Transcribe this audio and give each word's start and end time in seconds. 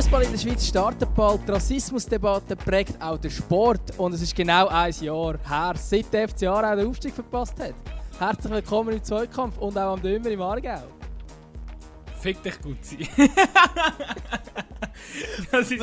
Fußball 0.00 0.22
in 0.22 0.32
der 0.32 0.38
Schweiz 0.38 0.66
startet 0.66 1.14
bald. 1.14 1.46
Die 1.46 1.52
Rassismusdebatte 1.52 2.56
prägt 2.56 3.02
auch 3.02 3.18
den 3.18 3.30
Sport. 3.30 3.98
Und 3.98 4.14
es 4.14 4.22
ist 4.22 4.34
genau 4.34 4.66
ein 4.68 4.94
Jahr 4.98 5.38
her, 5.46 5.74
seit 5.76 6.10
der 6.10 6.26
FC 6.26 6.44
Aarau 6.44 6.74
den 6.74 6.88
Aufstieg 6.88 7.12
verpasst 7.12 7.60
hat. 7.60 7.74
Herzlich 8.18 8.50
willkommen 8.50 8.94
im 8.94 9.04
Zweikampf 9.04 9.58
und 9.58 9.76
auch 9.76 9.92
am 9.92 10.00
Dömer 10.00 10.30
im 10.30 10.40
Aargau. 10.40 10.84
Fick 12.18 12.42
dich 12.42 12.58
gut 12.62 12.82
sein. 12.82 13.06
was 15.50 15.68
soll 15.68 15.78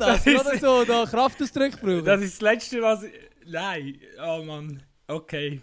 das? 0.00 0.24
das 0.24 0.26
Oder 0.26 0.58
so 0.58 0.84
da 0.84 1.06
Kraftausdrücke 1.06 1.76
brauchen? 1.76 2.04
Das 2.04 2.22
ist 2.22 2.42
das 2.42 2.50
Letzte, 2.50 2.82
was 2.82 3.04
ich... 3.04 3.12
Nein, 3.46 4.00
oh 4.20 4.42
Mann. 4.42 4.82
Okay. 5.06 5.62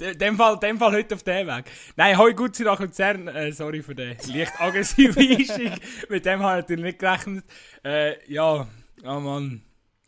Dem 0.00 0.36
Fall, 0.36 0.58
dem 0.58 0.78
Fall 0.78 0.92
heute 0.92 1.14
auf 1.14 1.22
dem 1.22 1.46
Weg. 1.46 1.66
Nein, 1.94 2.18
hoi 2.18 2.32
gut 2.34 2.58
nach 2.60 2.80
Luzern. 2.80 3.28
Äh, 3.28 3.52
sorry 3.52 3.80
für 3.80 3.94
den 3.94 4.16
leicht 4.26 4.60
aggressiven 4.60 5.16
Einstieg. 5.38 5.72
Mit 6.08 6.26
dem 6.26 6.42
habe 6.42 6.58
ich 6.58 6.62
natürlich 6.64 6.84
nicht 6.84 6.98
gerechnet. 6.98 7.44
Äh, 7.84 8.32
ja, 8.32 8.66
oh 9.04 9.20
Mann. 9.20 9.62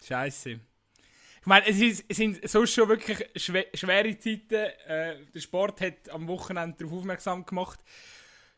Scheiße. 0.04 0.50
Ich 0.50 1.46
meine, 1.46 1.66
es, 1.68 1.80
ist, 1.80 2.04
es 2.08 2.16
sind 2.16 2.48
sonst 2.48 2.74
schon 2.74 2.88
wirklich 2.88 3.24
schwer, 3.36 3.66
schwere 3.74 4.18
Zeiten. 4.18 4.54
Äh, 4.54 5.24
der 5.32 5.40
Sport 5.40 5.80
hat 5.80 6.10
am 6.10 6.26
Wochenende 6.26 6.76
darauf 6.78 6.98
aufmerksam 6.98 7.46
gemacht. 7.46 7.78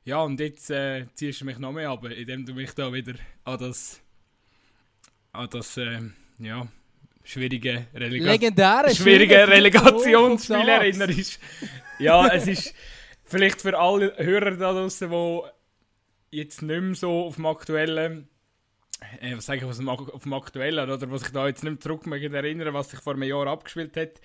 Ja, 0.05 0.23
und 0.23 0.41
jetzt 0.41 0.71
äh, 0.71 1.05
ziehst 1.13 1.43
du 1.43 1.45
mich 1.45 1.59
noch 1.59 1.73
mehr 1.73 1.91
ab, 1.91 2.05
indem 2.07 2.47
du 2.47 2.55
mich 2.55 2.73
da 2.73 2.91
wieder 2.91 3.13
an 3.45 3.59
das, 3.59 4.01
an 5.33 5.51
das, 5.51 5.77
äh, 5.77 6.01
ja, 6.39 6.67
schwierige, 7.29 7.87
Relega 7.95 8.33
Legendäre, 8.33 8.95
schwierige 8.95 9.47
Relegationsspiel 9.47 10.69
erinnerst. 10.69 11.39
ja, 11.99 12.27
es 12.29 12.47
ist 12.47 12.75
vielleicht 13.25 13.61
für 13.61 13.79
alle 13.79 14.15
Hörer 14.17 14.53
da 14.53 14.73
draußen, 14.73 15.11
die 15.11 15.41
jetzt 16.31 16.63
nicht 16.63 16.81
mehr 16.81 16.95
so 16.95 17.27
auf 17.27 17.37
dem 17.37 17.47
aktuellen 17.47 18.29
äh, 19.21 19.37
was 19.37 19.47
sage 19.47 19.59
ich, 19.59 19.65
auf 19.65 19.77
dem, 19.77 19.89
auf 19.89 20.23
dem 20.23 20.33
aktuellen, 20.33 20.91
oder 20.91 21.11
was 21.11 21.23
ich 21.23 21.31
da 21.31 21.47
jetzt 21.47 21.63
nicht 21.63 21.73
mehr 21.73 21.81
zurück 21.81 22.07
erinnern 22.07 22.75
was 22.75 22.91
sich 22.91 23.01
vor 23.01 23.15
einem 23.15 23.23
Jahr 23.25 23.47
abgespielt 23.47 23.97
hat. 23.97 24.21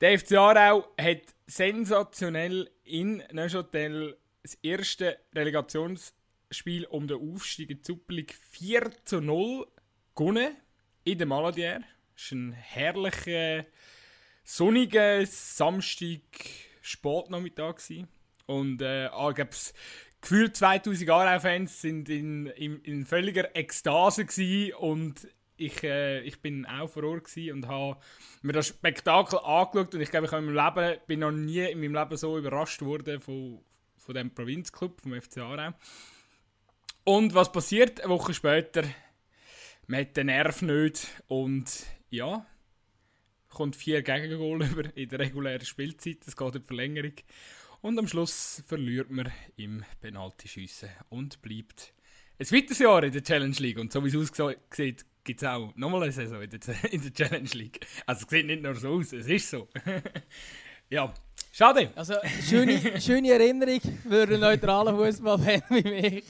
Der 0.00 0.18
FC 0.18 0.32
Aarau 0.32 0.88
hat 1.00 1.22
sensationell 1.46 2.70
in 2.84 3.22
Neuchâtel 3.32 4.16
das 4.42 4.54
erste 4.62 5.18
Relegationsspiel 5.34 6.84
um 6.86 7.08
den 7.08 7.34
Aufstieg 7.34 7.70
in 7.70 7.78
die 7.78 7.84
Super 7.84 8.14
League 8.14 8.34
4 8.50 8.90
zu 9.04 9.20
0 9.20 9.66
gewonnen 10.14 10.56
in 11.04 11.18
der 11.18 11.26
Maladier. 11.26 11.82
Es 12.18 12.32
war 12.32 12.38
ein 12.38 12.52
herrlicher, 12.52 13.64
sonniger 14.42 15.24
Samstag, 15.24 16.20
Sportnachmittag. 16.82 17.76
Und 18.46 18.82
äh, 18.82 19.06
ah, 19.12 19.30
gefühlt 19.30 20.56
2000 20.56 21.08
Aarau-Fans 21.08 21.80
sind 21.80 22.08
in, 22.08 22.46
in, 22.46 22.80
in, 22.80 23.06
völliger 23.06 23.54
Ekstase 23.54 24.26
und 24.78 25.28
ich, 25.56 25.84
äh, 25.84 26.20
ich 26.22 26.40
bin 26.40 26.66
auch 26.66 26.88
vor 26.88 27.04
Ort 27.04 27.36
und 27.36 27.68
habe 27.68 28.00
mir 28.42 28.52
das 28.52 28.68
Spektakel 28.68 29.38
angeschaut 29.38 29.94
und 29.94 30.00
ich 30.00 30.10
glaube, 30.10 30.26
ich 30.26 30.32
habe 30.32 30.44
in 30.44 30.52
meinem 30.52 30.74
Leben, 30.74 31.00
bin 31.06 31.20
noch 31.20 31.30
nie 31.30 31.70
in 31.70 31.80
meinem 31.80 31.94
Leben 31.94 32.16
so 32.16 32.36
überrascht 32.36 32.82
worden 32.82 33.20
von, 33.20 33.60
von 33.96 34.14
dem 34.14 34.34
Provinzclub, 34.34 35.00
vom 35.00 35.20
FC 35.20 35.38
Aarau. 35.38 35.72
Und 37.04 37.34
was 37.34 37.52
passiert? 37.52 38.00
Eine 38.00 38.10
Woche 38.10 38.34
später, 38.34 38.82
man 39.86 40.00
hat 40.00 40.16
den 40.16 40.26
Nerv 40.26 40.62
nicht 40.62 41.06
und 41.28 41.86
ja, 42.10 42.46
kommt 43.48 43.76
vier 43.76 44.02
Gegengol 44.02 44.64
über 44.70 44.96
in 44.96 45.08
der 45.08 45.18
regulären 45.18 45.64
Spielzeit, 45.64 46.18
es 46.26 46.36
geht 46.36 46.54
in 46.54 46.60
die 46.60 46.66
Verlängerung. 46.66 47.14
Und 47.80 47.98
am 47.98 48.08
Schluss 48.08 48.62
verliert 48.66 49.10
man 49.10 49.30
im 49.56 49.84
Penaltyschiessen 50.00 50.88
und 51.10 51.40
bleibt 51.42 51.94
ein 52.38 52.50
weiteres 52.50 52.78
Jahr 52.78 53.04
in 53.04 53.12
der 53.12 53.22
Challenge 53.22 53.56
League. 53.58 53.78
Und 53.78 53.92
so 53.92 54.04
wie 54.04 54.08
es 54.08 54.40
aussieht, 54.40 55.04
gibt 55.24 55.42
es 55.42 55.48
auch 55.48 55.74
nochmal 55.76 56.04
eine 56.04 56.12
Saison 56.12 56.42
in 56.42 56.50
der, 56.50 56.60
in 56.92 57.02
der 57.02 57.12
Challenge 57.12 57.50
League. 57.52 57.86
Also 58.06 58.24
es 58.24 58.30
sieht 58.30 58.46
nicht 58.46 58.62
nur 58.62 58.74
so 58.74 58.94
aus, 58.94 59.12
es 59.12 59.26
ist 59.26 59.50
so. 59.50 59.68
ja, 60.90 61.12
schade. 61.52 61.92
Also 61.94 62.14
schöne, 62.48 63.00
schöne 63.00 63.32
Erinnerung 63.32 63.80
für 64.08 64.22
einen 64.22 64.40
neutralen 64.40 64.96
Fußballfan 64.96 65.62
wie 65.68 65.82
mich. 65.82 66.24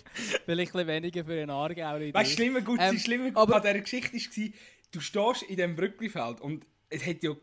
Vielleicht 0.44 0.74
ein 0.74 0.86
weniger 0.86 1.24
für 1.24 1.40
einen 1.40 1.50
Aargau. 1.50 2.00
Weißt 2.12 2.32
du, 2.32 2.34
schlimmer 2.34 2.60
gut, 2.60 2.78
ähm, 2.82 2.98
schlimmer 2.98 3.30
aber, 3.34 3.56
an 3.56 3.62
dieser 3.62 3.80
Geschichte 3.80 4.12
war, 4.12 4.52
du 4.90 5.00
stehst 5.00 5.42
in 5.42 5.56
diesem 5.56 5.76
Brücklifeld 5.76 6.40
und 6.40 6.66
es 6.90 7.06
hat 7.06 7.22
ja 7.22 7.34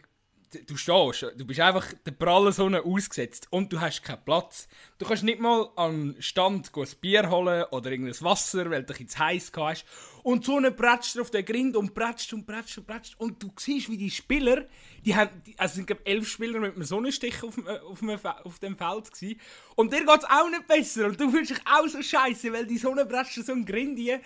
du 0.68 0.78
stehst, 0.78 1.26
du 1.38 1.46
bist 1.46 1.60
einfach 1.60 1.92
der 2.06 2.12
prallen 2.12 2.54
Sonne 2.54 2.84
ausgesetzt 2.84 3.48
und 3.50 3.72
du 3.72 3.80
hast 3.80 4.04
keinen 4.04 4.24
Platz. 4.24 4.68
Du 4.98 5.06
kannst 5.06 5.24
nicht 5.24 5.40
mal 5.40 5.70
an 5.76 6.16
Stand 6.20 6.72
ein 6.76 6.88
Bier 7.02 7.30
holen 7.30 7.66
oder 7.72 7.92
irgendein 7.92 8.22
Wasser, 8.22 8.70
weil 8.70 8.84
du 8.84 8.94
dich 8.94 9.10
zu 9.10 9.20
heiß 9.20 9.52
hast. 9.56 9.86
Und 10.24 10.46
so 10.46 10.58
eine 10.58 10.72
prätscht 10.72 11.20
auf 11.20 11.30
den 11.30 11.46
Grind 11.46 11.76
und 11.76 11.94
prätscht 11.94 12.34
und 12.34 12.46
prätscht 12.46 12.78
und 12.78 12.88
prätscht. 12.88 13.20
Und 13.20 13.42
du 13.42 13.52
siehst, 13.58 13.90
wie 13.90 13.98
die 13.98 14.12
Spieler, 14.12 14.66
die 15.04 15.16
haben, 15.16 15.30
also 15.58 15.80
es 15.80 15.88
sind 15.88 15.92
elf 16.06 16.28
Spieler 16.28 16.60
mit 16.60 16.76
einem 16.76 16.84
Sonnenstich 16.84 17.44
auf, 17.44 17.58
äh, 17.58 17.80
auf, 17.80 18.00
dem, 18.00 18.10
auf 18.10 18.60
dem 18.60 18.78
Feld 18.78 19.12
gewesen. 19.12 19.40
Und 19.76 19.94
dir 19.94 20.06
geht 20.06 20.20
es 20.20 20.26
auch 20.26 20.50
nicht 20.50 20.68
besser. 20.68 21.06
Und 21.06 21.20
du 21.20 21.30
fühlst 21.30 21.52
dich 21.52 21.62
auch 21.66 21.88
so 21.88 22.02
scheiße, 22.02 22.52
weil 22.52 22.66
die 22.66 22.78
Sonne 22.78 23.06
prätscht 23.06 23.44
so 23.46 23.52
ein 23.52 23.66
Grind 23.66 24.00
hier. 24.00 24.22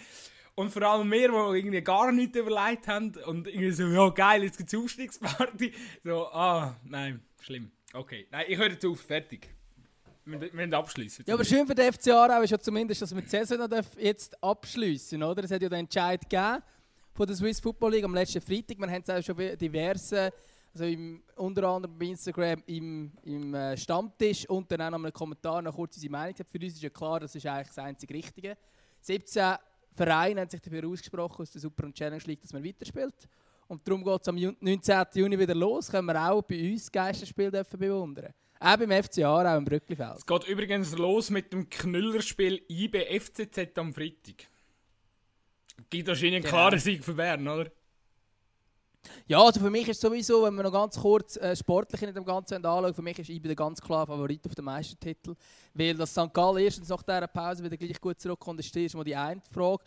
Und 0.60 0.72
vor 0.72 0.82
allem 0.82 1.10
wir, 1.10 1.30
die 1.30 1.58
irgendwie 1.58 1.82
gar 1.82 2.12
nichts 2.12 2.38
überlegt 2.38 2.86
haben 2.90 3.16
und 3.28 3.48
irgendwie 3.48 3.72
so, 3.72 3.84
ja 3.88 4.10
geil, 4.10 4.44
jetzt 4.44 4.58
gibt 4.58 4.74
es 4.74 4.78
Aufstiegsparty. 4.78 5.72
So, 6.04 6.28
ah, 6.34 6.76
nein, 6.84 7.22
schlimm. 7.40 7.72
Okay, 7.94 8.28
nein, 8.30 8.44
ich 8.46 8.58
höre 8.58 8.72
jetzt 8.72 8.86
auf, 8.86 9.00
fertig. 9.00 9.48
Wir, 10.26 10.38
müssen 10.38 10.74
abschließen. 10.74 11.24
Ja, 11.26 11.36
aber 11.36 11.46
schön 11.46 11.66
für 11.66 11.74
den 11.74 11.94
FC 11.94 12.10
Aarau 12.10 12.42
ist 12.42 12.50
ja 12.50 12.60
zumindest, 12.60 13.02
dass 13.02 13.16
wir 13.16 13.22
die 13.22 13.30
Saison 13.30 13.70
jetzt 14.00 14.44
abschließen, 14.44 15.24
oder? 15.24 15.46
Es 15.46 15.52
hat 15.52 15.62
ja 15.62 15.70
den 15.70 15.80
Entscheid 15.80 16.30
gegeben 16.30 16.62
von 17.14 17.26
der 17.26 17.38
Swiss 17.38 17.62
Football 17.62 17.94
League 17.94 18.04
am 18.04 18.14
letzten 18.14 18.42
Freitag. 18.42 18.78
Wir 18.80 18.92
haben 18.92 19.02
es 19.02 19.10
auch 19.10 19.24
schon 19.24 19.58
diverse, 19.58 20.34
also 20.74 20.84
im, 20.84 21.24
unter 21.38 21.64
anderem 21.70 21.98
bei 21.98 22.08
Instagram 22.08 22.62
im, 22.66 23.14
im 23.24 23.54
äh, 23.54 23.78
Stammtisch 23.78 24.46
und 24.50 24.70
dann 24.70 24.82
auch 24.82 24.90
noch 24.90 25.06
einen 25.06 25.14
Kommentar 25.14 25.62
noch 25.62 25.74
kurz 25.74 25.96
unsere 25.96 26.12
Meinung. 26.12 26.36
Für 26.36 26.60
uns 26.60 26.74
ist 26.74 26.84
ja 26.84 26.90
klar, 26.90 27.22
das 27.22 27.34
ist 27.34 27.46
eigentlich 27.46 27.68
das 27.68 27.78
einzig 27.78 28.12
Richtige. 28.12 28.58
17 29.00 29.56
Verein 29.96 30.40
hat 30.40 30.52
sich 30.52 30.62
dafür 30.62 30.88
ausgesprochen 30.88 31.42
aus 31.42 31.52
der 31.52 31.62
Super 31.62 31.86
und 31.86 31.96
Challenge 31.96 32.24
League, 32.26 32.42
dass 32.42 32.54
man 32.54 32.64
weiterspielt. 32.64 33.28
Und 33.68 33.88
darum 33.88 34.04
geht 34.04 34.22
es 34.22 34.28
am 34.28 34.36
19. 34.36 35.06
Juni 35.14 35.38
wieder 35.38 35.54
los. 35.54 35.92
Können 35.92 36.08
wir 36.08 36.32
auch 36.32 36.42
bei 36.42 36.72
uns 36.72 36.92
Geisterspiel 36.92 37.52
bewundern. 37.52 38.34
Auch 38.60 38.78
beim 38.78 38.92
FC 39.04 39.20
Aarau 39.20 39.58
im 39.58 39.66
Brücklifeld. 39.66 40.18
Es 40.18 40.26
geht 40.26 40.48
übrigens 40.48 40.98
los 40.98 41.30
mit 41.30 41.54
dem 41.54 41.70
Knüllerspiel 41.70 42.62
IB 42.68 43.20
FCZ 43.20 43.78
am 43.78 43.94
Freitag. 43.94 44.48
Gibt 45.90 46.08
wahrscheinlich 46.08 46.36
einen 46.36 46.44
genau. 46.44 46.56
klaren 46.56 46.80
Sieg 46.80 47.04
für 47.04 47.14
Bern, 47.14 47.48
oder? 47.48 47.72
Ja, 49.28 49.42
also 49.42 49.60
für 49.60 49.70
mich 49.70 49.88
ist 49.88 50.02
sowieso, 50.02 50.44
wenn 50.44 50.56
wir 50.56 50.64
noch 50.64 50.72
ganz 50.72 51.00
kurz 51.00 51.38
äh, 51.38 51.56
sportlich 51.56 52.02
in 52.02 52.14
dem 52.14 52.26
Ganzen 52.26 52.56
anschauen, 52.56 52.94
für 52.94 53.02
mich 53.02 53.20
ist 53.20 53.30
IB 53.30 53.48
der 53.48 53.56
ganz 53.56 53.82
klar 53.82 54.08
Favorit 54.08 54.46
auf 54.46 54.56
den 54.56 54.66
Meistertitel. 54.66 55.36
Weil 55.74 55.96
das 55.96 56.12
St. 56.12 56.34
Gallen 56.34 56.58
erstens 56.58 56.90
nach 56.90 57.04
dieser 57.04 57.28
Pause 57.28 57.64
wieder 57.64 57.78
gleich 57.78 58.00
gut 58.02 58.20
zurückkommt, 58.20 58.60
ist 58.60 58.76
erstmal 58.76 59.06
die 59.06 59.16
eine 59.16 59.42
Frage. 59.52 59.84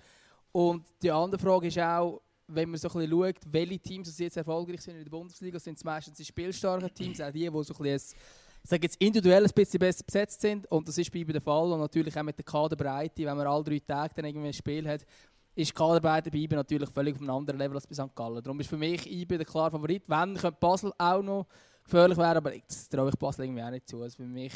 Und 0.52 0.84
die 1.02 1.10
andere 1.10 1.40
Frage 1.40 1.68
ist 1.68 1.78
auch, 1.78 2.20
wenn 2.46 2.70
man 2.70 2.78
so 2.78 2.88
ein 2.88 2.94
bisschen 2.94 3.10
schaut, 3.10 3.36
welche 3.50 3.78
Teams 3.78 4.14
die 4.14 4.24
jetzt 4.24 4.36
erfolgreich 4.36 4.80
sind 4.80 4.96
in 4.96 5.04
der 5.04 5.10
Bundesliga, 5.10 5.58
sind 5.58 5.78
es 5.78 5.84
meistens 5.84 6.18
die 6.18 6.24
spielstarken 6.24 6.92
Teams, 6.92 7.20
auch 7.20 7.30
die, 7.30 7.48
die 7.48 7.64
so 7.64 7.74
ein 7.74 7.82
bisschen, 7.82 8.18
ich 8.64 8.70
sage 8.70 8.82
jetzt 8.82 9.00
individuell 9.00 9.44
ein 9.44 9.50
bisschen 9.52 9.80
besser 9.80 10.04
besetzt 10.04 10.40
sind. 10.40 10.70
Und 10.70 10.86
das 10.86 10.98
ist 10.98 11.10
bei 11.10 11.20
IB 11.20 11.32
der 11.32 11.40
Fall. 11.40 11.72
Und 11.72 11.80
natürlich 11.80 12.16
auch 12.16 12.22
mit 12.22 12.38
der 12.38 12.44
Kaderbreite, 12.44 13.24
wenn 13.24 13.36
man 13.36 13.46
alle 13.46 13.64
drei 13.64 13.78
Tage 13.80 14.14
dann 14.14 14.24
irgendwie 14.26 14.48
ein 14.48 14.52
Spiel 14.52 14.86
hat, 14.86 15.04
ist 15.54 15.74
Kaderarbeit 15.74 16.30
bei 16.30 16.38
IBE 16.38 16.56
natürlich 16.56 16.88
völlig 16.90 17.14
auf 17.14 17.20
einem 17.20 17.30
anderen 17.30 17.58
Level 17.58 17.76
als 17.76 17.86
bei 17.86 17.94
St. 17.94 18.14
Gallen. 18.14 18.42
Darum 18.42 18.58
ist 18.60 18.70
für 18.70 18.76
mich 18.76 19.10
IBE 19.10 19.38
der 19.38 19.46
klare 19.46 19.70
Favorit. 19.70 20.04
Wenn, 20.06 20.34
könnte 20.34 20.58
Basel 20.58 20.92
auch 20.98 21.22
noch 21.22 21.46
gefährlich 21.84 22.18
werden, 22.18 22.38
aber 22.38 22.52
das 22.66 22.88
traue 22.88 23.10
ich 23.10 23.16
Basel 23.16 23.44
irgendwie 23.44 23.62
auch 23.62 23.70
nicht 23.70 23.88
zu. 23.88 24.02
Also 24.02 24.16
für 24.16 24.28
mich 24.28 24.54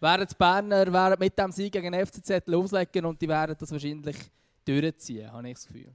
wären 0.00 0.26
die 0.26 0.34
Berner 0.36 0.92
wären 0.92 1.18
mit 1.18 1.38
dem 1.38 1.52
Sieg 1.52 1.72
gegen 1.72 1.94
FCZ 1.94 2.46
loslegen 2.46 3.04
und 3.04 3.20
die 3.20 3.28
werden 3.28 3.56
das 3.58 3.70
wahrscheinlich 3.70 4.16
durchziehen, 4.64 5.30
habe 5.32 5.48
ich 5.48 5.54
das 5.54 5.66
Gefühl. 5.66 5.94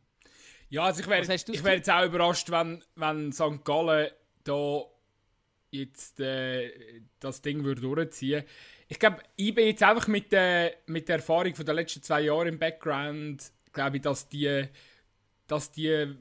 Ja, 0.70 0.84
also 0.84 1.02
ich 1.02 1.08
wäre 1.08 1.28
wär 1.28 1.76
jetzt 1.76 1.90
auch 1.90 2.06
überrascht, 2.06 2.50
wenn, 2.52 2.84
wenn 2.96 3.32
St. 3.32 3.64
Gallen 3.64 4.10
da 4.44 4.82
jetzt 5.72 6.20
äh, 6.20 7.02
das 7.20 7.42
Ding 7.42 7.64
würde 7.64 7.82
durchziehen 7.82 8.44
Ich 8.88 9.00
glaube, 9.00 9.18
IBE 9.40 9.68
jetzt 9.68 9.84
einfach 9.84 10.08
mit 10.08 10.32
der, 10.32 10.74
mit 10.86 11.08
der 11.10 11.18
Erfahrung 11.18 11.56
von 11.56 11.66
den 11.66 11.76
letzten 11.76 12.04
zwei 12.04 12.22
Jahren 12.22 12.48
im 12.48 12.60
Background 12.60 13.52
glaube 13.78 13.98
ich, 13.98 14.02
dass 14.02 14.28
die, 14.28 14.66
dass 15.48 15.72
die 15.72 16.16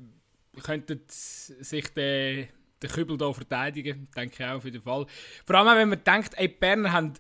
könnten 0.63 1.01
sich 1.09 1.89
den, 1.89 2.49
den 2.83 2.91
Kübel 2.91 3.17
hier 3.19 3.35
verteidigen, 3.35 4.09
denke 4.17 4.37
ich 4.39 4.49
auch 4.49 4.57
auf 4.57 4.65
jeden 4.65 4.83
Fall. 4.83 5.07
Vor 5.45 5.57
allem, 5.57 5.79
wenn 5.79 5.89
man 5.89 6.05
denkt, 6.05 6.35
ey, 6.37 6.49
Berner 6.49 6.93
haben 6.93 7.13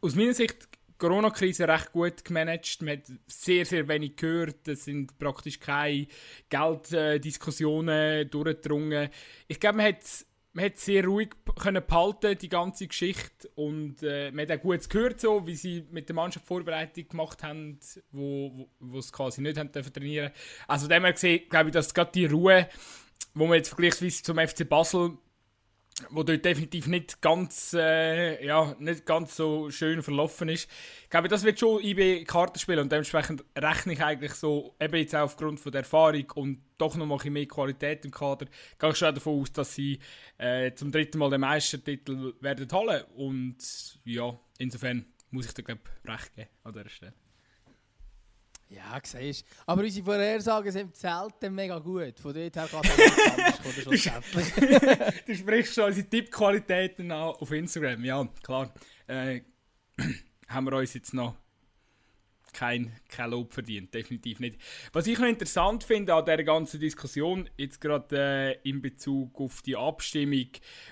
aus 0.00 0.14
meiner 0.14 0.34
Sicht 0.34 0.68
die 0.88 0.98
Corona-Krise 0.98 1.66
recht 1.66 1.92
gut 1.92 2.24
gemanagt. 2.24 2.82
Man 2.82 2.98
hat 2.98 3.12
sehr, 3.26 3.64
sehr 3.64 3.88
wenig 3.88 4.16
gehört. 4.16 4.68
Es 4.68 4.84
sind 4.84 5.18
praktisch 5.18 5.58
keine 5.58 6.06
Gelddiskussionen 6.48 8.28
durchgedrungen. 8.30 9.08
Ich 9.48 9.58
glaube, 9.58 9.78
man 9.78 9.86
hat, 9.86 10.04
man 10.52 10.64
hat 10.66 10.78
sehr 10.78 11.04
ruhig 11.04 11.30
können 11.54 11.84
behalten, 11.86 12.38
die 12.38 12.48
ganze 12.48 12.86
Geschichte. 12.86 13.48
Und 13.54 14.02
äh, 14.02 14.30
man 14.30 14.48
hat 14.48 14.58
auch 14.58 14.62
gut 14.62 14.88
gehört, 14.88 15.20
so, 15.20 15.46
wie 15.46 15.56
sie 15.56 15.86
mit 15.90 16.08
der 16.08 16.16
Mannschaft 16.16 16.46
Vorbereitung 16.46 17.08
gemacht 17.08 17.42
haben, 17.42 17.78
wo, 18.12 18.68
wo, 18.78 18.98
es 18.98 19.12
quasi 19.12 19.40
nicht 19.40 19.58
haben 19.58 19.72
dürfen 19.72 19.92
trainieren 19.92 20.32
Also 20.66 20.88
dem 20.88 21.04
her 21.04 21.12
gesehen, 21.12 21.48
glaube 21.48 21.68
ich, 21.68 21.72
dass 21.72 21.94
gerade 21.94 22.12
die 22.12 22.26
Ruhe, 22.26 22.68
wo 23.34 23.46
man 23.46 23.56
jetzt 23.56 23.68
vergleichsweise 23.68 24.22
zum 24.22 24.38
FC 24.38 24.68
Basel 24.68 25.18
wo 26.10 26.22
dort 26.22 26.44
definitiv 26.44 26.86
nicht 26.86 27.20
ganz, 27.20 27.74
äh, 27.74 28.44
ja, 28.44 28.74
nicht 28.78 29.06
ganz 29.06 29.36
so 29.36 29.70
schön 29.70 30.02
verlaufen 30.02 30.48
ist. 30.48 30.68
Ich 31.04 31.10
glaube, 31.10 31.28
das 31.28 31.44
wird 31.44 31.60
schon 31.60 31.82
IB 31.82 32.24
Karten 32.24 32.58
spielen 32.58 32.80
und 32.80 32.92
dementsprechend 32.92 33.44
rechne 33.56 33.92
ich 33.92 34.02
eigentlich 34.02 34.32
so, 34.32 34.74
eben 34.80 34.96
jetzt 34.96 35.14
auch 35.14 35.22
aufgrund 35.22 35.60
von 35.60 35.72
der 35.72 35.82
Erfahrung 35.82 36.30
und 36.34 36.62
doch 36.78 36.96
noch 36.96 37.06
mal 37.06 37.18
ein 37.22 37.32
mehr 37.32 37.46
Qualität 37.46 38.04
im 38.04 38.10
Kader, 38.10 38.46
gehe 38.78 38.90
ich 38.90 38.96
schon 38.96 39.14
davon 39.14 39.40
aus, 39.40 39.52
dass 39.52 39.74
sie 39.74 39.98
äh, 40.38 40.72
zum 40.72 40.90
dritten 40.90 41.18
Mal 41.18 41.30
den 41.30 41.42
Meistertitel 41.42 42.34
werden 42.40 42.68
holen 42.72 43.04
und 43.16 43.56
ja, 44.04 44.38
insofern 44.58 45.04
muss 45.30 45.46
ich 45.46 45.54
da 45.54 45.62
glaube 45.62 45.82
recht 46.04 46.34
geben 46.34 46.48
an 46.64 46.72
dieser 46.72 46.88
Stelle. 46.88 47.29
Ja, 48.70 49.00
siehst 49.02 49.44
Aber 49.66 49.82
unsere 49.82 50.04
Vorhersagen 50.04 50.70
sind 50.70 50.96
selten 50.96 51.52
mega 51.52 51.78
gut. 51.80 52.20
Von 52.20 52.32
dort 52.32 52.54
her 52.54 52.68
kann 52.70 52.82
es 53.64 53.82
schlussendlich. 53.82 54.54
du 55.26 55.34
sprichst 55.34 55.74
schon 55.74 55.84
unsere 55.86 56.08
Tippqualitäten 56.08 57.10
an 57.10 57.34
auf 57.34 57.50
Instagram. 57.50 58.04
Ja, 58.04 58.24
klar. 58.44 58.72
Äh, 59.08 59.40
haben 60.48 60.66
wir 60.66 60.76
uns 60.76 60.94
jetzt 60.94 61.12
noch 61.12 61.34
kein, 62.52 62.92
kein 63.08 63.30
Lob 63.30 63.52
verdient, 63.52 63.92
definitiv 63.94 64.40
nicht. 64.40 64.58
Was 64.92 65.06
ich 65.06 65.18
noch 65.18 65.26
interessant 65.26 65.84
finde 65.84 66.14
an 66.14 66.24
dieser 66.24 66.44
ganzen 66.44 66.80
Diskussion, 66.80 67.48
jetzt 67.56 67.80
gerade 67.80 68.58
äh, 68.62 68.68
in 68.68 68.82
Bezug 68.82 69.40
auf 69.40 69.62
die 69.62 69.76
Abstimmung, 69.76 70.48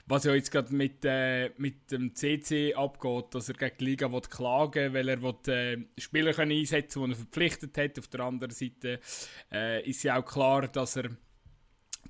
was 0.06 0.24
ja 0.24 0.34
jetzt 0.34 0.50
gerade 0.50 0.74
mit, 0.74 1.04
äh, 1.04 1.50
mit 1.58 1.90
dem 1.90 2.14
CC 2.14 2.74
abgeht, 2.74 3.26
dass 3.32 3.48
er 3.48 3.54
gegen 3.54 3.76
die 3.78 3.84
Liga 3.84 4.10
will 4.10 4.20
klagen 4.20 4.92
will, 4.92 5.06
weil 5.06 5.08
er 5.08 5.22
will, 5.22 5.34
äh, 5.48 6.00
Spieler 6.00 6.32
können 6.32 6.52
einsetzen 6.52 7.04
die 7.04 7.12
er 7.12 7.16
verpflichtet 7.16 7.76
hat. 7.78 7.98
Auf 7.98 8.08
der 8.08 8.20
anderen 8.20 8.54
Seite 8.54 9.00
äh, 9.52 9.88
ist 9.88 10.02
ja 10.02 10.18
auch 10.18 10.24
klar, 10.24 10.68
dass 10.68 10.96
er 10.96 11.10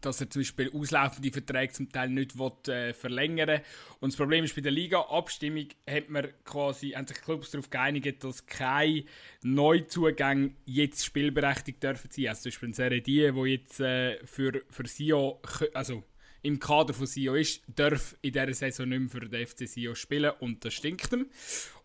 dass 0.00 0.20
er 0.20 0.30
zum 0.30 0.40
Beispiel 0.40 0.70
auslaufende 0.72 1.30
Verträge 1.30 1.72
zum 1.72 1.90
Teil 1.90 2.10
nicht 2.10 2.38
will, 2.38 2.52
äh, 2.72 2.92
verlängern 2.92 3.48
will. 3.48 3.62
Und 4.00 4.12
das 4.12 4.16
Problem 4.16 4.44
ist, 4.44 4.54
bei 4.54 4.60
der 4.60 4.72
Liga-Abstimmung 4.72 5.68
haben 5.88 7.06
sich 7.06 7.20
Clubs 7.20 7.50
darauf 7.50 7.70
geeinigt, 7.70 8.24
dass 8.24 8.46
keine 8.46 9.04
Neuzugänge 9.42 10.52
jetzt 10.66 11.04
spielberechtigt 11.04 11.82
dürfen 11.82 12.10
sein. 12.10 12.28
Also 12.28 12.42
zum 12.42 12.50
Beispiel 12.50 12.68
ein 12.68 12.74
Seredie, 12.74 13.32
der 13.32 13.46
jetzt 13.46 13.80
äh, 13.80 14.26
für, 14.26 14.62
für 14.70 14.86
Sio, 14.86 15.40
also 15.74 16.04
im 16.42 16.58
Kader 16.58 16.94
von 16.94 17.06
Sio 17.06 17.34
ist, 17.34 17.62
darf 17.66 18.16
in 18.22 18.32
dieser 18.32 18.54
Saison 18.54 18.88
nicht 18.88 19.00
mehr 19.00 19.08
für 19.08 19.20
den 19.20 19.46
FC 19.46 19.68
Sio 19.68 19.94
spielen 19.94 20.32
und 20.40 20.64
das 20.64 20.74
stinkt 20.74 21.12
ihm. 21.12 21.26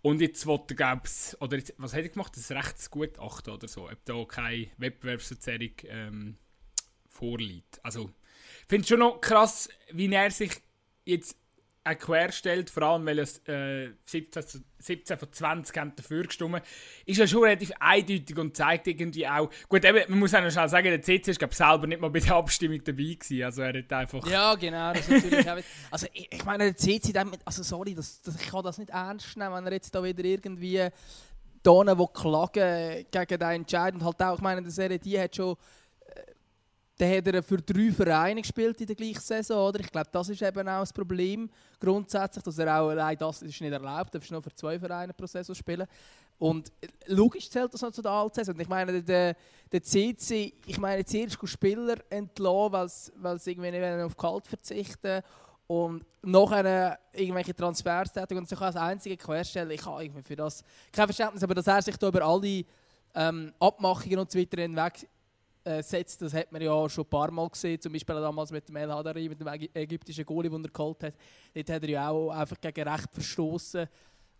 Und 0.02 0.22
jetzt 0.22 0.46
wollte 0.46 0.76
er, 0.78 1.02
oder 1.40 1.58
jetzt, 1.58 1.74
was 1.78 1.94
hat 1.94 2.04
er 2.04 2.10
gemacht? 2.10 2.36
Das 2.36 2.52
Rechtsgutachten 2.52 3.54
oder 3.54 3.68
so, 3.68 3.90
ob 3.90 4.06
da 4.06 4.26
keine 4.26 4.68
Wettbewerbsverzerrung 4.78 5.72
ähm, 5.88 6.38
vorliegt. 7.14 7.80
Also, 7.84 8.12
ich 8.62 8.68
finde 8.68 8.82
es 8.82 8.90
schon 8.90 9.00
noch 9.00 9.22
krass, 9.22 9.70
wie 9.92 10.12
er 10.12 10.32
sich 10.32 10.52
jetzt 11.06 11.38
querstellt, 12.00 12.70
vor 12.70 12.84
allem 12.84 13.06
weil 13.06 13.20
es 13.20 13.40
äh, 13.48 13.92
17, 14.06 14.64
17 14.80 15.18
von 15.18 15.32
20 15.32 15.78
haben 15.78 15.94
dafür 15.96 16.24
gestimmt. 16.24 16.62
Ist 17.06 17.18
ja 17.18 17.28
schon 17.28 17.44
relativ 17.44 17.72
eindeutig 17.80 18.38
und 18.38 18.56
zeigt 18.56 18.88
irgendwie 18.88 19.28
auch, 19.28 19.50
gut, 19.68 19.84
eben, 19.84 20.00
man 20.10 20.20
muss 20.20 20.34
auch 20.34 20.42
noch 20.42 20.50
sagen, 20.50 20.86
der 20.86 21.02
CC 21.02 21.32
ist 21.32 21.40
glaube 21.40 21.54
selber 21.54 21.86
nicht 21.86 22.00
mal 22.00 22.10
bei 22.10 22.22
der 22.22 22.36
Abstimmung 22.36 22.82
dabei 22.84 23.18
gewesen, 23.20 23.44
also 23.44 23.64
er 23.64 23.80
hat 23.80 23.92
einfach... 23.92 24.26
Ja, 24.28 24.56
genau, 24.56 24.94
das 24.94 25.10
natürlich 25.10 25.46
also 25.92 26.08
ich, 26.14 26.32
ich, 26.32 26.46
meine, 26.46 26.66
der 26.66 26.78
CC, 26.78 27.12
damit, 27.12 27.42
also 27.44 27.64
sorry, 27.64 27.94
das, 27.94 28.22
das, 28.22 28.36
ich 28.42 28.48
kann 28.48 28.64
das 28.64 28.78
nicht 28.78 28.90
ernst 28.90 29.36
nehmen, 29.36 29.54
wenn 29.54 29.66
er 29.66 29.74
jetzt 29.74 29.94
da 29.94 30.02
wieder 30.02 30.24
irgendwie 30.24 30.88
Tonen, 31.64 31.98
die 31.98 32.06
klagen 32.14 33.06
gegen 33.12 33.40
den 33.40 33.50
Entscheid 33.50 33.94
und 33.94 34.04
halt 34.04 34.22
auch, 34.22 34.36
ich 34.36 34.42
meine, 34.42 34.62
der 34.62 34.72
Serie, 34.72 35.00
die 35.00 35.20
hat 35.20 35.36
schon 35.36 35.58
dann 36.98 37.18
hat 37.18 37.28
er 37.28 37.42
für 37.42 37.58
drei 37.58 37.92
Vereine 37.92 38.42
gespielt 38.42 38.80
in 38.82 38.88
der 38.88 38.96
gleichen 38.96 39.20
Saison, 39.20 39.70
oder? 39.70 39.80
Ich 39.80 39.92
glaube, 39.92 40.10
das 40.12 40.30
ist 40.30 40.42
eben 40.42 40.68
auch 40.68 40.82
das 40.82 40.94
Problem 40.94 41.50
grundsätzlich, 41.80 42.44
dass 42.44 42.58
er 42.60 42.80
auch 42.80 42.90
allein 42.90 43.18
das 43.18 43.42
ist 43.42 43.60
nicht 43.60 43.72
erlaubt, 43.72 44.14
darfst 44.14 44.32
nur 44.32 44.42
für 44.44 44.54
zwei 44.54 44.78
Vereine 44.78 45.14
pro 45.14 45.26
Saison 45.26 45.56
spielen. 45.56 45.88
Und 46.38 46.72
logisch 47.08 47.50
zählt 47.50 47.74
das 47.74 47.82
noch 47.82 47.92
zu 47.92 48.02
der 48.02 48.12
Altsaison. 48.12 48.60
Ich 48.60 48.68
meine, 48.68 49.02
der, 49.02 49.36
der 49.72 49.84
CC, 49.84 50.54
ich 50.66 50.78
meine, 50.78 51.06
zuerst 51.06 51.38
Spieler 51.48 51.96
entlassen, 52.10 53.14
weil 53.18 53.40
sie 53.40 53.52
irgendwie 53.52 53.72
nicht 53.72 54.04
auf 54.04 54.18
Kalt 54.18 54.46
verzichten 54.46 55.22
und 55.68 56.06
nachher 56.22 57.00
irgendwelche 57.14 57.56
Transfers 57.56 58.12
tätigen 58.12 58.40
und 58.40 58.50
sich 58.50 58.60
als 58.60 58.76
einzige 58.76 59.18
querstellen. 59.18 59.72
Ich 59.72 59.86
habe 59.86 60.12
für 60.22 60.36
das 60.36 60.64
kein 60.92 61.08
Verständnis, 61.08 61.44
aber 61.44 61.56
dass 61.56 61.68
er 61.68 61.82
sich 61.82 61.98
da 61.98 62.08
über 62.08 62.22
alle 62.24 62.66
ähm, 63.16 63.54
Abmachungen 63.60 64.20
und 64.20 64.32
so 64.32 64.38
weiter 64.38 64.62
hinweg 64.62 65.08
äh, 65.64 65.82
setzt. 65.82 66.22
Das 66.22 66.34
hat 66.34 66.52
man 66.52 66.62
ja 66.62 66.90
schon 66.90 67.04
ein 67.04 67.10
paar 67.10 67.32
Mal 67.32 67.50
gesehen, 67.50 67.80
zum 67.80 67.94
Beispiel 67.94 68.16
damals 68.16 68.52
mit 68.52 68.68
dem 68.68 68.76
El 68.76 68.92
Hadari, 68.92 69.30
mit 69.30 69.40
dem 69.40 69.48
ägyptischen 69.48 70.26
Goalie, 70.26 70.50
den 70.50 70.64
er 70.64 70.72
geholt 70.72 71.04
hat. 71.04 71.14
Dort 71.54 71.70
hat 71.70 71.84
er 71.84 71.90
ja 71.90 72.10
auch 72.10 72.32
einfach 72.32 72.60
gegen 72.60 72.88
Recht 72.88 73.10
verstoßen. 73.12 73.88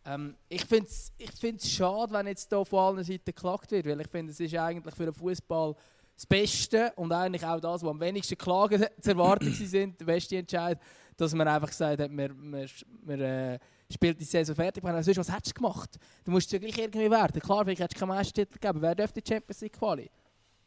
Ähm, 0.06 0.36
ich 0.50 0.66
finde 0.66 0.88
es 0.88 1.12
ich 1.18 1.32
find's 1.32 1.70
schade, 1.70 2.12
wenn 2.12 2.28
jetzt 2.28 2.50
hier 2.50 2.66
von 2.66 2.80
allen 2.80 3.04
Seiten 3.04 3.26
geklagt 3.26 3.72
wird, 3.72 3.86
weil 3.86 4.02
ich 4.02 4.10
finde, 4.10 4.32
es 4.32 4.40
ist 4.40 4.56
eigentlich 4.56 4.96
für 4.96 5.06
den 5.06 5.14
Fußball 5.14 5.76
das 6.16 6.26
Beste 6.26 6.92
und 6.96 7.12
eigentlich 7.12 7.46
auch 7.46 7.60
das, 7.60 7.82
was 7.82 7.90
am 7.90 8.00
wenigsten 8.00 8.38
Klagen 8.38 8.86
zu 9.02 9.12
erwarten 9.12 9.52
sind, 9.52 10.00
der 10.00 10.06
beste 10.06 10.38
Entscheid, 10.38 10.80
dass 11.18 11.34
man 11.34 11.48
einfach 11.48 11.70
gesagt 11.70 12.02
hat, 12.02 12.12
man, 12.12 12.38
man, 12.38 12.68
man 13.06 13.60
spielt 13.92 14.20
die 14.20 14.26
Saison 14.26 14.56
fertig. 14.56 14.84
Meine, 14.84 15.02
sonst, 15.04 15.18
was 15.18 15.32
hättest 15.32 15.58
du 15.58 15.62
gemacht? 15.62 15.98
Du 16.24 16.32
musst 16.32 16.52
ja 16.52 16.60
gleich 16.60 16.78
irgendwie 16.78 17.10
werden. 17.10 17.40
Klar, 17.42 17.64
vielleicht 17.64 17.82
hättest 17.82 17.96
du 17.96 18.00
keinen 18.06 18.16
Meistertitel 18.16 18.60
gegeben. 18.60 18.82
Wer 18.82 18.96
dürfte 18.96 19.22
die 19.22 19.34
Champions 19.34 19.62
League 19.62 19.74
quali? 19.80 20.10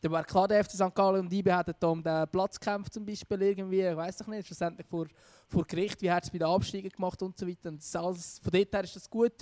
Da 0.00 0.10
war 0.10 0.24
klar, 0.24 0.46
der 0.46 0.64
FC 0.64 0.72
St. 0.72 0.94
Gallen 0.94 1.20
und 1.20 1.32
IB 1.32 1.50
hätten 1.50 1.74
da 1.78 1.86
um 1.88 2.02
den 2.02 2.28
Platz 2.28 2.60
gekämpft, 2.60 2.92
zum 2.92 3.06
Beispiel 3.06 3.42
irgendwie, 3.42 3.80
ich 3.80 3.96
weiß 3.96 4.18
doch 4.18 4.26
nicht, 4.26 4.46
schlussendlich 4.46 4.86
vor, 4.86 5.06
vor 5.48 5.64
Gericht, 5.64 6.00
wie 6.02 6.10
hat 6.10 6.24
es 6.24 6.30
bei 6.30 6.38
den 6.38 6.46
Abstiegen 6.48 6.90
gemacht 6.90 7.20
und 7.22 7.36
so 7.38 7.46
weiter. 7.46 7.70
Und 7.70 7.82
alles, 7.96 8.38
von 8.38 8.52
dort 8.52 8.72
her 8.72 8.84
ist 8.84 8.96
es 8.96 9.08
gut, 9.08 9.32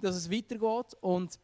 dass 0.00 0.16
es 0.16 0.30
weitergeht. 0.30 0.94
Und 1.00 1.38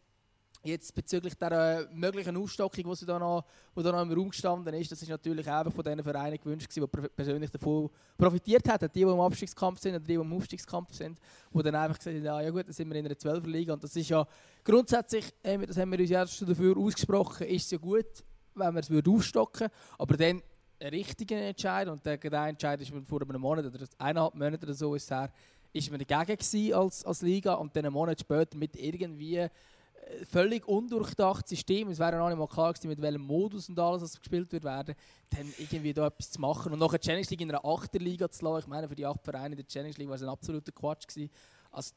jetzt 0.62 0.94
bezüglich 0.94 1.34
der 1.34 1.52
äh, 1.52 1.86
möglichen 1.94 2.36
Aufstockung, 2.36 2.94
die 2.94 3.06
da, 3.06 3.18
noch, 3.18 3.44
wo 3.74 3.82
da 3.82 3.92
noch 3.92 4.02
im 4.02 4.12
Raum 4.12 4.28
gestanden 4.28 4.74
ist, 4.74 4.92
das 4.92 5.00
ist 5.00 5.08
natürlich 5.08 5.48
einfach 5.50 5.72
von 5.72 5.82
diesen 5.82 6.02
Vereinen 6.02 6.38
gewünscht 6.38 6.68
die 6.74 6.86
persönlich 7.16 7.50
davon 7.50 7.88
profitiert 8.16 8.68
haben, 8.68 8.88
die, 8.88 8.98
die 8.98 9.02
im 9.02 9.20
Abstiegskampf 9.20 9.80
sind 9.80 9.94
und 9.94 10.02
die, 10.02 10.12
die 10.12 10.14
im 10.14 10.32
Aufstiegskampf 10.32 10.92
sind, 10.92 11.18
die 11.52 11.62
dann 11.62 11.74
einfach 11.74 11.98
gesagt 11.98 12.16
haben, 12.16 12.24
ja, 12.24 12.50
gut, 12.50 12.66
dann 12.66 12.72
sind 12.72 12.90
wir 12.90 12.96
in 12.96 13.06
einer 13.06 13.14
12er 13.14 13.48
Liga 13.48 13.72
und 13.72 13.82
das 13.82 13.96
ist 13.96 14.08
ja 14.08 14.26
grundsätzlich, 14.62 15.32
das 15.42 15.76
haben 15.78 15.92
wir 15.92 15.98
uns 15.98 16.10
ja 16.10 16.26
schon 16.26 16.48
dafür 16.48 16.76
ausgesprochen, 16.76 17.46
ist 17.46 17.64
es 17.64 17.70
ja 17.70 17.78
gut, 17.78 18.22
wenn 18.54 18.74
man 18.74 18.82
es 18.82 18.90
aufstocken 18.90 19.68
würde. 19.68 19.74
Aber 19.98 20.16
dann 20.16 20.42
einen 20.80 20.90
richtigen 20.94 21.38
Entscheid, 21.38 21.88
und 21.88 22.04
der, 22.04 22.22
Entscheid 22.46 22.80
ist 22.80 22.92
vor 23.06 23.20
einem 23.22 23.40
Monat 23.40 23.66
oder 23.66 23.86
eineinhalb 23.98 24.34
Monaten 24.34 24.64
oder 24.64 24.74
so 24.74 24.94
ist 24.94 25.10
her, 25.10 25.30
ist 25.72 25.90
man 25.90 26.02
dagegen 26.04 26.74
als, 26.74 27.04
als 27.04 27.22
Liga 27.22 27.54
und 27.54 27.74
dann 27.76 27.84
einen 27.84 27.94
Monat 27.94 28.20
später 28.20 28.56
mit 28.56 28.76
irgendwie 28.76 29.36
äh, 29.36 29.50
völlig 30.24 30.66
undurchdacht 30.66 31.46
System, 31.46 31.88
es 31.90 31.98
wäre 31.98 32.16
noch 32.16 32.28
nicht 32.28 32.38
mal 32.38 32.48
klar 32.48 32.72
gewesen, 32.72 32.88
mit 32.88 33.00
welchem 33.00 33.22
Modus 33.22 33.68
und 33.68 33.78
alles, 33.78 34.02
was 34.02 34.18
gespielt 34.18 34.50
wird 34.52 34.64
werden, 34.64 34.94
dann 35.28 35.52
irgendwie 35.58 35.92
da 35.92 36.06
etwas 36.06 36.30
zu 36.30 36.40
machen 36.40 36.72
und 36.72 36.78
noch 36.78 36.90
eine 36.90 37.00
Challenge 37.00 37.26
League 37.28 37.40
in 37.40 37.50
einer 37.50 37.64
Achterliga 37.64 38.28
zu 38.28 38.44
lassen, 38.44 38.60
ich 38.60 38.66
meine 38.66 38.88
für 38.88 38.96
die 38.96 39.06
acht 39.06 39.22
Vereine 39.22 39.54
in 39.54 39.58
der 39.58 39.66
Challenge 39.66 39.94
League 39.96 40.08
war 40.08 40.16
es 40.16 40.22
ein 40.22 40.28
absoluter 40.28 40.72
Quatsch 40.72 41.06
gewesen. 41.06 41.30
Also 41.70 41.92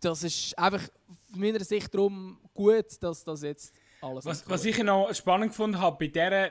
das 0.00 0.22
ist 0.24 0.58
einfach 0.58 0.82
aus 0.82 1.36
meiner 1.36 1.62
Sicht 1.62 1.94
darum 1.94 2.38
gut, 2.54 3.00
dass 3.00 3.22
das 3.22 3.42
jetzt 3.42 3.72
alles 4.02 4.24
was, 4.24 4.48
was 4.48 4.64
ich 4.64 4.82
noch 4.82 5.14
spannend 5.14 5.50
gefunden 5.50 5.78
habe 5.78 5.96
bei 5.98 6.06
dieser, 6.08 6.50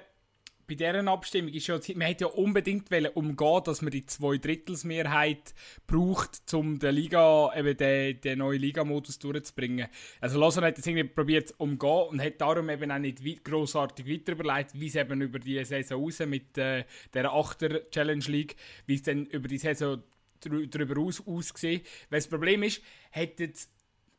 bei 0.68 0.76
dieser 0.76 1.06
Abstimmung 1.08 1.54
ist 1.54 1.68
ja, 1.68 1.78
man 1.96 2.08
hätte 2.08 2.26
ja 2.26 2.30
unbedingt 2.32 2.90
umgehen, 3.16 3.62
dass 3.66 3.82
man 3.82 3.92
die 3.92 4.06
Zweidrittelsmehrheit 4.06 5.54
braucht, 5.86 6.54
um 6.54 6.80
den 6.80 6.96
Liga, 6.96 7.52
eben 7.56 7.76
den, 7.76 8.22
den 8.22 8.40
neuen 8.40 8.62
Ligamodus 8.62 9.20
durchzubringen. 9.20 9.88
Also 10.22 10.40
Lausanne 10.40 10.68
hat 10.68 10.78
das 10.78 10.88
irgendwie 10.88 11.10
probiert 11.10 11.50
zu 11.50 11.56
umgehen 11.58 12.08
und 12.10 12.22
hat 12.22 12.40
darum 12.40 12.70
eben 12.70 12.90
auch 12.90 13.00
nicht 13.00 13.26
weit, 13.26 13.44
grossartig 13.44 14.08
weiter 14.08 14.32
überlegt, 14.32 14.80
wie 14.80 14.88
es 14.88 14.96
eben 14.96 15.22
über 15.22 15.40
die 15.40 15.64
Saison 15.66 16.02
raus 16.02 16.20
mit 16.20 16.58
äh, 16.58 16.86
der 17.14 17.32
8er 17.32 17.90
Challenge 17.90 18.26
League, 18.28 18.56
wie 18.86 18.96
es 18.96 19.04
dann 19.04 19.26
über 19.26 19.50
die 19.50 19.58
Saison 19.58 20.02
darüber 20.40 21.02
aus 21.02 21.26
aussieht. 21.28 21.86
Weil 22.10 22.20
das 22.20 22.28
Problem 22.28 22.64
ist, 22.64 22.82
hätte 23.10 23.52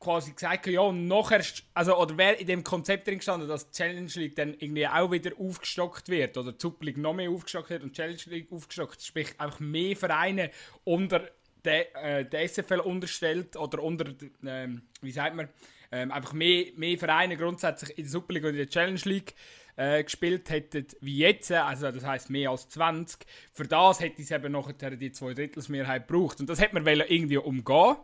quasi 0.03 0.33
gesagt, 0.33 0.67
ja, 0.67 0.81
und 0.81 1.07
nachher, 1.07 1.43
also, 1.75 1.97
oder 1.97 2.17
wäre 2.19 2.35
in 2.35 2.47
dem 2.47 2.65
Konzept 2.65 3.07
drin 3.07 3.19
gestanden, 3.19 3.49
dass 3.49 3.71
Challenge 3.71 4.11
League 4.15 4.37
dann 4.37 4.55
irgendwie 4.55 4.87
auch 4.87 5.11
wieder 5.11 5.31
aufgestockt 5.39 6.09
wird, 6.09 6.37
oder 6.37 6.53
die 6.53 6.59
Super 6.61 6.85
League 6.85 6.99
noch 6.99 7.15
mehr 7.15 7.31
aufgestockt 7.31 7.71
wird 7.71 7.83
und 7.83 7.95
Challenge 7.95 8.21
League 8.27 8.53
aufgestockt, 8.53 9.03
sprich 9.03 9.39
einfach 9.39 9.61
mehr 9.61 9.97
Vereine 9.97 10.51
unter 10.85 11.29
der, 11.65 12.33
äh, 12.33 12.49
SFL 12.49 12.81
unterstellt, 12.81 13.57
oder 13.57 13.83
unter, 13.83 14.07
ähm, 14.45 14.83
wie 15.01 15.13
sagt 15.13 15.37
man, 15.37 15.49
ähm, 15.93 16.11
einfach 16.11 16.33
mehr, 16.33 16.67
mehr 16.77 16.99
Vereine 16.99 17.37
grundsätzlich 17.37 17.97
in 17.97 18.05
der 18.05 18.11
Super 18.11 18.35
League 18.35 18.45
und 18.45 18.51
in 18.51 18.57
der 18.57 18.69
Challenge 18.69 19.01
League 19.05 19.35
äh, 19.77 20.03
gespielt 20.03 20.51
hätten 20.51 20.87
wie 21.01 21.19
jetzt, 21.19 21.51
also 21.53 21.91
das 21.91 22.05
heißt 22.05 22.31
mehr 22.31 22.51
als 22.51 22.69
20, 22.69 23.25
für 23.53 23.65
das 23.65 24.01
hätte 24.01 24.23
es 24.23 24.31
eben 24.31 24.53
nachher 24.53 24.91
die 24.91 25.13
zwei 25.13 25.35
Drittelsmehrheit 25.35 26.09
gebraucht. 26.09 26.41
Und 26.41 26.49
das 26.49 26.61
hätte 26.61 26.75
man 26.75 26.87
irgendwie 26.87 27.39
umgehen 27.39 27.97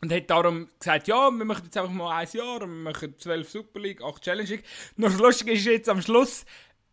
und 0.00 0.12
hat 0.12 0.30
darum 0.30 0.68
gesagt, 0.78 1.08
ja, 1.08 1.30
wir 1.30 1.44
machen 1.44 1.64
jetzt 1.64 1.76
einfach 1.76 1.92
mal 1.92 2.16
ein 2.16 2.28
Jahr 2.32 2.60
wir 2.60 2.66
machen 2.66 3.14
12 3.18 3.48
Super 3.48 3.80
League, 3.80 4.02
8 4.02 4.22
Challenge 4.22 4.48
League. 4.48 4.64
Nur 4.96 5.10
das 5.10 5.18
Lustige 5.18 5.52
ist 5.52 5.66
jetzt 5.66 5.88
am 5.88 6.00
Schluss, 6.00 6.44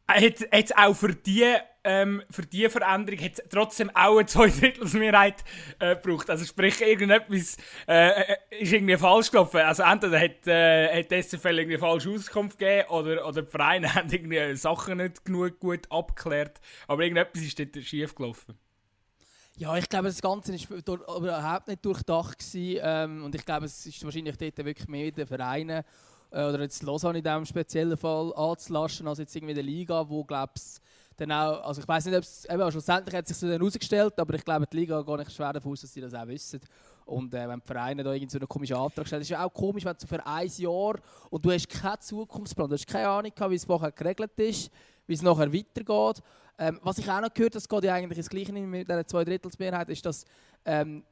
hat 0.07 0.41
es 0.51 0.75
auch 0.75 0.93
für 0.93 1.13
die, 1.13 1.53
ähm, 1.83 2.23
für 2.29 2.43
die 2.43 2.69
Veränderung 2.69 3.19
hat's 3.19 3.41
trotzdem 3.49 3.89
auch 3.93 4.17
eine 4.17 4.25
Zweidrittelsmehrheit 4.25 5.43
äh, 5.79 5.95
gebraucht. 5.95 6.29
Also 6.29 6.45
sprich, 6.45 6.81
irgendetwas 6.81 7.57
äh, 7.87 8.35
ist 8.49 8.73
irgendwie 8.73 8.97
falsch 8.97 9.31
gelaufen. 9.31 9.61
Also 9.61 9.83
entweder 9.83 10.19
hat, 10.19 10.47
äh, 10.47 10.99
hat 10.99 11.11
die 11.11 11.21
SFL 11.21 11.59
irgendwie 11.59 11.77
falsche 11.77 12.09
Auskunft 12.09 12.57
gegeben 12.57 12.89
oder, 12.89 13.27
oder 13.27 13.41
die 13.41 13.51
Vereine 13.51 13.93
haben 13.95 14.09
irgendwie 14.09 14.55
Sachen 14.55 14.97
nicht 14.97 15.25
genug 15.25 15.59
gut 15.59 15.91
abgeklärt. 15.91 16.59
Aber 16.87 17.03
irgendetwas 17.03 17.41
ist 17.41 17.59
dort 17.59 17.75
schief 17.83 18.15
gelaufen. 18.15 18.57
Ja, 19.59 19.75
ich 19.75 19.89
glaube, 19.89 20.09
das 20.09 20.21
Ganze 20.21 20.53
war 20.53 21.17
überhaupt 21.17 21.67
nicht 21.67 21.83
durchdacht. 21.83 22.37
Ähm, 22.53 23.23
und 23.23 23.33
ich 23.33 23.43
glaube, 23.43 23.65
es 23.65 23.87
ist 23.87 24.03
wahrscheinlich 24.03 24.37
dort 24.37 24.57
wirklich 24.57 24.87
mehr 24.87 25.11
den 25.11 25.25
Vereinen 25.25 25.83
äh, 26.29 26.43
oder 26.43 26.61
jetzt 26.61 26.83
Lausanne 26.83 27.17
in 27.17 27.23
diesem 27.23 27.43
speziellen 27.43 27.97
Fall 27.97 28.31
anzulasten, 28.35 29.07
als 29.07 29.17
jetzt 29.17 29.35
irgendwie 29.35 29.55
der 29.55 29.63
Liga, 29.63 30.07
wo 30.07 30.23
glaube 30.23 30.53
dann 31.15 31.31
auch, 31.31 31.65
also 31.65 31.81
ich 31.81 31.87
weiß 31.87 32.05
nicht, 32.05 32.15
ob 32.15 32.21
es, 32.21 32.45
eben, 32.45 32.71
schlussendlich 32.71 33.15
hat 33.15 33.27
sich 33.27 33.35
so 33.35 33.47
dann 33.47 33.59
herausgestellt, 33.59 34.13
aber 34.19 34.35
ich 34.35 34.45
glaube, 34.45 34.67
die 34.67 34.77
Liga 34.77 35.01
geht 35.01 35.17
nicht 35.17 35.31
schwer 35.33 35.51
davon 35.51 35.71
aus, 35.71 35.81
dass 35.81 35.91
sie 35.91 36.01
das 36.01 36.13
auch 36.13 36.27
wissen. 36.27 36.59
Und 37.05 37.33
äh, 37.33 37.49
wenn 37.49 37.59
die 37.59 37.65
Vereine 37.65 38.03
da 38.03 38.13
irgend 38.13 38.29
so 38.29 38.37
einen 38.37 38.47
komischen 38.47 38.75
Antrag 38.75 39.07
stellen, 39.07 39.23
ist 39.23 39.29
ja 39.29 39.43
auch 39.43 39.51
komisch, 39.51 39.85
wenn 39.85 39.95
du 39.99 40.05
für 40.05 40.23
ein 40.23 40.51
Jahr 40.57 40.99
und 41.31 41.43
du 41.43 41.51
hast 41.51 41.67
keinen 41.67 41.99
Zukunftsplan, 41.99 42.69
du 42.69 42.75
hast 42.75 42.85
keine 42.85 43.09
Ahnung, 43.09 43.31
wie 43.49 43.55
es 43.55 43.65
vorher 43.65 43.91
geregelt 43.91 44.37
ist, 44.37 44.69
wie 45.07 45.13
es 45.15 45.23
nachher 45.23 45.51
weitergeht. 45.51 46.21
Ähm, 46.59 46.79
was 46.83 46.97
ich 46.97 47.09
auch 47.09 47.21
noch 47.21 47.33
gehört 47.33 47.55
das 47.55 47.69
geht 47.69 47.83
ja 47.83 47.93
eigentlich 47.93 48.17
das 48.17 48.29
Gleiche 48.29 48.51
mit 48.51 48.87
dieser 48.87 49.05
Zweidrittelsmehrheit, 49.05 49.89
ist, 49.89 50.05
dass 50.05 50.25
ähm, 50.65 51.03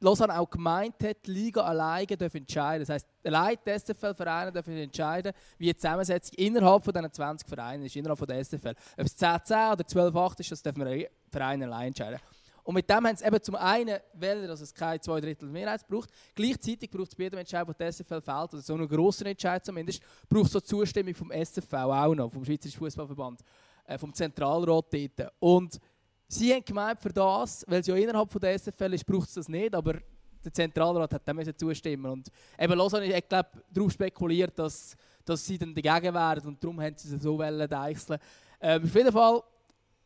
Lausanne 0.00 0.38
auch 0.38 0.50
gemeint 0.50 1.02
hat, 1.02 1.26
die 1.26 1.30
Liga 1.30 1.62
alleine 1.62 2.06
darf 2.06 2.34
entscheiden. 2.34 2.80
Das 2.80 2.90
heisst, 2.90 3.06
allein 3.24 3.56
die 3.66 3.78
SFL-Vereine 3.78 4.52
dürfen 4.52 4.76
entscheiden, 4.76 5.32
wie 5.56 5.66
die 5.66 5.76
Zusammensetzung 5.76 6.34
innerhalb 6.36 6.84
von 6.84 6.92
diesen 6.92 7.12
20 7.12 7.48
Vereinen 7.48 7.84
ist, 7.84 7.96
innerhalb 7.96 8.18
von 8.18 8.28
der 8.28 8.44
SFL. 8.44 8.74
Ob 8.98 9.06
es 9.06 9.18
10-10 9.18 9.72
oder 9.72 9.84
12-8 9.84 10.40
ist, 10.40 10.52
das 10.52 10.62
dürfen 10.62 10.84
wir 10.84 11.08
Vereine 11.30 11.64
allein 11.64 11.88
entscheiden. 11.88 12.20
Und 12.64 12.74
mit 12.74 12.88
dem 12.88 13.06
haben 13.06 13.16
sie 13.16 13.24
eben 13.24 13.42
zum 13.42 13.56
einen 13.56 13.98
wählen, 14.14 14.48
dass 14.48 14.62
es 14.62 14.72
keine 14.74 14.98
zwei 14.98 15.20
Drittel 15.20 15.48
Mehrheit 15.48 15.86
braucht. 15.86 16.08
Gleichzeitig 16.34 16.90
braucht 16.90 17.08
es 17.08 17.14
bei 17.14 17.24
jedem 17.24 17.38
Entscheid, 17.38 17.66
der 17.68 17.90
die 17.90 17.92
SFL 17.92 18.22
fällt, 18.22 18.54
oder 18.54 18.62
so 18.62 18.74
einen 18.74 18.88
grossen 18.88 19.26
Entscheid 19.26 19.64
zumindest, 19.64 20.02
braucht 20.30 20.46
es 20.46 20.52
so 20.52 20.60
Zustimmung 20.60 21.14
vom 21.14 21.30
SFV 21.30 21.74
auch 21.74 22.14
noch, 22.14 22.32
vom 22.32 22.44
Schweizerischen 22.44 22.78
Fußballverband, 22.78 23.40
äh, 23.86 23.98
vom 23.98 24.12
Zentralrat 24.12 24.86
dort. 24.92 25.32
Und 25.38 25.80
Sie 26.26 26.52
haben 26.52 26.64
gemeint, 26.64 27.00
für 27.00 27.12
das, 27.12 27.64
weil 27.68 27.80
es 27.80 27.86
ja 27.86 27.94
innerhalb 27.94 28.30
von 28.30 28.40
der 28.40 28.58
SFL 28.58 28.94
ist, 28.94 29.06
braucht 29.06 29.28
es 29.28 29.34
das 29.34 29.48
nicht, 29.48 29.74
aber 29.74 29.94
der 30.44 30.52
Zentralrat 30.52 31.12
hat 31.12 31.28
dem 31.28 31.56
zustimmen 31.56 32.10
Und 32.10 32.28
eben 32.58 32.72
Lausanne 32.74 33.14
hat, 33.14 33.28
glaube 33.28 33.50
darauf 33.70 33.92
spekuliert, 33.92 34.58
dass, 34.58 34.96
dass 35.24 35.44
sie 35.44 35.58
dann 35.58 35.74
dagegen 35.74 36.12
wären 36.14 36.46
und 36.46 36.62
darum 36.62 36.80
haben 36.80 36.96
sie 36.96 37.14
es 37.14 37.22
so 37.22 37.38
deichseln. 37.38 38.18
Ähm, 38.60 38.84
auf 38.84 38.94
jeden 38.94 39.12
Fall 39.12 39.42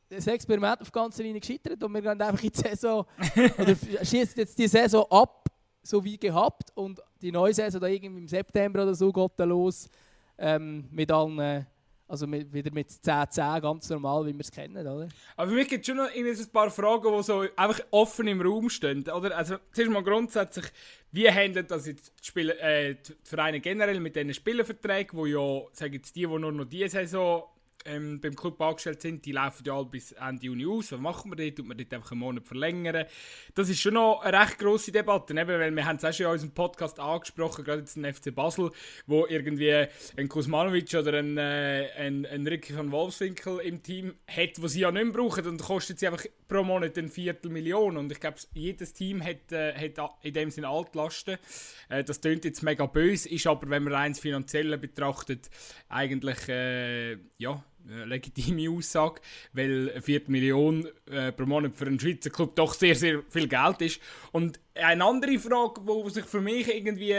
das 0.09 0.27
Experiment 0.27 0.81
auf 0.81 0.91
ganzer 0.91 1.23
Linie 1.23 1.41
gescheitert 1.41 1.83
und 1.83 1.93
wir 1.93 2.01
gehen 2.01 2.21
einfach 2.21 2.43
in 2.43 2.51
die 2.51 2.59
Saison, 2.59 3.05
oder 3.59 3.77
schießen 3.77 4.35
jetzt 4.37 4.59
die 4.59 4.69
Saison 4.69 5.07
ab, 5.11 5.49
so 5.83 6.03
wie 6.03 6.19
gehabt 6.19 6.71
und 6.75 7.01
die 7.21 7.33
neue 7.33 7.55
Saison 7.55 7.81
da 7.81 7.87
irgendwie 7.87 8.23
im 8.23 8.29
September 8.29 8.83
oder 8.83 8.95
so 8.95 9.13
geht 9.13 9.33
dann 9.37 9.49
los 9.51 9.89
ähm, 10.37 10.89
mit 10.91 11.11
allen 11.11 11.39
äh, 11.39 11.65
also 12.09 12.27
mit, 12.27 12.53
wieder 12.53 12.73
mit 12.73 12.89
10-10, 12.89 13.61
ganz 13.61 13.89
normal, 13.91 14.27
wie 14.27 14.33
wir 14.33 14.41
es 14.41 14.51
kennen, 14.51 14.87
oder? 14.87 15.09
Aber 15.37 15.49
für 15.51 15.55
mich 15.55 15.69
gibt 15.69 15.83
es 15.83 15.87
schon 15.87 15.99
noch 15.99 16.11
ein 16.13 16.53
paar 16.53 16.71
Fragen, 16.71 17.17
die 17.17 17.23
so 17.23 17.45
einfach 17.55 17.81
offen 17.91 18.27
im 18.27 18.41
Raum 18.41 18.71
stehen, 18.71 19.03
oder? 19.09 19.37
Also 19.37 19.57
zuerst 19.73 19.93
mal 19.93 20.03
grundsätzlich, 20.03 20.67
wie 21.13 21.31
handelt 21.31 21.71
das 21.71 21.87
jetzt 21.87 22.13
die, 22.21 22.27
Spieler, 22.27 22.59
äh, 22.61 22.95
die 22.95 23.15
Vereine 23.23 23.61
generell 23.61 24.01
mit 24.01 24.17
diesen 24.17 24.33
Spielerverträgen, 24.33 25.23
die 25.23 25.31
ja, 25.31 25.63
sagen 25.73 25.93
jetzt 25.95 26.17
die, 26.17 26.21
die 26.21 26.27
nur 26.27 26.53
noch 26.53 26.65
diese 26.65 26.89
Saison 26.89 27.45
ähm, 27.89 28.21
beim 28.21 28.35
Club 28.37 28.61
angestellt 28.61 29.03
sind, 29.03 29.25
die 29.25 29.33
laufen 29.33 29.65
ja 29.65 29.75
alle 29.75 29.87
bis 29.87 30.13
Ende 30.13 30.47
Juni 30.47 30.67
aus. 30.67 30.93
Was 30.93 31.01
machen 31.01 31.31
wir 31.31 31.37
dort? 31.37 31.57
Tut 31.57 31.67
man 31.67 31.77
dort 31.77 31.93
einfach 31.95 32.13
einen 32.13 32.21
Monat 32.21 32.47
verlängern? 32.47 33.07
Das 33.55 33.69
ist 33.69 33.81
schon 33.81 33.95
noch 33.95 34.21
eine 34.23 34.39
recht 34.39 34.59
grosse 34.59 34.93
Debatte, 34.93 35.33
eben, 35.33 35.49
weil 35.49 35.75
wir 35.75 35.85
haben 35.85 35.97
es 35.97 36.05
auch 36.05 36.13
schon 36.13 36.27
in 36.27 36.33
unserem 36.33 36.53
Podcast 36.53 37.01
angesprochen, 37.01 37.65
gerade 37.65 37.81
jetzt 37.81 37.97
den 37.97 38.13
FC 38.13 38.35
Basel, 38.35 38.71
wo 39.07 39.27
irgendwie 39.27 39.87
ein 40.17 40.29
Kuzmanovic 40.29 40.95
oder 40.95 41.19
ein, 41.19 41.37
äh, 41.39 41.89
ein, 41.97 42.27
ein 42.27 42.47
Ricky 42.47 42.77
van 42.77 42.93
Wolfswinkel 42.93 43.61
im 43.61 43.83
Team 43.83 44.15
hat, 44.27 44.63
was 44.63 44.73
sie 44.73 44.81
ja 44.81 44.91
nicht 44.91 45.05
mehr 45.05 45.13
brauchen 45.13 45.47
und 45.47 45.63
kostet 45.63 45.99
sie 45.99 46.09
einfach 46.09 46.25
pro 46.49 46.63
Monat 46.63 46.97
ein 46.99 47.09
Viertelmillion 47.09 47.97
und 47.97 48.11
ich 48.13 48.21
glaube, 48.21 48.39
jedes 48.55 48.93
Team 48.93 49.23
hat, 49.23 49.53
äh, 49.53 49.75
hat 49.75 50.11
in 50.23 50.35
dem 50.35 50.51
Sinne 50.51 50.69
Altlasten. 50.69 51.39
Äh, 51.89 52.05
das 52.05 52.21
klingt 52.21 52.45
jetzt 52.45 52.63
mega 52.63 52.87
böse, 52.87 53.29
ist 53.29 53.47
aber, 53.47 53.69
wenn 53.71 53.85
man 53.85 53.95
eins 53.95 54.21
finanziell 54.21 54.77
betrachtet, 54.79 55.51
eigentlich, 55.89 56.49
äh, 56.49 57.19
ja, 57.39 57.63
legitime 57.89 58.71
Aussage, 58.71 59.21
weil 59.53 59.91
eine 59.91 60.03
Viertelmillion 60.03 60.89
äh, 61.11 61.33
pro 61.33 61.47
Monat 61.47 61.77
für 61.77 61.87
einen 61.87 62.01
Schweizer 62.01 62.31
Club 62.31 62.55
doch 62.57 62.75
sehr, 62.75 62.95
sehr 62.95 63.23
viel 63.29 63.49
Geld 63.49 63.81
ist. 63.83 64.01
Und 64.33 64.61
eine 64.75 65.05
andere 65.05 65.39
Frage, 65.39 65.81
die 65.85 66.11
sich 66.11 66.25
für 66.25 66.41
mich 66.41 66.69
irgendwie 66.69 67.15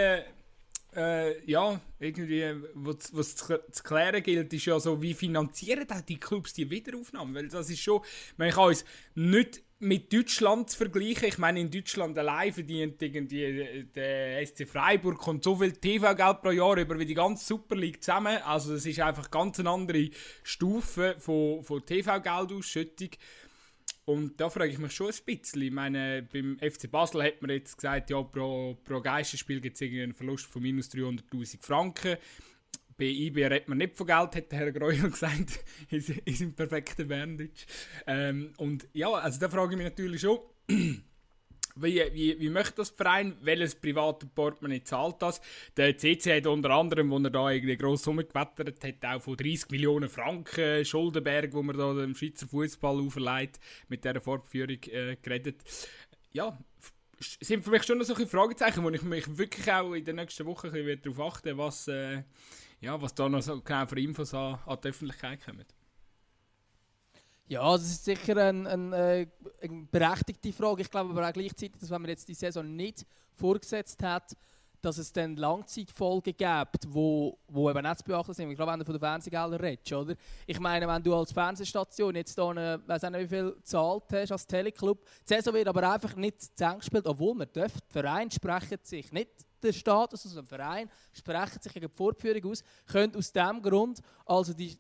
äh, 0.96 1.46
ja, 1.46 1.80
irgendwie, 2.00 2.44
was, 2.74 3.16
was 3.16 3.36
zu, 3.36 3.60
klären 3.84 4.24
gilt, 4.24 4.52
ist 4.54 4.66
ja 4.66 4.80
so, 4.80 5.02
wie 5.02 5.14
finanzieren 5.14 5.88
die 6.08 6.20
Clubs 6.20 6.54
die 6.54 6.70
Wiederaufnahme? 6.70 7.36
Weil 7.36 7.48
das 7.48 7.70
ist 7.70 7.82
schon, 7.82 8.02
man 8.38 8.50
kann 8.50 8.72
es 8.72 8.86
nicht 9.16 9.62
mit 9.80 10.12
Deutschland 10.12 10.70
zu 10.70 10.78
vergleichen. 10.78 11.30
Ich 11.30 11.38
meine, 11.38 11.62
in 11.62 11.72
Deutschland 11.72 12.18
allein 12.18 12.52
verdient 12.52 13.02
irgendwie 13.02 13.88
der 13.96 14.46
SC 14.46 14.68
Freiburg 14.68 15.18
kommt 15.18 15.44
so 15.44 15.56
viel 15.56 15.72
TV-Geld 15.72 16.42
pro 16.42 16.52
Jahr 16.52 16.78
über 16.78 17.00
wie 17.00 17.06
die 17.06 17.14
ganze 17.14 17.46
Super 17.46 17.78
League 17.78 18.04
zusammen. 18.04 18.38
Also 18.44 18.74
das 18.74 18.86
ist 18.86 19.00
einfach 19.00 19.32
ganz 19.32 19.60
eine 19.60 19.70
andere 19.70 20.10
Stufe 20.44 21.16
von, 21.18 21.64
von 21.64 21.86
TV-Geldausschüttung. 21.86 23.12
Und 24.04 24.42
da 24.42 24.50
frage 24.50 24.72
ich 24.72 24.80
mich 24.80 24.92
schon 24.92 25.08
ein 25.12 25.24
bisschen. 25.26 25.62
Ich 25.62 25.72
meine, 25.72 26.28
beim 26.34 26.58
FC 26.58 26.92
Basel 26.92 27.24
hat 27.24 27.42
man 27.42 27.52
jetzt 27.52 27.78
gesagt, 27.78 28.10
ja, 28.10 28.22
pro, 28.22 28.76
pro 28.84 29.00
Geisterspiel 29.00 29.62
gibt 29.62 29.80
es 29.80 29.82
einen 29.84 30.14
Verlust 30.14 30.48
von 30.48 30.62
minus 30.62 30.90
300'000 30.90 31.58
Franken. 31.62 32.18
Bei 33.00 33.06
IB 33.06 33.46
redet 33.46 33.70
man 33.70 33.78
nicht 33.78 33.96
von 33.96 34.08
Geld, 34.08 34.36
hat 34.36 34.52
der 34.52 34.60
Herr 34.60 34.72
Greuel 34.74 35.10
gesagt, 35.10 35.64
in 35.90 36.02
seinem 36.02 36.54
perfekten 36.54 37.08
Berndeutsch. 37.08 37.66
Ähm, 38.06 38.52
und 38.58 38.90
ja, 38.92 39.10
also 39.10 39.40
da 39.40 39.48
frage 39.48 39.72
ich 39.72 39.78
mich 39.78 39.88
natürlich 39.88 40.20
schon, 40.20 40.40
wie, 40.68 42.04
wie, 42.12 42.38
wie 42.38 42.50
möchte 42.50 42.76
das 42.76 42.90
Verein? 42.90 43.38
Welches 43.40 43.76
private 43.76 44.26
Portemonnaie 44.26 44.84
zahlt 44.84 45.22
das? 45.22 45.40
Der 45.78 45.98
CC 45.98 46.36
hat 46.36 46.48
unter 46.48 46.72
anderem, 46.72 47.10
wo 47.10 47.20
er 47.20 47.30
da 47.30 47.50
irgendwie 47.50 47.78
gross 47.78 48.06
umgewettert 48.06 48.84
hat, 48.84 49.06
auch 49.06 49.22
von 49.22 49.38
30 49.38 49.70
Millionen 49.70 50.10
Franken 50.10 50.84
Schuldenberg, 50.84 51.54
wo 51.54 51.64
man 51.64 51.78
da 51.78 51.94
dem 51.94 52.16
Schweizer 52.16 52.48
Fußball 52.48 53.00
auferlegt, 53.00 53.62
mit 53.88 54.04
dieser 54.04 54.20
Fortführung 54.20 54.84
äh, 54.92 55.16
geredet. 55.22 55.64
Ja, 56.34 56.60
sind 57.20 57.64
für 57.64 57.72
mich 57.72 57.84
schon 57.84 57.98
noch 57.98 58.06
solche 58.06 58.28
Fragezeichen, 58.28 58.84
wo 58.84 58.90
ich 58.90 59.04
mich 59.04 59.38
wirklich 59.38 59.72
auch 59.72 59.94
in 59.94 60.04
den 60.04 60.18
nächsten 60.18 60.46
Wochen 60.46 60.70
darauf 60.74 61.20
achten 61.20 61.58
was, 61.58 61.88
äh, 61.88 62.24
ja, 62.82 63.02
was 63.02 63.14
da 63.14 63.28
noch 63.28 63.42
so 63.42 63.62
genau 63.62 63.86
für 63.86 64.00
Infos 64.00 64.34
an, 64.34 64.60
an 64.66 64.78
die 64.84 64.88
Öffentlichkeit 64.88 65.44
kommen. 65.44 65.66
Ja, 67.48 67.72
das 67.72 67.84
ist 67.84 68.06
sicher 68.06 68.38
eine, 68.38 68.70
eine, 68.70 69.28
eine 69.62 69.88
berechtigte 69.92 70.54
Frage. 70.54 70.84
Ich 70.84 70.92
glaube 70.92 71.10
aber 71.10 71.28
auch 71.28 71.34
gleichzeitig, 71.34 71.78
dass 71.80 71.90
wenn 71.90 72.02
man 72.02 72.10
jetzt 72.10 72.28
die 72.28 72.36
Saison 72.36 72.76
nicht 72.76 73.06
vorgesetzt 73.34 74.04
hat, 74.04 74.36
dass 74.82 74.98
es 74.98 75.12
dann 75.12 75.36
Langzeitfolgen 75.36 76.36
gibt, 76.38 76.88
wo, 76.88 77.38
wo 77.48 77.70
eben 77.70 77.82
nicht 77.82 77.98
zu 77.98 78.04
beachten 78.06 78.34
sind. 78.34 78.50
Ich 78.50 78.56
glaube, 78.56 78.72
wenn 78.72 78.80
du 78.80 78.86
von 78.86 78.94
den 78.94 79.00
Fernsehgeldern 79.00 79.60
redest, 79.60 79.92
oder? 79.92 80.16
Ich 80.46 80.60
meine, 80.60 80.88
wenn 80.88 81.04
du 81.04 81.16
als 81.16 81.32
Fernsehstation 81.32 82.16
jetzt 82.16 82.36
hier, 82.36 82.48
eine, 82.48 82.82
weiss 82.86 83.02
nicht, 83.02 83.20
wie 83.20 83.28
viel 83.28 83.52
gezahlt 83.54 84.04
hast 84.12 84.32
als 84.32 84.48
Teleclub, 84.48 85.04
die 85.28 85.34
Saison 85.34 85.54
wird 85.54 85.68
aber 85.68 85.92
einfach 85.92 86.16
nicht 86.16 86.42
zu 86.42 86.64
Ende 86.64 86.78
gespielt, 86.78 87.08
obwohl 87.08 87.36
man 87.36 87.52
dürfte. 87.52 87.80
Die 87.90 87.94
Vereine 87.94 88.32
sprechen 88.32 88.78
sich 88.84 89.12
nicht 89.12 89.32
der 89.64 89.74
Status 89.74 90.26
also 90.26 90.40
ein 90.40 90.46
Verein 90.46 90.90
sprechen 91.14 91.62
sich 91.62 91.74
gegen 91.74 91.88
die 91.88 91.96
Fortführung 91.96 92.52
aus, 92.52 92.64
können 92.86 93.16
aus 93.16 93.32
dem 93.32 93.62
Grund 93.62 94.00
also 94.26 94.54
die 94.54 94.78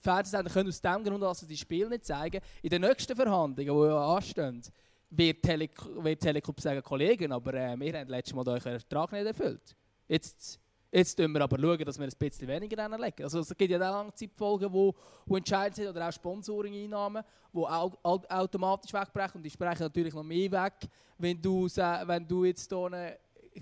Fernsehsender 0.00 0.50
können 0.50 0.68
aus 0.68 0.80
dem 0.80 1.04
Grund 1.04 1.22
also 1.22 1.46
die 1.46 1.56
Spiele 1.56 1.88
nicht 1.88 2.04
zeigen. 2.04 2.40
In 2.62 2.70
den 2.70 2.82
nächsten 2.82 3.14
Verhandlungen, 3.14 3.56
die 3.56 3.88
ja 3.88 4.14
anstehen, 4.16 4.62
wird, 5.10 5.42
Tele 5.42 5.68
wird 5.96 6.20
Teleclub 6.20 6.60
sagen, 6.60 6.82
Kollegen, 6.82 7.32
aber 7.32 7.54
äh, 7.54 7.78
wir 7.78 7.98
haben 7.98 8.08
letztes 8.08 8.34
Mal 8.34 8.46
euren 8.48 8.60
Vertrag 8.60 9.12
nicht 9.12 9.26
erfüllt. 9.26 9.76
Jetzt, 10.06 10.60
jetzt 10.90 11.18
schauen 11.18 11.32
wir 11.32 11.40
aber, 11.42 11.58
schauen, 11.58 11.84
dass 11.84 11.98
wir 11.98 12.06
ein 12.06 12.12
bisschen 12.18 12.48
weniger 12.48 12.84
anlegen. 12.84 13.22
Also 13.22 13.40
es 13.40 13.56
gibt 13.56 13.70
ja 13.70 13.78
auch 13.78 14.04
Langzeitfolgen, 14.04 14.70
die, 14.70 14.92
die 15.28 15.36
entscheidend 15.36 15.76
sind, 15.76 15.88
oder 15.88 16.08
auch 16.08 16.12
Sponsoring-Einnahmen, 16.12 17.22
die 17.52 17.58
au 17.58 17.92
automatisch 18.28 18.92
wegbrechen. 18.92 19.36
Und 19.36 19.42
die 19.42 19.50
sprechen 19.50 19.82
natürlich 19.82 20.14
noch 20.14 20.22
mehr 20.22 20.50
weg, 20.50 20.74
wenn 21.16 21.40
du, 21.40 21.66
wenn 21.66 22.26
du 22.26 22.44
jetzt 22.44 22.68
hier 22.68 23.18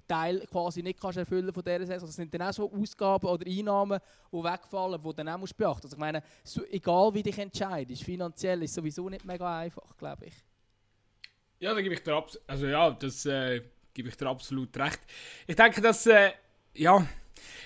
Teil 0.07 0.41
quasi 0.51 0.83
nicht 0.83 1.01
kannst 1.01 1.19
erfüllen 1.19 1.53
von 1.53 1.63
dieser 1.63 1.87
Saison. 1.87 2.09
Das 2.09 2.17
sind 2.17 2.33
dann 2.33 2.43
auch 2.43 2.53
so 2.53 2.73
Ausgaben 2.73 3.27
oder 3.27 3.47
Einnahmen, 3.47 4.01
die 4.33 4.37
wegfallen, 4.37 5.01
die 5.03 5.15
dann 5.15 5.29
auch 5.29 5.39
musst 5.39 5.57
beachten 5.57 5.85
Also 5.85 5.97
ich 5.97 6.01
meine, 6.01 6.23
so, 6.45 6.65
egal 6.67 7.15
wie 7.15 7.23
dich 7.23 7.39
entscheidest, 7.39 8.03
finanziell 8.03 8.63
ist 8.63 8.75
sowieso 8.75 9.09
nicht 9.09 9.25
mega 9.25 9.59
einfach, 9.59 9.97
glaube 9.97 10.27
ich. 10.27 10.35
Ja, 11.59 11.73
da 11.73 11.81
gebe 11.81 11.95
ich 11.95 12.03
dir, 12.03 12.25
also 12.47 12.67
ja, 12.67 12.91
das, 12.91 13.25
äh, 13.27 13.63
gebe 13.97 14.09
ich 14.11 14.17
dir 14.17 14.27
absolut 14.27 14.77
recht. 14.77 15.01
Ich 15.47 15.57
denke, 15.57 15.81
dass, 15.81 16.07
äh, 16.07 16.33
ja, 16.75 17.07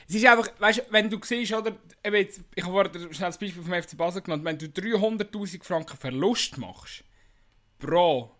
es 0.09 0.15
ist 0.15 0.27
einfach, 0.27 0.49
weißt 0.59 0.79
du, 0.79 0.83
wenn 0.91 1.11
du 1.11 1.19
siehst, 1.23 1.53
oder, 1.53 1.77
jetzt, 2.05 2.41
ich 2.55 2.65
habe 2.65 2.73
vorhin 2.73 3.13
schnell 3.13 3.29
das 3.29 3.39
Beispiel 3.39 3.63
vom 3.63 3.83
FC 3.83 3.97
Basel 3.97 4.23
genannt, 4.23 4.45
wenn 4.45 4.59
du 4.59 4.67
300'000 4.67 5.63
Franken 5.65 5.97
Verlust 5.97 6.57
machst, 6.59 7.05
pro 7.79 8.31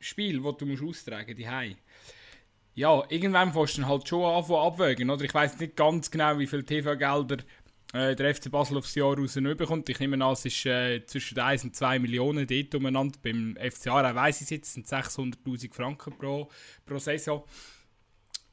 Spiel, 0.00 0.42
das 0.42 0.56
du 0.58 0.66
musst 0.66 0.82
austragen 0.82 1.36
musst, 1.36 1.76
ja, 2.78 3.02
irgendwann 3.08 3.52
musst 3.52 3.76
du 3.76 3.86
halt 3.86 4.08
schon 4.08 4.24
anfangen 4.24 4.60
abwägen, 4.60 5.10
oder? 5.10 5.24
Ich 5.24 5.34
weiß 5.34 5.58
nicht 5.58 5.74
ganz 5.74 6.10
genau, 6.12 6.38
wie 6.38 6.46
viel 6.46 6.62
TV-Gelder 6.62 7.38
äh, 7.92 8.14
der 8.14 8.34
FC 8.34 8.52
Basel 8.52 8.78
aufs 8.78 8.94
Jahr 8.94 9.18
raus 9.18 9.34
bekommt. 9.34 9.88
Ich 9.88 9.98
nehme 9.98 10.24
an, 10.24 10.32
es 10.32 10.44
ist 10.44 10.64
äh, 10.64 11.04
zwischen 11.04 11.40
1 11.40 11.64
und 11.64 11.74
2 11.74 11.98
Millionen 11.98 12.46
dort 12.46 12.74
umeinander. 12.76 13.18
Beim 13.20 13.56
FC 13.60 13.88
Aarau 13.88 14.14
weiss 14.14 14.36
ich 14.36 14.42
es 14.44 14.50
jetzt, 14.50 14.74
sind 14.74 14.86
600'000 14.86 15.74
Franken 15.74 16.16
pro, 16.16 16.48
pro 16.86 16.98
Saison. 16.98 17.42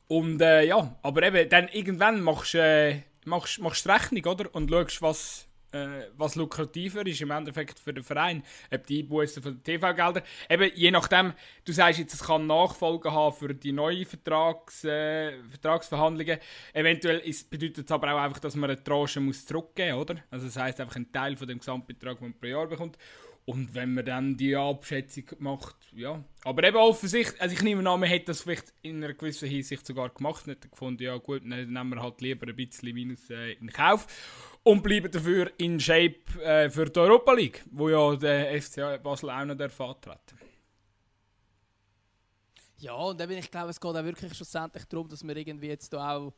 Und 0.07 0.41
äh, 0.41 0.65
ja, 0.65 0.97
aber 1.03 1.21
eben, 1.21 1.47
dann 1.47 1.67
irgendwann 1.67 2.19
machst 2.21 2.55
du 2.55 2.63
äh, 2.63 3.01
machst, 3.25 3.59
machst 3.59 3.87
Rechnung, 3.87 4.25
oder? 4.25 4.53
Und 4.55 4.71
schaust, 4.71 5.03
was, 5.03 5.44
äh, 5.75 6.09
was 6.17 6.35
lukrativer 6.35 7.05
ist 7.05 7.21
im 7.21 7.31
Endeffekt 7.31 7.79
für 7.79 7.93
den 7.93 8.03
Verein. 8.03 8.43
Ob 8.71 8.85
die 8.87 9.01
Einbußen 9.01 9.43
von 9.43 9.53
den 9.53 9.63
TV-Geldern. 9.63 10.23
Eben, 10.49 10.71
je 10.73 10.91
nachdem, 10.91 11.33
du 11.65 11.71
sagst 11.73 11.99
jetzt, 11.99 12.13
es 12.13 12.23
kann 12.23 12.47
Nachfolge 12.47 13.11
haben 13.11 13.35
für 13.35 13.53
die 13.53 13.71
neuen 13.71 14.05
Vertrags, 14.05 14.83
äh, 14.83 15.33
Vertragsverhandlungen. 15.49 16.39
Eventuell 16.73 17.19
ist, 17.19 17.49
bedeutet 17.49 17.85
es 17.85 17.91
aber 17.91 18.13
auch 18.13 18.19
einfach, 18.19 18.39
dass 18.39 18.55
man 18.55 18.69
eine 18.69 18.83
Tranche 18.83 19.19
muss 19.19 19.45
zurückgeben 19.45 19.97
muss, 19.97 20.09
oder? 20.09 20.23
Also 20.31 20.45
das 20.45 20.55
heisst 20.55 20.79
einfach 20.79 20.95
ein 20.95 21.11
Teil 21.11 21.35
von 21.35 21.47
dem 21.47 21.59
Gesamtbetrag, 21.59 22.17
den 22.17 22.29
man 22.29 22.39
pro 22.39 22.47
Jahr 22.47 22.67
bekommt. 22.67 22.97
Und 23.45 23.75
wenn 23.75 23.93
man 23.93 24.05
dann 24.05 24.37
die 24.37 24.55
Abschätzung 24.55 25.25
macht, 25.37 25.75
ja. 25.93 26.23
Aber 26.43 26.63
eben 26.63 26.77
offensichtlich, 26.77 27.39
also 27.39 27.53
ich 27.53 27.61
nehme 27.61 27.87
an, 27.87 27.99
man 27.99 28.09
hätte 28.09 28.27
das 28.27 28.41
vielleicht 28.41 28.73
in 28.81 29.03
einer 29.03 29.13
gewissen 29.13 29.47
Hinsicht 29.47 29.85
sogar 29.85 30.09
gemacht, 30.09 30.47
nicht 30.47 30.69
gefunden, 30.71 31.03
ja 31.03 31.15
gut, 31.17 31.43
dann 31.43 31.71
nehmen 31.71 31.89
wir 31.89 32.01
halt 32.01 32.21
lieber 32.21 32.47
ein 32.47 32.55
bisschen 32.55 32.93
Minus 32.95 33.29
äh, 33.29 33.51
in 33.53 33.71
Kauf 33.71 34.07
und 34.63 34.81
bleiben 34.81 35.11
dafür 35.11 35.51
in 35.57 35.79
Shape 35.79 36.15
äh, 36.43 36.71
für 36.71 36.85
die 36.85 36.99
Europa 36.99 37.33
League, 37.33 37.63
wo 37.69 37.87
ja 37.89 38.15
der 38.15 38.59
FC 38.59 39.01
Basel 39.03 39.29
auch 39.29 39.45
noch 39.45 39.55
darf 39.55 39.79
Ja, 42.79 42.93
und 42.93 43.21
eben, 43.21 43.33
ich 43.33 43.51
glaube, 43.51 43.69
es 43.69 43.79
geht 43.79 43.95
auch 43.95 44.03
wirklich 44.03 44.33
schlussendlich 44.33 44.85
darum, 44.85 45.07
dass 45.07 45.23
wir 45.23 45.37
irgendwie 45.37 45.67
jetzt 45.67 45.93
da 45.93 46.15
auch 46.15 46.33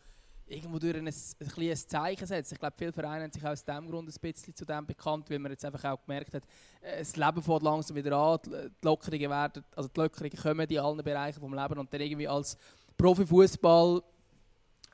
irgendwo 0.48 0.80
durch 0.80 0.96
ein, 0.96 1.08
ein, 1.08 1.13
ein 1.13 1.75
Zeichen 1.75 2.25
setzen. 2.25 2.54
Ich 2.54 2.60
glaube, 2.60 2.75
viele 2.77 2.94
Vereine 2.94 3.24
haben 3.24 3.32
sich 3.32 3.46
aus 3.46 3.63
dem 3.63 3.89
Grund 3.89 4.10
ein 4.10 4.22
bisschen 4.22 4.56
zu 4.56 4.66
dem 4.66 4.86
bekannt, 4.86 5.30
weil 5.30 5.39
man 5.39 5.51
jetzt 5.51 5.66
einfach 5.66 5.84
auch 5.84 6.01
gemerkt 6.06 6.34
hat, 6.34 6.44
äh, 6.82 7.00
das 7.00 7.16
Leben 7.16 7.42
fährt 7.42 7.63
langsam 7.63 7.96
wieder 7.96 8.16
an, 8.18 8.39
die 8.46 8.86
Lockerungen 8.86 9.30
werden, 9.30 9.63
also 9.75 9.89
die 9.89 10.00
Lockerungen 10.00 10.38
kommen 10.38 10.68
in 10.68 10.80
allen 10.80 11.04
Bereichen 11.04 11.42
des 11.42 11.50
Lebens 11.50 11.77
und 11.77 11.94
dann 11.94 12.01
irgendwie 12.01 12.27
als 12.27 12.58
Profifußball 12.98 14.01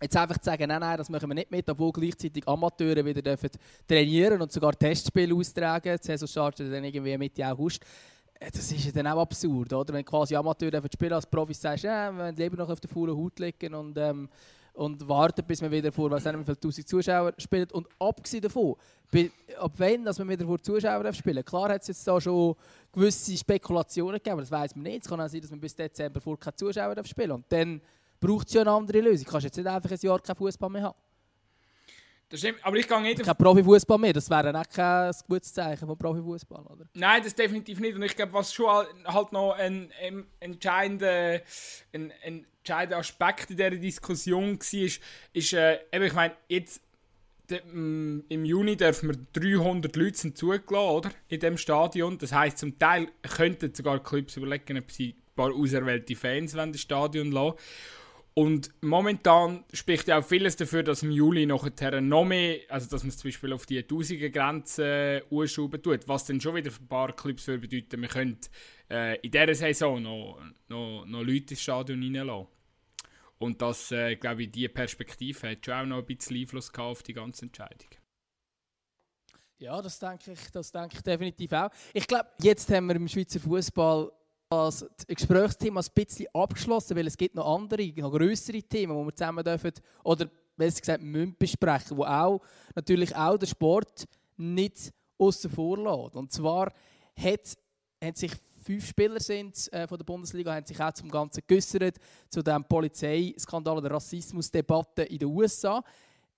jetzt 0.01 0.17
einfach 0.17 0.37
zu 0.37 0.45
sagen, 0.45 0.67
nein, 0.67 0.81
nein, 0.81 0.97
das 0.97 1.09
machen 1.09 1.29
wir 1.29 1.35
nicht 1.35 1.51
mit, 1.51 1.69
obwohl 1.69 1.91
gleichzeitig 1.91 2.47
Amateure 2.47 3.05
wieder 3.05 3.21
dürfen 3.21 3.49
trainieren 3.87 4.41
und 4.41 4.51
sogar 4.51 4.73
Testspiele 4.73 5.33
austragen. 5.33 5.97
Die 6.01 6.05
Saison 6.05 6.27
startet 6.27 6.73
dann 6.73 6.83
irgendwie 6.83 7.17
Mitte 7.17 7.45
August. 7.47 7.83
Äh, 8.39 8.51
das 8.51 8.71
ist 8.71 8.85
ja 8.85 8.91
dann 8.91 9.07
auch 9.07 9.21
absurd, 9.21 9.71
oder? 9.71 9.93
Wenn 9.93 10.03
quasi 10.03 10.35
Amateure 10.35 10.81
spielen 10.91 11.13
als 11.13 11.25
Profis 11.25 11.61
sagst, 11.61 11.83
ja, 11.83 12.11
wir 12.11 12.23
wollen 12.23 12.35
lieber 12.35 12.57
noch 12.57 12.69
auf 12.69 12.79
der 12.79 12.89
faulen 12.89 13.15
Haut 13.15 13.39
liegen 13.39 13.73
und 13.73 13.97
ähm, 13.97 14.29
und 14.73 15.07
warten, 15.07 15.43
bis 15.45 15.61
man 15.61 15.71
wieder 15.71 15.91
vor, 15.91 16.09
was 16.09 16.25
nicht, 16.25 16.39
wie 16.39 16.43
viele 16.43 16.59
tausend 16.59 16.87
Zuschauer 16.87 17.33
spielt. 17.37 17.71
Und 17.71 17.87
abgesehen 17.99 18.41
davon, 18.41 18.75
ab 19.59 19.71
wann 19.77 20.03
dass 20.03 20.17
man 20.19 20.29
wieder 20.29 20.45
vor 20.45 20.59
Zuschauern 20.59 21.13
spielen 21.13 21.45
Klar 21.45 21.69
hat 21.69 21.81
es 21.81 21.89
jetzt 21.89 22.07
da 22.07 22.19
schon 22.19 22.55
gewisse 22.91 23.37
Spekulationen 23.37 24.15
gegeben, 24.15 24.39
das 24.39 24.51
weiß 24.51 24.75
man 24.75 24.83
nicht. 24.83 25.03
Es 25.03 25.09
kann 25.09 25.21
auch 25.21 25.27
sein, 25.27 25.41
dass 25.41 25.51
man 25.51 25.59
bis 25.59 25.75
Dezember 25.75 26.19
vor 26.19 26.39
keine 26.39 26.55
Zuschauer 26.55 26.95
spielen 27.05 27.31
Und 27.31 27.45
dann 27.49 27.81
braucht 28.19 28.47
es 28.47 28.53
ja 28.53 28.61
eine 28.61 28.71
andere 28.71 29.01
Lösung. 29.01 29.25
Du 29.25 29.31
kannst 29.31 29.45
jetzt 29.45 29.57
nicht 29.57 29.67
einfach 29.67 29.91
ein 29.91 29.97
Jahr 30.01 30.19
keinen 30.19 30.35
Fußball 30.35 30.69
mehr 30.69 30.83
haben. 30.83 30.97
Das 32.33 32.39
stimmt, 32.39 32.65
aber 32.65 32.77
ich 32.77 32.87
gehe 32.87 32.99
nicht... 32.99 33.21
Kein 33.21 33.35
Profifußball 33.35 33.99
mehr, 33.99 34.11
das 34.11 34.27
wäre 34.27 34.59
auch 34.59 34.67
kein 34.67 35.13
gutes 35.29 35.53
Zeichen 35.53 35.85
von 35.85 35.95
Profifußball, 35.95 36.65
oder? 36.65 36.85
Nein, 36.95 37.21
das 37.23 37.35
definitiv 37.35 37.79
nicht. 37.79 37.93
Und 37.93 38.01
ich 38.01 38.15
glaube, 38.15 38.33
was 38.33 38.51
schon 38.51 38.87
halt 39.05 39.31
noch 39.31 39.51
ein, 39.51 39.91
ein 40.01 40.25
entscheidender, 40.39 41.41
ein, 41.93 42.11
ein 42.25 42.47
entscheidender 42.57 42.97
Aspekt 42.97 43.51
in 43.51 43.57
dieser 43.57 43.69
Diskussion 43.69 44.57
war, 44.57 44.81
ist, 44.81 44.99
ist 45.31 45.53
äh, 45.53 45.77
eben, 45.91 46.05
ich 46.05 46.13
meine, 46.13 46.33
jetzt 46.47 46.81
im 47.71 48.23
Juni 48.45 48.77
dürfen 48.77 49.09
wir 49.09 49.17
300 49.59 49.95
Leute 49.95 50.17
sind 50.17 50.35
zugelassen, 50.35 50.89
oder? 50.89 51.11
In 51.27 51.39
dem 51.39 51.57
Stadion. 51.59 52.17
Das 52.17 52.31
heisst, 52.31 52.57
zum 52.57 52.79
Teil 52.79 53.09
könnten 53.21 53.75
sogar 53.75 54.01
Clubs 54.01 54.37
überlegen, 54.37 54.79
ob 54.79 54.89
sie 54.89 55.09
ein 55.09 55.35
paar 55.35 55.53
auserwählte 55.53 56.15
Fans 56.15 56.53
das 56.53 56.81
Stadion 56.81 57.31
lassen 57.31 57.59
und 58.35 58.71
momentan 58.81 59.63
spricht 59.73 60.07
ja 60.07 60.17
auch 60.17 60.25
vieles 60.25 60.55
dafür, 60.55 60.81
dass 60.81 61.03
im 61.03 61.11
Juli 61.11 61.45
nachher 61.45 62.01
noch 62.01 62.25
mehr, 62.25 62.61
also 62.69 62.89
dass 62.89 63.03
man 63.03 63.11
zum 63.11 63.29
Beispiel 63.29 63.53
auf 63.53 63.67
die 63.67 63.81
1000er 63.83 64.29
Grenze 64.29 65.23
äh, 65.29 65.77
tut, 65.77 66.07
was 66.07 66.25
dann 66.25 66.41
schon 66.41 66.55
wieder 66.55 66.71
für 66.71 66.81
ein 66.81 66.87
paar 66.87 67.15
Clubs 67.15 67.45
würde 67.47 67.67
bedeuten, 67.67 68.01
wir 68.01 68.09
können 68.09 68.39
äh, 68.89 69.19
in 69.19 69.29
dieser 69.29 69.53
Saison 69.53 70.01
noch, 70.01 70.39
noch, 70.67 71.05
noch 71.05 71.21
Leute 71.21 71.53
ins 71.53 71.61
Stadion 71.61 72.01
reinlassen. 72.01 72.47
Und 73.37 73.61
das, 73.61 73.91
äh, 73.91 74.15
glaube 74.15 74.43
ich, 74.43 74.51
diese 74.51 74.69
Perspektive 74.69 75.51
hat 75.51 75.65
schon 75.65 75.73
auch 75.73 75.85
noch 75.85 75.97
ein 75.97 76.05
bisschen 76.05 76.37
Einfluss 76.37 76.73
auf 76.73 77.03
die 77.03 77.13
ganze 77.13 77.45
Entscheidung. 77.45 77.89
Ja, 79.59 79.81
das 79.81 79.99
denke 79.99 80.31
ich, 80.31 80.51
das 80.51 80.71
denke 80.71 80.95
ich 80.95 81.01
definitiv 81.01 81.51
auch. 81.53 81.69
Ich 81.93 82.07
glaube, 82.07 82.29
jetzt 82.41 82.69
haben 82.71 82.87
wir 82.87 82.95
im 82.95 83.07
Schweizer 83.07 83.39
Fußball 83.39 84.11
das 84.53 84.85
Gesprächsthema 85.07 85.79
ein 85.79 85.87
bisschen 85.93 86.27
abgeschlossen, 86.33 86.95
weil 86.97 87.07
es 87.07 87.17
gibt 87.17 87.35
noch 87.35 87.55
andere, 87.55 87.91
noch 87.95 88.11
größere 88.11 88.61
Themen, 88.63 88.97
die 88.97 89.05
wir 89.05 89.15
zusammen 89.15 89.43
dürfen, 89.43 89.71
oder 90.03 90.29
besser 90.55 90.79
gesagt 90.79 91.03
müssen 91.03 91.35
besprechen, 91.37 91.97
wo 91.97 92.03
auch 92.03 92.41
natürlich 92.75 93.15
auch 93.15 93.37
der 93.37 93.47
Sport 93.47 94.05
nicht 94.37 94.91
außen 95.17 95.49
vor 95.49 95.77
lässt. 95.77 96.15
Und 96.15 96.31
zwar 96.31 96.71
hat, 97.15 97.57
haben 98.03 98.15
sich 98.15 98.31
fünf 98.63 98.87
Spieler 98.87 99.19
sind, 99.19 99.71
äh, 99.73 99.87
von 99.87 99.97
der 99.97 100.05
Bundesliga 100.05 100.53
haben 100.53 100.65
sich 100.65 100.79
auch 100.79 100.93
zum 100.93 101.09
Ganzen 101.09 101.43
geäußert, 101.45 101.97
zu 102.29 102.41
dem 102.41 102.63
Polizeiskandal 102.63 103.77
oder 103.77 103.91
Rassismusdebatte 103.91 105.03
in 105.03 105.19
den 105.19 105.27
USA. 105.27 105.83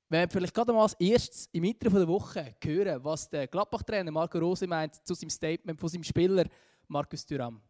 Wir 0.10 0.19
werden 0.19 0.30
vielleicht 0.30 0.54
gerade 0.54 0.73
mal 0.73 0.84
als 0.84 0.93
erstes 0.99 1.49
im 1.51 1.62
Mittel 1.62 1.89
der 1.91 2.08
Woche 2.08 2.56
hören, 2.63 3.04
was 3.04 3.30
der 3.30 3.47
Gladbach-Trainer 3.47 4.12
Marco 4.12 4.38
Rose 4.38 4.67
meint 4.67 4.95
zu 5.06 5.13
seinem 5.13 5.30
Statement 5.30 5.80
von 5.80 5.89
seinem 5.89 6.04
Spieler 6.04 6.45
Markus 6.88 7.25
Thuram. 7.25 7.62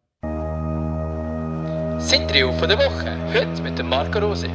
Interview 1.96 2.52
von 2.52 2.68
der 2.68 2.78
Woche, 2.78 3.16
heute 3.32 3.62
mit 3.62 3.78
dem 3.78 3.88
Marco 3.88 4.18
Rose. 4.18 4.48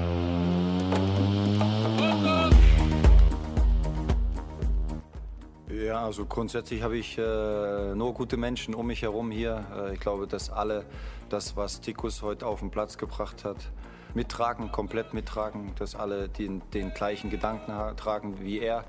Ja, 5.70 6.04
also 6.06 6.26
grundsätzlich 6.26 6.84
habe 6.84 6.98
ich 6.98 7.18
äh, 7.18 7.96
nur 7.96 8.14
gute 8.14 8.38
Menschen 8.38 8.76
um 8.76 8.86
mich 8.86 9.02
herum 9.02 9.32
hier. 9.32 9.66
Äh, 9.76 9.94
ich 9.96 10.00
glaube, 10.00 10.28
dass 10.28 10.52
alle 10.52 10.86
das, 11.30 11.58
was 11.58 11.82
Tikus 11.82 12.22
heute 12.22 12.46
auf 12.46 12.60
den 12.60 12.70
Platz 12.70 13.00
gebracht 13.00 13.44
hat, 13.44 13.58
mittragen, 14.14 14.72
komplett 14.72 15.14
mittragen, 15.16 15.74
dass 15.80 15.96
alle 15.96 16.30
den, 16.30 16.62
den 16.74 16.94
gleichen 16.94 17.32
Gedanken 17.32 17.74
tragen 17.98 18.40
wie 18.42 18.60
er. 18.60 18.86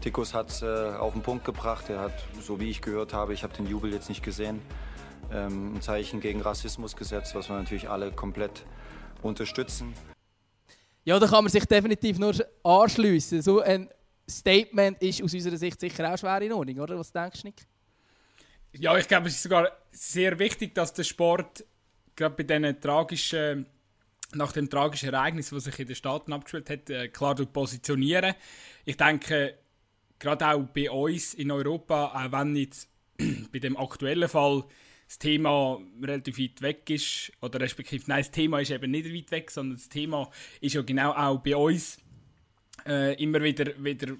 Tikus 0.00 0.34
hat 0.34 0.50
es 0.50 0.62
äh, 0.62 0.92
auf 0.98 1.12
den 1.12 1.22
Punkt 1.22 1.44
gebracht. 1.44 1.88
Er 1.88 2.00
hat, 2.00 2.14
so 2.40 2.58
wie 2.58 2.68
ich 2.68 2.82
gehört 2.82 3.14
habe, 3.14 3.32
ich 3.32 3.44
habe 3.44 3.54
den 3.54 3.66
Jubel 3.66 3.92
jetzt 3.92 4.08
nicht 4.08 4.24
gesehen, 4.24 4.60
ähm, 5.32 5.74
ein 5.74 5.82
Zeichen 5.82 6.20
gegen 6.20 6.40
Rassismus 6.40 6.96
gesetzt, 6.96 7.34
was 7.34 7.48
wir 7.48 7.56
natürlich 7.56 7.88
alle 7.88 8.12
komplett 8.12 8.64
unterstützen. 9.22 9.94
Ja, 11.04 11.18
da 11.18 11.26
kann 11.26 11.44
man 11.44 11.50
sich 11.50 11.64
definitiv 11.64 12.18
nur 12.18 12.34
anschließen. 12.62 13.42
So 13.42 13.60
ein 13.60 13.88
Statement 14.28 15.02
ist 15.02 15.22
aus 15.22 15.34
unserer 15.34 15.56
Sicht 15.56 15.80
sicher 15.80 16.12
auch 16.12 16.16
schwer 16.16 16.40
in 16.42 16.52
Ordnung, 16.52 16.78
oder? 16.78 16.98
Was 16.98 17.10
denkst 17.10 17.42
du, 17.42 17.48
Nick? 17.48 17.66
Ja, 18.74 18.96
ich 18.96 19.08
glaube, 19.08 19.28
es 19.28 19.34
ist 19.34 19.42
sogar 19.42 19.70
sehr 19.90 20.38
wichtig, 20.38 20.74
dass 20.74 20.94
der 20.94 21.04
Sport 21.04 21.64
gerade 22.16 22.34
bei 22.34 22.44
diesen 22.44 22.80
tragischen, 22.80 23.66
nach 24.34 24.52
dem 24.52 24.70
tragischen 24.70 25.12
Ereignis, 25.12 25.50
das 25.50 25.64
sich 25.64 25.78
in 25.78 25.86
den 25.86 25.96
Staaten 25.96 26.32
abgespielt 26.32 26.70
hat, 26.70 26.90
äh, 26.90 27.08
klar 27.08 27.34
positionieren. 27.34 28.34
Ich 28.84 28.96
denke, 28.96 29.58
gerade 30.18 30.46
auch 30.46 30.62
bei 30.74 30.90
uns 30.90 31.34
in 31.34 31.50
Europa, 31.50 32.12
auch 32.14 32.32
wenn 32.32 32.56
jetzt 32.56 32.88
bei 33.52 33.58
dem 33.58 33.76
aktuellen 33.76 34.28
Fall 34.28 34.64
das 35.12 35.18
Thema 35.18 35.78
relativ 36.02 36.38
weit 36.38 36.62
weg 36.62 36.88
ist, 36.88 37.32
oder 37.42 37.60
respektive, 37.60 38.04
nein, 38.06 38.20
das 38.20 38.30
Thema 38.30 38.60
ist 38.60 38.70
eben 38.70 38.90
nicht 38.90 39.12
weit 39.12 39.30
weg, 39.30 39.50
sondern 39.50 39.76
das 39.76 39.90
Thema 39.90 40.30
ist 40.62 40.72
ja 40.72 40.80
genau 40.80 41.10
auch 41.12 41.38
bei 41.40 41.54
uns 41.54 41.98
äh, 42.86 43.22
immer 43.22 43.42
wieder, 43.42 43.72
wieder 43.84 44.16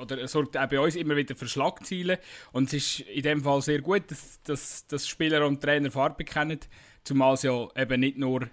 oder 0.00 0.26
sorgt 0.26 0.56
auch 0.56 0.68
bei 0.68 0.80
uns 0.80 0.96
immer 0.96 1.14
wieder 1.14 1.36
für 1.36 1.46
Schlagzeilen. 1.46 2.18
Und 2.50 2.72
es 2.72 2.98
ist 2.98 3.00
in 3.08 3.22
dem 3.22 3.42
Fall 3.42 3.62
sehr 3.62 3.80
gut, 3.80 4.10
dass, 4.10 4.42
dass, 4.42 4.86
dass 4.88 5.06
Spieler 5.06 5.46
und 5.46 5.62
Trainer 5.62 5.92
Farbe 5.92 6.24
kennen, 6.24 6.58
zumal 7.04 7.34
es 7.34 7.44
ja 7.44 7.68
eben 7.76 8.00
nicht 8.00 8.18
nur 8.18 8.50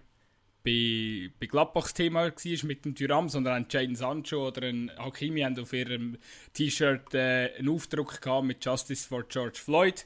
bei, 0.64 1.32
bei 1.40 1.48
Gladbachs 1.48 1.96
Thema 1.96 2.26
war 2.26 2.68
mit 2.68 2.86
dem 2.86 2.94
Tyram, 2.94 3.30
sondern 3.30 3.54
ein 3.54 3.66
Jaden 3.68 3.96
Sancho 3.96 4.48
oder 4.48 4.68
ein 4.68 4.92
Hakimi 4.96 5.42
haben 5.42 5.60
auf 5.60 5.74
ihrem 5.74 6.20
T-Shirt 6.54 7.16
äh, 7.16 7.56
einen 7.58 7.70
Aufdruck 7.70 8.22
gehabt 8.22 8.46
mit 8.46 8.64
Justice 8.64 9.08
for 9.08 9.24
George 9.24 9.58
Floyd. 9.58 10.06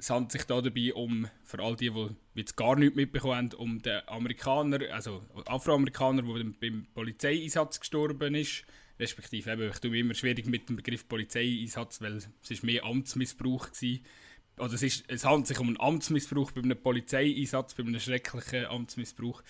Es 0.00 0.08
handelt 0.08 0.32
sich 0.32 0.44
da 0.44 0.62
dabei 0.62 0.94
um, 0.94 1.28
für 1.44 1.62
all 1.62 1.76
die, 1.76 1.90
die 1.90 2.08
jetzt 2.34 2.56
gar 2.56 2.74
nichts 2.74 2.96
mitbekommen 2.96 3.36
haben, 3.36 3.52
um 3.52 3.82
den 3.82 4.00
Amerikaner, 4.08 4.78
also 4.92 5.22
Afroamerikaner, 5.44 6.22
der 6.22 6.52
beim 6.58 6.86
Polizeieinsatz 6.94 7.80
gestorben 7.80 8.34
ist. 8.34 8.64
Respektive, 8.98 9.52
eben, 9.52 9.68
ich 9.68 9.78
tue 9.78 9.98
immer 9.98 10.14
schwierig 10.14 10.46
mit 10.46 10.70
dem 10.70 10.76
Begriff 10.76 11.06
Polizeieinsatz, 11.06 12.00
weil 12.00 12.14
es 12.16 12.30
ist 12.48 12.64
mehr 12.64 12.82
Amtsmissbrauch 12.84 13.68
war. 13.68 14.64
Oder 14.64 14.74
es, 14.74 14.82
ist, 14.82 15.04
es 15.08 15.26
handelt 15.26 15.48
sich 15.48 15.60
um 15.60 15.68
einen 15.68 15.80
Amtsmissbrauch 15.80 16.50
bei 16.52 16.62
einem 16.62 16.82
Polizeieinsatz, 16.82 17.74
bei 17.74 17.82
einem 17.82 18.00
schrecklichen 18.00 18.64
Amtsmissbrauch. 18.66 19.42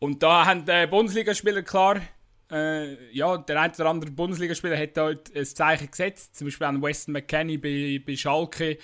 Und 0.00 0.22
da 0.22 0.44
haben 0.44 0.66
die 0.66 0.86
Bundesligaspieler 0.86 1.62
klar, 1.62 2.02
äh, 2.50 3.10
ja, 3.10 3.38
der 3.38 3.60
ein 3.62 3.72
oder 3.72 3.86
andere 3.86 4.10
Bundesligaspieler 4.10 4.76
hat 4.76 4.98
dort 4.98 5.34
ein 5.34 5.46
Zeichen 5.46 5.90
gesetzt, 5.90 6.36
zum 6.36 6.46
Beispiel 6.46 6.66
an 6.66 6.82
Weston 6.82 7.12
McKenney 7.12 7.56
bei, 7.56 8.02
bei 8.06 8.16
Schalke 8.16 8.76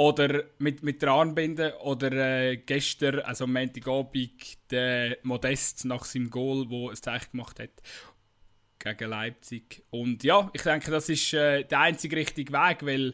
oder 0.00 0.44
mit, 0.58 0.82
mit 0.82 1.02
der 1.02 1.10
Armbinde 1.10 1.74
oder 1.82 2.10
äh, 2.12 2.56
gestern, 2.56 3.20
also 3.20 3.44
am 3.44 3.52
Montagabend, 3.52 4.56
der 4.70 5.18
Modest 5.24 5.84
nach 5.84 6.06
seinem 6.06 6.30
Goal, 6.30 6.70
wo 6.70 6.88
ein 6.88 6.96
Zeichen 6.96 7.32
gemacht 7.32 7.60
hat 7.60 7.82
gegen 8.78 9.10
Leipzig. 9.10 9.82
Und 9.90 10.24
ja, 10.24 10.48
ich 10.54 10.62
denke, 10.62 10.90
das 10.90 11.10
ist 11.10 11.34
äh, 11.34 11.64
der 11.64 11.80
einzige 11.80 12.16
richtige 12.16 12.50
Weg, 12.50 12.78
weil 12.86 13.12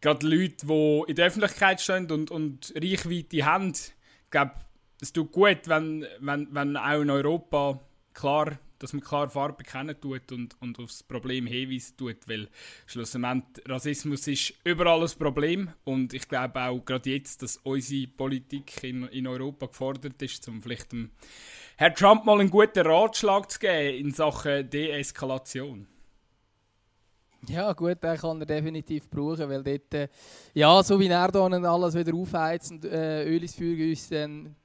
gerade 0.00 0.26
Leute, 0.26 0.66
die 0.66 1.02
in 1.10 1.14
der 1.14 1.26
Öffentlichkeit 1.26 1.80
stehen 1.80 2.10
und, 2.10 2.32
und 2.32 2.74
Reichweite 2.74 3.44
haben, 3.44 3.70
ich 3.70 4.30
glaube, 4.32 4.54
es 5.00 5.12
tut 5.12 5.30
gut, 5.30 5.68
wenn, 5.68 6.08
wenn, 6.18 6.48
wenn 6.50 6.76
auch 6.76 7.02
in 7.02 7.10
Europa 7.10 7.80
klar, 8.14 8.58
dass 8.78 8.92
man 8.92 9.02
klar 9.02 9.28
Farbe 9.28 9.58
bekennen 9.58 10.00
tut 10.00 10.32
und, 10.32 10.56
und 10.60 10.78
auf 10.78 10.90
das 10.90 11.02
Problem 11.02 11.46
hinweisen 11.46 11.96
tut, 11.96 12.28
weil 12.28 12.48
schlussendlich 12.86 13.66
Rassismus 13.66 14.26
ist 14.28 14.54
überall 14.64 15.02
ein 15.02 15.18
Problem 15.18 15.70
und 15.84 16.14
ich 16.14 16.28
glaube 16.28 16.60
auch 16.60 16.84
gerade 16.84 17.10
jetzt, 17.10 17.42
dass 17.42 17.56
unsere 17.58 18.06
Politik 18.08 18.82
in, 18.84 19.04
in 19.08 19.26
Europa 19.26 19.66
gefordert 19.66 20.20
ist, 20.22 20.46
um 20.48 20.62
vielleicht 20.62 20.92
dem 20.92 21.10
Herrn 21.76 21.94
Trump 21.94 22.24
mal 22.24 22.40
einen 22.40 22.50
guten 22.50 22.86
Ratschlag 22.86 23.50
zu 23.50 23.58
geben 23.58 24.06
in 24.06 24.10
Sachen 24.12 24.70
Deeskalation. 24.70 25.86
Ja, 27.48 27.72
gut, 27.74 28.02
den 28.02 28.16
kann 28.16 28.40
er 28.40 28.46
definitiv 28.46 29.08
brauchen, 29.08 29.48
weil 29.48 29.62
dort, 29.62 29.94
äh, 29.94 30.08
ja, 30.54 30.82
so 30.82 30.98
wie 30.98 31.06
er 31.06 31.34
alles 31.34 31.94
wieder 31.94 32.14
aufheizt 32.14 32.72
und 32.72 32.84
äh, 32.86 33.24
Öl 33.24 33.42
ins 33.42 33.54
Feuer 33.54 33.88
uns, 33.88 34.08
dann 34.08 34.56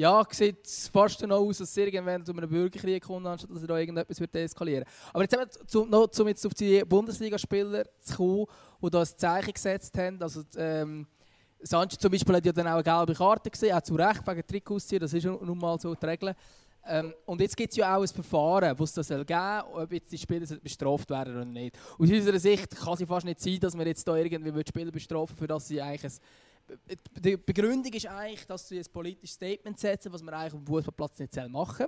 ja, 0.00 0.24
sieht 0.30 0.66
fast 0.92 1.20
noch 1.26 1.40
aus, 1.40 1.60
als 1.60 1.70
es 1.70 1.76
irgendwann 1.76 2.24
zu 2.24 2.32
einem 2.32 2.48
Bürgerkrieg 2.48 3.02
kommt, 3.02 3.26
anstatt 3.26 3.50
dass 3.50 3.66
da 3.66 3.76
irgendetwas 3.76 4.18
wird 4.18 4.34
eskalieren 4.34 4.84
Aber 5.12 5.22
jetzt 5.22 5.36
haben 5.36 5.46
wir, 5.46 5.86
noch, 5.86 6.08
um 6.18 6.28
jetzt 6.28 6.46
auf 6.46 6.54
die 6.54 6.82
Bundesligaspieler 6.84 7.84
zu 8.00 8.16
kommen, 8.16 8.46
die 8.82 8.90
da 8.90 9.00
ein 9.00 9.06
Zeichen 9.06 9.52
gesetzt 9.52 9.96
haben, 9.98 10.22
also 10.22 10.42
ähm, 10.56 11.06
Sanchez 11.62 11.98
zum 11.98 12.10
Beispiel 12.10 12.34
hat 12.34 12.46
ja 12.46 12.52
dann 12.52 12.66
auch 12.68 12.74
eine 12.76 12.82
gelbe 12.82 13.14
Karte 13.14 13.50
gesehen, 13.50 13.76
auch 13.76 13.82
zu 13.82 13.94
Recht 13.94 14.26
wegen 14.26 14.46
Trikotziehen, 14.46 15.00
das 15.00 15.12
ist 15.12 15.24
nun 15.24 15.58
mal 15.58 15.78
so 15.78 15.94
die 15.94 16.06
Regel. 16.06 16.34
Ähm, 16.86 17.12
und 17.26 17.38
jetzt 17.42 17.54
gibt 17.54 17.72
es 17.72 17.76
ja 17.76 17.94
auch 17.94 18.00
ein 18.00 18.08
Verfahren, 18.08 18.78
wo 18.78 18.84
es 18.84 18.94
das 18.94 19.08
soll 19.08 19.22
geben 19.22 19.60
soll, 19.70 19.82
ob 19.82 19.92
jetzt 19.92 20.10
die 20.10 20.16
Spieler 20.16 20.46
bestraft 20.62 21.10
werden 21.10 21.34
oder 21.34 21.44
nicht. 21.44 21.78
Aus 21.98 22.08
unserer 22.08 22.38
Sicht 22.38 22.74
kann 22.74 22.94
es 22.94 23.06
fast 23.06 23.26
nicht 23.26 23.38
sein, 23.38 23.60
dass 23.60 23.76
wir 23.76 23.86
jetzt 23.86 24.08
da 24.08 24.16
irgendwie 24.16 24.62
Spieler 24.66 24.90
bestrafen 24.90 25.36
für 25.36 25.46
das 25.46 25.68
sie 25.68 25.82
eigentlich 25.82 26.14
die 27.18 27.36
Begründung 27.36 27.92
ist 27.92 28.06
eigentlich, 28.06 28.46
dass 28.46 28.68
sie 28.68 28.78
ein 28.78 28.86
politisches 28.92 29.34
Statement 29.34 29.78
setzen, 29.78 30.12
was 30.12 30.22
man 30.22 30.34
eigentlich 30.34 30.54
auf 30.54 30.60
dem 30.60 30.66
Fußballplatz 30.66 31.18
nicht 31.18 31.48
machen. 31.48 31.86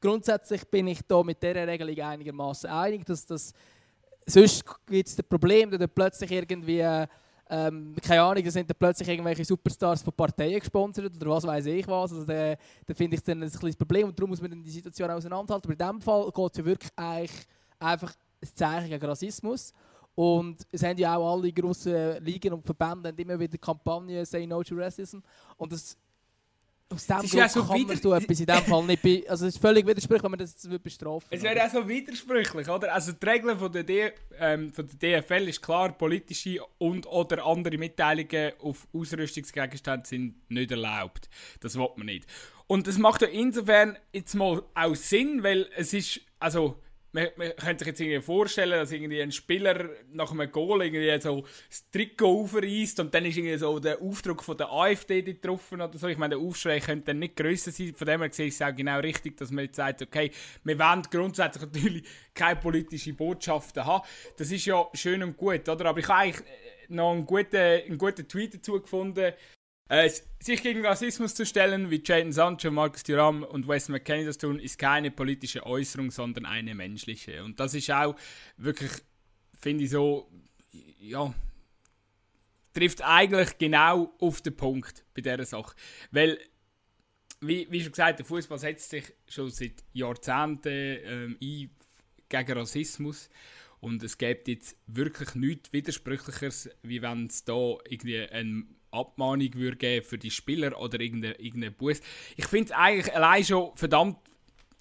Grundsätzlich 0.00 0.64
bin 0.66 0.88
ich 0.88 1.00
da 1.06 1.22
mit 1.22 1.42
dieser 1.42 1.66
Regelung 1.66 1.98
einigermaßen 1.98 2.68
einig, 2.68 3.04
dass 3.04 3.24
das 3.26 3.52
sonst 4.26 4.64
gibt 4.86 5.08
es 5.08 5.16
das 5.16 5.26
Problem, 5.26 5.70
dass 5.70 5.88
plötzlich 5.94 6.30
irgendwie 6.30 6.82
ähm, 7.50 7.94
keine 8.02 8.22
Ahnung, 8.22 8.42
da 8.42 8.50
sind 8.50 8.70
dann 8.70 8.76
plötzlich 8.78 9.08
irgendwelche 9.08 9.44
Superstars 9.44 10.02
von 10.02 10.14
Parteien 10.14 10.58
gesponsert 10.58 11.14
oder 11.14 11.30
was 11.30 11.46
weiß 11.46 11.66
ich 11.66 11.86
was. 11.86 12.12
Also 12.12 12.24
da, 12.24 12.56
da 12.86 12.94
finde 12.94 13.16
ich 13.16 13.22
dann 13.22 13.42
ein 13.42 13.50
kleines 13.50 13.76
Problem 13.76 14.08
und 14.08 14.18
darum 14.18 14.30
muss 14.30 14.40
man 14.40 14.62
die 14.62 14.70
Situation 14.70 15.10
auseinanderhalten. 15.10 15.70
Aber 15.70 15.72
in 15.72 15.78
diesem 15.78 16.00
Fall 16.00 16.30
geht 16.30 16.52
es 16.52 16.58
ja 16.58 16.64
wirklich 16.64 16.90
eigentlich 16.96 17.46
einfach 17.78 18.14
ein 18.42 18.48
Zeichen 18.54 18.88
gegen 18.88 19.04
Rassismus. 19.04 19.74
Und 20.14 20.66
es 20.70 20.82
haben 20.82 20.96
ja 20.96 21.16
auch 21.16 21.36
alle 21.36 21.52
grossen 21.52 22.22
Ligen 22.24 22.52
und 22.52 22.64
Verbände 22.64 23.12
immer 23.16 23.38
wieder 23.38 23.58
Kampagnen 23.58 24.24
Say 24.24 24.46
No 24.46 24.62
to 24.62 24.76
Racism. 24.76 25.18
Und 25.56 25.72
das 25.72 25.96
aus 26.90 27.06
dem 27.06 27.16
Grund 27.16 27.32
ja 27.32 27.48
so 27.48 27.64
kann 27.64 27.82
man 27.82 27.96
so 27.96 28.12
etwas 28.12 28.40
in 28.40 28.46
dem 28.46 28.56
Fall 28.56 28.84
nicht 28.84 29.28
Also 29.28 29.46
es 29.46 29.54
ist 29.54 29.60
völlig 29.60 29.86
widersprüchlich, 29.86 30.22
wenn 30.22 30.30
man 30.30 30.38
das 30.38 30.68
bestrafen 30.82 31.26
Es 31.30 31.42
wäre 31.42 31.64
auch 31.64 31.70
so 31.70 31.88
widersprüchlich, 31.88 32.68
oder? 32.68 32.92
Also 32.92 33.12
die 33.12 33.26
Regeln 33.26 33.58
von 33.58 33.72
der, 33.72 33.84
D 33.84 34.12
ähm, 34.38 34.72
von 34.72 34.86
der 34.86 35.22
DFL 35.22 35.48
ist 35.48 35.62
klar, 35.62 35.92
politische 35.92 36.60
und 36.78 37.06
oder 37.06 37.44
andere 37.46 37.78
Mitteilungen 37.78 38.52
auf 38.60 38.86
Ausrüstungsgegenstände 38.92 40.06
sind 40.06 40.50
nicht 40.50 40.70
erlaubt. 40.70 41.28
Das 41.60 41.76
will 41.76 41.88
man 41.96 42.06
nicht. 42.06 42.26
Und 42.66 42.86
das 42.86 42.98
macht 42.98 43.22
ja 43.22 43.28
insofern 43.28 43.98
jetzt 44.12 44.34
mal 44.34 44.62
auch 44.74 44.94
Sinn, 44.94 45.42
weil 45.42 45.68
es 45.76 45.92
ist, 45.92 46.20
also 46.38 46.80
man, 47.14 47.28
man 47.36 47.54
könnte 47.56 47.84
sich 47.84 47.92
jetzt 47.92 48.00
irgendwie 48.00 48.20
vorstellen, 48.20 48.72
dass 48.72 48.90
irgendwie 48.90 49.22
ein 49.22 49.30
Spieler 49.30 49.88
nach 50.12 50.32
einem 50.32 50.50
Goal 50.50 50.82
irgendwie 50.84 51.20
so 51.20 51.44
das 51.68 51.88
Trikot 51.90 52.42
aufreißt 52.42 52.98
und 53.00 53.14
dann 53.14 53.24
ist 53.24 53.36
irgendwie 53.36 53.56
so 53.56 53.78
der 53.78 54.02
Aufdruck 54.02 54.42
von 54.42 54.56
der 54.56 54.70
AfD 54.70 55.22
getroffen 55.22 55.80
oder 55.80 55.96
so. 55.96 56.08
Ich 56.08 56.18
meine, 56.18 56.36
der 56.36 56.44
Aufschrei 56.44 56.80
könnte 56.80 57.06
dann 57.06 57.20
nicht 57.20 57.36
grösser 57.36 57.70
sein. 57.70 57.94
Von 57.94 58.06
dem 58.06 58.20
her 58.20 58.32
sehe 58.32 58.46
ich 58.46 58.54
es 58.54 58.62
auch 58.62 58.74
genau 58.74 58.98
richtig, 58.98 59.36
dass 59.36 59.52
man 59.52 59.64
jetzt 59.64 59.76
sagt, 59.76 60.02
okay, 60.02 60.32
wir 60.64 60.78
wollen 60.78 61.02
grundsätzlich 61.08 61.62
natürlich 61.62 62.04
keine 62.34 62.56
politischen 62.56 63.14
Botschaften 63.14 63.84
haben. 63.84 64.04
Das 64.36 64.50
ist 64.50 64.66
ja 64.66 64.84
schön 64.92 65.22
und 65.22 65.36
gut, 65.36 65.68
oder? 65.68 65.86
Aber 65.86 66.00
ich 66.00 66.08
habe 66.08 66.18
eigentlich 66.18 66.42
noch 66.88 67.12
einen 67.12 67.24
guten, 67.24 67.56
einen 67.56 67.98
guten 67.98 68.26
Tweet 68.26 68.54
dazu 68.54 68.80
gefunden, 68.80 69.32
äh, 69.88 70.10
sich 70.40 70.62
gegen 70.62 70.84
Rassismus 70.84 71.34
zu 71.34 71.44
stellen, 71.44 71.90
wie 71.90 72.02
Jadon 72.04 72.32
Sancho, 72.32 72.70
Marcus 72.70 73.02
Thuram 73.02 73.42
und 73.42 73.68
Wes 73.68 73.88
McKenney 73.88 74.24
das 74.24 74.38
tun, 74.38 74.58
ist 74.58 74.78
keine 74.78 75.10
politische 75.10 75.66
Äußerung, 75.66 76.10
sondern 76.10 76.46
eine 76.46 76.74
menschliche. 76.74 77.44
Und 77.44 77.60
das 77.60 77.74
ist 77.74 77.90
auch 77.90 78.16
wirklich, 78.56 78.92
finde 79.60 79.84
ich 79.84 79.90
so, 79.90 80.30
ja, 81.00 81.34
trifft 82.72 83.02
eigentlich 83.02 83.58
genau 83.58 84.12
auf 84.18 84.40
den 84.40 84.56
Punkt 84.56 85.04
bei 85.14 85.20
dieser 85.20 85.44
Sache. 85.44 85.74
Weil, 86.10 86.38
wie, 87.40 87.66
wie 87.70 87.82
schon 87.82 87.92
gesagt, 87.92 88.18
der 88.18 88.26
Fußball 88.26 88.58
setzt 88.58 88.90
sich 88.90 89.12
schon 89.28 89.50
seit 89.50 89.84
Jahrzehnten 89.92 90.98
ähm, 91.04 91.36
ein 91.40 91.70
gegen 92.28 92.58
Rassismus. 92.58 93.28
Und 93.80 94.02
es 94.02 94.16
gibt 94.16 94.48
jetzt 94.48 94.78
wirklich 94.86 95.34
nichts 95.34 95.72
Widersprüchlicheres, 95.72 96.70
wie 96.82 97.02
wenn 97.02 97.26
es 97.26 97.44
da 97.44 97.76
irgendwie 97.88 98.20
ein 98.20 98.76
Abmahnung 98.94 99.54
würde 99.54 99.76
geben 99.76 100.04
für 100.04 100.18
die 100.18 100.30
Spieler 100.30 100.80
oder 100.80 101.00
irgendeinen 101.00 101.34
irgendeine 101.34 101.70
Bus. 101.70 102.00
Ich 102.36 102.46
finde 102.46 102.66
es 102.66 102.72
eigentlich 102.72 103.14
allein 103.14 103.44
schon 103.44 103.76
verdammt 103.76 104.16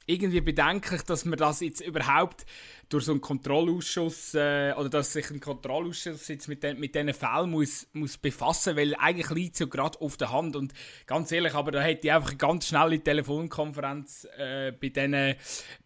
irgendwie 0.06 0.42
bedenklich, 0.42 1.02
dass 1.04 1.26
man 1.26 1.38
das 1.38 1.62
jetzt 1.62 1.82
überhaupt 1.82 2.46
durch 2.90 3.06
so 3.06 3.12
einen 3.12 3.22
Kontrollausschuss 3.22 4.36
äh, 4.36 4.74
oder 4.78 4.90
dass 4.90 5.14
sich 5.14 5.30
ein 5.32 5.40
Kontrollausschuss 5.40 6.28
jetzt 6.28 6.48
mit, 6.48 6.62
den, 6.62 6.80
mit 6.80 6.94
diesen 6.94 7.14
Fällen 7.14 7.50
muss, 7.50 7.88
muss 7.94 8.18
befassen, 8.18 8.76
weil 8.76 8.96
eigentlich 8.96 9.30
liegt 9.32 9.54
es 9.54 9.60
ja 9.60 9.66
gerade 9.66 10.00
auf 10.02 10.18
der 10.18 10.32
Hand. 10.32 10.56
Und 10.56 10.74
ganz 11.08 11.32
ehrlich, 11.32 11.54
aber 11.56 11.72
da 11.72 11.82
hätte 11.82 12.08
ich 12.08 12.14
einfach 12.14 12.30
eine 12.30 12.38
ganz 12.38 12.68
schnelle 12.68 13.00
Telefonkonferenz 13.00 14.28
äh, 14.38 14.72
bei, 14.74 14.90
denen, 14.90 15.36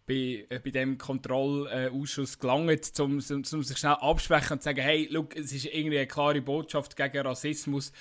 bei, 0.06 0.46
äh, 0.48 0.60
bei 0.62 0.70
dem 0.70 0.98
Kontrollausschuss 0.98 2.38
gelangt, 2.38 3.00
um, 3.00 3.12
um, 3.12 3.36
um 3.36 3.42
sich 3.42 3.78
schnell 3.78 3.92
absprechen 3.92 4.54
und 4.54 4.62
zu 4.62 4.64
sagen, 4.64 4.82
hey, 4.82 5.08
look, 5.10 5.36
es 5.36 5.52
ist 5.52 5.66
irgendwie 5.66 5.98
eine 5.98 6.08
klare 6.08 6.42
Botschaft 6.42 6.96
gegen 6.96 7.26
Rassismus. 7.26 7.92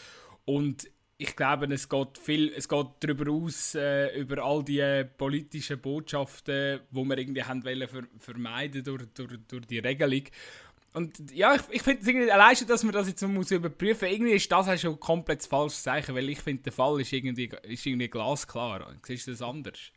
Und 0.43 0.89
ich 1.19 1.35
glaube, 1.35 1.73
es 1.73 1.89
geht 1.89 2.17
viel, 2.17 2.53
es 2.55 2.69
geht 2.69 2.87
darüber 2.99 3.31
aus, 3.31 3.73
äh, 3.73 4.19
über 4.19 4.43
all 4.43 4.63
die 4.63 5.03
politischen 5.17 5.79
Botschaften, 5.79 6.81
die 6.91 7.03
wir 7.03 7.17
irgendwie 7.17 7.43
haben 7.43 7.63
wollen 7.63 7.87
ver 7.87 8.03
vermeiden 8.19 8.83
durch, 8.83 9.03
durch, 9.13 9.33
durch 9.47 9.65
die 9.65 9.79
Regelung. 9.79 10.23
Und 10.93 11.31
ja, 11.31 11.55
ich, 11.55 11.61
ich 11.71 11.81
finde 11.81 12.01
es 12.01 12.07
irgendwie 12.07 12.31
allein 12.31 12.55
schon, 12.55 12.67
dass 12.67 12.83
man 12.83 12.93
das 12.93 13.07
jetzt 13.07 13.21
muss 13.27 13.51
überprüfen 13.51 14.07
muss. 14.07 14.15
Irgendwie 14.15 14.33
ist 14.33 14.51
das 14.51 14.67
auch 14.67 14.77
schon 14.77 14.93
ein 14.93 14.99
komplett 14.99 15.43
falsches 15.43 15.83
Zeichen, 15.83 16.15
weil 16.15 16.29
ich 16.29 16.39
finde, 16.39 16.63
der 16.63 16.71
Fall 16.71 17.01
ist 17.01 17.11
irgendwie, 17.11 17.49
ist 17.63 17.85
irgendwie 17.85 18.07
glasklar. 18.07 18.95
Siehst 19.03 19.27
du 19.27 19.31
das 19.31 19.41
anders? 19.41 19.91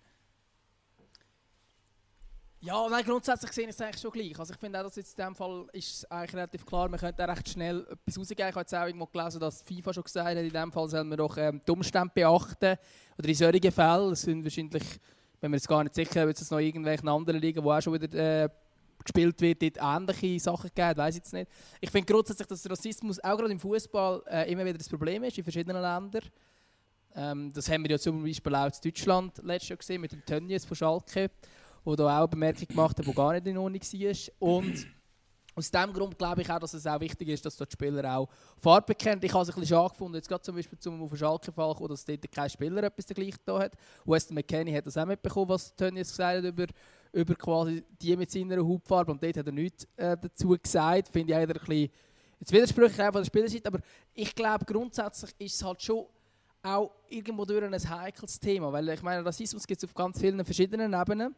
Ja, 2.63 2.87
nein, 2.91 3.03
grundsätzlich 3.07 3.49
gesehen 3.49 3.71
ist 3.71 3.77
es 3.77 3.81
eigentlich 3.81 4.03
schon 4.03 4.11
gleich. 4.11 4.39
Also 4.39 4.53
ich 4.53 4.61
finde 4.61 4.79
auch, 4.79 4.85
dass 4.85 4.97
jetzt 4.97 5.19
in 5.19 5.25
diesem 5.25 5.35
Fall 5.35 5.67
ist 5.73 6.13
eigentlich 6.13 6.35
relativ 6.35 6.67
klar, 6.67 6.91
man 6.91 7.01
könnte 7.01 7.27
recht 7.27 7.49
schnell 7.49 7.87
etwas 7.91 8.19
rausgeben. 8.19 8.49
Ich 8.49 8.55
habe 8.55 8.61
jetzt 8.61 8.75
auch 8.75 8.87
irgendwo 8.87 9.07
gelesen, 9.07 9.41
dass 9.41 9.63
FIFA 9.63 9.95
schon 9.95 10.03
gesagt 10.03 10.29
hat, 10.29 10.37
in 10.37 10.45
diesem 10.45 10.71
Fall 10.71 10.89
sollen 10.91 11.09
wir 11.09 11.17
doch 11.17 11.39
ähm, 11.39 11.63
die 11.67 11.73
Umstände 11.73 12.13
beachten. 12.15 12.77
Oder 13.19 13.29
in 13.29 13.35
solchen 13.35 13.73
Fällen, 13.73 14.15
sind 14.15 14.45
wahrscheinlich, 14.45 14.83
wenn 15.41 15.53
wir 15.53 15.57
jetzt 15.57 15.69
gar 15.69 15.83
nicht 15.83 15.95
sicher 15.95 16.27
wird 16.27 16.39
es 16.39 16.51
noch 16.51 16.59
irgendwelche 16.59 17.09
anderen 17.09 17.41
Ligen, 17.41 17.65
wo 17.65 17.73
auch 17.73 17.81
schon 17.81 17.95
wieder 17.95 18.45
äh, 18.45 18.51
gespielt 19.03 19.41
wird, 19.41 19.63
dort 19.63 19.79
ähnliche 19.81 20.41
Sachen 20.41 20.71
gegeben, 20.75 20.99
weiß 20.99 21.15
ich 21.15 21.21
jetzt 21.21 21.33
nicht. 21.33 21.51
Ich 21.81 21.91
finde 21.91 22.13
grundsätzlich, 22.13 22.47
dass 22.47 22.69
Rassismus 22.69 23.19
auch 23.21 23.39
gerade 23.39 23.53
im 23.53 23.59
Fußball 23.59 24.23
äh, 24.27 24.53
immer 24.53 24.67
wieder 24.67 24.77
das 24.77 24.89
Problem 24.91 25.25
ist, 25.25 25.39
in 25.39 25.45
verschiedenen 25.45 25.81
Ländern. 25.81 26.25
Ähm, 27.15 27.53
das 27.55 27.71
haben 27.71 27.85
wir 27.85 27.93
ja 27.93 27.99
zum 27.99 28.23
Beispiel 28.23 28.55
auch 28.55 28.67
in 28.67 28.73
Deutschland 28.85 29.41
letztes 29.43 29.71
Jahr 29.71 29.79
gesehen 29.79 30.01
mit 30.03 30.13
dem 30.13 30.25
Tönnies 30.27 30.67
von 30.67 30.77
Schalke, 30.77 31.31
wo 31.85 31.97
da 31.97 32.23
auch 32.23 32.29
Bemerkung 32.29 32.69
gemacht 32.69 32.99
hat, 32.99 33.07
die 33.07 33.13
gar 33.13 33.33
nicht 33.33 33.47
in 33.47 33.59
Ordnung 33.59 33.81
war. 33.81 34.49
Und 34.49 34.87
aus 35.55 35.71
diesem 35.71 35.93
Grund 35.93 36.17
glaube 36.17 36.43
ich 36.43 36.51
auch, 36.51 36.59
dass 36.59 36.75
es 36.75 36.87
auch 36.87 37.01
wichtig 37.01 37.29
ist, 37.29 37.45
dass 37.45 37.57
dort 37.57 37.71
die 37.71 37.75
Spieler 37.75 38.17
auch 38.17 38.29
Farbe 38.59 38.87
bekennen. 38.87 39.21
Ich 39.23 39.33
habe 39.33 39.43
es 39.43 39.49
ein 39.49 39.55
bisschen 39.61 39.77
schade 39.77 39.91
gefunden, 39.91 40.15
jetzt 40.15 40.29
gerade 40.29 40.43
zum 40.43 40.55
Beispiel 40.55 40.79
zum 40.79 41.03
auf 41.03 41.17
Schalke-Fall 41.17 41.75
dass 41.89 42.05
dort 42.05 42.33
kein 42.33 42.51
Spieler 42.51 42.83
etwas 42.85 43.07
gleich 43.07 43.35
da 43.45 43.59
hat. 43.59 43.73
Weston 44.05 44.37
McKennie 44.37 44.75
hat 44.75 44.87
das 44.87 44.97
auch 44.97 45.07
mitbekommen, 45.07 45.49
was 45.49 45.75
Tönnies 45.75 46.11
gesagt 46.11 46.39
hat 46.39 46.45
über, 46.45 46.67
über 47.13 47.35
quasi 47.35 47.85
die 48.01 48.17
mit 48.17 48.31
seiner 48.31 48.59
Hautfarbe 48.59 49.13
und 49.13 49.23
dort 49.23 49.37
hat 49.37 49.47
er 49.47 49.53
nichts 49.53 49.87
äh, 49.97 50.17
dazu 50.17 50.57
gesagt. 50.57 51.09
Finde 51.09 51.33
ich 51.33 51.37
auch 51.37 51.43
ein 51.43 51.49
bisschen 51.49 51.91
jetzt 52.39 52.53
widersprüchlich 52.53 53.07
von 53.07 53.13
der 53.13 53.25
Spielerseite, 53.25 53.67
aber 53.67 53.81
ich 54.15 54.35
glaube 54.35 54.65
grundsätzlich 54.65 55.35
ist 55.39 55.57
es 55.57 55.65
halt 55.65 55.83
schon 55.83 56.07
auch 56.63 56.91
irgendwo 57.09 57.45
durch 57.45 57.63
ein 57.63 57.91
heikles 57.91 58.39
Thema, 58.39 58.73
weil 58.73 58.89
ich 58.91 59.03
meine, 59.03 59.25
Rassismus 59.25 59.67
gibt 59.67 59.83
es 59.83 59.89
auf 59.89 59.95
ganz 59.95 60.21
vielen 60.21 60.45
verschiedenen 60.45 60.93
Ebenen 60.93 61.35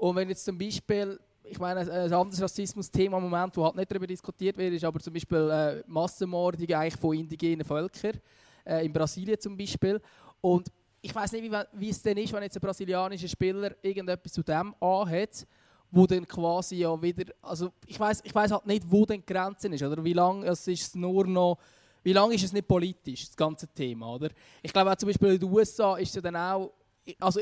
und 0.00 0.16
wenn 0.16 0.28
jetzt 0.28 0.44
zum 0.44 0.56
Beispiel 0.56 1.18
ich 1.44 1.58
meine, 1.58 1.80
ein 1.80 2.12
anderes 2.12 2.40
Rassismus-Thema 2.40 3.16
im 3.16 3.24
Moment, 3.24 3.56
wo 3.56 3.64
halt 3.64 3.74
nicht 3.74 3.90
darüber 3.90 4.06
diskutiert 4.06 4.56
wird, 4.56 4.74
ist 4.74 4.84
aber 4.84 5.00
zum 5.00 5.12
Beispiel 5.12 5.50
äh, 5.50 5.82
Massenmordung 5.86 6.70
eigentlich 6.72 6.96
von 6.96 7.16
indigenen 7.16 7.64
Völkern, 7.64 8.20
äh, 8.64 8.84
in 8.84 8.92
Brasilien 8.92 9.38
zum 9.40 9.56
Beispiel. 9.56 10.00
Und 10.40 10.70
ich 11.00 11.12
weiß 11.12 11.32
nicht, 11.32 11.50
wie, 11.50 11.56
wie, 11.72 11.90
es 11.90 12.00
denn 12.02 12.18
ist, 12.18 12.32
wenn 12.32 12.42
jetzt 12.42 12.56
ein 12.56 12.60
brasilianischer 12.60 13.26
Spieler 13.26 13.74
irgendetwas 13.82 14.32
zu 14.32 14.42
dem 14.44 14.74
anhat, 14.80 15.46
wo 15.90 16.06
dann 16.06 16.26
quasi 16.26 16.76
ja 16.76 17.02
wieder, 17.02 17.32
also 17.42 17.72
ich 17.84 17.98
weiß 17.98 18.22
ich 18.22 18.32
halt 18.32 18.66
nicht, 18.66 18.84
wo 18.88 19.04
denn 19.04 19.20
die 19.20 19.32
Grenze 19.32 19.66
ist, 19.68 19.82
oder 19.82 20.04
wie 20.04 20.12
lange 20.12 20.46
es 20.46 20.68
ist 20.68 20.94
nur 20.94 21.26
noch, 21.26 21.58
wie 22.04 22.12
lange 22.12 22.34
ist 22.34 22.44
es 22.44 22.52
nicht 22.52 22.68
politisch, 22.68 23.26
das 23.26 23.36
ganze 23.36 23.66
Thema, 23.66 24.14
oder? 24.14 24.28
Ich 24.62 24.72
glaube 24.72 24.92
auch 24.92 24.96
zum 24.96 25.08
Beispiel 25.08 25.32
in 25.32 25.40
den 25.40 25.50
USA 25.50 25.96
ist 25.96 26.14
es 26.14 26.22
dann 26.22 26.36
auch, 26.36 26.70
also 27.18 27.40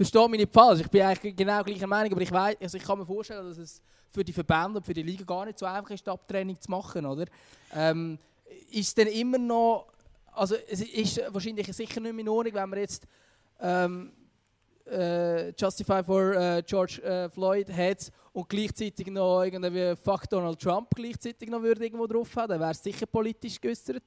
verstehe 0.00 0.28
mich 0.30 0.40
nicht 0.40 0.52
falsch, 0.54 0.80
ich 0.80 0.88
bin 0.88 1.02
eigentlich 1.02 1.36
genau 1.36 1.62
gleicher 1.62 1.86
Meinung, 1.86 2.12
aber 2.12 2.22
ich, 2.22 2.32
weiss, 2.32 2.56
also 2.58 2.78
ich 2.78 2.82
kann 2.82 2.98
mir 2.98 3.04
vorstellen, 3.04 3.46
dass 3.46 3.58
es 3.58 3.82
für 4.08 4.24
die 4.24 4.32
Verbände 4.32 4.78
und 4.78 4.86
für 4.86 4.94
die 4.94 5.02
Liga 5.02 5.24
gar 5.24 5.44
nicht 5.44 5.58
so 5.58 5.66
einfach 5.66 5.90
ist, 5.90 6.06
die 6.06 6.10
Abtrennung 6.10 6.58
zu 6.58 6.70
machen, 6.70 7.04
oder? 7.04 7.26
Ähm, 7.74 8.18
ist 8.70 8.96
dann 8.96 9.08
immer 9.08 9.36
noch, 9.36 9.88
also 10.32 10.56
es 10.70 10.80
ist 10.80 11.20
wahrscheinlich 11.28 11.70
sicher 11.76 12.00
nicht 12.00 12.14
mehr 12.14 12.22
in 12.22 12.28
Ordnung, 12.30 12.54
wenn 12.54 12.68
man 12.70 12.78
jetzt 12.78 13.06
ähm, 13.60 14.12
äh, 14.90 15.50
Justify 15.50 16.02
for 16.02 16.32
äh, 16.32 16.62
George 16.66 17.02
äh, 17.02 17.28
Floyd 17.28 17.70
hat 17.70 18.10
und 18.32 18.48
gleichzeitig 18.48 19.06
noch 19.08 19.42
irgendwie 19.42 19.94
Fuck 19.96 20.30
Donald 20.30 20.58
Trump 20.58 20.88
gleichzeitig 20.94 21.50
noch 21.50 21.60
würde 21.60 21.84
irgendwo 21.84 22.06
drauf 22.06 22.34
haben, 22.36 22.48
dann 22.48 22.60
wäre 22.60 22.70
es 22.70 22.82
sicher 22.82 23.04
politisch 23.04 23.60
geäußert. 23.60 24.02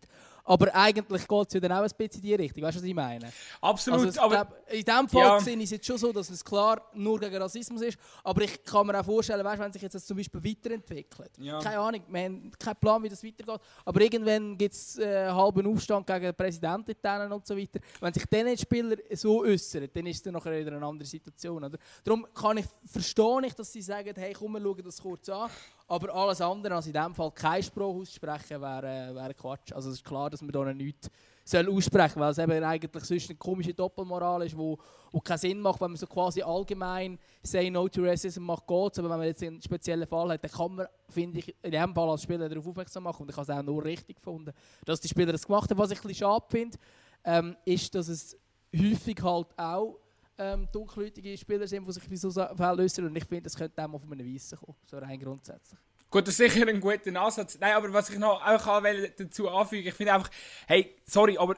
Aber 0.45 0.73
eigentlich 0.75 1.27
geht 1.27 1.47
es 1.47 1.53
ja 1.53 1.60
dann 1.60 1.71
auch 1.71 1.84
ein 1.84 1.89
bisschen 1.97 2.21
in 2.21 2.21
die 2.21 2.36
Richtung. 2.36 2.63
Weißt 2.63 2.75
du, 2.75 2.82
was 2.82 2.88
ich 2.88 2.93
meine? 2.93 3.32
Absolut. 3.62 4.06
Also 4.08 4.21
aber 4.21 4.36
glaub, 4.36 4.71
in 4.71 4.84
diesem 4.84 5.10
Fall 5.10 5.21
ja. 5.21 5.39
sehe 5.39 5.56
ich 5.56 5.63
es 5.63 5.71
jetzt 5.71 5.86
schon 5.86 5.97
so, 5.97 6.12
dass 6.12 6.29
es 6.29 6.43
klar 6.43 6.82
nur 6.93 7.19
gegen 7.19 7.38
Rassismus 7.38 7.82
ist. 7.82 7.97
Aber 8.23 8.41
ich 8.41 8.63
kann 8.63 8.86
mir 8.88 8.99
auch 8.99 9.06
vorstellen, 9.06 9.43
weißt, 9.43 9.62
wenn 9.62 9.71
sich 9.71 9.82
jetzt 9.82 9.95
das 9.95 10.06
zum 10.06 10.17
Beispiel 10.17 10.43
weiterentwickelt. 10.43 11.32
Ja. 11.38 11.60
Keine 11.60 11.79
Ahnung, 11.79 12.01
wir 12.08 12.21
haben 12.21 12.51
keinen 12.60 12.75
Plan, 12.75 13.03
wie 13.03 13.10
das 13.10 13.23
weitergeht. 13.23 13.62
Aber 13.86 14.01
irgendwann 14.01 14.58
gibt 14.58 14.73
es 14.73 14.97
äh, 14.97 15.06
einen 15.06 15.36
halben 15.36 15.67
Aufstand 15.67 16.06
gegen 16.08 16.23
den 16.23 16.36
Präsidenten 16.36 17.32
und 17.32 17.47
so 17.47 17.58
weiter. 17.58 17.79
Wenn 18.01 18.13
sich 18.13 18.25
dann 18.25 18.47
die 18.47 18.58
Spieler 18.58 18.97
so 19.13 19.41
äußern, 19.43 19.88
dann 19.93 20.06
ist 20.08 20.17
es 20.17 20.23
dann 20.23 20.34
nachher 20.34 20.60
wieder 20.60 20.75
eine 20.75 20.86
andere 20.86 21.08
Situation. 21.08 21.63
Oder? 21.63 21.77
Darum 22.03 22.27
kann 22.34 22.58
ich, 22.58 22.65
verstehe 22.86 23.45
ich, 23.45 23.53
dass 23.53 23.71
sie 23.71 23.82
sagen, 23.82 24.13
hey, 24.17 24.34
komm, 24.34 24.53
wir 24.53 24.62
schauen 24.62 24.84
das 24.84 25.01
kurz 25.01 25.29
an. 25.29 25.49
Aber 25.87 26.13
alles 26.13 26.41
andere 26.41 26.75
als 26.75 26.87
in 26.87 26.93
diesem 26.93 27.13
Fall 27.13 27.31
kein 27.31 27.61
Spruch 27.61 28.01
aussprechen, 28.01 28.61
wäre, 28.61 29.13
wäre 29.13 29.33
Quatsch. 29.33 29.73
Also 29.73 29.89
es 29.89 29.95
ist 29.95 30.05
klar, 30.05 30.29
dass 30.29 30.41
man 30.41 30.51
da 30.51 30.73
nichts 30.73 31.09
soll 31.45 31.69
aussprechen 31.69 32.19
weil 32.21 32.31
es 32.31 32.37
eben 32.37 32.63
eigentlich 32.63 33.03
sonst 33.03 33.29
eine 33.29 33.37
komische 33.37 33.73
Doppelmoral 33.73 34.45
ist, 34.45 34.57
wo, 34.57 34.77
wo 35.11 35.19
keinen 35.19 35.37
Sinn 35.37 35.59
macht, 35.59 35.81
wenn 35.81 35.91
man 35.91 35.97
so 35.97 36.07
quasi 36.07 36.41
allgemein 36.41 37.19
«Say 37.41 37.69
no 37.69 37.87
to 37.87 38.01
racism» 38.01 38.43
macht, 38.43 38.65
geht 38.65 38.99
Aber 38.99 39.09
wenn 39.09 39.17
man 39.17 39.27
jetzt 39.27 39.43
einen 39.43 39.61
speziellen 39.61 40.07
Fall 40.07 40.29
hat, 40.29 40.43
dann 40.43 40.51
kann 40.51 40.75
man, 40.75 40.87
finde 41.09 41.39
ich, 41.39 41.55
in 41.61 41.71
diesem 41.71 41.93
Fall 41.93 42.09
als 42.09 42.23
Spieler 42.23 42.47
darauf 42.47 42.65
aufmerksam 42.65 43.03
machen. 43.03 43.23
Und 43.23 43.29
ich 43.29 43.35
habe 43.35 43.51
es 43.51 43.57
auch 43.57 43.63
nur 43.63 43.83
richtig 43.83 44.15
gefunden, 44.17 44.53
dass 44.85 45.01
die 45.01 45.09
Spieler 45.09 45.31
das 45.31 45.45
gemacht 45.45 45.69
haben. 45.69 45.77
Was 45.77 45.91
ich 45.91 45.99
ein 45.99 46.07
bisschen 46.07 46.25
schade 46.25 46.45
finde, 46.49 46.77
ähm, 47.25 47.57
ist, 47.65 47.93
dass 47.93 48.07
es 48.07 48.37
häufig 48.75 49.21
halt 49.21 49.47
auch 49.57 49.99
ähm, 50.37 50.67
dunkelhäutige 50.71 51.37
Spieler 51.37 51.67
sind, 51.67 51.87
die 51.87 51.91
sich 51.91 52.07
bei 52.07 52.15
so 52.15 52.31
Fällen 52.31 52.79
äußern. 52.79 53.05
Und 53.05 53.15
ich 53.15 53.25
finde, 53.25 53.43
das 53.43 53.55
könnte 53.55 53.83
auch 53.83 53.93
auf 53.93 54.03
einen 54.03 54.33
Weissen 54.33 54.57
kommen, 54.57 54.77
so 54.85 54.97
rein 54.97 55.19
grundsätzlich. 55.19 55.79
Gut, 56.09 56.27
das 56.27 56.39
ist 56.39 56.53
sicher 56.53 56.67
ein 56.67 56.79
guter 56.79 57.21
Ansatz. 57.21 57.57
Nein, 57.59 57.73
aber 57.73 57.91
was 57.91 58.09
ich 58.09 58.19
noch 58.19 58.39
auch 58.45 58.83
dazu 59.17 59.49
anfügen 59.49 59.87
ich 59.87 59.93
finde 59.95 60.13
einfach, 60.13 60.29
hey, 60.67 60.95
sorry, 61.05 61.37
aber 61.37 61.55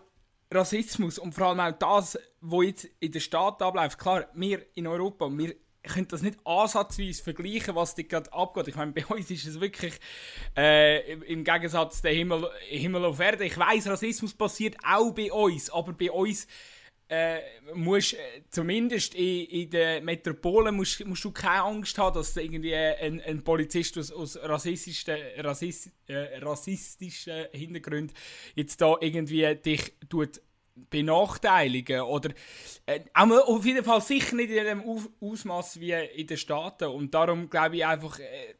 Rassismus 0.49 1.19
und 1.19 1.33
vor 1.33 1.47
allem 1.47 1.59
auch 1.59 1.77
das, 1.77 2.17
was 2.39 2.65
jetzt 2.65 2.87
in 2.99 3.11
der 3.11 3.19
Stadt 3.19 3.61
abläuft, 3.61 3.97
klar, 3.97 4.29
wir 4.33 4.65
in 4.75 4.87
Europa, 4.87 5.29
wir 5.29 5.55
können 5.83 6.07
das 6.07 6.21
nicht 6.21 6.39
ansatzweise 6.45 7.23
vergleichen, 7.23 7.75
was 7.75 7.95
da 7.95 8.03
gerade 8.03 8.31
abgeht. 8.31 8.69
Ich 8.69 8.75
meine, 8.75 8.91
bei 8.91 9.05
uns 9.05 9.29
ist 9.29 9.45
es 9.45 9.59
wirklich 9.59 9.99
äh, 10.55 11.13
im 11.13 11.43
Gegensatz 11.43 12.01
der 12.01 12.13
Himmel, 12.13 12.49
Himmel 12.67 13.05
auf 13.05 13.19
Erde. 13.19 13.45
Ich 13.45 13.57
weiß, 13.57 13.87
Rassismus 13.87 14.33
passiert 14.33 14.77
auch 14.83 15.11
bei 15.11 15.31
uns, 15.31 15.69
aber 15.69 15.93
bei 15.93 16.11
uns 16.11 16.47
äh, 17.07 17.39
musst, 17.73 18.13
äh, 18.13 18.17
zumindest 18.49 19.13
in, 19.15 19.45
in 19.45 19.69
den 19.69 20.05
Metropolen 20.05 20.75
musst, 20.75 21.05
musst 21.05 21.23
du 21.23 21.31
keine 21.31 21.63
Angst 21.63 21.97
haben, 21.97 22.15
dass 22.15 22.35
irgendwie 22.35 22.75
ein, 22.75 23.21
ein 23.21 23.43
Polizist 23.43 23.97
aus, 23.97 24.11
aus 24.11 24.37
rassistischen, 24.41 25.15
rassist, 25.37 25.91
äh, 26.07 26.39
rassistischen 26.39 27.45
Hintergründen 27.51 28.15
jetzt 28.55 28.81
da 28.81 28.95
irgendwie 28.99 29.55
dich 29.55 29.93
tut 30.09 30.41
benachteiligen 30.89 32.01
oder 32.01 32.31
äh, 32.85 32.99
auf 33.13 33.65
jeden 33.65 33.83
Fall 33.83 34.01
sicher 34.01 34.35
nicht 34.35 34.49
in 34.49 34.65
dem 34.65 34.83
Ausmaß 35.21 35.79
wie 35.79 35.91
in 35.91 36.27
den 36.27 36.37
Staaten. 36.37 36.85
Und 36.85 37.13
darum 37.13 37.49
glaube 37.49 37.77
ich 37.77 37.85
einfach 37.85 38.19
äh, 38.19 38.55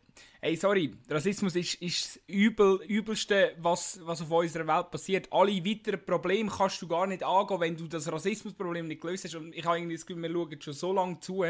Hey, 0.46 0.56
sorry, 0.58 0.92
Rassismus 1.10 1.56
ist, 1.56 1.74
ist 1.82 2.06
das 2.06 2.20
Übel, 2.28 2.80
Übelste, 2.88 3.56
was, 3.58 4.00
was 4.04 4.22
auf 4.22 4.30
unserer 4.30 4.68
Welt 4.68 4.92
passiert. 4.92 5.28
Alle 5.32 5.66
weiteren 5.66 6.06
Probleme 6.06 6.52
kannst 6.56 6.80
du 6.84 6.88
gar 6.88 7.08
nicht 7.08 7.24
angehen, 7.24 7.60
wenn 7.60 7.76
du 7.76 7.88
das 7.88 8.12
Rassismusproblem 8.12 8.88
nicht 8.88 9.02
gelöst 9.02 9.24
hast. 9.24 9.34
Und 9.34 9.56
ich 9.56 9.66
habe 9.66 9.80
irgendwie 9.80 9.96
das 9.96 10.06
Gefühl, 10.06 10.22
wir 10.22 10.32
schauen 10.32 10.62
schon 10.62 10.74
so 10.74 10.94
lange 10.94 11.20
zu. 11.20 11.44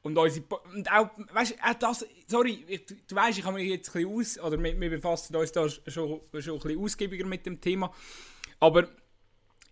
Und, 0.00 0.16
unsere, 0.16 0.46
und 0.72 0.90
auch, 0.90 1.10
weißt 1.30 1.56
auch 1.62 1.74
das, 1.74 2.06
sorry, 2.26 2.64
ich, 2.68 2.86
du 2.86 3.14
weißt, 3.14 3.38
ich 3.38 3.44
habe 3.44 3.58
mich 3.58 3.68
jetzt 3.68 3.94
ein 3.94 4.02
bisschen 4.02 4.18
aus, 4.18 4.38
oder 4.38 4.62
wir, 4.62 4.80
wir 4.80 4.88
befassen 4.88 5.36
uns 5.36 5.52
da 5.52 5.68
schon, 5.68 5.92
schon 5.92 6.12
ein 6.12 6.20
bisschen 6.30 6.78
ausgiebiger 6.78 7.26
mit 7.26 7.44
dem 7.44 7.60
Thema. 7.60 7.92
Aber 8.60 8.88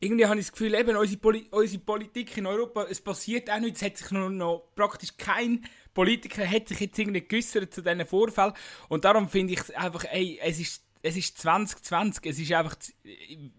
irgendwie 0.01 0.27
habe 0.27 0.41
ich 0.41 0.47
das 0.47 0.53
Gefühl, 0.53 0.75
eben 0.75 0.97
unsere, 0.97 1.21
Poli 1.21 1.47
unsere 1.51 1.83
Politik 1.83 2.37
in 2.39 2.47
Europa, 2.47 2.87
es 2.91 3.01
passiert 3.01 3.51
auch 3.51 3.61
nichts, 3.61 3.83
es 3.83 3.87
hat 3.87 3.97
sich 3.99 4.11
noch, 4.11 4.31
noch 4.31 4.71
praktisch 4.75 5.17
kein 5.17 5.65
Politiker 5.93 6.49
hat 6.49 6.69
sich 6.69 6.81
jetzt 6.81 6.99
irgendwie 6.99 7.21
geäußert 7.21 7.75
zu 7.75 7.83
diesen 7.83 8.07
Vorfällen. 8.07 8.55
Und 8.89 9.05
darum 9.05 9.29
finde 9.29 9.53
ich 9.55 9.77
einfach, 9.77 10.05
ey, 10.11 10.39
es 10.43 10.59
ist, 10.59 10.85
es 11.03 11.17
ist 11.17 11.39
2020, 11.39 12.27
es 12.27 12.39
ist 12.39 12.53
einfach, 12.53 12.77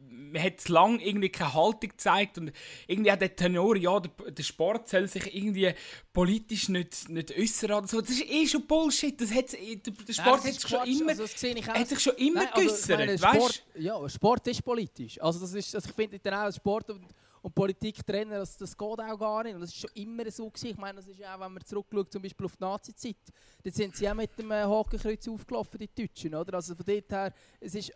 man 0.07 0.41
hat 0.41 0.61
zu 0.61 0.71
lange 0.71 1.03
irgendwie 1.03 1.29
keine 1.29 1.53
Haltung 1.53 1.89
gezeigt 1.89 2.37
und 2.37 2.51
irgendwie 2.87 3.11
hat 3.11 3.21
der 3.21 3.35
Tenor, 3.35 3.75
ja, 3.75 3.99
der, 3.99 4.31
der 4.31 4.43
Sport 4.43 4.87
soll 4.87 5.07
sich 5.07 5.35
irgendwie 5.35 5.73
politisch 6.13 6.69
nicht, 6.69 7.09
nicht 7.09 7.35
äußern 7.35 7.71
oder 7.71 7.87
so. 7.87 7.99
Das 8.01 8.11
ist 8.11 8.29
eh 8.29 8.45
schon 8.47 8.65
Bullshit. 8.67 9.19
Das 9.19 9.33
hat, 9.33 9.53
der 9.53 10.13
Sport 10.13 10.45
hat 10.45 10.53
sich 10.53 10.67
schon 10.67 10.87
immer, 10.87 11.09
also 11.09 11.23
hat 11.23 11.87
sich 11.87 11.99
schon 11.99 12.15
immer 12.15 12.43
Nein, 12.43 12.53
geäußert, 12.53 12.99
also, 12.99 13.27
Sport, 13.27 13.63
Ja, 13.75 14.09
Sport 14.09 14.47
ist 14.47 14.63
politisch. 14.63 15.21
Also 15.21 15.39
das 15.39 15.53
ist, 15.53 15.73
also 15.73 15.89
ich 15.89 15.95
finde 15.95 16.19
dann 16.19 16.33
auch, 16.35 16.53
Sport 16.53 16.91
und 16.91 17.05
und 17.41 17.55
Politik 17.55 18.05
trennen, 18.05 18.31
das, 18.31 18.57
das 18.57 18.77
geht 18.77 18.87
auch 18.87 19.19
gar 19.19 19.43
nicht. 19.43 19.55
Und 19.55 19.61
das 19.61 19.71
ist 19.71 19.79
schon 19.79 19.89
immer 19.95 20.29
so 20.29 20.49
gewesen. 20.49 20.67
Ich 20.67 20.77
meine, 20.77 20.97
das 20.97 21.07
ist 21.07 21.23
auch, 21.25 21.39
wenn 21.39 21.53
man 21.53 21.65
zurückschaut, 21.65 22.11
zum 22.11 22.21
Beispiel 22.21 22.45
auf 22.45 22.55
die 22.55 22.63
Nazi-Zeit, 22.63 23.15
dann 23.63 23.73
sind 23.73 23.95
sie 23.95 24.09
auch 24.09 24.13
mit 24.13 24.37
dem 24.37 24.51
äh, 24.51 24.63
Hakenkreuz 24.63 25.27
aufgelaufen, 25.27 25.79
die 25.79 26.07
Deutschen, 26.07 26.35
oder? 26.35 26.53
Also 26.53 26.75
von 26.75 26.85
dort 26.85 27.11
her, 27.11 27.33
es 27.59 27.75
ist 27.75 27.91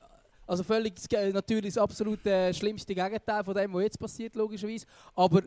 also 0.48 0.64
völlig 0.64 0.94
natürlich 1.34 1.74
das 1.74 1.82
absolut 1.82 2.26
äh, 2.26 2.54
schlimmste 2.54 2.94
Gegenteil 2.94 3.44
von 3.44 3.54
dem, 3.54 3.74
was 3.74 3.84
jetzt 3.84 4.00
passiert, 4.00 4.36
logischerweise. 4.36 4.86
Aber 5.16 5.42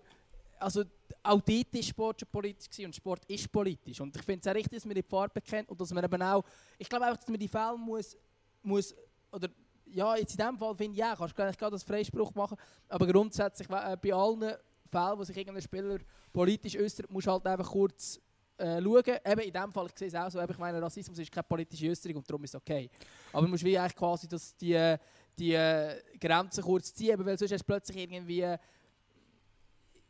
also, 0.60 0.82
auch 1.22 1.40
dort 1.40 1.72
war 1.72 1.82
Sport 1.82 2.20
schon 2.20 2.28
politisch 2.30 2.84
und 2.84 2.94
Sport 2.94 3.24
ist 3.26 3.50
politisch. 3.50 4.00
Und 4.00 4.16
ich 4.16 4.22
finde 4.22 4.40
es 4.40 4.46
auch 4.48 4.54
richtig, 4.54 4.78
dass 4.78 4.84
man 4.84 4.94
die 4.94 5.02
Farbe 5.02 5.40
kennt 5.40 5.68
und 5.68 5.80
dass 5.80 5.92
man 5.92 6.04
eben 6.04 6.22
auch, 6.22 6.44
ich 6.78 6.88
glaube 6.88 7.04
einfach, 7.04 7.18
dass 7.18 7.28
man 7.28 7.38
die 7.38 7.48
Fälle 7.48 7.76
muss, 7.76 8.16
muss 8.62 8.94
oder 9.30 9.48
ja, 9.92 10.16
jetzt 10.16 10.32
in 10.32 10.38
diesem 10.38 10.58
Fall 10.58 10.74
finde 10.74 10.92
ich, 10.92 10.98
ja, 10.98 11.14
kannst 11.16 11.38
du 11.38 11.52
gar 11.58 11.70
nicht 11.70 11.86
Freispruch 11.86 12.34
machen, 12.34 12.56
aber 12.88 13.06
grundsätzlich 13.06 13.68
äh, 13.70 13.96
bei 14.00 14.12
allen 14.12 14.54
Fällen, 14.90 15.18
wo 15.18 15.24
sich 15.24 15.36
irgendein 15.36 15.62
Spieler 15.62 15.98
politisch 16.32 16.76
äußert, 16.76 17.10
musst 17.10 17.26
du 17.26 17.32
halt 17.32 17.46
einfach 17.46 17.70
kurz 17.70 18.20
äh, 18.56 18.80
schauen. 18.80 19.02
Eben 19.24 19.40
in 19.40 19.52
diesem 19.52 19.72
Fall, 19.72 19.86
ich 19.86 19.98
sehe 19.98 20.08
es 20.08 20.14
auch 20.14 20.30
so, 20.30 20.40
ich 20.40 20.58
meine, 20.58 20.80
Rassismus 20.82 21.18
ist 21.18 21.30
keine 21.30 21.44
politische 21.44 21.90
Äußerung 21.90 22.16
und 22.16 22.28
darum 22.30 22.44
ist 22.44 22.54
es 22.54 22.60
okay. 22.60 22.88
Aber 23.32 23.42
du 23.42 23.48
musst 23.48 23.64
wie 23.64 23.78
eigentlich 23.78 23.96
quasi 23.96 24.28
dass 24.28 24.56
die, 24.56 24.96
die 25.38 25.52
äh, 25.52 26.00
Grenzen 26.20 26.62
kurz 26.62 26.92
ziehen, 26.94 27.18
weil 27.24 27.38
sonst 27.38 27.52
hast 27.52 27.62
du 27.62 27.66
plötzlich 27.66 27.96
irgendwie 27.98 28.56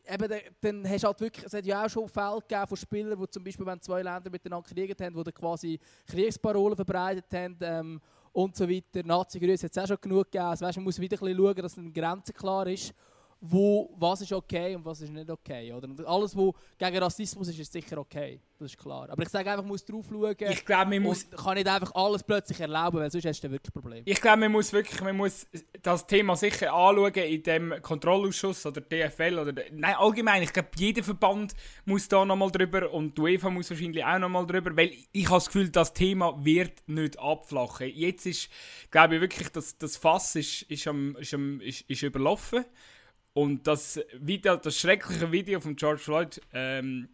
eben, 0.09 0.41
dann 0.61 0.89
hast 0.89 1.05
halt 1.05 1.21
wirklich, 1.21 1.45
es 1.45 1.53
hat 1.53 1.67
ja 1.67 1.85
auch 1.85 1.89
schon 1.89 2.09
Fälle 2.09 2.41
von 2.67 2.77
Spielern, 2.77 3.19
die 3.19 3.31
zum 3.31 3.45
Beispiel, 3.45 3.67
wenn 3.67 3.81
zwei 3.81 4.03
Länder 4.03 4.31
miteinander 4.31 4.69
gekriegt 4.69 5.01
haben, 5.01 5.25
die 5.25 5.33
quasi 5.33 5.79
Kriegsparolen 6.07 6.77
verbreitet 6.77 7.27
haben, 7.33 7.57
ähm, 7.61 8.01
und 8.33 8.57
so 8.57 8.69
weiter. 8.69 9.03
Nazi-Grüße 9.05 9.67
hat 9.67 9.77
es 9.77 9.83
auch 9.83 9.87
schon 9.87 9.99
genug 10.01 10.25
gegeben. 10.25 10.45
Also, 10.45 10.67
weißt, 10.67 10.79
man 10.79 10.85
muss 10.85 11.01
wieder 11.01 11.17
ein 11.17 11.21
bisschen 11.21 11.37
schauen, 11.37 11.57
dass 11.57 11.79
eine 11.79 11.93
Grenze 11.93 12.33
klar 12.33 12.67
ist. 12.67 12.95
Wo, 13.41 13.95
was 13.97 14.21
ist 14.21 14.33
okay 14.33 14.75
und 14.75 14.85
was 14.85 15.01
ist 15.01 15.13
nicht 15.13 15.31
okay. 15.31 15.73
Oder? 15.73 15.89
Und 15.89 16.05
alles, 16.05 16.37
was 16.37 16.53
gegen 16.77 16.99
Rassismus 16.99 17.49
ist, 17.49 17.59
ist 17.59 17.73
sicher 17.73 17.99
okay. 17.99 18.41
Das 18.59 18.73
ist 18.73 18.79
klar. 18.79 19.09
Aber 19.09 19.23
ich 19.23 19.29
sage 19.29 19.49
einfach, 19.49 19.63
man 19.63 19.69
muss 19.69 19.85
drauf 19.85 20.07
schauen. 20.11 20.35
Ich 20.41 20.65
glaube, 20.65 20.91
man 20.91 21.03
muss... 21.03 21.31
kann 21.31 21.55
nicht 21.55 21.69
einfach 21.69 21.95
alles 21.95 22.25
plötzlich 22.25 22.59
erlauben, 22.59 22.99
weil 22.99 23.11
sonst 23.11 23.27
hast 23.27 23.41
du 23.45 23.51
wirklich 23.53 23.73
Probleme. 23.73 24.03
Ich 24.05 24.21
glaube, 24.21 24.39
man 24.39 24.51
muss 24.51 24.73
wirklich 24.73 25.01
man 25.01 25.17
muss 25.17 25.47
das 25.81 26.07
Thema 26.09 26.35
sicher 26.35 26.73
anschauen 26.73 27.15
in 27.15 27.43
dem 27.45 27.75
Kontrollausschuss 27.81 28.67
oder 28.67 28.81
DFL 28.81 29.39
oder... 29.39 29.53
Nein, 29.73 29.95
allgemein. 29.97 30.43
Ich 30.43 30.53
glaube, 30.53 30.71
jeder 30.77 31.05
Verband 31.05 31.55
muss 31.85 32.09
da 32.09 32.25
nochmal 32.25 32.51
drüber 32.51 32.91
und 32.93 33.17
die 33.17 33.21
UEFA 33.21 33.51
muss 33.51 33.71
wahrscheinlich 33.71 34.05
auch 34.05 34.19
nochmal 34.19 34.47
drüber, 34.47 34.77
weil 34.77 34.91
ich 35.13 35.27
habe 35.27 35.37
das 35.37 35.47
Gefühl, 35.47 35.69
das 35.69 35.93
Thema 35.93 36.45
wird 36.45 36.83
nicht 36.89 37.17
abflachen. 37.21 37.93
Jetzt 37.95 38.27
ist, 38.27 38.51
glaube 38.91 39.15
ich 39.15 39.21
wirklich, 39.21 39.49
das, 39.51 39.79
das 39.79 39.97
Fass 39.97 40.35
ist, 40.35 40.63
ist, 40.63 40.89
am, 40.89 41.15
ist, 41.15 41.33
am, 41.33 41.61
ist, 41.61 41.83
ist 41.83 42.03
überlaufen. 42.03 42.65
Und 43.39 43.69
das, 43.69 44.01
Video, 44.15 44.57
das 44.57 44.81
schreckliche 44.81 45.31
Video 45.31 45.61
von 45.61 45.77
George 45.77 46.01
Floyd, 46.01 46.41
ähm, 46.53 47.09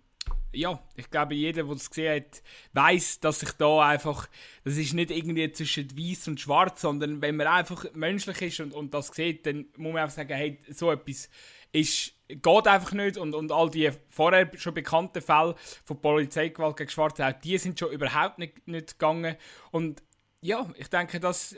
ja, 0.55 0.83
ich 0.97 1.11
glaube, 1.11 1.35
jeder, 1.35 1.65
der 1.65 1.73
es 1.73 1.91
gesehen 1.91 2.25
hat, 2.25 2.43
weiß, 2.73 3.21
dass 3.21 3.41
sich 3.41 3.53
da 3.53 3.87
einfach, 3.87 4.31
das 4.65 4.79
ist 4.79 4.95
nicht 4.95 5.11
irgendwie 5.11 5.53
zwischen 5.53 5.87
weiß 5.95 6.29
und 6.29 6.41
schwarz, 6.41 6.81
sondern 6.81 7.21
wenn 7.21 7.37
man 7.37 7.47
einfach 7.49 7.85
menschlich 7.93 8.41
ist 8.41 8.61
und, 8.61 8.73
und 8.73 8.95
das 8.95 9.09
sieht, 9.09 9.45
dann 9.45 9.67
muss 9.77 9.93
man 9.93 10.03
einfach 10.05 10.17
sagen, 10.17 10.33
hey, 10.33 10.59
so 10.71 10.91
etwas 10.93 11.29
ist, 11.73 12.15
geht 12.29 12.69
einfach 12.69 12.93
nicht. 12.93 13.19
Und, 13.19 13.35
und 13.35 13.53
all 13.53 13.69
die 13.69 13.91
vorher 14.09 14.51
schon 14.57 14.73
bekannten 14.73 15.21
Fälle 15.21 15.57
von 15.85 16.01
Polizeigewalt 16.01 16.79
gegen 16.79 16.89
Schwarze, 16.89 17.27
auch 17.27 17.39
die 17.39 17.59
sind 17.59 17.79
schon 17.79 17.93
überhaupt 17.93 18.39
nicht, 18.39 18.67
nicht 18.67 18.99
gegangen. 18.99 19.37
Und 19.73 20.03
ja, 20.41 20.73
ich 20.79 20.89
denke, 20.89 21.21
dass 21.21 21.55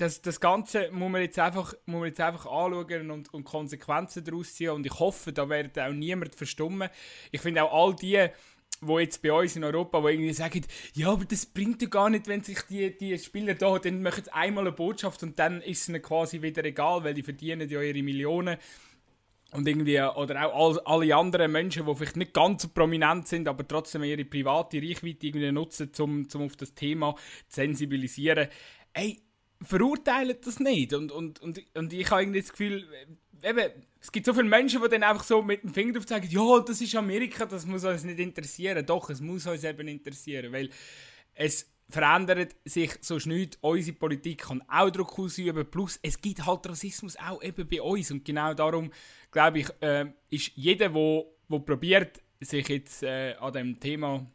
das, 0.00 0.22
das 0.22 0.40
Ganze 0.40 0.90
muss 0.92 1.10
man 1.10 1.20
jetzt 1.20 1.38
einfach, 1.38 1.74
muss 1.84 2.00
man 2.00 2.08
jetzt 2.08 2.20
einfach 2.20 2.46
anschauen 2.46 3.10
und, 3.10 3.34
und 3.34 3.44
Konsequenzen 3.44 4.24
daraus 4.24 4.54
ziehen. 4.54 4.70
Und 4.70 4.86
ich 4.86 4.98
hoffe, 4.98 5.32
da 5.32 5.48
wird 5.48 5.78
auch 5.78 5.92
niemand 5.92 6.34
verstummen. 6.34 6.88
Ich 7.30 7.40
finde 7.42 7.64
auch 7.64 7.88
all 7.88 7.96
die, 7.96 8.28
die 8.80 8.92
jetzt 8.94 9.20
bei 9.20 9.32
uns 9.32 9.56
in 9.56 9.64
Europa, 9.64 10.00
die 10.00 10.06
irgendwie 10.08 10.32
sagen, 10.32 10.64
ja, 10.94 11.12
aber 11.12 11.26
das 11.26 11.44
bringt 11.44 11.82
ja 11.82 11.88
gar 11.88 12.08
nicht, 12.08 12.28
wenn 12.28 12.42
sich 12.42 12.62
die, 12.70 12.96
die 12.96 13.18
Spieler 13.18 13.54
da, 13.54 13.78
dann 13.78 14.00
machen 14.00 14.24
sie 14.24 14.32
einmal 14.32 14.66
eine 14.66 14.72
Botschaft 14.72 15.22
und 15.22 15.38
dann 15.38 15.60
ist 15.60 15.82
es 15.82 15.88
ihnen 15.90 16.00
quasi 16.00 16.40
wieder 16.40 16.64
egal, 16.64 17.04
weil 17.04 17.12
die 17.12 17.22
verdienen 17.22 17.68
ja 17.68 17.82
ihre 17.82 18.02
Millionen. 18.02 18.56
Und 19.52 19.68
irgendwie, 19.68 20.00
oder 20.00 20.54
auch 20.54 20.78
alle 20.86 21.14
anderen 21.14 21.52
Menschen, 21.52 21.84
die 21.84 21.94
vielleicht 21.94 22.16
nicht 22.16 22.32
ganz 22.32 22.62
so 22.62 22.68
prominent 22.68 23.26
sind, 23.28 23.48
aber 23.48 23.66
trotzdem 23.66 24.04
ihre 24.04 24.24
private 24.24 24.80
Reichweite 24.80 25.26
irgendwie 25.26 25.52
nutzen, 25.52 25.90
um, 25.98 26.26
um 26.32 26.42
auf 26.42 26.56
das 26.56 26.72
Thema 26.72 27.16
zu 27.48 27.56
sensibilisieren. 27.56 28.48
Ey, 28.92 29.20
verurteilen 29.62 30.36
das 30.42 30.60
nicht. 30.60 30.92
Und, 30.94 31.12
und, 31.12 31.40
und, 31.40 31.62
und 31.74 31.92
ich 31.92 32.10
habe 32.10 32.22
irgendwie 32.22 32.40
das 32.40 32.50
Gefühl, 32.50 32.86
eben, 33.42 33.72
es 34.00 34.10
gibt 34.10 34.26
so 34.26 34.32
viele 34.32 34.48
Menschen, 34.48 34.80
die 34.82 34.88
dann 34.88 35.02
einfach 35.02 35.24
so 35.24 35.42
mit 35.42 35.62
dem 35.62 35.74
Finger 35.74 35.92
drauf 35.94 36.08
sagen, 36.08 36.28
ja, 36.30 36.60
das 36.60 36.80
ist 36.80 36.94
Amerika, 36.94 37.46
das 37.46 37.66
muss 37.66 37.84
uns 37.84 38.04
nicht 38.04 38.18
interessieren. 38.18 38.84
Doch, 38.86 39.10
es 39.10 39.20
muss 39.20 39.46
uns 39.46 39.64
eben 39.64 39.88
interessieren, 39.88 40.52
weil 40.52 40.70
es 41.34 41.70
verändert 41.88 42.56
sich 42.64 42.92
so 43.00 43.18
schnell. 43.18 43.50
Unsere 43.60 43.96
Politik 43.96 44.42
kann 44.42 44.62
auch 44.68 44.90
Druck 44.90 45.18
ausüben. 45.18 45.66
Plus, 45.70 45.98
es 46.02 46.20
gibt 46.20 46.46
halt 46.46 46.68
Rassismus 46.68 47.16
auch 47.16 47.42
eben 47.42 47.68
bei 47.68 47.82
uns. 47.82 48.10
Und 48.10 48.24
genau 48.24 48.54
darum, 48.54 48.90
glaube 49.30 49.60
ich, 49.60 49.68
äh, 49.80 50.06
ist 50.30 50.52
jeder, 50.54 50.88
der 50.88 51.58
probiert, 51.58 52.20
sich 52.40 52.68
jetzt 52.68 53.02
äh, 53.02 53.34
an 53.34 53.52
dem 53.52 53.80
Thema 53.80 54.26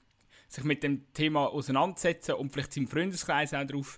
sich 0.47 0.63
mit 0.63 0.83
dem 0.83 1.11
Thema 1.13 1.47
auseinandersetzen 1.47 2.35
und 2.35 2.51
vielleicht 2.51 2.73
seinem 2.73 2.87
Freundeskreis 2.87 3.53
auch 3.53 3.65
darauf 3.65 3.97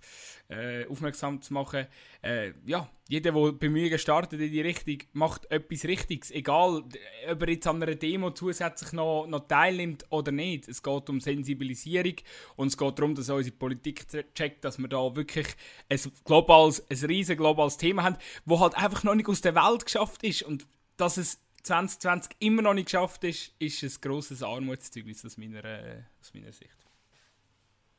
äh, 0.50 0.86
aufmerksam 0.88 1.42
zu 1.42 1.54
machen. 1.54 1.88
Äh, 2.22 2.54
ja, 2.66 2.90
jeder, 3.10 3.32
der 3.32 3.52
Bemühungen 3.54 4.00
startet 4.00 4.40
in 4.40 4.52
die 4.52 4.62
Richtung, 4.62 5.00
macht 5.14 5.50
etwas 5.52 5.86
Richtiges. 5.86 6.32
Egal, 6.32 6.84
ob 7.30 7.42
er 7.42 7.50
jetzt 7.50 7.68
an 7.68 7.82
einer 7.82 7.96
Demo 7.96 8.32
zusätzlich 8.32 8.94
noch, 8.94 9.28
noch 9.28 9.48
teilnimmt 9.48 10.06
oder 10.10 10.32
nicht. 10.32 10.68
Es 10.68 10.82
geht 10.84 11.10
um 11.10 11.20
Sensibilisierung 11.20 12.16
und 12.56 12.68
es 12.68 12.78
geht 12.78 13.00
darum, 13.00 13.16
dass 13.16 13.30
unsere 13.30 13.56
Politik 13.56 14.08
checkt, 14.34 14.64
dass 14.64 14.78
wir 14.78 14.88
da 14.88 15.16
wirklich 15.16 15.48
ein, 15.90 16.00
globales, 16.24 16.86
ein 16.90 17.06
riesen 17.10 17.38
globales 17.38 17.78
Thema 17.78 18.04
haben, 18.04 18.18
das 18.46 18.60
halt 18.60 18.76
einfach 18.76 19.04
noch 19.04 19.16
nicht 19.16 19.30
aus 19.30 19.42
der 19.42 19.56
Welt 19.56 19.86
geschafft 19.86 20.24
ist 20.24 20.44
und 20.44 20.66
dass 20.98 21.18
es 21.18 21.40
2020 21.64 22.36
immer 22.40 22.62
noch 22.62 22.74
nicht 22.74 22.86
geschafft 22.86 23.24
ist, 23.26 23.54
ist 23.60 23.84
ein 23.84 23.92
grosses 24.02 24.42
Armutszeugnis 24.42 25.26
aus 25.26 25.38
meiner, 25.38 25.64
äh, 25.64 26.04
aus 26.22 26.34
meiner 26.34 26.52
Sicht. 26.52 26.87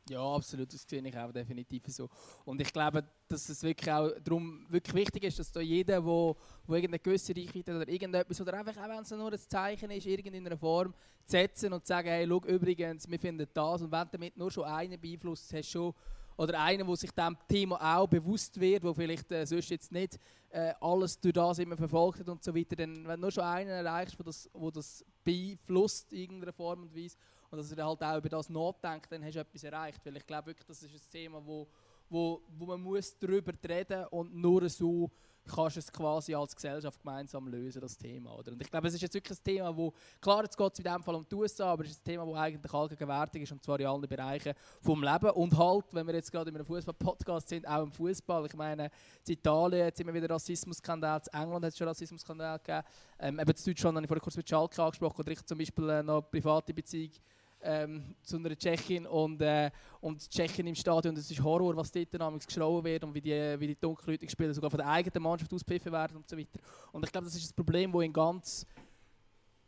Ja, 0.08 0.22
absolut, 0.22 0.72
das 0.72 0.86
sehe 0.88 1.06
ich 1.06 1.16
auch 1.16 1.32
definitiv 1.32 1.82
so. 1.88 2.08
Und 2.44 2.60
ich 2.60 2.72
glaube, 2.72 3.04
dass 3.28 3.48
es 3.48 3.62
wirklich 3.62 3.92
auch 3.92 4.10
darum 4.24 4.66
wirklich 4.70 4.94
wichtig 4.94 5.24
ist, 5.24 5.38
dass 5.38 5.52
da 5.52 5.60
jeder, 5.60 6.02
wo, 6.04 6.34
wo 6.66 6.74
irgendeine 6.74 7.00
gewisse 7.00 7.36
Reichweite 7.36 7.76
oder 7.76 7.88
irgendetwas, 7.88 8.40
oder 8.40 8.54
einfach 8.54 8.76
auch 8.76 8.88
wenn 8.88 9.02
es 9.02 9.10
nur 9.10 9.30
ein 9.30 9.38
Zeichen 9.38 9.90
ist, 9.90 10.06
irgendeiner 10.06 10.56
Form 10.56 10.94
setzen 11.26 11.72
und 11.74 11.86
sagen, 11.86 12.08
hey, 12.08 12.26
schau, 12.26 12.42
übrigens, 12.46 13.10
wir 13.10 13.18
finden 13.18 13.46
das 13.52 13.82
und 13.82 13.92
wenn 13.92 14.08
damit 14.10 14.36
nur 14.36 14.50
schon 14.50 14.64
einen 14.64 14.98
beeinflusst 14.98 15.52
hast, 15.52 15.70
schon 15.70 15.94
oder 16.38 16.60
einer, 16.60 16.84
der 16.84 16.96
sich 16.96 17.10
diesem 17.10 17.36
Thema 17.48 17.96
auch 17.96 18.06
bewusst 18.06 18.58
wird, 18.60 18.84
wo 18.84 18.94
vielleicht 18.94 19.30
äh, 19.32 19.44
sonst 19.44 19.70
jetzt 19.70 19.90
nicht 19.90 20.20
äh, 20.50 20.72
alles 20.80 21.20
durch 21.20 21.34
das 21.34 21.58
immer 21.58 21.76
verfolgt 21.76 22.20
hat 22.20 22.28
und 22.28 22.42
so 22.44 22.54
weiter, 22.54 22.76
dann, 22.76 23.06
wenn 23.06 23.16
du 23.16 23.22
nur 23.22 23.32
schon 23.32 23.42
einen 23.42 23.70
erreichst, 23.70 24.16
der 24.16 24.24
das, 24.24 24.48
wo 24.52 24.70
das 24.70 25.04
beeinflusst 25.24 26.12
in 26.12 26.20
irgendeiner 26.20 26.52
Form 26.52 26.82
und 26.82 26.94
Weise 26.94 27.16
und 27.50 27.58
dass 27.58 27.72
er 27.72 27.86
halt 27.86 28.02
auch 28.02 28.18
über 28.18 28.28
das 28.28 28.48
nachdenkt, 28.48 29.10
dann 29.10 29.24
hast 29.24 29.34
du 29.34 29.40
etwas 29.40 29.64
erreicht, 29.64 30.04
weil 30.04 30.16
ich 30.16 30.26
glaube 30.26 30.48
wirklich, 30.48 30.66
das 30.66 30.82
ist 30.82 30.92
ein 30.92 31.10
Thema, 31.10 31.44
wo, 31.44 31.68
wo, 32.08 32.42
wo 32.48 32.66
man 32.66 32.80
muss 32.80 33.18
darüber 33.18 33.52
reden 33.66 34.04
und 34.06 34.34
nur 34.34 34.68
so 34.68 35.10
kannst 35.48 35.76
du 35.76 35.80
es 35.80 35.92
quasi 35.92 36.34
als 36.34 36.54
Gesellschaft 36.54 37.00
gemeinsam 37.00 37.48
lösen, 37.48 37.80
das 37.80 37.96
Thema. 37.96 38.36
Oder? 38.36 38.52
Und 38.52 38.62
ich 38.62 38.70
glaube, 38.70 38.88
es 38.88 38.94
ist 38.94 39.00
jetzt 39.00 39.14
wirklich 39.14 39.38
ein 39.38 39.44
Thema, 39.44 39.76
wo, 39.76 39.92
klar, 40.20 40.42
jetzt 40.42 40.56
geht 40.56 40.72
es 40.72 40.78
in 40.78 40.84
dem 40.84 41.02
Fall 41.02 41.14
um 41.14 41.26
die 41.28 41.34
USA, 41.34 41.72
aber 41.72 41.84
es 41.84 41.90
ist 41.90 42.00
ein 42.00 42.04
Thema, 42.04 42.26
das 42.26 42.34
eigentlich 42.36 42.72
allgegenwärtig 42.72 43.42
ist, 43.42 43.52
und 43.52 43.62
zwar 43.62 43.80
in 43.80 43.86
allen 43.86 44.08
Bereichen 44.08 44.52
vom 44.80 45.02
Leben. 45.02 45.30
Und 45.30 45.56
halt, 45.56 45.86
wenn 45.92 46.06
wir 46.06 46.14
jetzt 46.14 46.30
gerade 46.30 46.50
in 46.50 46.56
einem 46.56 46.66
Fußball-Podcast 46.66 47.48
sind, 47.48 47.66
auch 47.66 47.82
im 47.82 47.92
Fußball. 47.92 48.46
Ich 48.46 48.54
meine, 48.54 48.90
in 49.26 49.32
Italien 49.32 49.86
hat 49.86 49.94
es 49.94 50.00
immer 50.00 50.14
wieder 50.14 50.30
Rassismusskandal, 50.30 51.22
in 51.32 51.40
England 51.40 51.64
hat 51.64 51.72
es 51.72 51.78
schon 51.78 51.88
Rassismusskandal 51.88 52.58
gegeben. 52.58 52.82
Ähm, 53.18 53.40
eben 53.40 53.50
in 53.50 53.64
Deutschland 53.64 53.96
habe 53.96 54.04
ich 54.04 54.08
vorhin 54.08 54.22
kurz 54.22 54.36
mit 54.36 54.48
Schalke 54.48 54.82
angesprochen, 54.82 55.20
oder 55.20 55.32
ich 55.32 55.44
zum 55.44 55.58
Beispiel 55.58 55.88
äh, 55.88 56.02
noch 56.02 56.22
private 56.30 56.74
Beziehung 56.74 57.12
ähm, 57.62 58.14
zu 58.22 58.36
einer 58.36 58.56
Tschechin 58.56 59.06
und, 59.06 59.40
äh, 59.42 59.70
und 60.00 60.24
die 60.24 60.28
Tschechin 60.28 60.66
im 60.66 60.74
Stadion, 60.74 61.14
das 61.14 61.30
ist 61.30 61.42
Horror, 61.42 61.76
was 61.76 61.90
dort 61.90 62.14
damals 62.14 62.46
geschrauben 62.46 62.84
wird 62.84 63.04
und 63.04 63.14
wie 63.14 63.20
die, 63.20 63.56
wie 63.58 63.66
die 63.66 63.80
dunkelhäutigen 63.80 64.30
Spieler 64.30 64.54
sogar 64.54 64.70
von 64.70 64.78
der 64.78 64.88
eigenen 64.88 65.22
Mannschaft 65.22 65.52
auspfiffen 65.52 65.92
werden 65.92 66.16
und 66.16 66.28
so 66.28 66.36
weiter. 66.36 66.60
Und 66.92 67.04
ich 67.04 67.12
glaube, 67.12 67.26
das 67.26 67.34
ist 67.34 67.50
ein 67.50 67.56
Problem, 67.56 67.92
das 67.92 68.02
in 68.02 68.12
ganz 68.12 68.66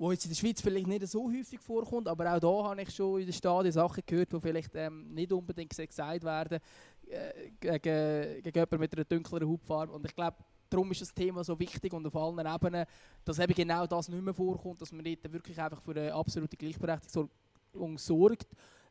wo 0.00 0.10
jetzt 0.10 0.24
in 0.24 0.30
der 0.30 0.36
Schweiz 0.36 0.62
vielleicht 0.62 0.86
nicht 0.86 1.06
so 1.08 1.30
häufig 1.30 1.60
vorkommt, 1.60 2.08
aber 2.08 2.34
auch 2.34 2.40
da 2.40 2.70
habe 2.70 2.80
ich 2.80 2.90
schon 2.90 3.20
in 3.20 3.26
den 3.26 3.34
Stadien 3.34 3.70
Sachen 3.70 4.02
gehört, 4.06 4.32
die 4.32 4.40
vielleicht 4.40 4.74
ähm, 4.74 5.12
nicht 5.12 5.30
unbedingt 5.30 5.68
gesagt 5.68 6.24
werden 6.24 6.58
äh, 7.06 7.50
gegen, 7.60 8.42
gegen 8.42 8.58
jemanden 8.58 8.80
mit 8.80 8.94
einer 8.94 9.04
dunkleren 9.04 9.46
Hautfarbe. 9.46 9.92
Und 9.92 10.06
ich 10.06 10.14
glaube, 10.14 10.38
darum 10.70 10.90
ist 10.90 11.02
das 11.02 11.12
Thema 11.12 11.44
so 11.44 11.58
wichtig 11.58 11.92
und 11.92 12.06
auf 12.06 12.16
allen 12.16 12.46
Ebenen, 12.46 12.86
dass 13.26 13.38
eben 13.40 13.52
genau 13.52 13.86
das 13.86 14.08
nicht 14.08 14.22
mehr 14.22 14.32
vorkommt, 14.32 14.80
dass 14.80 14.90
man 14.90 15.02
nicht 15.02 15.30
wirklich 15.30 15.60
einfach 15.60 15.82
für 15.82 15.90
eine 15.90 16.14
absolute 16.14 16.56
Gleichberechtigung 16.56 17.12
sorgt, 17.12 17.34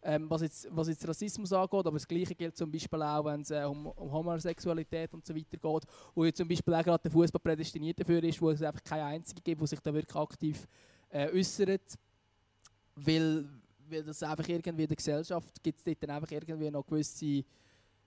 ähm, 0.02 0.30
was, 0.30 0.42
jetzt, 0.42 0.68
was 0.72 0.88
jetzt 0.88 1.08
Rassismus 1.08 1.52
angeht, 1.52 1.86
aber 1.86 1.92
das 1.92 2.08
Gleiche 2.08 2.34
gilt 2.34 2.56
zum 2.56 2.72
Beispiel 2.72 3.02
auch, 3.02 3.26
wenn 3.26 3.42
es 3.42 3.52
äh, 3.52 3.64
um, 3.64 3.88
um, 3.88 4.12
Homosexualität 4.12 5.14
und 5.14 5.26
so 5.26 5.36
weiter 5.36 5.58
geht, 5.58 5.84
wo 6.16 6.26
jetzt 6.26 6.38
zum 6.38 6.48
Beispiel 6.48 6.74
auch 6.74 6.84
gerade 6.84 7.04
der 7.04 7.12
Fußball 7.12 7.42
prädestiniert 7.42 8.00
dafür 8.00 8.24
ist, 8.24 8.42
wo 8.42 8.50
es 8.50 8.62
einfach 8.62 8.84
keine 8.84 9.06
einzige 9.06 9.42
gibt, 9.42 9.62
die 9.62 9.68
sich 9.68 9.80
da 9.80 9.94
wirklich 9.94 10.16
aktiv 10.16 10.68
äh, 11.10 11.30
äußert, 11.38 11.98
weil, 12.96 13.46
weil 13.90 14.04
das 14.04 14.24
einfach 14.24 14.48
irgendwie 14.48 14.84
in 14.84 14.88
der 14.88 14.96
Gesellschaft 14.96 15.62
gibt 15.62 15.80
es 15.80 15.84
dort 15.84 16.02
dann 16.02 16.12
einfach 16.12 16.32
irgendwie 16.32 16.72
noch 16.72 16.86
gewisse 16.86 17.44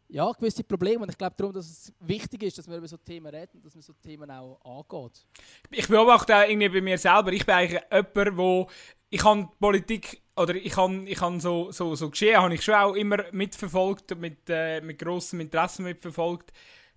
ja, 0.08 0.30
gewisse 0.32 0.62
Probleme. 0.62 1.02
Und 1.02 1.10
ich 1.10 1.16
glaube 1.16 1.34
darum, 1.36 1.54
dass 1.54 1.66
es 1.66 1.92
wichtig 2.00 2.42
ist, 2.42 2.58
dass 2.58 2.68
wir 2.68 2.76
über 2.76 2.86
so 2.86 2.98
Themen 2.98 3.34
reden 3.34 3.52
und 3.54 3.64
dass 3.64 3.74
man 3.74 3.82
so 3.82 3.94
Themen 3.94 4.30
auch 4.30 4.60
angeht. 4.62 5.26
Ich 5.70 5.88
beobachte 5.88 6.36
auch 6.36 6.46
irgendwie 6.46 6.68
bei 6.68 6.80
mir 6.82 6.98
selber. 6.98 7.32
Ich 7.32 7.46
bin 7.46 7.54
eigentlich 7.54 7.80
jemand, 7.90 8.36
wo 8.36 8.68
ich 9.12 9.20
kann 9.20 9.50
Politik 9.60 10.22
oder 10.36 10.54
ich 10.54 10.72
kann, 10.72 11.06
ich 11.06 11.18
kann 11.18 11.38
so, 11.38 11.70
so, 11.70 11.94
so 11.94 12.08
Geschehen 12.08 12.40
habe 12.40 12.54
ich 12.54 12.62
schon 12.62 12.74
auch 12.74 12.94
immer 12.94 13.18
mitverfolgt, 13.30 14.18
mit, 14.18 14.48
äh, 14.48 14.80
mit 14.80 14.98
grossem 14.98 15.40
Interesse 15.40 15.82
mitverfolgt, 15.82 16.50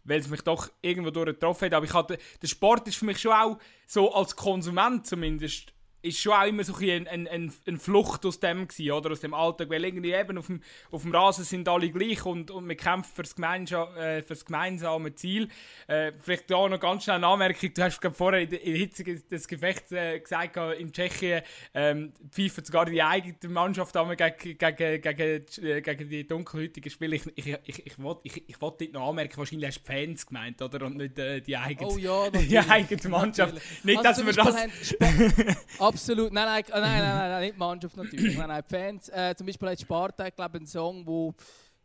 weil 0.05 0.21
es 0.21 0.29
mich 0.29 0.41
doch 0.41 0.69
irgendwo 0.81 1.11
durch 1.11 1.25
getroffen 1.25 1.65
hat. 1.65 1.73
Aber 1.73 1.85
ich 1.85 1.93
hatte, 1.93 2.17
der 2.41 2.47
Sport 2.47 2.87
ist 2.87 2.95
für 2.95 3.05
mich 3.05 3.19
schon 3.19 3.33
auch 3.33 3.57
so 3.85 4.13
als 4.13 4.33
Konsument 4.33 5.05
zumindest 5.05 5.73
ist 6.05 6.19
schon 6.19 6.33
auch 6.33 6.45
immer 6.45 6.63
so 6.63 6.75
ein, 6.75 7.07
ein, 7.07 7.27
ein, 7.27 7.53
ein 7.67 7.77
Flucht 7.79 8.25
aus 8.25 8.39
dem 8.39 8.67
gewesen, 8.67 8.91
oder 8.91 9.11
aus 9.11 9.19
dem 9.19 9.33
Alltag, 9.33 9.69
weil 9.69 9.83
irgendwie 9.83 10.13
eben 10.13 10.37
auf 10.37 10.47
dem, 10.47 10.61
auf 10.91 11.01
dem 11.01 11.13
Rasen 11.13 11.43
sind 11.43 11.67
alle 11.67 11.89
gleich 11.89 12.25
und, 12.25 12.51
und 12.51 12.67
wir 12.67 12.75
kämpfen 12.75 13.11
fürs, 13.13 13.35
Gemeinscha 13.35 13.95
äh, 13.97 14.21
fürs 14.21 14.45
gemeinsame 14.45 15.15
Ziel. 15.15 15.49
Äh, 15.87 16.11
vielleicht 16.19 16.49
da 16.51 16.67
noch 16.69 16.79
ganz 16.79 17.03
schnell 17.03 17.17
eine 17.17 17.27
Anmerkung, 17.27 17.73
du 17.73 17.83
hast 17.83 17.99
glaub, 17.99 18.15
vorher 18.15 18.41
in 18.41 18.49
der 18.49 18.59
Hitze 18.59 19.03
des 19.03 19.47
Gefechts 19.47 19.91
äh, 19.91 20.19
gesagt, 20.19 20.57
in 20.79 20.91
Tschechien 20.91 21.41
ähm, 21.73 22.13
pfeifen 22.31 22.63
sogar 22.63 22.85
die 22.85 23.01
eigene 23.01 23.35
Mannschaft 23.47 23.97
an 23.97 24.15
gegen, 24.15 24.57
gegen, 24.57 25.01
gegen, 25.01 25.45
äh, 25.63 25.81
gegen 25.81 26.09
die 26.09 26.27
dunkelhäutigen 26.27 26.91
Spiele. 26.91 27.15
Ich, 27.15 27.25
ich, 27.35 27.57
ich, 27.65 27.85
ich 27.85 27.99
wollte 27.99 28.21
ich, 28.23 28.49
ich 28.49 28.61
wollt 28.61 28.93
noch 28.93 29.09
anmerken, 29.09 29.37
wahrscheinlich 29.37 29.67
hast 29.67 29.81
du 29.81 29.91
Fans 29.91 30.25
gemeint, 30.25 30.61
oder? 30.61 30.85
Und 30.85 30.97
nicht 30.97 31.17
äh, 31.17 31.41
die 31.41 31.57
eigene, 31.57 31.89
oh 31.89 31.97
ja, 31.97 32.29
die 32.31 32.59
eigene 32.59 33.09
Mannschaft. 33.09 33.55
Nicht, 33.83 34.05
also 34.05 34.23
dass 34.23 34.37
wir 34.37 34.43
das... 34.43 35.55
Absolut. 35.95 36.33
Nein, 36.33 36.45
nein, 36.45 36.63
nein, 36.69 36.81
nein, 36.81 37.01
nein, 37.01 37.29
nein, 37.29 37.41
nicht 37.43 37.57
Mannschaft 37.57 37.95
natürlich. 37.95 38.37
Nein, 38.37 38.47
nein, 38.49 38.63
Fans. 38.67 39.09
Äh, 39.09 39.33
zum 39.35 39.47
Beispiel 39.47 39.69
hat 39.69 39.79
Sparta, 39.79 40.27
ich 40.27 40.35
glaube, 40.35 40.57
einen 40.57 40.67
Song, 40.67 41.05
wo, 41.07 41.33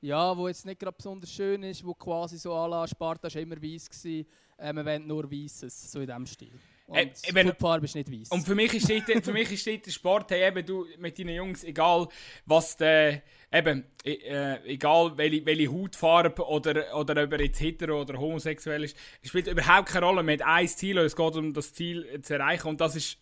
ja, 0.00 0.36
wo 0.36 0.48
jetzt 0.48 0.66
nicht 0.66 0.80
gerade 0.80 0.96
besonders 0.96 1.32
schön 1.32 1.62
ist, 1.62 1.84
wo 1.86 1.94
quasi 1.94 2.36
so 2.36 2.52
à 2.52 2.68
la 2.68 2.86
Sparta 2.88 3.32
war 3.32 3.40
immer 3.40 3.56
weiß 3.56 3.88
gewesen, 3.88 4.26
äh, 4.58 4.72
wir 4.72 4.84
wollen 4.84 5.06
nur 5.06 5.30
Weißes, 5.30 5.92
so 5.92 6.00
in 6.00 6.06
diesem 6.06 6.26
Stil. 6.26 6.52
Und 6.86 6.98
äh, 6.98 7.11
eben, 7.28 7.48
die 7.48 7.54
Farbe 7.56 7.84
ist 7.84 7.94
nicht 7.94 8.11
weiß. 8.11 8.30
Und 8.30 8.44
für 8.44 8.56
mich 8.56 8.74
ist 8.74 8.90
dort, 8.90 9.24
für 9.24 9.32
mich 9.32 9.52
ist 9.52 9.64
dort 9.64 9.86
der 9.86 9.90
Sport, 9.92 10.30
hey, 10.32 10.48
eben 10.48 10.66
du 10.66 10.86
mit 10.98 11.16
deinen 11.16 11.36
Jungs, 11.36 11.62
egal 11.62 12.08
was 12.46 12.76
der, 12.76 13.22
eben, 13.52 13.84
äh, 14.04 14.56
egal 14.64 15.16
welche, 15.16 15.46
welche 15.46 15.72
Hautfarbe 15.72 16.44
oder, 16.48 16.96
oder 16.96 17.22
ob 17.22 17.32
er 17.32 17.42
jetzt 17.42 17.61
hetero 17.61 18.00
oder 18.00 18.18
homosexuell 18.18 18.82
ist, 18.82 18.96
spielt 19.22 19.46
überhaupt 19.46 19.90
keine 19.90 20.04
Rolle. 20.04 20.24
Man 20.24 20.40
hat 20.40 20.46
ein 20.46 20.66
Ziel 20.66 20.98
und 20.98 21.04
es 21.04 21.14
geht 21.14 21.36
um 21.36 21.54
das 21.54 21.72
Ziel 21.72 22.20
zu 22.22 22.34
erreichen 22.34 22.66
und 22.66 22.80
das 22.80 22.96
ist 22.96 23.18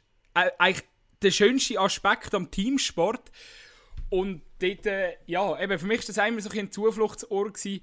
eigentlich 0.58 0.84
der 1.22 1.30
schönste 1.30 1.80
Aspekt 1.80 2.34
am 2.34 2.50
Teamsport. 2.50 3.30
Und 4.10 4.42
dort, 4.58 4.86
äh, 4.86 5.16
ja, 5.26 5.60
eben 5.60 5.78
für 5.78 5.86
mich 5.86 6.00
war 6.00 6.14
das 6.14 6.28
immer 6.28 6.40
so 6.40 6.50
ein 6.50 6.72
Zufluchtsort. 6.72 7.54
Gewesen. 7.54 7.82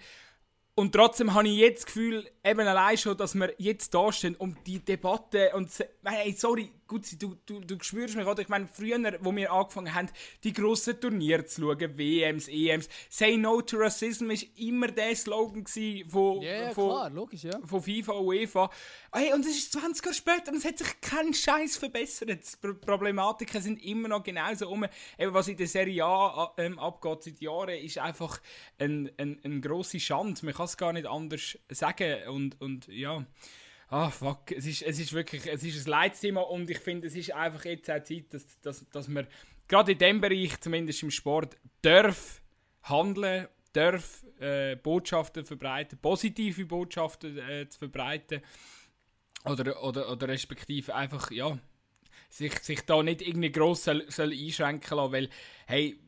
Und 0.78 0.92
trotzdem 0.92 1.34
habe 1.34 1.48
ich 1.48 1.58
jetzt 1.58 1.84
das 1.84 1.86
Gefühl, 1.86 2.30
eben 2.44 2.60
allein 2.60 2.98
schon, 2.98 3.16
dass 3.16 3.34
wir 3.34 3.54
jetzt 3.58 3.94
da 3.94 4.12
stehen 4.12 4.36
um 4.36 4.58
die 4.66 4.80
Debatte 4.80 5.52
und 5.54 5.70
hey, 6.04 6.34
sorry, 6.34 6.70
gut, 6.88 7.22
du, 7.22 7.36
du, 7.46 7.60
du 7.60 7.78
spürst 7.82 8.16
mich, 8.16 8.26
oder? 8.26 8.42
Ich 8.42 8.50
meine, 8.50 8.68
früher, 8.68 9.00
wo 9.22 9.36
wir 9.36 9.52
angefangen 9.52 9.94
haben, 9.94 10.10
die 10.44 10.54
grossen 10.54 11.00
Turniere 11.00 11.46
zu 11.46 11.62
schauen, 11.62 11.98
WMs, 11.98 12.48
EMs, 12.48 12.90
Say 13.10 13.38
No 13.38 13.62
to 13.62 13.78
Racism 13.78 14.30
war 14.30 14.38
immer 14.58 14.88
der 14.88 15.16
Slogan 15.16 15.66
von, 15.66 16.42
yeah, 16.42 16.72
von, 16.72 16.90
klar, 16.90 17.10
logisch, 17.10 17.44
ja. 17.44 17.60
von 17.66 17.82
FIFA 17.82 18.14
und 18.14 18.26
UEFA. 18.26 18.70
Hey, 19.12 19.34
und 19.34 19.46
es 19.46 19.58
ist 19.58 19.74
20 19.74 20.06
Jahre 20.06 20.16
später 20.16 20.52
und 20.52 20.58
es 20.58 20.66
hat 20.66 20.78
sich 20.78 21.02
kein 21.02 21.34
Scheiß 21.34 21.78
verbessert. 21.78 22.30
Die 22.30 22.74
Problematiken 22.74 23.62
sind 23.62 23.84
immer 23.84 24.08
noch 24.08 24.24
genauso 24.24 24.70
um. 24.70 24.86
Eben, 25.18 25.34
was 25.34 25.48
in 25.48 25.58
der 25.58 25.68
Serie 25.68 26.04
A 26.04 26.54
ähm, 26.58 26.80
abgeht 26.80 27.24
seit 27.24 27.40
Jahren, 27.40 27.78
ist 27.78 27.98
einfach 27.98 28.40
eine 28.78 29.12
ein, 29.18 29.40
ein 29.44 29.62
grosse 29.62 30.00
Schande. 30.00 30.46
Man 30.46 30.54
kann 30.54 30.66
es 30.66 30.78
gar 30.78 30.94
nicht 30.94 31.08
anders 31.08 31.58
sagen. 31.70 32.28
Und, 32.28 32.60
und 32.62 32.88
ja 32.88 33.26
ah 33.90 34.10
fuck, 34.10 34.52
es 34.52 34.66
ist, 34.66 34.82
es 34.82 35.00
ist 35.00 35.14
wirklich, 35.14 35.46
es 35.48 35.64
ist 35.64 35.86
ein 35.86 35.92
Leitsthema 35.92 36.42
und 36.42 36.70
ich 36.70 36.80
finde, 36.80 37.08
es 37.08 37.16
ist 37.16 37.32
einfach 37.32 37.66
jetzt 37.66 37.90
auch 37.90 38.04
Zeit, 38.04 38.34
dass, 38.34 38.60
dass, 38.62 38.90
dass 38.90 39.08
man 39.08 39.28
gerade 39.68 39.94
in 39.94 39.98
dem 39.98 40.22
Bereich, 40.22 40.60
zumindest 40.60 41.04
im 41.04 41.12
Sport, 41.12 41.58
darf 41.82 42.42
handeln, 42.84 43.48
darf 43.74 44.24
äh, 44.40 44.76
Botschaften 44.76 45.46
verbreiten, 45.46 46.00
positive 46.02 46.66
Botschaften 46.66 47.38
äh, 47.38 47.68
zu 47.68 47.80
verbreiten. 47.80 48.42
Oder, 49.46 49.84
oder, 49.84 50.12
oder 50.12 50.28
respektive 50.28 50.96
einfach, 50.96 51.30
ja, 51.30 51.58
sich, 52.30 52.58
sich 52.60 52.82
da 52.82 53.04
nicht 53.04 53.22
irgendwie 53.22 53.52
gross 53.52 53.84
soll, 53.84 54.10
soll 54.10 54.32
einschränken 54.34 54.98
lassen, 54.98 55.14
weil, 55.14 55.30
hey, 55.68 56.00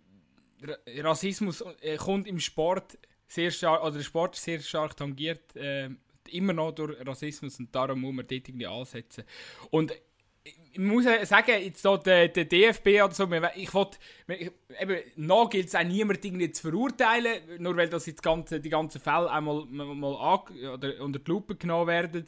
Rassismus 0.98 1.64
äh, 1.82 1.98
kommt 1.98 2.28
im 2.28 2.40
Sport 2.40 2.98
sehr 3.28 3.52
stark, 3.52 3.84
oder 3.84 3.98
der 3.98 4.04
Sport 4.04 4.36
sehr 4.36 4.60
stark 4.60 4.98
tangiert 4.98 5.56
äh, 5.56 5.90
immer 6.30 6.54
noch 6.54 6.72
durch 6.72 6.96
Rassismus 7.06 7.60
und 7.60 7.74
darum 7.74 8.02
muss 8.02 8.14
man 8.14 8.28
dort 8.28 8.48
irgendwie 8.48 8.68
ansetzen. 8.68 9.24
Und 9.70 9.94
ich 10.72 10.80
muss 10.80 11.06
sagen, 11.24 11.52
jetzt 11.62 11.82
so 11.82 11.98
der, 11.98 12.28
der 12.28 12.46
DFB 12.46 12.88
oder 13.04 13.12
so, 13.12 13.28
ich 13.56 13.74
wollte, 13.74 13.98
eben, 14.28 14.98
noch 15.16 15.50
gilt 15.50 15.68
es 15.68 15.76
auch 15.76 15.84
niemand 15.84 16.24
zu 16.24 16.62
verurteilen, 16.62 17.42
nur 17.60 17.76
weil 17.76 17.90
das 17.90 18.06
jetzt 18.06 18.22
ganze, 18.22 18.60
die 18.60 18.70
ganzen 18.70 19.02
Fälle 19.02 19.30
einmal 19.32 19.66
mal 19.66 20.16
an, 20.16 20.70
oder 20.74 21.02
unter 21.02 21.20
die 21.20 21.30
Lupe 21.30 21.56
genommen 21.56 21.88
werden. 21.88 22.26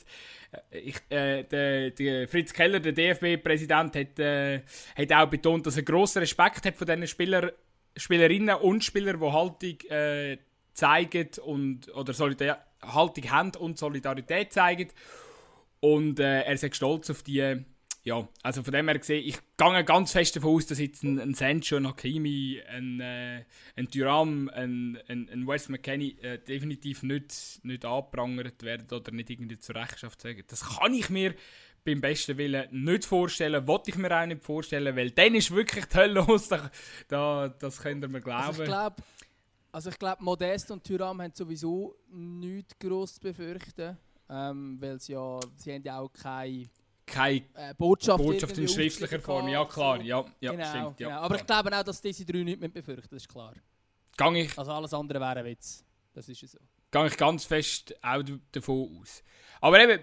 Ich, 0.71 0.97
äh, 1.09 1.43
der, 1.43 1.91
der, 1.91 2.27
Fritz 2.27 2.53
Keller, 2.53 2.79
der 2.79 2.93
DFB-Präsident, 2.93 3.95
hat, 3.95 4.19
äh, 4.19 4.61
hat 4.97 5.13
auch 5.13 5.29
betont, 5.29 5.67
dass 5.67 5.77
er 5.77 5.83
grossen 5.83 6.19
Respekt 6.19 6.65
hat 6.65 6.75
von 6.75 6.87
diesen 6.87 7.07
Spieler, 7.07 7.53
Spielerinnen 7.95 8.55
und 8.55 8.83
Spielern, 8.83 9.19
die 9.19 9.31
Haltung 9.31 9.79
äh, 9.89 10.37
zeigen 10.73 11.29
und, 11.45 11.93
oder 11.93 12.13
Solidar 12.13 12.65
Haltung 12.81 13.29
haben 13.29 13.51
und 13.59 13.77
Solidarität 13.77 14.53
zeigen. 14.53 14.89
Und 15.79 16.19
äh, 16.19 16.41
er 16.41 16.53
ist 16.53 16.75
stolz 16.75 17.09
auf 17.09 17.23
die. 17.23 17.65
Ja, 18.05 18.27
also 18.43 18.63
von 18.63 18.71
dem 18.71 18.87
her 18.87 18.97
gesehen, 18.97 19.27
ich 19.27 19.37
gehe 19.57 19.83
ganz 19.83 20.13
fest 20.13 20.35
davon 20.35 20.55
aus, 20.55 20.65
dass 20.65 20.79
jetzt 20.79 21.03
ein, 21.03 21.19
ein 21.19 21.33
Sancho, 21.33 21.75
ein 21.75 21.85
Hakimi, 21.85 22.61
ein, 22.67 23.01
äh, 23.01 23.43
ein 23.75 23.89
Thuram, 23.91 24.49
ein, 24.49 24.97
ein, 25.09 25.29
ein 25.29 25.45
Wes 25.45 25.67
McKennie 25.67 26.17
äh, 26.21 26.39
definitiv 26.39 27.03
nicht, 27.03 27.59
nicht 27.63 27.83
angeprangert 27.83 28.63
werden 28.63 28.87
oder 28.89 29.11
nicht 29.11 29.29
irgendwie 29.29 29.59
zur 29.59 29.75
Rechenschaft 29.75 30.21
sagen. 30.21 30.43
Das 30.47 30.77
kann 30.77 30.93
ich 30.93 31.09
mir 31.09 31.35
beim 31.83 32.01
besten 32.01 32.37
Willen 32.37 32.67
nicht 32.71 33.05
vorstellen, 33.05 33.67
wollte 33.67 33.91
ich 33.91 33.97
mir 33.97 34.17
auch 34.17 34.25
nicht 34.25 34.43
vorstellen, 34.43 34.95
weil 34.95 35.11
dann 35.11 35.35
ist 35.35 35.51
wirklich 35.51 35.85
die 35.85 35.97
Hölle 35.97 36.13
los, 36.13 36.47
da, 36.47 36.71
da, 37.09 37.49
das 37.49 37.81
könnt 37.81 38.03
ihr 38.03 38.07
mir 38.07 38.21
glauben. 38.21 38.43
Also 38.43 38.63
ich 38.63 38.69
glaube, 38.69 38.95
also 39.71 39.89
ich 39.89 39.99
glaube, 39.99 40.23
Modest 40.23 40.71
und 40.71 40.83
Thuram 40.83 41.21
haben 41.21 41.33
sowieso 41.33 41.95
nichts 42.09 42.77
groß 42.79 43.15
zu 43.15 43.21
befürchten, 43.21 43.97
ähm, 44.29 44.77
weil 44.79 44.99
sie 44.99 45.13
ja, 45.13 45.39
sie 45.55 45.73
haben 45.73 45.83
ja 45.83 45.99
auch 45.99 46.11
keine 46.11 46.69
keine 47.05 47.43
äh, 47.55 47.73
Botschaft, 47.75 48.23
Botschaft 48.23 48.57
in 48.57 48.67
schriftlicher 48.67 49.19
Form, 49.19 49.47
ja 49.47 49.65
klar, 49.65 50.01
ja, 50.01 50.23
ja 50.39 50.51
genau, 50.51 50.65
stimmt. 50.65 50.99
Ja, 50.99 51.07
genau. 51.07 51.21
Aber 51.21 51.35
ich 51.35 51.45
glaube 51.45 51.77
auch, 51.77 51.83
dass 51.83 52.01
diese 52.01 52.25
drei 52.25 52.43
nichts 52.43 52.59
mehr 52.59 52.69
befürchten, 52.69 53.15
das 53.15 53.23
ist 53.23 53.29
klar. 53.29 53.53
Gang 54.15 54.35
ich, 54.35 54.57
also 54.57 54.71
alles 54.71 54.93
andere 54.93 55.19
wäre 55.19 55.39
ein 55.39 55.45
Witz, 55.45 55.83
das 56.13 56.29
ist 56.29 56.39
so. 56.39 56.59
Gehe 56.91 57.07
ich 57.07 57.17
ganz 57.17 57.45
fest 57.45 57.95
auch 58.01 58.23
davon 58.51 58.99
aus. 59.01 59.23
Aber 59.61 59.79
eben, 59.79 59.99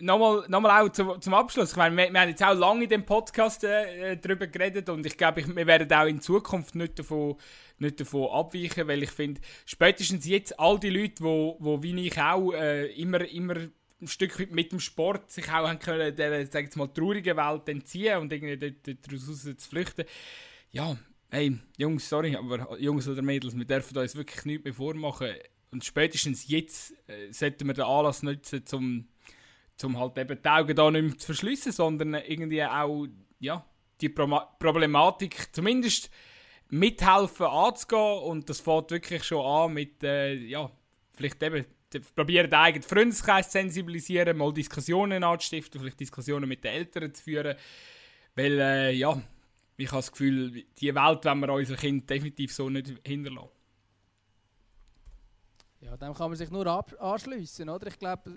nochmal, 0.00 0.44
nochmal 0.48 0.82
auch 0.82 0.90
zum, 0.90 1.20
zum 1.20 1.34
Abschluss. 1.34 1.70
Ich 1.70 1.76
meine, 1.76 1.96
wir, 1.96 2.12
wir, 2.12 2.20
haben 2.20 2.28
jetzt 2.28 2.42
auch 2.42 2.54
lange 2.54 2.84
in 2.84 2.90
dem 2.90 3.06
Podcast 3.06 3.64
äh, 3.64 4.16
darüber 4.16 4.46
geredet 4.46 4.88
und 4.88 5.06
ich 5.06 5.16
glaube, 5.16 5.44
wir 5.46 5.66
werden 5.66 5.92
auch 5.92 6.06
in 6.06 6.20
Zukunft 6.20 6.74
nicht 6.74 6.98
davon, 6.98 7.36
nicht 7.78 8.00
davon 8.00 8.30
abweichen, 8.30 8.86
weil 8.88 9.02
ich 9.02 9.10
finde, 9.10 9.40
spätestens 9.66 10.26
jetzt 10.26 10.58
all 10.58 10.78
die 10.78 10.90
Leute, 10.90 11.22
wo, 11.22 11.56
wo 11.60 11.82
wie 11.82 12.06
ich 12.06 12.20
auch 12.20 12.52
äh, 12.52 12.86
immer, 12.94 13.20
immer 13.28 13.56
ein 14.00 14.08
Stück 14.08 14.50
mit 14.52 14.72
dem 14.72 14.80
Sport 14.80 15.30
sich 15.30 15.46
auch 15.48 15.68
haben 15.68 15.78
können, 15.78 16.14
der, 16.14 16.46
sag 16.46 16.74
mal, 16.76 16.88
traurigen 16.88 17.36
Welt 17.36 17.68
entziehen 17.68 18.18
und 18.18 18.32
irgendwie 18.32 18.56
daraus 18.56 19.42
zu 19.42 19.56
flüchten. 19.56 20.04
Ja, 20.70 20.96
hey, 21.30 21.58
Jungs, 21.76 22.08
sorry, 22.08 22.36
aber 22.36 22.78
Jungs 22.78 23.08
oder 23.08 23.22
Mädels, 23.22 23.56
wir 23.56 23.64
dürfen 23.64 23.96
uns 23.96 24.16
wirklich 24.16 24.44
nichts 24.44 24.64
mehr 24.64 24.74
vormachen. 24.74 25.34
Und 25.70 25.84
spätestens 25.84 26.48
jetzt 26.48 26.94
äh, 27.08 27.32
sollten 27.32 27.66
wir 27.66 27.74
den 27.74 27.84
Anlass 27.84 28.22
nutzen, 28.22 28.62
um 28.72 29.08
um 29.82 29.98
halt 29.98 30.16
eben 30.18 30.40
die 30.40 30.48
Augen 30.48 30.76
da 30.76 30.90
nicht 30.90 31.02
mehr 31.02 31.18
zu 31.18 31.26
verschliessen, 31.26 31.72
sondern 31.72 32.14
irgendwie 32.14 32.62
auch 32.62 33.06
ja, 33.40 33.64
die 34.00 34.08
Pro 34.08 34.40
Problematik 34.58 35.48
zumindest 35.52 36.10
mithelfen 36.70 37.46
anzugehen 37.46 38.22
und 38.24 38.48
das 38.48 38.60
fängt 38.60 38.90
wirklich 38.90 39.24
schon 39.24 39.44
an 39.44 39.72
mit, 39.72 40.02
äh, 40.02 40.34
ja, 40.34 40.70
vielleicht 41.14 41.42
eben 41.42 41.64
probieren 42.16 42.50
den 42.50 42.58
eigenen 42.58 42.82
Freundeskreis 42.82 43.46
zu 43.46 43.52
sensibilisieren, 43.52 44.36
mal 44.36 44.52
Diskussionen 44.52 45.22
anzustiften, 45.22 45.80
vielleicht 45.80 46.00
Diskussionen 46.00 46.48
mit 46.48 46.64
den 46.64 46.72
Eltern 46.72 47.14
zu 47.14 47.22
führen, 47.22 47.56
weil, 48.34 48.58
äh, 48.58 48.92
ja, 48.92 49.20
ich 49.76 49.88
habe 49.88 49.98
das 49.98 50.10
Gefühl, 50.10 50.64
die 50.78 50.94
Welt 50.94 51.24
wollen 51.24 51.40
wir 51.40 51.52
unseren 51.52 51.76
Kindern 51.76 52.06
definitiv 52.06 52.52
so 52.52 52.68
nicht 52.68 52.94
hinterlassen. 53.04 53.48
Ja, 55.80 55.96
dem 55.96 56.14
kann 56.14 56.30
man 56.30 56.36
sich 56.36 56.50
nur 56.50 56.66
anschliessen, 57.00 57.68
oder? 57.68 57.88
Ich 57.88 57.98
glaube, 57.98 58.34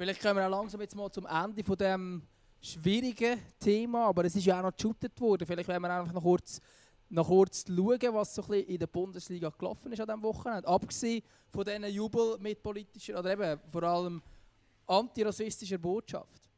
Vielleicht 0.00 0.22
kommen 0.22 0.36
wir 0.36 0.46
auch 0.46 0.50
langsam 0.50 0.80
jetzt 0.80 0.96
mal 0.96 1.10
zum 1.10 1.26
Ende 1.26 1.62
von 1.62 1.76
dem 1.76 2.22
schwierigen 2.62 3.38
Thema, 3.58 4.06
aber 4.06 4.24
es 4.24 4.34
ist 4.34 4.46
ja 4.46 4.58
auch 4.58 4.62
noch 4.62 4.74
geshootet 4.74 5.20
worden. 5.20 5.46
Vielleicht 5.46 5.68
werden 5.68 5.82
wir 5.82 5.90
einfach 5.90 6.14
noch 6.14 6.22
kurz, 6.22 6.58
noch 7.10 7.26
kurz 7.26 7.64
schauen, 7.66 8.14
was 8.14 8.34
so 8.34 8.42
ein 8.42 8.48
bisschen 8.48 8.68
in 8.68 8.78
der 8.78 8.86
Bundesliga 8.86 9.50
gelaufen 9.50 9.92
ist 9.92 10.00
an 10.00 10.06
diesem 10.06 10.22
Wochenende. 10.22 10.68
Abgesehen 10.68 11.22
von 11.50 11.64
diesen 11.64 11.84
Jubel 11.86 12.38
mit 12.38 12.62
politischer 12.62 13.18
oder 13.18 13.32
eben 13.32 13.60
vor 13.70 13.82
allem 13.82 14.22
antirassistischer 14.86 15.78
Botschaft. 15.78 16.49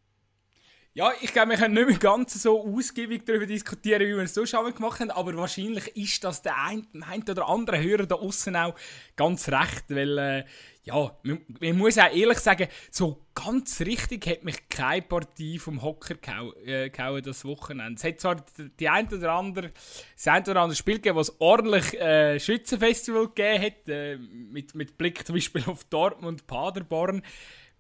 Ja, 0.95 1.11
ich 1.23 1.33
glaube, 1.33 1.53
wir 1.53 1.57
können 1.57 1.73
nicht 1.73 1.89
mehr 1.89 1.99
ganz 1.99 2.43
so 2.43 2.67
ausgiebig 2.67 3.25
darüber 3.25 3.47
diskutieren, 3.47 4.03
wie 4.03 4.15
wir 4.15 4.25
es 4.25 4.35
so 4.35 4.45
schon 4.45 4.75
gemacht 4.75 5.01
haben, 5.01 5.11
aber 5.11 5.35
wahrscheinlich 5.37 5.97
ist 5.97 6.23
das 6.23 6.43
der 6.43 6.55
ein, 6.63 6.87
ein 7.01 7.23
oder 7.23 7.49
andere 7.49 7.83
Hörer 7.83 8.05
da 8.05 8.17
außen 8.17 8.55
auch 8.57 8.75
ganz 9.17 9.49
recht, 9.49 9.85
weil, 9.89 10.19
äh, 10.19 10.45
ja, 10.85 11.17
man, 11.23 11.41
man, 11.61 11.79
muss 11.79 11.97
auch 11.97 12.15
ehrlich 12.15 12.39
sagen, 12.41 12.69
so 12.91 13.25
ganz 13.35 13.81
richtig 13.81 14.27
hat 14.27 14.45
mich 14.45 14.69
keine 14.69 15.01
Partie 15.01 15.59
vom 15.59 15.81
Hocker 15.81 16.17
gehauen, 16.17 16.53
äh, 16.67 16.91
gehauen 16.91 17.23
das 17.23 17.47
Wochenende. 17.47 17.95
Es 17.95 18.05
hat 18.05 18.21
zwar 18.21 18.45
die 18.79 18.89
ein 18.89 19.11
oder 19.11 19.33
andere, 19.33 19.73
das 20.15 20.29
ein 20.29 20.43
oder 20.43 20.61
andere 20.61 20.77
Spiel 20.77 20.97
gegeben, 20.97 21.17
was 21.17 21.41
ordentlich 21.41 21.99
äh, 21.99 22.39
Schützenfestival 22.39 23.29
gegeben 23.29 23.65
hat, 23.65 23.89
äh, 23.89 24.19
mit, 24.19 24.75
mit 24.75 24.99
Blick 24.99 25.27
zum 25.27 25.37
Beispiel 25.37 25.65
auf 25.69 25.85
Dortmund, 25.85 26.47
Paderborn, 26.47 27.23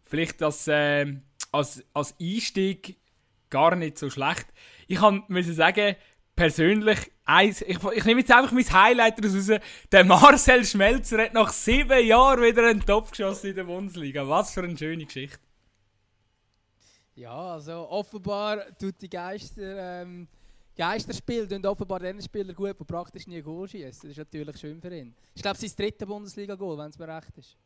vielleicht 0.03 0.41
das, 0.41 0.67
äh, 0.67 1.13
als, 1.51 1.85
als 1.93 2.15
Einstieg 2.19 3.02
gar 3.53 3.77
nicht 3.77 3.99
so 3.99 4.11
schlecht. 4.11 4.47
Ich 4.89 4.99
kann 4.99 5.25
sagen, 5.43 5.95
persönlich, 6.35 6.99
eins, 7.25 7.61
ich, 7.63 7.79
ich 7.95 8.05
nehme 8.05 8.21
jetzt 8.21 8.33
einfach 8.33 8.51
mein 8.53 8.73
Highlight 8.73 9.25
raus. 9.25 9.61
Der 9.93 10.05
Marcel 10.05 10.65
Schmelzer 10.65 11.23
hat 11.23 11.35
nach 11.35 11.53
sieben 11.53 12.05
Jahren 12.05 12.43
wieder 12.43 12.69
einen 12.69 12.85
Topf 12.85 13.11
geschossen 13.11 13.51
in 13.51 13.57
der 13.57 13.65
Bundesliga. 13.65 14.29
Was 14.29 14.53
für 14.53 14.63
eine 14.63 14.77
schöne 14.77 15.05
Geschichte. 15.05 15.39
Ja, 17.15 17.53
also 17.53 17.89
offenbar 17.91 18.77
tut 18.79 19.01
die 19.01 19.11
Geister, 19.11 20.03
ähm, 20.03 20.27
Geisterspiel 20.77 21.47
und 21.53 21.67
offenbar 21.67 22.01
den 22.01 22.23
Spieler 22.23 22.55
gut, 22.55 22.69
der 22.81 22.85
praktisch 22.85 23.27
nie 23.27 23.43
Goal 23.43 23.69
schießt. 23.69 24.05
Das 24.05 24.11
ist 24.11 24.17
natürlich 24.17 24.59
schön 24.59 24.81
für 24.81 24.97
ihn. 24.97 25.15
Ich 25.35 25.43
glaube, 25.43 25.59
sein 25.59 25.71
dritter 25.77 26.07
Bundesliga-Goal, 26.07 26.79
wenn 26.79 26.89
es 26.89 26.99
mir 26.99 27.09
recht 27.09 27.37
ist. 27.37 27.57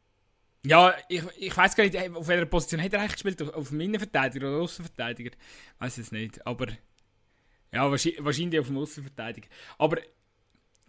Ja, 0.66 0.94
ich, 1.08 1.22
ich 1.38 1.56
weiß 1.56 1.76
gar 1.76 1.84
nicht, 1.84 1.96
auf 2.16 2.26
welcher 2.26 2.46
Position 2.46 2.82
hat 2.82 2.92
er 2.92 3.00
eigentlich 3.00 3.12
gespielt? 3.12 3.54
Auf, 3.54 3.68
dem 3.68 3.80
Innenverteidiger 3.80 4.48
oder 4.48 4.62
Außenverteidiger? 4.62 5.30
Weiß 5.78 5.98
es 5.98 6.10
nicht. 6.10 6.44
Aber 6.44 6.66
ja, 7.72 7.88
wahrscheinlich, 7.90 8.58
auf 8.58 8.66
dem 8.66 8.78
Außenverteidiger. 8.78 9.48
Aber 9.78 9.98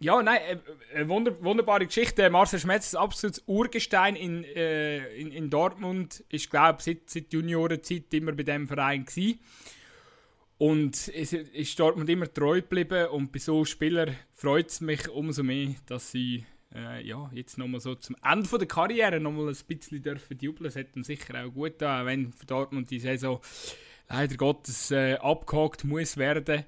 ja, 0.00 0.20
nein, 0.20 0.40
äh, 0.40 0.96
eine 0.96 1.08
wunder, 1.08 1.40
wunderbare 1.42 1.86
Geschichte. 1.86 2.28
Marcel 2.28 2.58
Schmetz 2.58 2.88
ist 2.88 2.96
absolut 2.96 3.40
Urgestein 3.46 4.16
in, 4.16 4.42
äh, 4.42 5.14
in, 5.14 5.30
in 5.30 5.48
Dortmund. 5.48 6.24
Ist, 6.28 6.50
glaube 6.50 6.78
ich, 6.78 6.84
seit, 6.84 7.10
seit 7.10 7.32
Juniorenzeit 7.32 8.12
immer 8.14 8.32
bei 8.32 8.42
diesem 8.42 8.66
Verein 8.66 9.04
gewesen. 9.04 9.38
Und 10.58 11.08
es 11.14 11.32
ist 11.32 11.78
Dortmund 11.78 12.10
immer 12.10 12.32
treu 12.32 12.62
geblieben. 12.62 13.08
Und 13.10 13.30
bei 13.30 13.38
so 13.38 13.64
Spielern 13.64 14.16
freut 14.34 14.70
es 14.70 14.80
mich 14.80 15.08
umso 15.08 15.44
mehr, 15.44 15.76
dass 15.86 16.10
sie 16.10 16.44
äh, 16.74 17.06
ja, 17.06 17.30
jetzt 17.32 17.58
nochmal 17.58 17.80
so 17.80 17.94
zum 17.94 18.16
Ende 18.22 18.58
der 18.58 18.68
Karriere 18.68 19.20
nochmal 19.20 19.48
ein 19.48 19.56
bisschen 19.66 20.02
dürfen 20.02 20.38
jubeln. 20.38 20.64
Das 20.64 20.76
hat 20.76 20.94
ihm 20.96 21.04
sicher 21.04 21.44
auch 21.44 21.52
gut 21.52 21.78
getan, 21.78 22.06
wenn 22.06 22.32
für 22.32 22.46
Dortmund 22.46 22.90
die 22.90 23.00
Saison 23.00 23.40
leider 24.08 24.36
Gottes 24.36 24.90
äh, 24.90 25.14
abgehakt 25.14 25.84
muss 25.84 26.16
werden. 26.16 26.64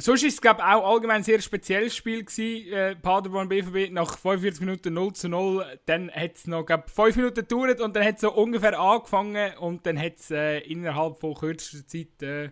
Sonst 0.00 0.22
war 0.22 0.28
es, 0.28 0.40
glaube 0.40 0.64
auch 0.64 0.94
allgemein 0.94 1.16
ein 1.16 1.22
sehr 1.24 1.40
spezielles 1.40 1.96
Spiel 1.96 2.22
gewesen, 2.22 2.72
äh, 2.72 2.94
Paderborn 2.94 3.48
BVB, 3.48 3.90
nach 3.90 4.16
45 4.16 4.60
Minuten 4.60 4.94
0 4.94 5.12
zu 5.12 5.28
0, 5.28 5.64
dann 5.86 6.08
hat 6.12 6.36
es 6.36 6.46
noch, 6.46 6.64
glaube 6.64 6.84
5 6.86 7.16
Minuten 7.16 7.34
gedauert 7.34 7.80
und 7.80 7.96
dann 7.96 8.04
hat 8.04 8.14
es 8.14 8.20
so 8.20 8.32
ungefähr 8.32 8.78
angefangen 8.78 9.58
und 9.58 9.84
dann 9.86 9.98
hat 9.98 10.18
es 10.18 10.30
äh, 10.30 10.60
innerhalb 10.60 11.18
von 11.18 11.34
kürzester 11.34 11.84
Zeit, 11.84 12.22
äh, 12.22 12.50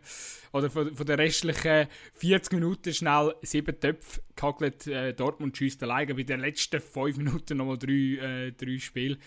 oder 0.53 0.71
von, 0.71 0.97
von 0.97 1.07
den 1.07 1.21
restlichen 1.21 1.87
40 2.15 2.53
Minuten 2.55 2.93
schnell 2.93 3.33
sieben 3.43 3.79
Töpfe 3.79 4.23
gehackelt, 4.35 4.89
äh, 4.89 5.15
Dortmund 5.15 5.57
schießt 5.57 5.81
alleine, 5.85 6.17
bei 6.17 6.25
den 6.25 6.41
letzten 6.41 6.81
5 6.81 7.17
Minuten 7.17 7.59
nochmal 7.59 7.79
drei, 7.79 8.49
äh, 8.49 8.53
drei 8.53 8.81
Spiele 8.81 9.19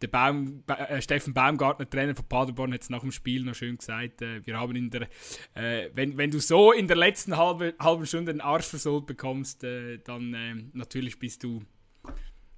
der 0.00 0.08
Baum, 0.08 0.62
äh, 0.66 1.00
Steffen 1.00 1.34
Baumgartner, 1.34 1.88
Trainer 1.88 2.14
von 2.14 2.26
Paderborn, 2.26 2.72
hat 2.72 2.82
es 2.82 2.90
nach 2.90 3.00
dem 3.00 3.12
Spiel 3.12 3.44
noch 3.44 3.54
schön 3.54 3.76
gesagt. 3.76 4.22
Äh, 4.22 4.44
wir 4.46 4.58
haben 4.58 4.76
in 4.76 4.90
der, 4.90 5.08
äh, 5.54 5.90
wenn, 5.94 6.16
wenn 6.16 6.30
du 6.30 6.40
so 6.40 6.72
in 6.72 6.88
der 6.88 6.96
letzten 6.96 7.36
halbe, 7.36 7.74
halben 7.78 8.06
Stunde 8.06 8.32
einen 8.32 8.40
Arsch 8.40 8.66
versohlt 8.66 9.06
bekommst, 9.06 9.64
äh, 9.64 9.98
dann 9.98 10.34
ähm, 10.34 10.70
natürlich 10.74 11.18
bist 11.18 11.42
du, 11.44 11.62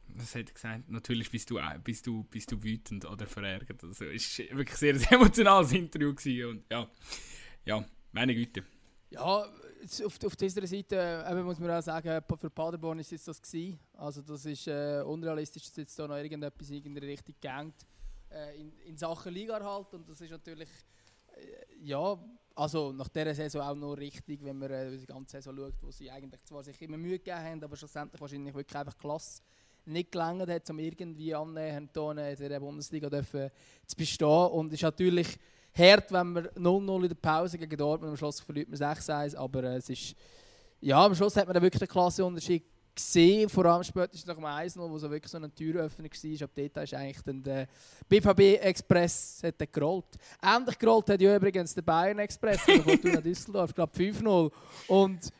was 0.08 0.34
hätte 0.34 0.50
ich 0.50 0.54
gesagt? 0.54 0.90
Natürlich 0.90 1.30
bist 1.30 1.50
du, 1.50 1.58
äh, 1.58 1.78
bist 1.82 2.06
du, 2.06 2.24
bist 2.24 2.50
du 2.50 2.62
wütend 2.62 3.04
oder 3.04 3.26
verärgert. 3.26 3.82
Also 3.82 4.04
es 4.04 4.38
war 4.38 4.58
wirklich 4.58 4.78
sehr, 4.78 4.96
sehr 4.98 5.12
emotionales 5.12 5.72
Interview 5.72 6.14
und 6.48 6.64
ja, 6.70 6.88
ja, 7.64 7.84
meine 8.12 8.34
Güte. 8.34 8.64
Ja, 9.10 9.46
auf, 10.04 10.18
auf 10.24 10.36
dieser 10.36 10.66
Seite 10.66 10.96
äh, 10.96 11.42
muss 11.42 11.58
man 11.58 11.70
auch 11.70 11.82
sagen, 11.82 12.22
für 12.38 12.50
Paderborn 12.50 12.98
ist 12.98 13.10
jetzt 13.10 13.28
das 13.28 13.40
gewesen. 13.40 13.78
Also 13.94 14.22
das 14.22 14.44
ist 14.44 14.66
äh, 14.66 15.02
unrealistisch, 15.04 15.64
dass 15.64 15.76
jetzt 15.76 15.98
da 15.98 16.08
noch 16.08 16.16
irgendetwas 16.16 16.70
in 16.70 16.82
die 16.82 16.98
Richtung 16.98 17.34
gängt 17.40 17.86
äh, 18.30 18.60
in, 18.60 18.72
in 18.86 18.96
Sachen 18.96 19.32
Liga 19.32 19.62
halt 19.62 19.94
und 19.94 20.08
das 20.08 20.20
ist 20.20 20.30
natürlich 20.30 20.68
äh, 21.36 21.82
ja, 21.82 22.18
also 22.54 22.92
nach 22.92 23.08
dieser 23.08 23.34
Saison 23.34 23.62
auch 23.62 23.74
noch 23.74 23.94
richtig, 23.94 24.42
wenn 24.42 24.58
man 24.58 24.70
äh, 24.70 24.96
die 24.96 25.06
ganze 25.06 25.36
Saison 25.36 25.56
schaut, 25.56 25.74
wo 25.82 25.90
sie 25.90 26.10
eigentlich 26.10 26.42
zwar 26.44 26.62
sich 26.62 26.80
immer 26.82 26.96
Mühe 26.96 27.18
gegeben 27.18 27.38
haben, 27.38 27.64
aber 27.64 27.76
schlussendlich 27.76 28.20
wahrscheinlich 28.20 28.54
wirklich 28.54 28.76
einfach 28.76 28.96
klasse 28.96 29.42
nicht 29.86 30.10
gelangt 30.10 30.48
hat, 30.48 30.68
um 30.70 30.78
irgendwie 30.80 31.32
annähernd 31.34 31.96
in 31.96 32.48
der 32.48 32.60
Bundesliga 32.60 33.08
dürfen 33.08 33.50
zu 33.86 33.96
bestehen 33.96 34.48
und 34.48 34.72
ist 34.72 34.82
natürlich 34.82 35.38
hart, 35.76 36.10
wenn 36.12 36.34
wir 36.34 36.52
0-0 36.54 37.02
in 37.02 37.08
der 37.08 37.16
Pause 37.16 37.58
gegen 37.58 37.76
Dortmund, 37.76 38.10
am 38.10 38.16
Schluss 38.16 38.40
verliert 38.40 38.68
man 38.68 38.78
6-1, 38.78 39.36
aber 39.36 39.64
äh, 39.64 39.76
es 39.76 39.88
ist, 39.90 40.14
ja, 40.80 41.04
am 41.04 41.14
Schluss 41.14 41.36
hat 41.36 41.46
man 41.46 41.54
da 41.54 41.62
wirklich 41.62 41.82
einen 41.82 41.90
klasse 41.90 42.24
Unterschied 42.24 42.64
gesehen, 42.94 43.48
vor 43.48 43.66
allem 43.66 43.84
spätestens 43.84 44.26
nach 44.26 44.34
dem 44.34 44.44
1-0, 44.44 44.90
wo 44.90 44.98
so 44.98 45.10
wirklich 45.10 45.30
so 45.30 45.36
eine 45.36 45.54
Türöffnung 45.54 46.10
war, 46.10 46.44
ab 46.44 46.50
dort 46.54 46.76
ist 46.84 46.94
eigentlich 46.94 47.22
dann 47.22 47.42
der 47.42 47.68
BVB 48.08 48.62
Express 48.62 49.42
hat 49.44 49.72
gerollt. 49.72 50.06
Ähnlich 50.42 50.78
gerollt 50.78 51.10
hat 51.10 51.20
ja 51.20 51.36
übrigens 51.36 51.74
der 51.74 51.82
Bayern 51.82 52.18
Express 52.18 52.60
von 52.62 52.82
Fortuna 52.82 53.20
Düsseldorf, 53.20 53.70
ich 53.70 53.74
glaube 53.74 53.92
5-0 53.96 54.50
und 54.88 55.30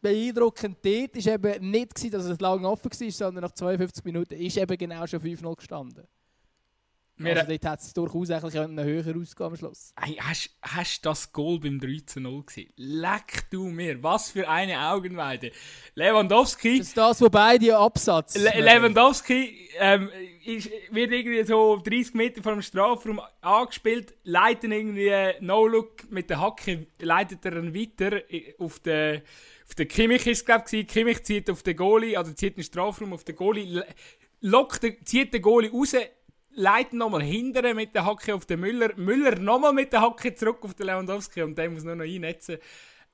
beeindruckend 0.00 0.78
dort 0.82 1.26
war 1.26 1.32
eben 1.34 1.70
nicht, 1.70 2.14
dass 2.14 2.24
es 2.24 2.40
lange 2.40 2.68
offen 2.68 2.90
war, 2.90 3.10
sondern 3.10 3.42
nach 3.42 3.52
52 3.52 4.04
Minuten 4.04 4.34
ist 4.34 4.56
eben 4.56 4.78
genau 4.78 5.06
schon 5.06 5.20
5-0 5.20 5.56
gestanden. 5.56 6.06
Wir 7.18 7.30
also 7.30 7.48
dort 7.48 7.64
hätte 7.64 7.82
es 7.82 7.94
durchaus 7.94 8.30
ein 8.30 8.42
bisschen 8.42 8.84
höher 8.84 9.16
ausgehen 9.16 9.46
am 9.46 9.56
Schluss. 9.56 9.94
Hey, 9.98 10.18
hast, 10.20 10.50
hast 10.60 11.04
du 11.04 11.08
das 11.08 11.32
Goal 11.32 11.58
beim 11.60 11.78
3-0 11.78 12.44
gesehen? 12.44 12.72
Leck 12.76 13.48
du 13.50 13.68
mir, 13.68 14.02
was 14.02 14.30
für 14.30 14.46
eine 14.46 14.90
Augenweide. 14.90 15.50
Lewandowski... 15.94 16.78
Das 16.78 16.88
ist 16.88 16.96
das, 16.96 17.22
wo 17.22 17.30
beide 17.30 17.74
Absatz... 17.74 18.36
Le 18.36 18.60
Lewandowski 18.60 19.70
ähm, 19.78 20.10
ist, 20.44 20.70
wird 20.90 21.10
irgendwie 21.10 21.42
so 21.44 21.80
30 21.82 22.12
Meter 22.12 22.42
vor 22.42 22.52
dem 22.52 22.60
Strafraum 22.60 23.22
angespielt, 23.40 24.14
leitet 24.24 24.70
irgendwie 24.70 25.10
No-Look 25.40 26.10
mit 26.10 26.28
der 26.28 26.40
Hacke, 26.42 26.86
leitet 26.98 27.44
er 27.46 27.56
ihn 27.56 27.74
weiter 27.74 28.20
auf 28.58 28.78
den... 28.80 29.22
Auf 29.68 29.74
den 29.74 29.88
Kimmich 29.88 30.24
ist 30.28 30.38
es, 30.38 30.44
glaube 30.44 30.64
ich, 30.70 30.86
Kimmich 30.86 31.24
zieht 31.24 31.50
auf 31.50 31.62
den 31.64 31.76
Goalie, 31.76 32.16
also 32.16 32.32
zieht 32.32 32.56
den 32.56 32.62
Strafraum 32.62 33.12
auf 33.14 33.24
den 33.24 33.34
Goalie, 33.34 33.82
lockt, 34.40 34.86
zieht 35.04 35.34
den 35.34 35.42
Goalie 35.42 35.72
raus, 35.72 35.96
leiten 36.56 36.98
nochmal 36.98 37.22
hindern 37.22 37.76
mit 37.76 37.94
der 37.94 38.04
Hacke 38.04 38.34
auf 38.34 38.46
den 38.46 38.60
Müller. 38.60 38.90
Müller 38.96 39.38
nochmal 39.38 39.72
mit 39.72 39.92
der 39.92 40.00
Hacke 40.00 40.34
zurück 40.34 40.58
auf 40.62 40.74
den 40.74 40.86
Lewandowski 40.86 41.42
und 41.42 41.56
der 41.56 41.70
muss 41.70 41.84
nur 41.84 41.94
noch 41.94 42.04
einnetzen. 42.04 42.58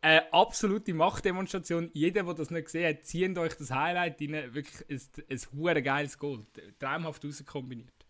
Äh, 0.00 0.22
absolute 0.32 0.94
Machtdemonstration. 0.94 1.90
Jeder, 1.92 2.24
der 2.24 2.34
das 2.34 2.50
nicht 2.50 2.64
gesehen 2.64 2.88
hat, 2.88 3.04
zieht 3.04 3.38
euch 3.38 3.54
das 3.54 3.70
Highlight 3.70 4.20
rein. 4.20 4.54
Wirklich 4.54 5.10
ein, 5.28 5.68
ein 5.76 5.84
geiles 5.84 6.18
Goal. 6.18 6.44
Traumhaft 6.78 7.24
rauskombiniert. 7.24 8.01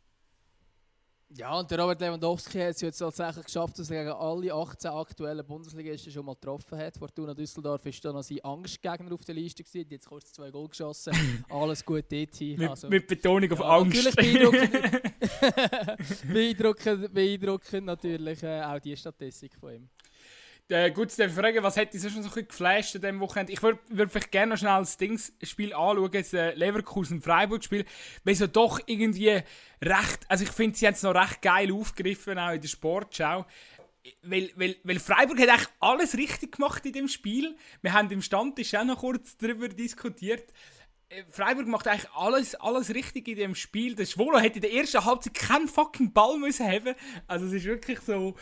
Ja, 1.34 1.58
und 1.58 1.70
der 1.70 1.78
Robert 1.78 2.00
Lewandowski 2.00 2.58
hat 2.58 2.74
es 2.74 2.80
jetzt 2.82 2.98
tatsächlich 2.98 3.46
geschafft, 3.46 3.78
dass 3.78 3.90
er 3.90 4.04
gegen 4.04 4.16
alle 4.16 4.52
18 4.52 4.90
aktuellen 4.90 5.46
Bundesligisten 5.46 6.12
schon 6.12 6.26
mal 6.26 6.34
getroffen 6.34 6.78
hat. 6.78 6.96
Fortuna 6.98 7.32
Düsseldorf 7.32 7.86
ist 7.86 8.04
dann 8.04 8.14
noch 8.14 8.22
sein 8.22 8.40
Angstgegner 8.42 9.12
auf 9.14 9.24
der 9.24 9.34
Liste 9.34 9.64
gewesen. 9.64 9.88
Jetzt 9.90 10.06
kurz 10.06 10.32
zwei 10.32 10.50
Goal 10.50 10.68
geschossen. 10.68 11.12
Alles 11.48 11.84
gut 11.84 12.04
dort 12.10 12.34
hin. 12.34 12.62
Also, 12.68 12.88
mit, 12.88 13.06
Betonung 13.06 13.50
auf 13.50 13.60
ja, 13.60 13.64
Angst. 13.64 14.04
Natürlich 14.04 14.50
beeindruckend, 14.50 15.02
beeindruckend, 16.32 17.14
beeindruckend 17.14 17.86
natürlich 17.86 18.42
äh, 18.42 18.62
auch 18.62 18.78
die 18.78 18.96
Statistik 18.96 19.54
von 19.54 19.74
ihm. 19.74 19.88
Äh, 20.68 20.90
gut, 20.90 21.10
zu 21.10 21.28
fragen, 21.28 21.62
was 21.62 21.76
hätte 21.76 21.98
dich 21.98 22.12
schon 22.12 22.22
so 22.22 22.30
ein 22.34 22.48
geflasht 22.48 22.94
an 22.94 23.02
diesem 23.02 23.20
Wochenende? 23.20 23.52
Ich 23.52 23.62
würde 23.62 23.78
würd 23.88 24.10
vielleicht 24.10 24.30
gerne 24.30 24.50
noch 24.50 24.58
schnell 24.58 24.78
das 24.78 24.96
Dings-Spiel 24.96 25.74
anschauen, 25.74 26.10
das 26.10 26.32
äh, 26.32 26.54
Leverkusen-Freiburg-Spiel, 26.54 27.84
weil 28.24 28.34
so 28.34 28.46
doch 28.46 28.80
irgendwie 28.86 29.42
recht, 29.82 30.20
also 30.28 30.44
ich 30.44 30.50
finde, 30.50 30.78
sie 30.78 30.86
haben 30.86 30.94
es 30.94 31.02
noch 31.02 31.14
recht 31.14 31.42
geil 31.42 31.72
aufgegriffen, 31.72 32.38
auch 32.38 32.52
in 32.52 32.60
der 32.60 32.68
Sportschau. 32.68 33.44
Weil, 34.22 34.50
weil, 34.56 34.76
weil 34.82 34.98
Freiburg 34.98 35.38
hat 35.40 35.48
eigentlich 35.48 35.68
alles 35.78 36.16
richtig 36.16 36.56
gemacht 36.56 36.84
in 36.86 36.92
dem 36.92 37.08
Spiel. 37.08 37.56
Wir 37.82 37.92
haben 37.92 38.10
im 38.10 38.22
Stammtisch 38.22 38.74
auch 38.74 38.84
noch 38.84 38.98
kurz 38.98 39.36
darüber 39.36 39.68
diskutiert. 39.68 40.52
Äh, 41.12 41.24
Freiburg 41.30 41.66
macht 41.66 41.86
eigentlich 41.88 42.10
alles, 42.14 42.54
alles 42.54 42.94
richtig 42.94 43.28
in 43.28 43.36
dem 43.36 43.54
Spiel. 43.54 43.94
Der 43.94 44.06
Schwolo 44.06 44.38
hätte 44.38 44.56
in 44.56 44.62
der 44.62 44.72
ersten 44.72 45.04
Halbzeit 45.04 45.34
keinen 45.34 45.68
fucking 45.68 46.12
Ball 46.12 46.38
müssen 46.38 46.66
haben. 46.66 46.94
Also 47.26 47.46
es 47.46 47.52
ist 47.52 47.64
wirklich 47.64 48.00
so, 48.00 48.34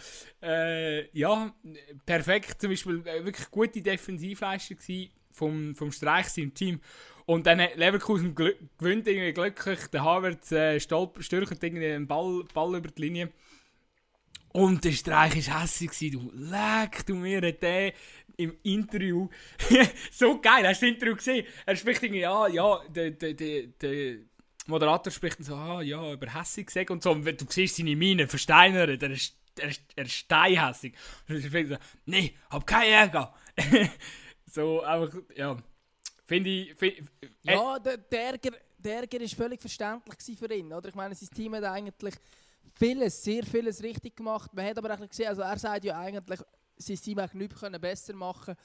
äh, 0.42 1.08
ja, 1.18 1.54
perfekt. 2.06 2.60
Zum 2.60 2.70
Beispiel 2.70 3.02
äh, 3.06 3.24
wirklich 3.24 3.50
gute 3.50 3.82
Defensivleistung 3.82 4.78
vom, 5.32 5.74
vom 5.74 5.92
Streich 5.92 6.36
im 6.38 6.54
Team. 6.54 6.80
Und 7.26 7.46
dann 7.46 7.60
hat 7.60 7.76
Leverkusen 7.76 8.34
gewinnt 8.34 9.06
irgendwie 9.06 9.32
glücklich. 9.32 9.86
Der 9.92 10.04
Havertz 10.04 10.50
äh, 10.52 10.80
stürcht 10.80 11.32
irgendwie 11.32 11.86
einen 11.86 12.08
Ball, 12.08 12.44
Ball 12.52 12.76
über 12.76 12.88
die 12.88 13.02
Linie. 13.02 13.30
Und 14.52 14.84
der 14.84 14.90
Streich 14.92 15.48
war 15.48 15.62
hässlich. 15.62 16.10
Du 16.10 16.32
leck, 16.34 17.06
du 17.06 17.14
mir 17.14 17.40
der 17.40 17.92
im 18.40 18.56
Interview. 18.62 19.28
so 20.10 20.40
geil, 20.40 20.66
hast 20.66 20.82
du 20.82 20.86
das 20.86 20.94
Interview 20.94 21.16
gesehen? 21.16 21.46
Er 21.66 21.76
spricht 21.76 22.02
irgendwie, 22.02 22.20
ja, 22.20 22.48
ja, 22.48 22.80
der, 22.88 23.10
der, 23.10 23.34
der, 23.34 23.66
der 23.66 24.16
Moderator 24.66 25.12
spricht 25.12 25.38
dann 25.38 25.44
so, 25.44 25.54
ah, 25.54 25.82
ja, 25.82 26.12
über 26.12 26.34
hässig 26.34 26.66
gesagt 26.66 26.90
und 26.90 27.02
so. 27.02 27.12
Und 27.12 27.24
du 27.24 27.46
siehst 27.48 27.76
seine 27.76 27.96
Miene 27.96 28.26
versteinert, 28.26 29.02
er 29.02 29.10
ist, 29.10 29.36
er 29.58 29.68
ist, 29.68 29.82
er 29.94 30.04
ist 30.04 30.12
steinhässig. 30.12 30.94
Und 31.28 31.36
er 31.36 31.42
spricht 31.42 31.68
so, 31.68 31.76
nee, 32.06 32.34
hab 32.48 32.66
keinen 32.66 32.92
Ärger. 32.92 33.34
so, 34.46 34.82
einfach, 34.82 35.18
ja. 35.36 35.56
Finde 36.24 36.50
ich. 36.50 36.74
Find, 36.76 36.98
äh, 37.20 37.28
ja, 37.42 37.78
der, 37.78 37.98
der, 37.98 38.24
Ärger, 38.26 38.50
der 38.78 38.96
Ärger 39.00 39.20
ist 39.20 39.34
völlig 39.34 39.60
verständlich 39.60 40.38
für 40.38 40.54
ihn. 40.54 40.72
Oder? 40.72 40.88
Ich 40.88 40.94
meine, 40.94 41.14
sein 41.14 41.28
Team 41.34 41.54
hat 41.56 41.64
eigentlich 41.64 42.14
vieles, 42.78 43.22
sehr 43.22 43.44
vieles 43.44 43.82
richtig 43.82 44.16
gemacht. 44.16 44.54
Man 44.54 44.64
hat 44.64 44.78
aber 44.78 44.94
auch 44.94 45.08
gesehen, 45.08 45.28
also 45.28 45.42
er 45.42 45.58
sagt 45.58 45.84
ja 45.84 45.98
eigentlich, 45.98 46.40
sein 46.80 46.96
Team 46.96 47.18
hätte 47.18 47.38
nichts 47.38 47.60
besser 47.80 48.14
machen 48.14 48.56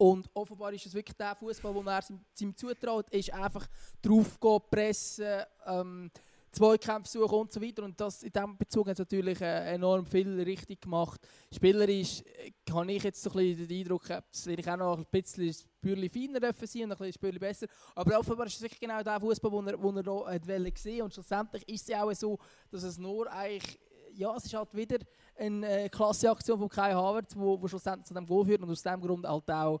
und 0.00 0.30
offenbar 0.32 0.72
ist 0.72 0.86
es 0.86 0.94
wirklich 0.94 1.16
der 1.16 1.34
Fußball, 1.34 1.74
den 1.74 1.86
er 1.86 2.02
seinem 2.32 2.56
zutraut, 2.56 3.10
ist 3.10 3.34
einfach 3.34 3.66
draufgehen, 4.00 4.60
pressen, 4.70 5.42
ähm, 5.66 6.10
Zweikämpfe 6.52 7.10
suchen 7.10 7.38
und 7.38 7.52
so 7.52 7.60
weiter. 7.60 7.84
Und 7.84 8.00
das, 8.00 8.22
in 8.22 8.32
diesem 8.32 8.56
Bezug 8.56 8.88
hat 8.88 8.98
natürlich 8.98 9.40
äh, 9.42 9.74
enorm 9.74 10.06
viel 10.06 10.40
richtig 10.40 10.80
gemacht. 10.80 11.20
Spielerisch 11.54 12.22
äh, 12.22 12.50
habe 12.72 12.90
ich 12.90 13.02
jetzt 13.02 13.22
so 13.22 13.30
ein 13.30 13.36
bisschen 13.36 13.68
den 13.68 13.80
Eindruck, 13.80 14.06
dass 14.08 14.46
ich 14.46 14.70
auch 14.70 14.76
noch 14.78 14.96
ein 14.96 15.06
bisschen 15.10 15.48
ein 15.48 15.52
Spürchen 15.52 16.08
feiner 16.10 16.40
dürfen 16.40 16.66
sein 16.66 16.84
und 16.84 16.92
ein 16.92 16.96
bisschen 16.96 17.12
Spürchen 17.12 17.38
besser. 17.38 17.66
Aber 17.94 18.18
offenbar 18.18 18.46
ist 18.46 18.56
es 18.56 18.62
wirklich 18.62 18.80
genau 18.80 19.02
der 19.02 19.20
Fußball, 19.20 19.50
den 19.50 19.66
er, 19.66 19.76
den 19.76 20.48
er 20.48 20.64
hat 20.64 20.74
gesehen 20.74 21.02
Und 21.02 21.12
schlussendlich 21.12 21.68
ist 21.68 21.90
es 21.90 21.94
auch 21.94 22.12
so, 22.14 22.38
dass 22.70 22.84
es 22.84 22.96
nur 22.96 23.30
eigentlich, 23.30 23.78
ja, 24.14 24.34
es 24.34 24.46
ist 24.46 24.54
halt 24.54 24.74
wieder 24.74 24.98
eine 25.40 25.84
äh, 25.84 25.88
klasse 25.88 26.30
Aktion 26.30 26.58
von 26.58 26.68
Kai 26.68 26.92
Havertz, 26.92 27.34
wo, 27.36 27.60
wo 27.60 27.66
schlussendlich 27.66 28.06
zu 28.06 28.14
dem 28.14 28.26
Goal 28.26 28.44
führt 28.44 28.62
und 28.62 28.70
aus 28.70 28.82
dem 28.82 29.00
Grund 29.00 29.26
halt 29.26 29.50
auch 29.50 29.80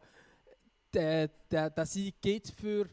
der, 0.92 1.28
der, 1.50 1.70
der 1.70 1.86
Sieg 1.86 2.20
geht 2.20 2.48
für 2.48 2.86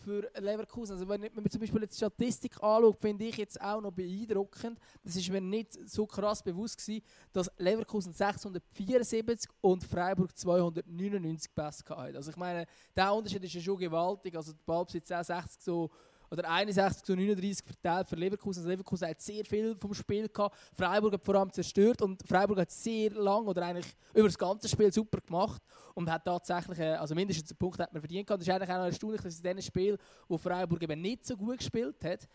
für 0.00 0.30
Leverkusen. 0.38 0.94
Also 0.94 1.08
wenn, 1.08 1.22
wenn 1.22 1.34
man 1.34 1.50
zum 1.50 1.60
Beispiel 1.60 1.86
die 1.86 1.94
Statistik 1.94 2.54
anschaut, 2.62 2.96
finde 3.00 3.24
ich 3.24 3.36
jetzt 3.36 3.60
auch 3.60 3.80
noch 3.80 3.92
beeindruckend. 3.92 4.78
Das 5.02 5.16
ist 5.16 5.30
mir 5.30 5.40
nicht 5.40 5.72
so 5.88 6.06
krass 6.06 6.42
bewusst 6.42 6.78
gewesen, 6.78 7.04
dass 7.32 7.50
Leverkusen 7.58 8.12
674 8.12 9.50
und 9.60 9.84
Freiburg 9.84 10.36
299 10.36 11.54
Pässe 11.54 11.84
hatte. 11.88 12.16
Also 12.16 12.30
ich 12.30 12.36
meine, 12.36 12.66
der 12.96 13.12
Unterschied 13.12 13.44
ist 13.44 13.54
ja 13.54 13.60
schon 13.60 13.78
gewaltig. 13.78 14.34
Also 14.34 14.52
der 14.52 14.60
Ballbesitz 14.64 15.12
auch 15.12 15.24
60 15.24 15.62
so 15.62 15.90
oder 16.30 16.48
61 16.48 17.02
zu 17.02 17.16
39 17.16 17.64
verteilt 17.64 18.08
für 18.08 18.16
Leverkusen. 18.16 18.60
Also 18.60 18.70
Leverkusen 18.70 19.08
hat 19.08 19.20
sehr 19.20 19.44
viel 19.44 19.74
vom 19.76 19.92
Spiel 19.92 20.28
gehabt. 20.28 20.56
Freiburg 20.76 21.14
hat 21.14 21.24
vor 21.24 21.34
allem 21.34 21.52
zerstört 21.52 22.00
und 22.02 22.22
Freiburg 22.26 22.60
hat 22.60 22.70
sehr 22.70 23.10
lang 23.10 23.46
oder 23.46 23.62
eigentlich 23.62 23.96
über 24.14 24.28
das 24.28 24.38
ganze 24.38 24.68
Spiel 24.68 24.92
super 24.92 25.20
gemacht 25.20 25.60
und 25.94 26.10
hat 26.10 26.24
tatsächlich, 26.24 26.78
äh, 26.78 26.94
also 26.94 27.14
mindestens 27.14 27.50
einen 27.50 27.58
Punkt 27.58 27.80
hat 27.80 27.92
man 27.92 28.00
verdient 28.00 28.26
gehabt. 28.26 28.40
Das 28.40 28.48
ist 28.48 28.54
eigentlich 28.54 28.70
auch 28.70 28.78
noch 28.78 28.86
erstaunlich, 28.86 29.20
dass 29.22 29.36
in 29.36 29.42
dem 29.42 29.60
Spiel, 29.60 29.98
wo 30.28 30.38
Freiburg 30.38 30.82
eben 30.82 31.00
nicht 31.00 31.26
so 31.26 31.36
gut 31.36 31.58
gespielt 31.58 32.04
hat, 32.04 32.28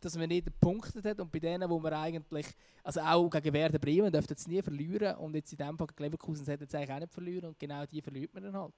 dass 0.00 0.16
man 0.16 0.28
nicht 0.28 0.46
gepunktet 0.46 1.04
hat 1.04 1.20
und 1.20 1.30
bei 1.30 1.38
denen, 1.38 1.68
wo 1.68 1.78
man 1.78 1.92
eigentlich, 1.92 2.46
also 2.82 3.00
auch 3.00 3.28
gegen 3.28 3.52
Werder 3.52 3.78
Bremen, 3.78 4.10
dürfte 4.10 4.34
es 4.34 4.46
nie 4.46 4.62
verlieren 4.62 5.16
und 5.16 5.34
jetzt 5.34 5.52
in 5.52 5.58
dem 5.58 5.76
Fall 5.76 5.88
gegen 5.88 6.04
Leverkusen 6.04 6.44
sollte 6.44 6.64
es 6.64 6.74
eigentlich 6.74 6.90
auch 6.90 7.00
nicht 7.00 7.12
verlieren 7.12 7.48
und 7.50 7.58
genau 7.58 7.84
die 7.84 8.00
verliert 8.00 8.32
man 8.32 8.44
dann 8.44 8.56
halt. 8.56 8.74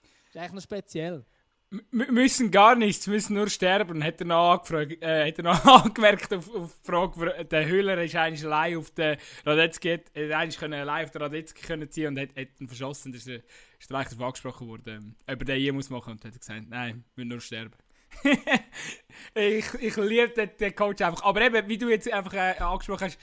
Das 0.00 0.30
ist 0.30 0.36
eigentlich 0.36 0.52
noch 0.52 0.62
speziell 0.62 1.24
müssen 1.70 2.50
gar 2.50 2.76
nichts, 2.76 3.06
müssen 3.06 3.34
nur 3.34 3.48
sterben, 3.48 4.02
hat 4.04 4.20
er 4.20 4.26
noch, 4.26 4.70
äh, 4.70 5.28
hat 5.28 5.38
er 5.38 5.44
noch 5.44 5.64
angemerkt 5.84 6.32
auf, 6.32 6.54
auf 6.54 6.78
die 6.80 6.86
Frage, 6.90 7.44
der 7.44 7.66
Höhler 7.66 8.02
ist 8.02 8.14
eigentlich 8.14 8.44
allein 8.44 8.76
auf 8.76 8.90
der 8.92 9.18
Radetzky, 9.44 9.88
hätte 9.88 10.36
eigentlich 10.36 10.58
können 10.58 10.74
allein 10.74 11.04
auf 11.04 11.10
der 11.10 11.22
Radetzky 11.22 11.62
können 11.62 11.90
ziehen 11.90 12.08
und 12.08 12.20
hat, 12.20 12.30
hat 12.36 12.60
ihn 12.60 12.68
verschossen, 12.68 13.12
das 13.12 13.26
ist, 13.26 13.42
ist 13.78 13.88
gleich 13.88 14.08
darauf 14.08 14.22
angesprochen 14.22 14.68
worden, 14.68 15.16
ob 15.26 15.40
er 15.40 15.44
den 15.44 15.60
je 15.60 15.72
muss 15.72 15.90
machen 15.90 16.12
und 16.12 16.24
hat 16.24 16.38
gesagt, 16.38 16.68
nein, 16.68 17.04
wir 17.16 17.24
nur 17.24 17.40
sterben. 17.40 17.74
ich, 19.34 19.74
ich 19.74 19.96
liebe 19.96 20.28
den, 20.28 20.50
den, 20.58 20.74
Coach 20.74 21.02
einfach, 21.02 21.24
aber 21.24 21.42
eben, 21.42 21.68
wie 21.68 21.78
du 21.78 21.88
jetzt 21.88 22.10
einfach 22.10 22.34
äh, 22.34 22.54
angesprochen 22.58 23.06
hast, 23.06 23.18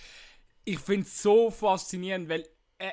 ich 0.65 0.79
finde 0.79 1.03
es 1.03 1.21
so 1.21 1.49
faszinierend, 1.49 2.29
weil 2.29 2.45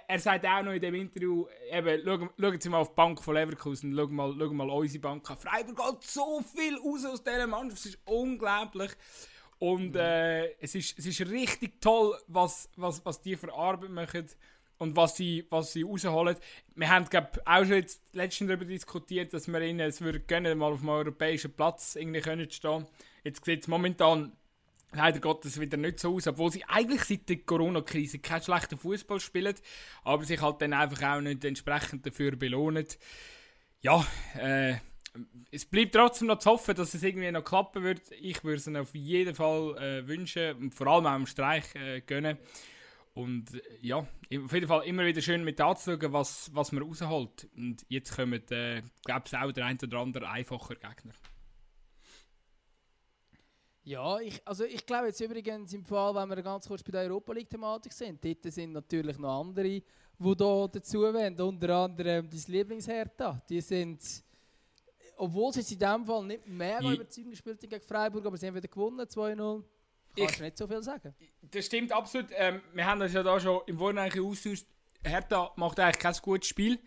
er 0.07 0.19
sagt 0.19 0.47
auch 0.47 0.63
noch 0.63 0.73
in 0.73 0.81
dem 0.81 0.95
Interview, 0.95 1.47
eben, 1.71 2.05
schauen, 2.05 2.31
schauen 2.39 2.61
Sie 2.61 2.69
mal 2.69 2.79
auf 2.79 2.91
die 2.91 2.95
Bank 2.95 3.23
von 3.23 3.35
Leverkusen, 3.35 3.95
schauen 3.95 4.15
mal, 4.15 4.35
schauen 4.39 4.57
mal 4.57 4.71
unsere 4.71 5.01
Bank 5.01 5.29
an. 5.31 5.39
Freiburg 5.39 5.77
geht 5.77 6.03
so 6.05 6.41
viel 6.55 6.77
raus 6.77 7.05
aus 7.05 7.25
dieser 7.25 7.47
Mannschaft, 7.47 7.81
es 7.81 7.87
ist 7.95 7.99
unglaublich. 8.05 8.93
Und 9.59 9.95
äh, 9.97 10.53
es, 10.61 10.75
ist, 10.75 10.99
es 10.99 11.07
ist 11.07 11.21
richtig 11.29 11.81
toll, 11.81 12.17
was, 12.29 12.71
was, 12.77 13.05
was 13.05 13.21
die 13.21 13.37
für 13.37 13.53
Arbeit 13.53 13.91
machen 13.91 14.27
und 14.79 14.97
was 14.97 15.17
sie, 15.17 15.47
was 15.51 15.73
sie 15.73 15.83
rausholen. 15.83 16.37
Wir 16.75 16.89
haben 16.89 17.05
glaub, 17.07 17.39
auch 17.45 17.65
schon 17.65 17.75
jetzt 17.75 18.03
letztens 18.13 18.49
darüber 18.49 18.65
diskutiert, 18.65 19.35
dass 19.35 19.49
wir 19.49 19.61
ihnen 19.61 19.81
es 19.81 20.01
würde 20.01 20.21
gönnen, 20.21 20.57
mal 20.57 20.73
auf 20.73 20.81
einem 20.81 20.89
europäischen 20.91 21.53
Platz 21.53 21.97
irgendwie 21.97 22.21
können 22.21 22.51
stehen. 22.51 22.87
Jetzt 23.23 23.45
sieht 23.45 23.63
es 23.63 23.69
momentan 23.69 24.33
leider 24.93 25.21
Gottes 25.21 25.61
wieder 25.61 25.77
nicht 25.77 26.01
so 26.01 26.15
aus, 26.15 26.27
obwohl 26.27 26.51
sie 26.51 26.65
eigentlich 26.65 27.03
seit 27.03 27.29
der 27.29 27.39
Corona-Krise 27.39 28.19
keinen 28.19 28.43
schlechten 28.43 28.79
Fußball 28.79 29.21
spielen, 29.21 29.55
aber 30.05 30.25
sich 30.25 30.41
halt 30.41 30.61
dann 30.63 30.73
einfach 30.73 31.17
auch 31.17 31.21
nicht 31.21 31.45
entsprechend 31.45 32.07
dafür 32.07 32.37
belohnen. 32.37 32.87
Ja, 33.81 34.07
äh, 34.39 34.75
es 35.51 35.65
bleibt 35.65 35.95
trotzdem 35.95 36.29
noch 36.29 36.39
zu 36.39 36.51
hoffen, 36.51 36.75
dass 36.75 36.95
es 36.95 37.03
irgendwie 37.03 37.31
noch 37.31 37.45
klappen 37.45 37.83
wird. 37.83 38.03
Ich 38.21 38.45
würde 38.45 38.57
es 38.57 38.67
ihnen 38.67 38.77
auf 38.77 38.95
jeden 38.95 39.35
Fall 39.35 39.77
äh, 39.79 40.07
wünschen 40.07 40.57
und 40.57 40.75
vor 40.75 40.87
allem 40.87 41.07
auch 41.07 41.17
im 41.17 41.27
Streich 41.27 41.75
äh, 41.75 42.01
gönnen. 42.01 42.39
Und 43.15 43.55
äh, 43.55 43.61
ja, 43.81 43.99
auf 43.99 44.53
jeden 44.53 44.69
Fall 44.69 44.85
immer 44.85 45.05
wieder 45.05 45.21
schön 45.21 45.43
mit 45.43 45.61
anzuschauen, 45.61 46.13
was, 46.13 46.51
was 46.55 46.73
man 46.73 46.83
rausholt. 46.83 47.49
Und 47.57 47.85
jetzt 47.89 48.15
kommen, 48.15 48.41
äh, 48.51 48.83
glaube 49.05 49.25
ich, 49.27 49.37
auch 49.37 49.53
der 49.53 49.67
ein 49.67 49.79
oder 49.83 49.99
andere 49.99 50.29
einfacher 50.29 50.75
Gegner. 50.75 51.15
Ja, 53.83 54.19
ich, 54.21 54.47
also 54.47 54.65
ich 54.65 54.85
glaube 54.85 55.07
jetzt 55.07 55.21
übrigens 55.21 55.73
im 55.73 55.85
Fall, 55.85 56.15
wenn 56.15 56.29
wir 56.29 56.43
ganz 56.43 56.69
kurz 56.69 56.83
bei 56.83 56.93
der 56.93 57.03
Europa 57.03 57.33
League-Thematik 57.33 57.93
sind, 57.93 58.23
dort 58.23 58.43
sind 58.53 58.73
natürlich 58.73 59.19
noch 59.19 59.41
andere, 59.41 59.69
die 59.69 60.37
da 60.37 60.69
dazu 60.69 61.01
wollen. 61.01 61.41
Unter 61.41 61.77
anderem 61.77 62.29
dein 62.29 62.43
Lieblingshertha. 62.47 63.41
Die 63.49 63.61
sind, 63.63 64.01
obwohl 65.17 65.53
sie 65.55 65.61
in 65.61 65.79
diesem 65.79 66.05
Fall 66.05 66.25
nicht 66.25 66.47
mehr 66.47 66.81
überzeugend 66.81 67.31
gespielt 67.31 67.63
haben 67.63 67.69
gegen 67.71 67.87
Freiburg, 67.87 68.27
aber 68.27 68.37
sie 68.37 68.47
haben 68.47 68.55
wieder 68.55 68.69
gewonnen, 68.69 69.07
2-0. 69.07 69.63
Kannst 70.17 70.35
ich, 70.35 70.41
nicht 70.41 70.59
so 70.59 70.67
viel 70.67 70.83
sagen. 70.83 71.15
Das 71.41 71.67
stimmt 71.67 71.93
absolut. 71.93 72.27
Ähm, 72.33 72.61
wir 72.75 72.85
haben 72.85 73.01
das 73.01 73.13
ja 73.13 73.23
da 73.23 73.41
schon 73.41 73.61
im 73.67 73.79
Vorhinein 73.79 74.13
Austausch. 74.21 74.65
Hertha 75.03 75.53
macht 75.57 75.81
eigentlich 75.81 75.99
kein 75.99 76.15
gutes 76.21 76.49
Spiel. 76.49 76.79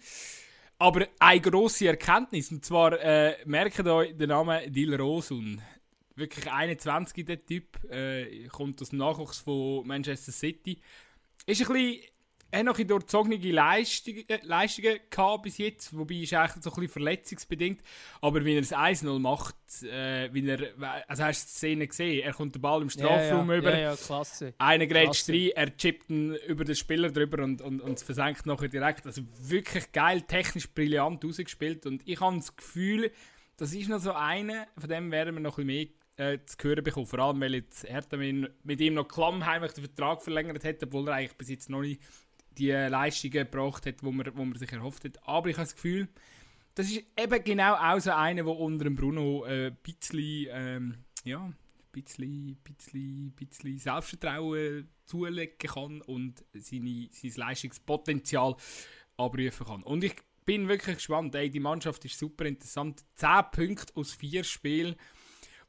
Aber 0.78 1.08
eine 1.20 1.42
grosse 1.42 1.88
Erkenntnis, 1.88 2.52
und 2.52 2.66
zwar 2.66 3.00
äh, 3.00 3.38
merkt 3.46 3.80
euch 3.80 4.16
den 4.16 4.30
Namen 4.30 4.72
Dil 4.72 4.94
Rosun 4.96 5.62
wirklich 6.16 6.52
21 6.52 7.26
der 7.26 7.44
Typ, 7.46 7.84
äh, 7.92 8.48
kommt 8.48 8.82
aus 8.82 8.90
dem 8.90 9.00
Nachwuchs 9.00 9.40
von 9.40 9.86
Manchester 9.88 10.32
City. 10.32 10.80
Ist 11.46 11.62
ein 11.62 11.74
bisschen, 11.74 12.04
hat 12.54 12.66
noch 12.66 12.78
ein 12.78 12.88
durchzogene 12.88 13.38
Leistungen, 13.52 14.24
äh, 14.30 14.40
Leistungen 14.44 15.00
gehabt 15.10 15.44
bis 15.44 15.58
jetzt, 15.58 15.98
wobei 15.98 16.16
ist 16.16 16.34
eigentlich 16.34 16.64
so 16.64 16.70
ein 16.70 16.76
bisschen 16.76 16.90
verletzungsbedingt. 16.90 17.82
Aber 18.22 18.46
wie 18.46 18.56
er 18.56 18.62
das 18.62 18.74
1-0 18.74 19.20
macht, 19.20 19.56
äh, 19.84 20.32
wie 20.34 20.48
er, 20.48 21.04
also 21.08 21.24
hast 21.24 21.44
du 21.44 21.48
die 21.48 21.58
Szene 21.58 21.88
gesehen, 21.88 22.24
er 22.24 22.34
kommt 22.34 22.56
den 22.56 22.62
Ball 22.62 22.82
im 22.82 22.90
Strafraum 22.90 23.48
ja, 23.50 23.54
ja. 23.54 23.60
über, 23.60 23.72
ja, 23.72 23.80
ja, 23.92 23.96
klasse. 23.96 24.54
einer 24.58 24.86
grätscht 24.86 25.30
rein, 25.30 25.52
er 25.56 25.76
chippt 25.76 26.10
ihn 26.10 26.36
über 26.48 26.64
den 26.64 26.76
Spieler 26.76 27.12
drüber 27.12 27.44
und, 27.44 27.62
und, 27.62 27.82
und 27.82 28.00
versenkt 28.00 28.46
nachher 28.46 28.68
direkt. 28.68 29.06
Also 29.06 29.24
wirklich 29.42 29.92
geil, 29.92 30.22
technisch 30.22 30.70
brillant 30.70 31.26
rausgespielt 31.26 31.86
und 31.86 32.08
ich 32.08 32.20
habe 32.22 32.36
das 32.36 32.56
Gefühl, 32.56 33.12
das 33.58 33.74
ist 33.74 33.90
noch 33.90 34.00
so 34.00 34.14
einer, 34.14 34.68
von 34.78 34.90
dem 34.90 35.12
werden 35.12 35.36
wir 35.36 35.42
noch 35.42 35.58
ein 35.58 35.68
bisschen 35.68 35.88
mehr 35.88 36.03
äh, 36.18 36.40
zu 36.46 36.58
hören 36.62 36.84
bekommen. 36.84 37.08
Vor 37.08 37.20
allem, 37.20 37.42
weil 37.42 37.56
jetzt 37.56 37.88
Hertha 37.88 38.18
mit 38.18 38.82
ihm 38.82 38.94
noch 38.94 39.08
klammheimlich 39.08 39.74
den 39.74 39.86
Vertrag 39.86 40.22
verlängert 40.22 40.64
hat, 40.64 40.84
obwohl 40.84 41.08
er 41.08 41.16
eigentlich 41.16 41.38
bis 41.38 41.50
jetzt 41.50 41.70
noch 41.70 41.82
nicht 41.82 42.02
die 42.58 42.72
Leistungen 42.72 43.34
gebracht 43.34 43.86
hat, 43.86 44.02
die 44.02 44.12
man, 44.12 44.30
wo 44.36 44.46
man 44.46 44.58
sich 44.58 44.72
erhofft 44.72 45.06
hat. 45.06 45.20
Aber 45.28 45.50
ich 45.50 45.56
habe 45.56 45.66
das 45.66 45.76
Gefühl, 45.76 46.08
das 46.76 46.90
ist 46.90 47.04
eben 47.18 47.44
genau 47.44 47.76
auch 47.76 48.00
so 48.00 48.12
einer, 48.12 48.44
der 48.44 48.48
unter 48.48 48.84
dem 48.84 48.96
Bruno 48.96 49.46
äh, 49.46 49.68
ein 49.68 49.78
bisschen, 49.84 50.48
ähm, 50.52 50.96
ja, 51.24 51.52
bisschen, 51.92 52.58
bisschen, 52.64 53.32
bisschen 53.32 53.78
Selbstvertrauen 53.78 54.88
zulegen 55.06 55.58
kann 55.58 56.02
und 56.02 56.44
seine, 56.54 57.08
sein 57.12 57.34
Leistungspotenzial 57.36 58.56
abrufen 59.18 59.66
kann. 59.66 59.84
Und 59.84 60.04
ich 60.04 60.16
bin 60.46 60.68
wirklich 60.68 60.98
gespannt. 60.98 61.36
Ey, 61.36 61.50
die 61.50 61.60
Mannschaft 61.60 62.04
ist 62.06 62.18
super 62.18 62.46
interessant. 62.46 63.04
10 63.16 63.30
Punkte 63.52 63.96
aus 63.96 64.14
4 64.14 64.44
Spielen. 64.44 64.96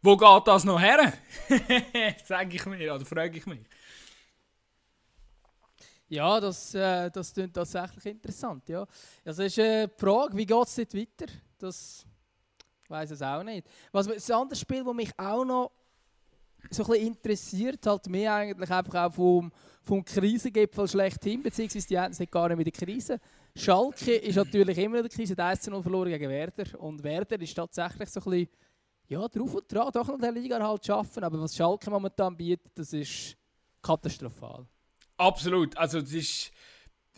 Wo 0.04 0.18
geht 0.18 0.46
das 0.46 0.64
noch 0.64 0.78
her? 0.78 1.14
Sage 2.26 2.56
ich 2.56 2.66
mir, 2.66 2.94
oder 2.94 3.06
frage 3.06 3.38
ich 3.38 3.46
mich. 3.46 3.66
Ja, 6.08 6.38
das, 6.38 6.74
äh, 6.74 7.10
das 7.10 7.32
klingt 7.32 7.54
tatsächlich 7.54 8.04
interessant. 8.04 8.68
Ja. 8.68 8.86
Also 9.24 9.44
ist 9.44 9.56
äh, 9.56 9.86
die 9.86 9.94
Frage, 9.96 10.36
wie 10.36 10.44
geht 10.44 10.66
es 10.66 10.74
dort 10.74 10.94
weiter? 10.94 11.32
Das 11.56 12.04
weiß 12.86 13.12
es 13.12 13.22
auch 13.22 13.42
nicht. 13.42 13.66
Was, 13.92 14.06
das 14.06 14.30
andere 14.30 14.58
Spiel, 14.58 14.84
das 14.84 14.94
mich 14.94 15.10
auch 15.18 15.42
noch 15.42 15.72
so 16.68 16.84
ein 16.84 16.90
bisschen 16.90 17.06
interessiert 17.06 17.86
halt 17.86 18.06
mich 18.06 18.28
eigentlich 18.28 18.70
einfach 18.70 19.06
auch 19.06 19.14
vom, 19.14 19.50
vom 19.82 20.04
Krisengipfel 20.04 20.86
schlechthin, 20.86 21.42
beziehungsweise 21.42 21.88
die 21.88 21.98
hatten 21.98 22.12
es 22.12 22.30
gar 22.30 22.48
nicht 22.48 22.58
mit 22.58 22.66
der 22.66 22.86
Krise. 22.86 23.18
Schalke 23.56 24.16
ist 24.16 24.36
natürlich 24.36 24.76
immer 24.76 24.96
in 24.98 25.04
der 25.04 25.10
Krise, 25.10 25.34
der 25.34 25.46
1 25.46 25.64
verloren 25.64 26.10
gegen 26.10 26.28
Werder 26.28 26.78
und 26.78 27.02
Werder 27.02 27.40
ist 27.40 27.54
tatsächlich 27.54 28.10
so 28.10 28.20
ein 28.20 28.24
bisschen 28.24 28.48
ja, 29.08 29.28
drauf 29.28 29.54
und 29.54 29.72
dran, 29.72 29.90
doch 29.92 30.08
noch 30.08 30.18
der 30.18 30.32
Liga 30.32 30.60
halt 30.60 30.84
schaffen, 30.84 31.24
aber 31.24 31.40
was 31.40 31.56
Schalke 31.56 31.90
momentan 31.90 32.36
bietet, 32.36 32.72
das 32.74 32.92
ist 32.92 33.36
katastrophal. 33.82 34.66
Absolut, 35.16 35.76
also 35.76 36.00
das 36.00 36.12
ist 36.12 36.52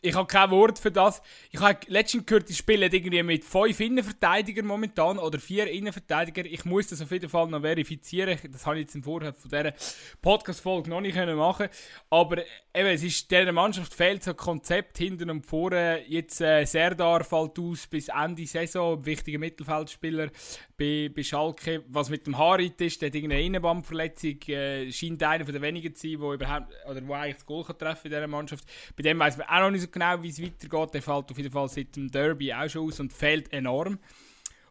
ich 0.02 0.14
habe 0.14 0.26
kein 0.26 0.50
Wort 0.50 0.78
für 0.78 0.90
das. 0.90 1.22
Ich 1.50 1.60
habe 1.60 1.78
letztens 1.88 2.26
gehört, 2.26 2.48
die 2.48 2.54
spielen 2.54 2.92
irgendwie 2.92 3.22
mit 3.22 3.44
fünf 3.44 3.80
Innenverteidigern 3.80 4.66
momentan 4.66 5.18
oder 5.18 5.38
vier 5.38 5.70
Innenverteidiger. 5.70 6.44
Ich 6.44 6.64
muss 6.64 6.88
das 6.88 7.00
auf 7.00 7.10
jeden 7.10 7.28
Fall 7.28 7.48
noch 7.48 7.62
verifizieren. 7.62 8.38
Das 8.52 8.66
habe 8.66 8.76
ich 8.76 8.82
jetzt 8.82 8.94
im 8.94 9.02
Vorfeld 9.02 9.36
von 9.36 9.50
dieser 9.50 9.72
Podcast-Folge 10.20 10.90
noch 10.90 11.00
nicht 11.00 11.16
machen 11.16 11.68
Aber 12.10 12.38
eben, 12.38 12.88
es 12.88 13.02
ist, 13.02 13.30
dieser 13.30 13.52
Mannschaft 13.52 13.94
fehlt 13.94 14.22
so 14.22 14.32
ein 14.32 14.36
Konzept 14.36 14.98
hinten 14.98 15.30
und 15.30 15.46
vorne. 15.46 16.02
Jetzt 16.06 16.40
äh, 16.40 16.64
Serdar 16.64 17.24
fällt 17.24 17.58
aus 17.58 17.86
bis 17.86 18.08
Ende 18.08 18.46
Saison, 18.46 19.04
wichtiger 19.04 19.38
Mittelfeldspieler 19.38 20.28
bei, 20.76 21.10
bei 21.14 21.22
Schalke. 21.22 21.84
Was 21.88 22.10
mit 22.10 22.26
dem 22.26 22.36
Harit 22.36 22.80
ist, 22.80 23.00
der 23.00 23.08
hat 23.08 23.14
irgendeine 23.14 23.42
Innenbandverletzung, 23.42 24.40
äh, 24.48 24.90
scheint 24.92 25.22
einer 25.22 25.44
der 25.44 25.62
wenigen 25.62 25.94
zu 25.94 26.08
sein, 26.08 26.20
der 26.20 26.32
überhaupt, 26.32 26.72
oder 26.88 27.06
wo 27.06 27.14
eigentlich 27.14 27.36
das 27.36 27.46
Goal 27.46 27.64
kann 27.64 27.78
treffen 27.78 28.06
in 28.06 28.12
dieser 28.12 28.26
Mannschaft. 28.26 28.64
Bei 28.96 29.02
dem 29.02 29.18
weiß 29.18 29.36
man 29.38 29.46
auch 29.48 29.60
noch 29.60 29.70
nicht 29.70 29.82
so 29.82 29.88
genau, 29.88 30.22
wie 30.22 30.28
es 30.28 30.42
weitergeht. 30.42 30.94
Der 30.94 31.02
fällt 31.02 31.30
auf 31.30 31.36
jeden 31.36 31.50
Fall 31.50 31.68
seit 31.68 31.96
dem 31.96 32.10
Derby 32.10 32.52
auch 32.52 32.68
schon 32.68 32.86
aus 32.86 33.00
und 33.00 33.12
fehlt 33.12 33.52
enorm. 33.52 33.98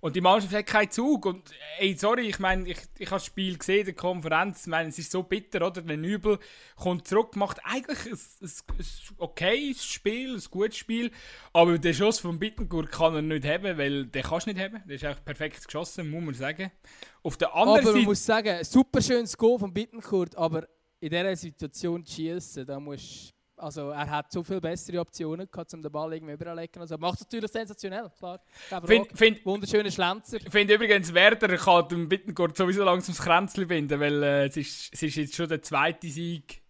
Und 0.01 0.15
die 0.15 0.21
Mannschaft 0.21 0.53
hat 0.53 0.65
keinen 0.65 0.91
Zug. 0.91 1.25
Und 1.25 1.51
ey, 1.79 1.95
sorry, 1.97 2.27
ich 2.27 2.39
meine, 2.39 2.69
ich, 2.69 2.77
ich 2.97 3.07
habe 3.07 3.17
das 3.17 3.25
Spiel 3.25 3.57
gesehen, 3.57 3.85
der 3.85 3.93
Konferenz. 3.93 4.61
Ich 4.61 4.67
meine, 4.67 4.89
es 4.89 4.99
ist 4.99 5.11
so 5.11 5.23
bitter, 5.23 5.65
oder? 5.65 5.81
Der 5.81 5.97
Nübel 5.97 6.39
kommt 6.75 7.07
zurück, 7.07 7.35
macht 7.35 7.59
eigentlich 7.63 8.05
ein, 8.05 8.19
ein, 8.41 8.51
ein 8.77 8.85
okayes 9.17 9.85
Spiel, 9.85 10.35
ein 10.35 10.43
gutes 10.51 10.77
Spiel. 10.77 11.11
Aber 11.53 11.77
den 11.77 11.93
Schuss 11.93 12.19
von 12.19 12.39
Bittencourt 12.39 12.91
kann 12.91 13.15
er 13.15 13.21
nicht 13.21 13.45
haben, 13.45 13.77
weil 13.77 14.05
den 14.05 14.23
kannst 14.23 14.47
du 14.47 14.51
nicht 14.51 14.63
haben. 14.63 14.81
Der 14.87 14.95
ist 14.95 15.03
eigentlich 15.03 15.25
perfekt 15.25 15.65
geschossen, 15.65 16.09
muss 16.09 16.23
man 16.23 16.33
sagen. 16.33 16.71
Auf 17.23 17.37
der 17.37 17.53
anderen 17.53 17.79
aber 17.79 17.87
Seite. 17.87 17.97
man 17.97 18.05
muss 18.05 18.25
sagen, 18.25 18.63
super 18.63 19.01
schönes 19.01 19.35
Goal 19.37 19.59
von 19.59 19.73
Bittencourt, 19.73 20.35
aber 20.35 20.67
in 20.99 21.09
dieser 21.09 21.35
Situation 21.35 22.05
zu 22.05 22.13
schießen, 22.13 22.65
da 22.65 22.79
musst 22.79 23.34
also 23.58 23.89
er 23.89 24.10
hat 24.10 24.32
so 24.32 24.43
viel 24.43 24.60
bessere 24.60 24.99
Optionen 24.99 25.49
gehabt, 25.49 25.74
um 25.74 25.82
den 25.82 25.91
Ball 25.91 26.14
irgendwie 26.14 26.34
überlegen. 26.34 26.80
Also 26.80 26.97
macht 26.97 27.16
es 27.16 27.22
natürlich 27.22 27.51
sensationell, 27.51 28.10
klar. 28.18 28.39
Find, 28.86 29.08
find, 29.18 29.45
Wunderschöne 29.45 29.91
Schlenzer. 29.91 30.38
Ich 30.38 30.51
finde 30.51 30.76
übrigens, 30.76 31.14
Werder 31.14 31.56
kann 31.58 31.88
den 31.88 32.10
Bittencourt 32.10 32.58
sowieso 32.58 32.84
langsam 32.84 33.16
das 33.16 33.24
Kränzchen 33.24 33.68
binden, 33.68 33.99
weil 33.99 34.24
äh, 34.24 34.45
es, 34.47 34.58
ist, 34.58 34.93
es 34.93 35.03
ist 35.03 35.16
jetzt 35.16 35.36
schon 35.36 35.47
der 35.47 35.62
zweite 35.62 36.08
Sieg 36.08 36.62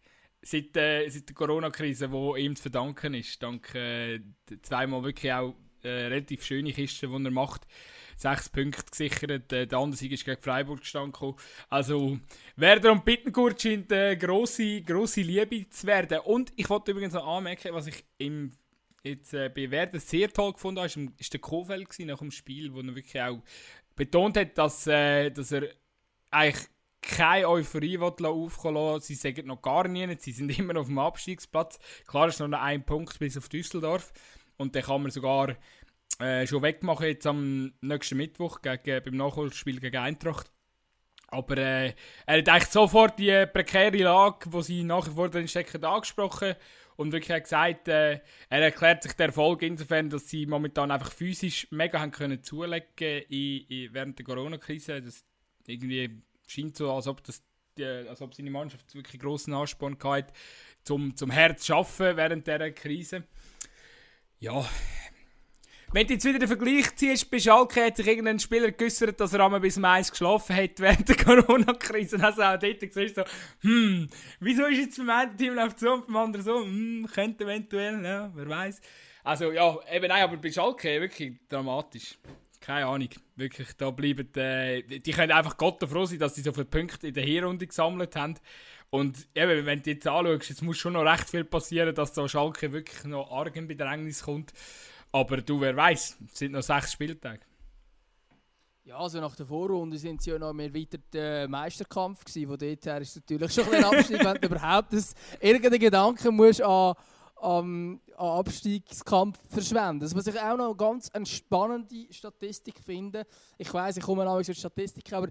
seit, 0.41 0.75
äh, 0.77 1.09
seit 1.09 1.27
der 1.27 1.35
Corona-Krise, 1.35 2.11
wo 2.11 2.35
ihm 2.35 2.55
zu 2.55 2.63
verdanken 2.63 3.13
ist. 3.15 3.41
Dank 3.41 3.73
äh, 3.75 4.19
zweimal 4.61 5.03
wirklich 5.03 5.33
auch 5.33 5.55
äh, 5.83 5.89
relativ 5.89 6.45
schöne 6.45 6.71
Kisten, 6.71 7.11
die 7.11 7.27
er 7.27 7.31
macht 7.31 7.67
sechs 8.15 8.49
Punkte 8.49 8.83
gesichert. 8.89 9.51
Äh, 9.51 9.67
der 9.67 9.77
andere 9.77 9.97
Sieg 9.97 10.11
ist 10.11 10.25
gegen 10.25 10.41
Freiburg 10.41 10.81
gestanden. 10.81 11.35
Also 11.69 12.19
Werder 12.55 12.91
und 12.91 13.05
Bittencourt 13.05 13.61
scheint 13.61 13.91
eine 13.91 14.17
grosse, 14.17 14.81
grosse 14.81 15.21
Liebe 15.21 15.69
zu 15.69 15.87
werden. 15.87 16.19
Und 16.19 16.53
ich 16.55 16.69
wollte 16.69 16.91
übrigens 16.91 17.13
noch 17.13 17.27
anmerken, 17.27 17.73
was 17.73 17.87
ich 17.87 18.03
im 18.17 18.51
jetzt 19.03 19.33
äh, 19.33 19.49
bei 19.49 19.69
Werder 19.69 19.99
sehr 19.99 20.31
toll 20.31 20.53
gefunden 20.53 20.81
habe, 20.81 21.11
ist 21.19 21.33
der 21.33 21.39
Kofeld 21.39 21.87
nach 21.99 22.19
dem 22.19 22.31
Spiel, 22.31 22.73
wo 22.73 22.79
er 22.79 22.95
wirklich 22.95 23.21
auch 23.21 23.41
betont 23.95 24.37
hat, 24.37 24.57
dass, 24.57 24.87
äh, 24.87 25.29
dass 25.29 25.51
er 25.51 25.69
eigentlich 26.31 26.67
keine 27.01 27.47
Euphorie 27.47 27.99
aufkommen 27.99 28.75
lassen. 28.75 29.05
Sie 29.05 29.15
sagen 29.15 29.47
noch 29.47 29.61
gar 29.61 29.87
nicht, 29.87 30.21
sie 30.21 30.31
sind 30.31 30.49
immer 30.57 30.79
auf 30.79 30.87
dem 30.87 30.99
Abstiegsplatz. 30.99 31.79
Klar 32.07 32.27
ist 32.27 32.39
noch 32.39 32.51
ein 32.51 32.85
Punkt 32.85 33.19
bis 33.19 33.37
auf 33.37 33.49
Düsseldorf. 33.49 34.11
Und 34.57 34.75
dann 34.75 34.83
kann 34.83 35.01
man 35.01 35.11
sogar 35.11 35.55
äh, 36.19 36.47
schon 36.47 36.61
wegmachen 36.61 37.07
jetzt 37.07 37.27
am 37.27 37.73
nächsten 37.81 38.17
Mittwoch 38.17 38.61
gegen, 38.61 39.03
beim 39.03 39.17
Nachholspiel 39.17 39.79
gegen 39.79 39.97
Eintracht. 39.97 40.51
Aber 41.27 41.57
äh, 41.57 41.93
er 42.25 42.37
hat 42.37 42.49
eigentlich 42.49 42.69
sofort 42.69 43.19
die 43.19 43.45
prekäre 43.51 43.97
Lage, 43.97 44.51
wo 44.51 44.61
sie 44.61 44.83
nach 44.83 45.07
wie 45.07 45.13
vor 45.13 45.29
drin 45.29 45.47
stecken, 45.47 45.83
angesprochen 45.83 46.55
und 46.95 47.11
wirklich 47.11 47.43
gesagt, 47.43 47.87
äh, 47.87 48.21
er 48.49 48.61
erklärt 48.61 49.03
sich 49.03 49.13
der 49.13 49.27
Erfolg 49.27 49.61
insofern, 49.63 50.09
dass 50.09 50.29
sie 50.29 50.45
momentan 50.45 50.91
einfach 50.91 51.11
physisch 51.11 51.67
mega 51.71 51.99
haben 51.99 52.11
können 52.11 52.43
zulegen 52.43 53.23
in, 53.29 53.65
in, 53.67 53.93
während 53.93 54.17
der 54.17 54.25
Corona-Krise. 54.25 55.01
Das 55.01 55.25
irgendwie 55.65 56.21
scheint 56.47 56.77
so, 56.77 56.91
als 56.91 57.07
ob 57.07 57.23
das 57.23 57.43
als 57.77 58.21
ob 58.21 58.33
seine 58.33 58.51
Mannschaft 58.51 58.95
wirklich 58.95 59.21
großen 59.21 59.53
Ansporn 59.53 59.97
hatte, 60.01 60.31
zum, 60.83 61.13
zum 61.17 61.29
Herz 61.29 61.65
zu 61.65 61.75
arbeiten 61.75 62.15
während 62.15 62.47
dieser 62.47 62.71
Krise. 62.71 63.23
Ja, 64.39 64.65
wenn 65.95 66.07
du 66.07 66.13
jetzt 66.13 66.25
wieder 66.25 66.39
den 66.39 66.49
Vergleich 66.49 66.93
ziehst, 66.97 67.31
bei 67.31 67.39
Schalke 67.39 67.85
hat 67.85 67.95
sich 67.95 68.05
irgendein 68.05 68.37
Spieler 68.37 68.69
geäußert, 68.69 69.17
dass 69.17 69.31
er 69.31 69.45
einmal 69.45 69.61
bis 69.61 69.81
eins 69.81 70.11
geschlafen 70.11 70.53
hat 70.53 70.77
während 70.81 71.07
der 71.07 71.15
Corona-Krise. 71.23 72.21
Also 72.21 72.41
auch 72.41 72.59
dort 72.59 72.81
siehst 72.81 73.15
du 73.15 73.23
so, 73.23 73.23
hm, 73.61 74.09
wieso 74.41 74.65
ist 74.65 74.77
jetzt 74.77 74.97
beim 74.97 75.09
einen 75.09 75.37
Team 75.37 75.53
läuft 75.53 75.79
so 75.79 75.93
und 75.93 76.07
beim 76.07 76.17
anderen 76.17 76.43
so? 76.43 76.65
Hm, 76.65 77.07
könnte 77.13 77.45
eventuell, 77.45 78.03
ja, 78.03 78.29
wer 78.35 78.49
weiß. 78.49 78.81
Also 79.23 79.53
ja, 79.53 79.77
eben 79.89 80.09
nein, 80.09 80.23
aber 80.23 80.35
bei 80.35 80.51
Schalke 80.51 80.99
wirklich 80.99 81.35
dramatisch. 81.47 82.17
Keine 82.59 82.87
Ahnung. 82.87 83.09
Wirklich, 83.37 83.69
da 83.77 83.89
bleiben, 83.89 84.27
äh, 84.35 84.81
die 84.81 85.11
können 85.13 85.31
einfach 85.31 85.55
Gott 85.55 85.81
froh 85.81 86.03
sein, 86.03 86.19
dass 86.19 86.35
sie 86.35 86.41
so 86.41 86.51
viele 86.51 86.65
Punkte 86.65 87.07
in 87.07 87.13
der 87.13 87.23
Hinrunde 87.23 87.67
gesammelt 87.67 88.17
haben. 88.17 88.35
Und 88.89 89.29
eben, 89.33 89.65
wenn 89.65 89.81
du 89.81 89.91
jetzt 89.91 90.07
anschaust, 90.07 90.49
jetzt 90.49 90.61
muss 90.61 90.77
schon 90.77 90.93
noch 90.93 91.05
recht 91.05 91.29
viel 91.29 91.45
passieren, 91.45 91.95
dass 91.95 92.11
da 92.11 92.27
Schalke 92.27 92.73
wirklich 92.73 93.05
noch 93.05 93.31
arg 93.31 93.55
in 93.55 93.69
Bedrängnis 93.69 94.23
kommt. 94.23 94.51
Aber 95.15 95.37
du, 95.37 95.61
wer 95.61 95.73
weiß, 95.73 96.17
es 96.25 96.37
sind 96.37 96.51
noch 96.51 96.61
sechs 96.61 96.91
Spieltage. 96.91 97.39
Ja, 98.83 98.97
also 98.97 99.21
nach 99.21 99.33
der 99.33 99.45
Vorrunde 99.45 99.97
sind 99.97 100.21
sie 100.21 100.31
ja 100.31 100.37
noch 100.37 100.51
mehr 100.51 100.73
weiter 100.73 100.97
der 101.13 101.47
Meisterkampf 101.47 102.25
gewesen. 102.25 102.49
Von 102.49 102.57
dort 102.57 102.85
her 102.85 102.99
ist 102.99 103.11
es 103.11 103.15
natürlich 103.15 103.53
schon 103.53 103.73
ein 103.73 103.85
Abstieg, 103.85 104.21
wenn 104.21 104.35
du 104.35 104.47
überhaupt 104.47 104.93
irgendeinen 105.39 105.79
Gedanken 105.79 106.35
musst 106.35 106.61
an, 106.61 106.95
an, 107.41 108.01
an 108.17 108.27
Abstiegskampf 108.39 109.39
verschwenden. 109.47 110.01
Das, 110.01 110.13
was 110.13 110.27
ich 110.27 110.37
auch 110.37 110.57
noch 110.57 110.75
ganz 110.75 111.09
eine 111.11 111.25
spannende 111.25 112.11
Statistik 112.11 112.81
finde, 112.85 113.25
ich 113.57 113.73
weiß, 113.73 113.95
ich 113.95 114.03
komme 114.03 114.25
noch 114.25 114.35
mit 114.35 114.57
Statistiken, 114.57 115.15
aber 115.15 115.29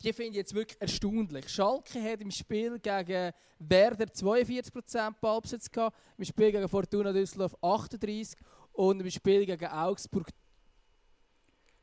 die 0.00 0.12
finde 0.12 0.30
ich 0.30 0.36
jetzt 0.36 0.54
wirklich 0.54 0.80
erstaunlich. 0.80 1.48
Schalke 1.48 2.00
hat 2.00 2.20
im 2.20 2.30
Spiel 2.30 2.78
gegen 2.78 3.32
Werder 3.58 4.04
42% 4.04 5.14
Ballbesitz 5.20 5.70
gehabt, 5.72 5.96
im 6.18 6.24
Spiel 6.24 6.52
gegen 6.52 6.68
Fortuna 6.68 7.12
Düsseldorf 7.12 7.56
38% 7.62 8.36
und 8.74 9.00
im 9.00 9.10
Spiel 9.10 9.46
gegen 9.46 9.66
Augsburg. 9.66 10.28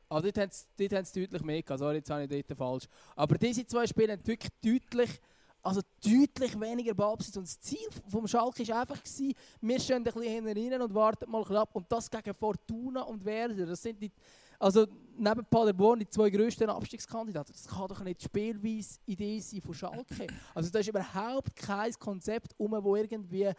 Also 0.08 0.30
dort 0.30 0.38
haben 0.38 0.50
sie, 0.50 0.88
dort 0.88 1.16
deutlich 1.16 1.42
mehr 1.42 1.62
gehabt. 1.62 1.78
Sorry, 1.78 1.96
jetzt 1.96 2.10
habe 2.10 2.24
ich 2.24 2.44
dort 2.46 2.58
falsch. 2.58 2.84
Aber 3.16 3.38
diese 3.38 3.66
zwei 3.66 3.86
Spiele 3.86 4.12
haben 4.12 4.26
wirklich 4.26 4.52
deutlich, 4.62 5.20
also 5.62 5.80
deutlich 6.04 6.60
weniger 6.60 6.92
Ballbesitz. 6.92 7.36
Und 7.36 7.46
das 7.46 7.58
Ziel 7.60 7.88
vom 8.08 8.26
Schalke 8.28 8.66
war 8.68 8.82
einfach, 8.82 9.02
gewesen, 9.02 9.32
wir 9.62 9.80
stehen 9.80 9.96
ein 9.96 10.04
bisschen 10.04 10.22
hinten 10.22 10.82
und 10.82 10.94
warten 10.94 11.30
mal 11.30 11.56
ab. 11.56 11.70
Und 11.72 11.90
das 11.90 12.10
gegen 12.10 12.34
Fortuna 12.34 13.02
und 13.02 13.24
Werder. 13.24 13.64
Das 13.64 13.80
sind 13.80 14.02
die, 14.02 14.12
also 14.58 14.86
neben 15.16 15.46
Paderborn 15.46 16.00
die 16.00 16.08
zwei 16.08 16.28
grössten 16.28 16.68
Abstiegskandidaten. 16.68 17.54
Das 17.54 17.66
kann 17.66 17.88
doch 17.88 18.04
nicht 18.04 18.20
die 18.20 18.24
Spielweise-Idee 18.26 19.40
sein 19.40 19.62
von 19.62 19.74
Schalke. 19.74 20.26
Also 20.54 20.70
da 20.70 20.78
ist 20.80 20.88
überhaupt 20.88 21.56
kein 21.56 21.92
Konzept 21.94 22.52
um, 22.58 22.72
wo 22.84 22.96
irgendwie 22.96 23.50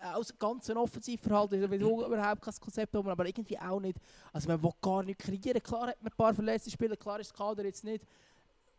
aus 0.00 0.32
ganz 0.38 0.68
Offensivverhalten, 0.70 1.62
ist 1.62 1.80
überhaupt 1.80 2.42
kein 2.42 2.54
Konzept 2.60 2.94
haben, 2.94 3.08
aber 3.08 3.26
irgendwie 3.26 3.58
auch 3.58 3.80
nicht. 3.80 3.98
Also 4.32 4.48
man 4.48 4.62
will 4.62 4.72
gar 4.80 5.02
nicht 5.02 5.18
kreieren. 5.18 5.62
Klar 5.62 5.88
hat 5.88 6.02
man 6.02 6.12
ein 6.12 6.16
paar 6.16 6.34
verletzte 6.34 6.70
Spieler, 6.70 6.96
klar 6.96 7.20
ist 7.20 7.30
das 7.30 7.36
Kader 7.36 7.64
jetzt 7.64 7.84
nicht 7.84 8.04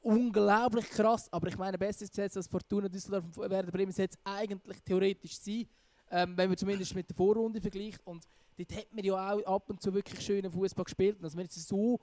unglaublich 0.01 0.89
krass, 0.89 1.32
aber 1.34 1.47
ich 1.47 1.57
meine, 1.57 1.78
bestes 1.78 2.09
Gesetz 2.09 2.38
als 2.38 2.47
Fortuna 2.47 2.88
Düsseldorf 2.88 3.26
und 3.36 3.49
Werder 3.49 3.72
Bremen 3.72 3.91
jetzt 3.95 4.18
eigentlich 4.24 4.82
theoretisch 4.84 5.38
sein, 5.38 5.68
ähm, 6.09 6.38
wenn 6.38 6.49
man 6.49 6.57
zumindest 6.57 6.95
mit 6.95 7.09
der 7.09 7.15
Vorrunde 7.15 7.59
vergleicht. 7.59 7.99
Und 8.05 8.24
dort 8.57 8.76
hat 8.76 8.93
man 8.93 9.03
ja 9.03 9.34
auch 9.34 9.43
ab 9.43 9.70
und 9.70 9.82
zu 9.82 9.93
wirklich 9.93 10.22
schönen 10.22 10.49
Fußball 10.49 10.86
gespielt. 10.86 11.18
Und 11.18 11.24
dass 11.24 11.36
man 11.36 11.43
jetzt 11.43 11.68
so 11.68 11.99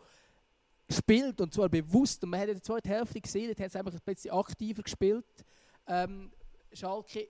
spielt 0.90 1.40
und 1.40 1.54
zwar 1.54 1.68
bewusst, 1.68 2.22
und 2.22 2.30
man 2.30 2.40
hat 2.40 2.48
in 2.48 2.54
der 2.54 2.62
zweiten 2.62 2.88
Hälfte 2.88 3.20
gesehen, 3.20 3.46
dort 3.46 3.60
hat 3.60 3.66
es 3.68 3.76
einfach 3.76 3.92
ein 3.92 4.00
bisschen 4.04 4.32
aktiver 4.32 4.82
gespielt. 4.82 5.24
Ähm, 5.86 6.30
Schalke 6.72 7.28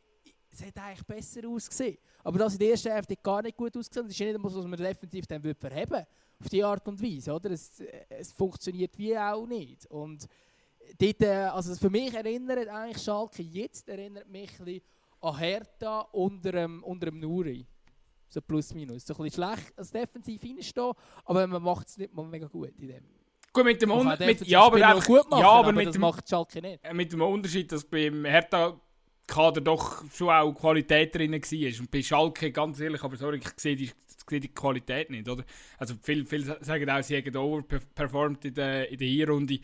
es 0.55 0.65
hat 0.65 0.79
eigentlich 0.79 1.05
besser 1.05 1.49
ausgesehen. 1.49 1.99
Aber 2.23 2.39
das 2.39 2.55
in 2.55 2.61
der 2.61 2.71
ersten 2.71 2.93
Hälfte 2.93 3.17
gar 3.17 3.43
nicht 3.43 3.57
gut 3.57 3.77
ausgesehen. 3.77 4.07
Das 4.07 4.15
ist 4.15 4.21
nicht 4.21 4.35
etwas, 4.35 4.55
was 4.55 4.67
man 4.67 4.79
definitiv 4.79 5.27
dann 5.27 5.43
verheben 5.55 6.07
Auf 6.41 6.49
die 6.49 6.63
Art 6.63 6.87
und 6.89 7.03
Weise. 7.03 7.33
Oder? 7.33 7.51
Es, 7.51 7.83
es 8.09 8.33
funktioniert 8.33 8.97
wie 8.97 9.17
auch 9.19 9.47
nicht. 9.47 9.87
Und 9.87 10.27
dort, 10.99 11.23
äh, 11.23 11.31
also 11.45 11.75
für 11.75 11.91
mich 11.91 12.15
erinnert 12.15 12.69
eigentlich 12.69 13.03
Schalke 13.03 13.43
jetzt 13.43 13.89
erinnert 13.89 14.29
mich 14.29 14.51
ein 14.59 14.65
bisschen 14.65 14.83
an 15.21 15.39
Hertha 15.39 16.01
unter 16.13 16.53
dem, 16.53 16.83
unter 16.85 17.07
dem 17.07 17.19
Nuri. 17.19 17.67
So 18.29 18.41
plus 18.41 18.75
minus. 18.75 19.07
So 19.07 19.15
ein 19.15 19.25
bisschen 19.25 19.45
schlecht 19.45 19.79
als 19.79 19.91
defensiv 19.91 20.43
reinstehen, 20.43 20.93
aber 21.25 21.47
man 21.47 21.63
macht 21.63 21.89
es 21.89 21.99
nicht 21.99 22.13
mal 22.13 22.27
mega 22.27 22.47
gut 22.47 22.73
in 22.79 22.89
dem. 22.89 23.05
Gut, 23.53 23.65
mit 23.65 23.81
dem 23.81 23.93
Unterschied. 23.93 24.47
ja, 24.49 24.63
aber, 24.63 24.77
einfach, 24.77 25.07
gut 25.07 25.31
machen, 25.31 25.41
ja, 25.41 25.49
aber, 25.49 25.69
aber 25.69 25.73
mit 25.73 25.87
das 25.87 25.93
dem, 25.93 26.01
macht 26.01 26.29
Schalke 26.29 26.61
nicht. 26.61 26.85
äh, 26.85 26.93
mit 26.93 27.13
dem 27.13 27.23
Unterschied, 27.23 27.71
dass 27.71 27.85
beim 27.85 28.25
Hertha-Kader 29.27 29.61
doch 29.61 30.05
schon 30.13 30.29
auch 30.29 30.53
Qualität 30.53 31.15
drin 31.15 31.33
war. 31.33 31.81
Und 31.81 31.91
bei 31.91 32.03
Schalke, 32.03 32.53
ganz 32.53 32.81
ehrlich, 32.81 33.03
aber 33.03 33.17
sorry, 33.17 33.39
ich 33.39 33.49
sehe 33.57 33.77
die, 33.77 33.91
sehe 34.29 34.41
die 34.41 34.49
Qualität 34.49 35.11
nicht, 35.11 35.29
oder? 35.29 35.45
Also 35.79 35.95
viele 36.03 36.25
viel 36.25 36.45
sagen 36.61 36.91
auch, 36.91 37.03
sie 37.03 37.17
haben 37.17 37.37
overperformed 37.37 38.45
in 38.45 38.55
der, 38.55 38.91
in 38.91 38.99
der 38.99 39.09
Hinrunde. 39.09 39.59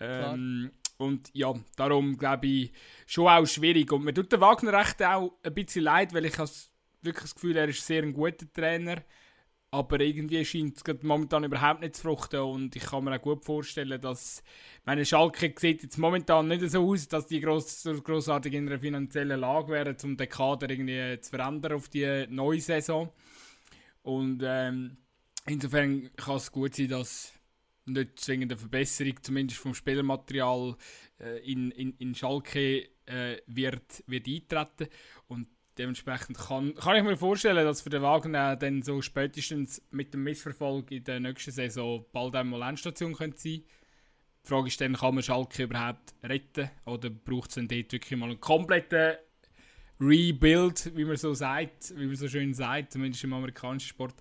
Ähm, 0.00 0.70
und 0.98 1.30
ja, 1.32 1.54
darum 1.76 2.16
glaube 2.18 2.46
ich, 2.46 2.72
schon 3.06 3.28
auch 3.28 3.46
schwierig. 3.46 3.92
Und 3.92 4.04
mir 4.04 4.14
tut 4.14 4.32
der 4.32 4.40
Wagner 4.40 4.72
recht 4.72 5.02
auch 5.02 5.32
ein 5.42 5.54
bisschen 5.54 5.84
leid, 5.84 6.12
weil 6.12 6.24
ich 6.24 6.38
wirklich 6.38 7.22
das 7.22 7.34
Gefühl, 7.34 7.56
er 7.56 7.68
ist 7.68 7.86
sehr 7.86 8.02
ein 8.02 8.12
guter 8.12 8.50
Trainer. 8.52 9.02
Aber 9.70 10.00
irgendwie 10.00 10.44
scheint 10.44 10.78
es 10.78 11.02
momentan 11.02 11.44
überhaupt 11.44 11.82
nicht 11.82 11.94
zu 11.94 12.02
fruchten. 12.02 12.40
Und 12.40 12.74
ich 12.74 12.84
kann 12.84 13.04
mir 13.04 13.14
auch 13.14 13.22
gut 13.22 13.44
vorstellen, 13.44 14.00
dass 14.00 14.42
meine 14.88 15.04
Schalke 15.04 15.52
sieht 15.54 15.82
jetzt 15.82 15.98
momentan 15.98 16.48
nicht 16.48 16.62
so 16.70 16.82
aus, 16.90 17.08
dass 17.08 17.26
die 17.26 17.42
gross, 17.42 17.86
grossartig 18.02 18.54
in 18.54 18.66
einer 18.66 18.78
finanziellen 18.78 19.38
Lage 19.38 19.70
wären, 19.70 19.94
um 20.02 20.16
den 20.16 20.30
Kader 20.30 20.70
irgendwie 20.70 21.20
zu 21.20 21.28
verändern 21.28 21.74
auf 21.74 21.90
die 21.90 22.26
neue 22.30 22.62
Saison. 22.62 23.12
Und 24.00 24.40
ähm, 24.42 24.96
insofern 25.44 26.08
kann 26.16 26.36
es 26.36 26.50
gut 26.50 26.76
sein, 26.76 26.88
dass 26.88 27.34
nicht 27.84 28.18
zwingend 28.18 28.50
eine 28.50 28.58
Verbesserung, 28.58 29.22
zumindest 29.22 29.60
vom 29.60 29.74
Spielermaterial, 29.74 30.74
äh, 31.20 31.36
in, 31.40 31.70
in, 31.72 31.92
in 31.98 32.14
Schalke 32.14 32.88
äh, 33.04 33.42
wird, 33.46 34.02
wird 34.06 34.26
eintreten. 34.26 34.88
Und 35.26 35.48
dementsprechend 35.76 36.38
kann, 36.38 36.74
kann 36.76 36.96
ich 36.96 37.02
mir 37.02 37.18
vorstellen, 37.18 37.66
dass 37.66 37.82
für 37.82 37.90
den 37.90 38.00
Wagner 38.00 38.56
dann 38.56 38.80
so 38.80 39.02
spätestens 39.02 39.82
mit 39.90 40.14
dem 40.14 40.24
Missverfolg 40.24 40.90
in 40.92 41.04
der 41.04 41.20
nächsten 41.20 41.50
Saison 41.50 42.06
bald 42.10 42.34
einmal 42.34 42.66
Endstation 42.66 43.12
könnte 43.12 43.38
sein. 43.38 43.64
Die 44.48 44.54
Frage 44.54 44.68
ist 44.68 44.80
dann, 44.80 44.94
kann 44.94 45.14
man 45.14 45.22
Schalke 45.22 45.64
überhaupt 45.64 46.14
retten 46.22 46.70
oder 46.86 47.10
braucht 47.10 47.50
es 47.50 47.56
dann 47.56 47.68
dort 47.68 47.92
wirklich 47.92 48.18
mal 48.18 48.30
einen 48.30 48.40
kompletten 48.40 49.16
Rebuild, 50.00 50.96
wie 50.96 51.04
man 51.04 51.18
so 51.18 51.34
sagt, 51.34 51.92
wie 51.98 52.06
man 52.06 52.16
so 52.16 52.28
schön 52.28 52.54
sagt, 52.54 52.92
zumindest 52.92 53.24
im 53.24 53.34
amerikanischen 53.34 53.88
Sport. 53.88 54.14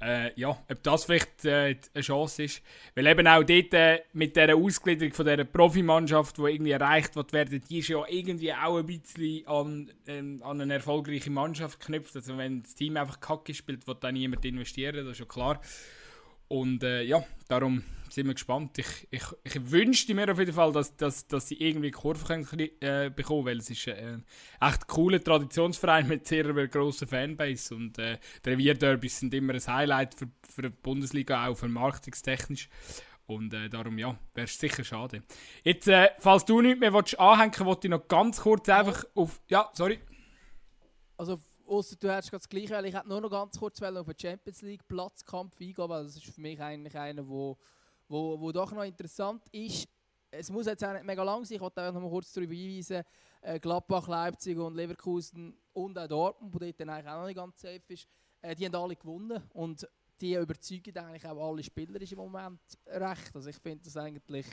Äh, 0.00 0.30
ja, 0.40 0.50
ob 0.50 0.82
das 0.82 1.04
vielleicht 1.04 1.44
äh, 1.44 1.76
eine 1.92 2.02
Chance 2.02 2.44
ist. 2.44 2.62
Weil 2.94 3.08
eben 3.08 3.26
auch 3.26 3.42
dort 3.42 3.74
äh, 3.74 4.00
mit 4.14 4.36
dieser 4.36 4.56
Ausgliederung 4.56 5.12
von 5.12 5.26
dieser 5.26 5.44
Profimannschaft, 5.44 6.38
die 6.38 6.42
irgendwie 6.42 6.70
erreicht 6.70 7.14
wird 7.14 7.34
werden, 7.34 7.62
die 7.68 7.80
ist 7.80 7.88
ja 7.88 8.02
irgendwie 8.08 8.54
auch 8.54 8.78
ein 8.78 8.86
bisschen 8.86 9.46
an, 9.48 9.90
ähm, 10.06 10.40
an 10.42 10.62
eine 10.62 10.74
erfolgreiche 10.74 11.30
Mannschaft 11.30 11.78
geknüpft. 11.80 12.16
Also 12.16 12.38
wenn 12.38 12.62
das 12.62 12.74
Team 12.74 12.96
einfach 12.96 13.20
kacke 13.20 13.52
spielt, 13.52 13.86
wird 13.86 14.02
dann 14.02 14.14
niemand 14.14 14.46
investieren, 14.46 15.04
das 15.04 15.12
ist 15.12 15.20
ja 15.20 15.26
klar. 15.26 15.60
Und 16.48 16.82
äh, 16.82 17.02
ja, 17.02 17.22
darum 17.48 17.84
sind 18.10 18.26
wir 18.26 18.34
gespannt. 18.34 18.78
Ich, 18.78 19.06
ich, 19.10 19.22
ich 19.44 19.70
wünschte 19.70 20.14
mir 20.14 20.30
auf 20.30 20.38
jeden 20.38 20.52
Fall, 20.52 20.72
dass, 20.72 20.96
dass, 20.96 21.26
dass 21.26 21.48
sie 21.48 21.56
irgendwie 21.56 21.90
Kurve 21.90 22.24
können, 22.24 22.68
äh, 22.80 23.10
bekommen 23.14 23.44
weil 23.44 23.58
es 23.58 23.70
ist 23.70 23.86
äh, 23.86 23.92
ein 23.92 24.24
echt 24.60 24.86
cooler 24.86 25.22
Traditionsverein 25.22 26.08
mit 26.08 26.26
sehr 26.26 26.46
einer 26.46 26.66
grossen 26.68 27.06
Fanbase 27.06 27.74
und 27.74 27.98
äh, 27.98 28.18
die 28.44 28.50
Revierderbys 28.50 29.20
sind 29.20 29.34
immer 29.34 29.54
ein 29.54 29.66
Highlight 29.66 30.14
für, 30.14 30.28
für 30.48 30.62
die 30.62 30.70
Bundesliga, 30.70 31.46
auch 31.46 31.56
vermarktungstechnisch. 31.56 32.68
Und 33.26 33.52
äh, 33.52 33.68
darum, 33.68 33.98
ja, 33.98 34.18
wäre 34.34 34.46
es 34.46 34.58
sicher 34.58 34.84
schade. 34.84 35.22
Jetzt, 35.62 35.86
äh, 35.86 36.08
falls 36.18 36.46
du 36.46 36.62
nichts 36.62 36.80
mehr 36.80 36.94
anhängen 36.94 37.52
willst, 37.52 37.64
wollte 37.64 37.86
ich 37.86 37.90
noch 37.90 38.08
ganz 38.08 38.40
kurz 38.40 38.70
einfach 38.70 39.04
auf... 39.14 39.42
Ja, 39.48 39.68
sorry. 39.74 39.98
Also, 41.18 41.38
ausser 41.68 41.96
du 41.96 42.12
hättest 42.12 42.32
das 42.32 42.48
Gleiche, 42.48 42.70
weil 42.70 42.86
ich 42.86 42.94
hätte 42.94 43.08
nur 43.08 43.20
noch 43.20 43.30
ganz 43.30 43.58
kurz 43.58 43.80
auf 43.82 44.06
den 44.06 44.18
Champions 44.18 44.62
League 44.62 44.86
Platzkampf 44.86 45.60
eingehen, 45.60 45.88
weil 45.88 46.04
das 46.04 46.16
ist 46.16 46.26
für 46.26 46.40
mich 46.40 46.60
eigentlich 46.60 46.96
einer, 46.96 47.26
wo, 47.26 47.56
wo, 48.08 48.40
wo 48.40 48.52
doch 48.52 48.72
noch 48.72 48.84
interessant 48.84 49.42
ist. 49.52 49.88
Es 50.30 50.50
muss 50.50 50.66
jetzt 50.66 50.84
auch 50.84 50.92
nicht 50.92 51.04
mega 51.04 51.22
lang 51.22 51.44
sein, 51.44 51.56
ich 51.56 51.60
wollte 51.60 51.92
noch 51.92 52.00
mal 52.00 52.10
kurz 52.10 52.32
darüber 52.32 52.54
hinweisen, 52.54 53.02
äh, 53.40 53.58
Gladbach, 53.58 54.08
Leipzig 54.08 54.58
und 54.58 54.74
Leverkusen 54.74 55.56
und 55.72 55.98
auch 55.98 56.06
Dortmund, 56.06 56.54
wo 56.54 56.58
dort 56.58 56.78
dann 56.80 56.90
eigentlich 56.90 57.12
auch 57.12 57.20
noch 57.20 57.26
nicht 57.26 57.36
ganz 57.36 57.60
safe 57.60 57.82
ist, 57.88 58.06
äh, 58.42 58.54
die 58.54 58.66
haben 58.66 58.74
alle 58.74 58.96
gewonnen 58.96 59.42
und 59.54 59.88
die 60.20 60.34
überzeugen 60.34 60.96
eigentlich 60.96 61.26
auch 61.26 61.50
alle 61.50 61.62
Spieler 61.62 62.00
im 62.00 62.18
Moment 62.18 62.60
recht. 62.86 63.34
Also 63.34 63.48
ich 63.48 63.56
finde 63.56 63.84
das 63.84 63.96
eigentlich 63.96 64.46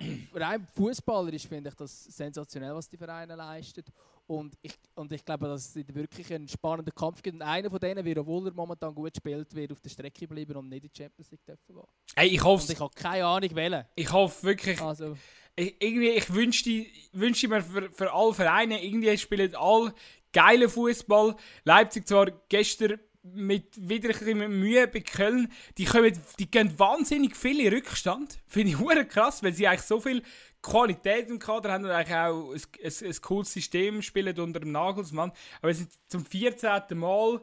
äh, 0.00 0.18
rein 0.34 0.66
fußballerisch 0.74 1.46
finde 1.46 1.70
ich 1.70 1.76
das 1.76 2.04
sensationell, 2.04 2.74
was 2.74 2.88
die 2.88 2.96
Vereine 2.96 3.34
leisten. 3.34 3.84
Und 4.26 4.54
ich, 4.62 4.74
und 4.94 5.12
ich 5.12 5.24
glaube, 5.24 5.46
dass 5.46 5.76
es 5.76 5.94
wirklich 5.94 6.32
einen 6.32 6.48
spannenden 6.48 6.94
Kampf 6.94 7.22
gibt. 7.22 7.34
Und 7.34 7.42
einer 7.42 7.70
von 7.70 7.80
denen 7.80 8.04
wird, 8.04 8.18
obwohl 8.18 8.46
er 8.46 8.54
momentan 8.54 8.94
gut 8.94 9.16
spielt, 9.16 9.54
wird 9.54 9.72
auf 9.72 9.80
der 9.80 9.90
Strecke 9.90 10.26
bleiben 10.26 10.56
und 10.56 10.68
nicht 10.68 10.84
in 10.84 10.90
die 10.92 11.02
Champions 11.02 11.30
League 11.30 11.44
dürfen 11.44 11.74
gehen. 11.74 11.84
Hey, 12.14 12.28
ich 12.28 12.42
Und 12.44 12.44
hoffe, 12.44 12.72
ich 12.72 12.80
habe 12.80 12.94
keine 12.94 13.26
Ahnung, 13.26 13.50
welchen. 13.54 13.84
ich 13.94 14.12
hoffe 14.12 14.42
wirklich, 14.44 14.80
Also, 14.80 15.16
ich, 15.56 15.76
irgendwie, 15.80 16.10
ich 16.10 16.32
wünschte, 16.32 16.86
wünschte 17.12 17.48
mir 17.48 17.62
für, 17.62 17.90
für 17.90 18.12
alle 18.12 18.34
Vereine, 18.34 18.82
irgendwie 18.84 19.16
spielen 19.18 19.54
alle 19.54 19.94
geile 20.32 20.68
Fußball. 20.68 21.36
Leipzig 21.64 22.06
zwar 22.06 22.30
gestern 22.48 22.98
mit 23.22 23.88
wieder 23.88 24.08
ein 24.08 24.18
bisschen 24.18 24.60
Mühe 24.60 24.88
bei 24.88 25.00
Köln, 25.00 25.52
die, 25.78 25.84
kommen, 25.84 26.18
die 26.38 26.50
gehen 26.50 26.76
wahnsinnig 26.78 27.36
viel 27.36 27.60
in 27.60 27.72
Rückstand. 27.72 28.38
Finde 28.46 28.72
ich 28.72 29.08
krass, 29.08 29.42
weil 29.42 29.52
sie 29.52 29.68
eigentlich 29.68 29.82
so 29.82 30.00
viel 30.00 30.22
Qualität 30.62 31.28
im 31.28 31.38
Kader 31.38 31.72
haben 31.72 31.84
eigentlich 31.86 32.16
auch 32.16 32.52
ein, 32.52 32.60
ein, 32.84 33.06
ein 33.08 33.20
cooles 33.20 33.52
System 33.52 34.00
spielen 34.02 34.38
unter 34.38 34.60
dem 34.60 34.72
Nagelsmann. 34.72 35.32
Aber 35.60 35.74
sie 35.74 35.82
sind 35.82 35.92
zum 36.06 36.24
14. 36.24 36.82
Mal 36.94 37.40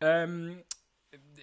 ähm, 0.00 0.62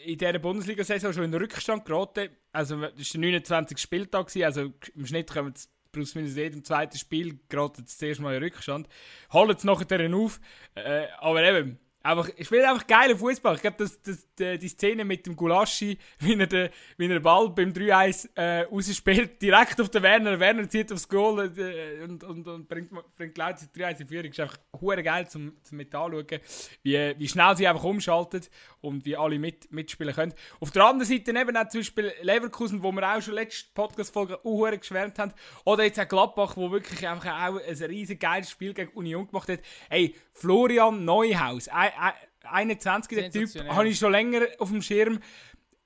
in 0.06 0.18
dieser 0.18 0.40
Bundesliga-Saison 0.40 1.14
schon 1.14 1.24
in 1.24 1.32
den 1.32 1.42
Rückstand 1.42 1.86
geraten. 1.86 2.30
Also, 2.52 2.80
das 2.80 2.82
war 2.82 2.92
der 2.92 3.20
29. 3.20 3.78
Spieltag, 3.78 4.36
also 4.38 4.74
im 4.96 5.06
Schnitt 5.06 5.32
kommen 5.32 5.54
sie 5.56 5.68
plus 5.92 6.16
minus 6.16 6.36
jedem 6.36 6.64
zweiten 6.64 6.98
Spiel 6.98 7.40
geraten 7.50 7.86
sie 7.86 7.98
zuerst 7.98 8.22
mal 8.22 8.36
in 8.36 8.42
den 8.42 8.52
Rückstand. 8.52 8.88
Holen 9.34 9.56
es 9.58 9.64
nachher 9.64 10.16
auf. 10.16 10.40
Äh, 10.76 11.08
aber 11.20 11.42
eben, 11.44 11.80
einfach, 12.04 12.30
ich 12.36 12.46
spiele 12.46 12.70
einfach 12.70 12.86
geilen 12.86 13.18
Fußball. 13.18 13.56
Ich 13.56 13.62
glaube, 13.62 13.78
das, 13.80 14.02
das, 14.02 14.27
die, 14.40 14.58
die 14.58 14.68
Szene 14.68 15.06
mit 15.06 15.26
dem 15.26 15.36
Gulaschi, 15.36 15.98
wie 16.20 16.40
er 16.40 16.48
den, 16.48 16.70
wie 16.98 17.20
Ball 17.20 17.50
beim 17.50 17.72
3-1 17.72 18.30
äh, 18.36 18.62
rausspielt, 18.64 19.42
direkt 19.42 19.80
auf 19.82 19.90
den 19.90 20.04
Werner. 20.04 20.40
Werner 20.40 20.70
zieht 20.70 20.92
aufs 20.92 21.08
Goal 21.08 21.52
äh, 21.58 22.04
und, 22.04 22.24
und, 22.24 22.48
und 22.48 22.68
bringt, 22.68 22.92
bringt 23.18 23.38
Leipzig 23.38 23.70
3-1 23.76 24.02
in 24.02 24.08
Führung. 24.08 24.32
ist 24.32 24.40
einfach 24.40 24.58
hure 24.80 25.04
geil 25.04 25.28
zum, 25.28 25.54
zum 25.64 25.78
mit 25.78 25.94
anschauen, 25.94 26.40
wie, 26.84 27.16
wie 27.18 27.28
schnell 27.28 27.56
sie 27.56 27.68
einfach 27.68 27.84
umschaltet 27.84 28.50
und 28.82 29.06
wie 29.06 29.18
alle 29.18 29.40
mit, 29.40 29.72
mitspielen 29.72 30.14
können. 30.14 30.34
Auf 30.60 30.72
der 30.72 30.86
anderen 30.86 31.10
Seite 31.10 31.32
eben 31.32 31.58
auch 31.58 31.68
zum 31.70 31.82
Beispiel 31.82 32.14
Leverkusen, 32.22 32.84
wo 32.84 32.92
wir 32.92 33.16
auch 33.16 33.22
schon 33.22 33.36
letzte 33.36 33.70
Podcast-Folge 33.74 34.40
auch 34.44 34.72
geschwärmt 34.72 35.20
haben. 35.20 35.34
Oder 35.66 35.84
jetzt 35.84 36.00
auch 36.00 36.08
Gladbach, 36.08 36.58
wo 36.58 36.72
wirklich 36.72 37.08
einfach 37.08 37.48
auch 37.48 37.60
ein 37.60 37.84
riesen 37.84 38.20
geiles 38.20 38.50
Spiel 38.50 38.74
gegen 38.74 38.92
Union 38.92 39.28
gemacht 39.28 39.50
hat. 39.50 39.60
Ey, 39.90 40.16
Florian 40.34 41.06
Neuhaus, 41.06 41.68
ein, 41.68 41.92
ein, 42.00 42.14
21, 42.52 43.18
der 43.18 43.32
Typ, 43.32 43.50
habe 43.70 43.88
ich 43.88 43.98
schon 43.98 44.12
länger 44.12 44.42
auf 44.60 44.70
dem 44.70 44.82
Schirm. 44.82 45.20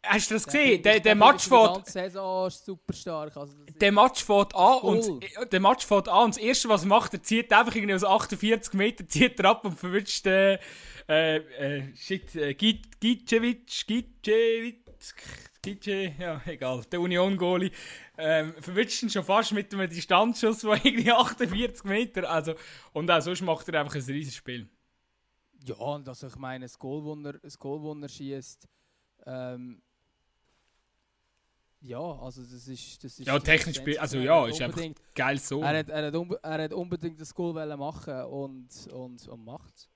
Hast 0.03 0.31
du 0.31 0.33
das 0.33 0.45
gesehen? 0.45 0.81
Der, 0.81 0.99
der 0.99 1.13
den 1.13 1.19
Match 1.19 1.47
fährt 1.47 1.87
Saison 1.87 2.47
ist 2.47 2.65
super 2.65 2.93
stark. 2.93 3.37
Also, 3.37 3.55
der 3.79 3.91
Match 3.91 4.23
fährt 4.23 4.55
an 4.55 4.79
und 4.79 5.23
der 5.51 5.59
Match 5.59 5.85
fährt 5.85 6.07
an 6.09 6.25
und 6.25 6.35
das 6.35 6.41
erste 6.43 6.69
was 6.69 6.81
er 6.83 6.87
macht, 6.87 7.13
er 7.13 7.21
zieht 7.21 7.53
einfach 7.53 7.75
irgendwie 7.75 7.93
aus 7.93 8.03
48 8.03 8.73
Metern 8.73 9.07
zieht 9.09 9.39
er 9.39 9.45
ab 9.51 9.63
und 9.63 9.77
verwünscht 9.77 10.25
äh, 10.25 10.57
äh, 11.07 11.35
äh, 11.37 11.95
shit, 11.95 12.35
äh, 12.35 12.53
Gic- 12.53 12.99
Gicevic, 12.99 13.67
Gicevic, 13.67 14.81
Gice, 15.61 16.13
ja 16.17 16.41
egal, 16.47 16.81
der 16.91 16.99
Union-Goalie, 16.99 17.69
ähm, 18.17 18.55
verwünscht 18.59 19.03
ihn 19.03 19.09
schon 19.11 19.23
fast 19.23 19.51
mit 19.51 19.71
einem 19.71 19.87
Distanzschuss 19.87 20.61
von 20.61 20.79
irgendwie 20.83 21.11
48 21.11 21.83
Meter, 21.83 22.27
also 22.27 22.55
und 22.93 23.11
auch 23.11 23.21
sonst 23.21 23.41
macht 23.41 23.69
er 23.69 23.81
einfach 23.81 23.93
ein 23.93 24.01
riesiges 24.01 24.35
Spiel. 24.35 24.67
Ja, 25.63 25.75
und 25.75 26.07
also 26.07 26.27
ich 26.27 26.35
meine, 26.37 26.65
das 26.65 26.77
Goal, 26.77 27.23
das 27.23 27.33
er, 27.33 27.39
das 27.39 27.57
Goal, 27.59 27.95
das 28.01 28.03
er 28.03 28.09
schießt, 28.15 28.67
ähm, 29.27 29.81
ja, 31.81 31.99
also 31.99 32.41
das 32.43 32.67
ist... 32.67 33.03
Das 33.03 33.19
ist 33.19 33.27
Ja, 33.27 33.39
technisch, 33.39 33.77
spiel- 33.77 33.97
also 33.97 34.17
ja, 34.19 34.47
ist 34.47 34.61
einfach 34.61 34.81
geil 35.15 35.37
so. 35.39 35.61
Er 35.61 35.79
hat, 35.79 35.89
er, 35.89 36.07
hat 36.07 36.15
unbe 36.15 36.39
er 36.43 36.63
hat 36.63 36.73
unbedingt 36.73 37.19
das 37.19 37.33
Goal 37.33 37.53
machen 37.77 38.23
und, 38.25 38.87
und, 38.87 39.27
und 39.27 39.45
macht 39.45 39.75
es. 39.75 39.89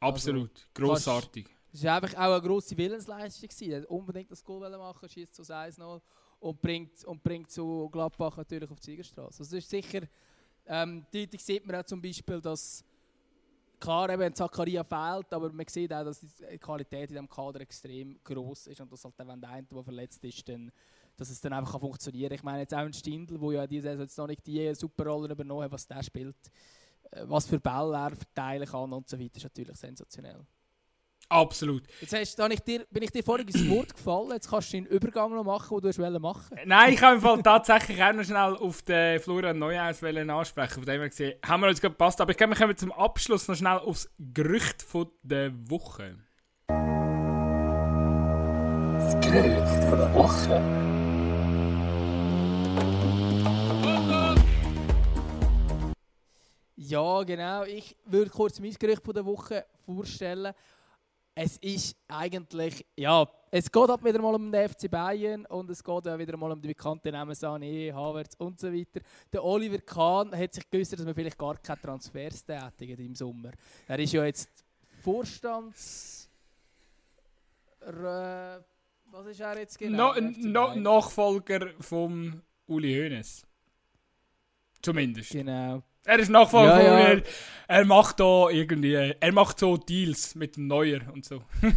Absolut, 0.00 0.68
grossartig. 0.74 1.48
Es 1.72 1.82
war 1.84 1.96
einfach 2.02 2.14
auch 2.14 2.32
eine 2.32 2.42
grosse 2.42 2.76
Willensleistung. 2.76 3.48
gewesen. 3.48 3.70
Er 3.72 3.80
hat 3.82 3.86
unbedingt 3.88 4.30
das 4.30 4.44
Goal 4.44 4.60
wollen 4.60 4.78
machen, 4.78 5.08
schießt 5.08 5.34
zu 5.34 5.42
1-0 5.42 6.00
und 6.38 6.60
bringt, 6.62 7.04
und 7.04 7.22
bringt 7.22 7.50
zu 7.50 7.88
Gladbach 7.90 8.36
natürlich 8.36 8.70
auf 8.70 8.78
die 8.80 8.86
Siegerstraße. 8.92 9.40
Also 9.40 9.44
das 9.44 9.52
ist 9.64 9.70
sicher, 9.70 10.02
ähm, 10.66 11.04
dort 11.12 11.40
sieht 11.40 11.66
man 11.66 11.76
auch 11.76 11.84
zum 11.84 12.00
Beispiel, 12.00 12.40
dass 12.40 12.84
klar 13.78 14.10
eben 14.10 14.34
Zakaria 14.34 14.84
fehlt, 14.84 15.32
aber 15.32 15.52
man 15.52 15.66
sieht 15.68 15.92
auch, 15.92 16.04
dass 16.04 16.20
die 16.20 16.58
Qualität 16.58 17.10
in 17.10 17.14
diesem 17.14 17.28
Kader 17.28 17.60
extrem 17.60 18.18
groß 18.22 18.68
ist 18.68 18.80
und 18.80 18.92
dass 18.92 19.04
halt 19.04 19.14
wenn 19.18 19.40
der 19.40 19.50
eine, 19.50 19.66
der 19.66 19.82
verletzt 19.82 20.24
ist, 20.24 20.48
dann, 20.48 20.70
dass 21.16 21.30
es 21.30 21.40
dann 21.40 21.52
einfach 21.52 21.80
funktionieren 21.80 22.28
kann. 22.28 22.36
Ich 22.36 22.42
meine 22.42 22.60
jetzt 22.60 22.74
auch 22.74 22.78
ein 22.78 22.92
Stindl, 22.92 23.38
der 23.38 23.52
ja 23.52 23.66
diese 23.66 23.88
Saison 23.88 24.00
jetzt 24.00 24.18
noch 24.18 24.26
nicht 24.26 24.46
die 24.46 24.74
Superrolle 24.74 25.32
übernommen 25.32 25.64
hat, 25.64 25.72
was 25.72 25.86
der 25.86 26.02
spielt, 26.02 26.36
äh, 27.10 27.24
was 27.24 27.46
für 27.46 27.60
Bälle 27.60 27.94
er 27.94 28.16
verteilen 28.16 28.66
kann 28.66 28.92
und 28.92 29.08
so 29.08 29.18
weiter, 29.18 29.36
ist 29.36 29.44
natürlich 29.44 29.76
sensationell. 29.76 30.46
Absolut. 31.28 31.82
Jetzt 32.00 32.14
hast, 32.14 32.36
da 32.36 32.46
ich 32.48 32.60
dir, 32.60 32.86
bin 32.88 33.02
ich 33.02 33.10
dir 33.10 33.24
vorhin 33.24 33.48
ins 33.48 33.68
Wort 33.68 33.94
gefallen, 33.94 34.30
jetzt 34.30 34.48
kannst 34.48 34.72
du 34.72 34.76
den 34.76 34.86
Übergang 34.86 35.34
noch 35.34 35.42
machen, 35.42 35.80
den 35.80 35.90
du 35.90 35.98
wolltest 35.98 36.20
machen. 36.20 36.58
Nein, 36.64 36.92
ich 36.92 37.02
habe 37.02 37.16
im 37.16 37.20
Fall 37.20 37.42
tatsächlich 37.42 38.00
auch 38.00 38.12
noch 38.12 38.22
schnell 38.22 38.56
auf 38.56 38.82
den 38.82 39.18
Florian 39.18 39.58
Neuhaus 39.58 40.02
ansprechen. 40.04 40.74
Von 40.74 40.84
dem 40.84 41.00
her 41.00 41.08
gesehen, 41.08 41.34
haben 41.44 41.62
wir 41.62 41.68
uns 41.68 41.80
gerade 41.80 41.94
gepasst. 41.94 42.20
Aber 42.20 42.30
ich 42.30 42.36
glaube, 42.36 42.54
wir 42.54 42.58
kommen 42.58 42.76
zum 42.76 42.92
Abschluss 42.92 43.48
noch 43.48 43.56
schnell 43.56 43.78
aufs 43.78 44.08
Gerücht 44.18 44.82
von 44.82 45.10
der 45.22 45.52
Woche. 45.68 46.16
Das 48.98 49.14
Gerücht 49.20 49.84
von 49.88 49.98
der 49.98 50.14
Woche. 50.14 50.86
Ja, 56.76 57.24
genau. 57.24 57.64
Ich 57.64 57.96
würde 58.04 58.30
kurz 58.30 58.60
mein 58.60 58.72
Gerücht 58.74 59.02
von 59.04 59.12
der 59.12 59.26
Woche 59.26 59.66
vorstellen. 59.84 60.54
Es 61.38 61.58
ist 61.58 61.94
eigentlich, 62.08 62.86
ja, 62.96 63.28
es 63.50 63.70
geht 63.70 63.90
ab 63.90 64.02
wieder 64.02 64.22
mal 64.22 64.34
um 64.34 64.50
den 64.50 64.68
FC 64.70 64.90
Bayern 64.90 65.44
und 65.44 65.68
es 65.68 65.84
geht 65.84 66.08
auch 66.08 66.18
wieder 66.18 66.34
mal 66.38 66.50
um 66.50 66.62
die 66.62 66.68
bekannten 66.68 67.12
Namen 67.12 67.34
Sané, 67.34 67.92
Havertz 67.92 68.36
und 68.38 68.58
so 68.58 68.72
weiter. 68.72 69.00
Der 69.30 69.44
Oliver 69.44 69.76
Kahn 69.76 70.34
hat 70.34 70.54
sich 70.54 70.68
gewusst, 70.70 70.94
dass 70.94 71.04
man 71.04 71.14
vielleicht 71.14 71.36
gar 71.36 71.58
keine 71.58 71.78
Transfers 71.82 72.42
tätigt 72.42 72.98
im 73.00 73.14
Sommer. 73.14 73.50
Er 73.86 73.98
ist 73.98 74.14
ja 74.14 74.24
jetzt 74.24 74.48
Vorstands... 75.02 76.30
Äh, 77.82 77.92
was 79.12 79.26
ist 79.26 79.40
er 79.40 79.58
jetzt 79.58 79.78
genau? 79.78 80.14
No, 80.14 80.30
no, 80.38 80.74
Nachfolger 80.74 81.74
vom 81.80 82.40
Uli 82.66 82.94
Hoeneß. 82.94 83.46
Zumindest. 84.80 85.32
Genau. 85.32 85.82
Er 86.06 86.18
ist 86.20 86.30
Nachfolger 86.30 86.82
Ja, 86.82 87.12
ja. 87.14 87.20
Er 87.68 87.84
macht 87.84 88.20
da 88.20 88.48
irgendwie, 88.48 88.94
er 88.94 89.32
macht 89.32 89.58
so 89.58 89.76
Deals 89.76 90.36
mit 90.36 90.56
dem 90.56 90.68
Neuer 90.68 91.00
und 91.12 91.24
so. 91.24 91.42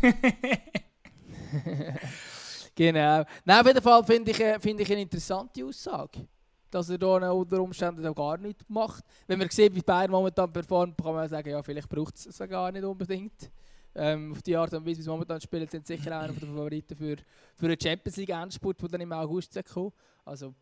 Genau. 2.80 3.26
Nein, 3.44 3.60
auf 3.60 3.68
jeden 3.68 3.82
Fall 3.82 4.04
finde 4.06 4.32
ich, 4.32 4.40
äh, 4.40 4.58
finde 4.58 4.84
ich 4.84 4.92
eine 4.92 5.02
interessante 5.02 5.66
Aussage. 5.66 6.26
Dass 6.72 6.90
er 6.90 6.98
da 6.98 7.30
unter 7.30 7.62
Umständen 7.62 8.08
auch 8.08 8.16
gar 8.16 8.38
nichts 8.38 8.64
macht. 8.70 9.04
Wenn 9.28 9.38
man 9.38 9.50
sieht, 9.50 9.76
wie 9.76 9.82
Bayern 9.82 10.10
momentan 10.12 10.54
performt, 10.54 10.96
kann 10.98 11.14
man 11.14 11.28
sagen, 11.28 11.50
ja, 11.50 11.62
vielleicht 11.62 11.90
braucht 11.90 12.16
es 12.16 12.28
es 12.28 12.38
gar 12.50 12.72
nicht 12.72 12.86
unbedingt. 12.86 13.52
Ähm, 13.96 14.32
auf 14.32 14.42
die 14.44 14.56
Art 14.56 14.74
und 14.74 14.86
Weise, 14.86 15.00
wie 15.00 15.02
sie 15.02 15.10
momentan 15.10 15.42
spielen, 15.42 15.68
sind 15.68 15.88
sicher 15.88 16.18
einer 16.18 16.32
der 16.32 16.48
Favoriten 16.48 16.96
für, 16.96 17.18
für 17.58 17.66
einen 17.66 17.82
Champions 17.82 18.16
League 18.16 18.30
Endspurt, 18.30 18.82
der 18.82 18.88
dann 18.88 19.02
im 19.02 19.12
August 19.12 19.60
kommt. 19.74 19.94
Also, 20.24 20.56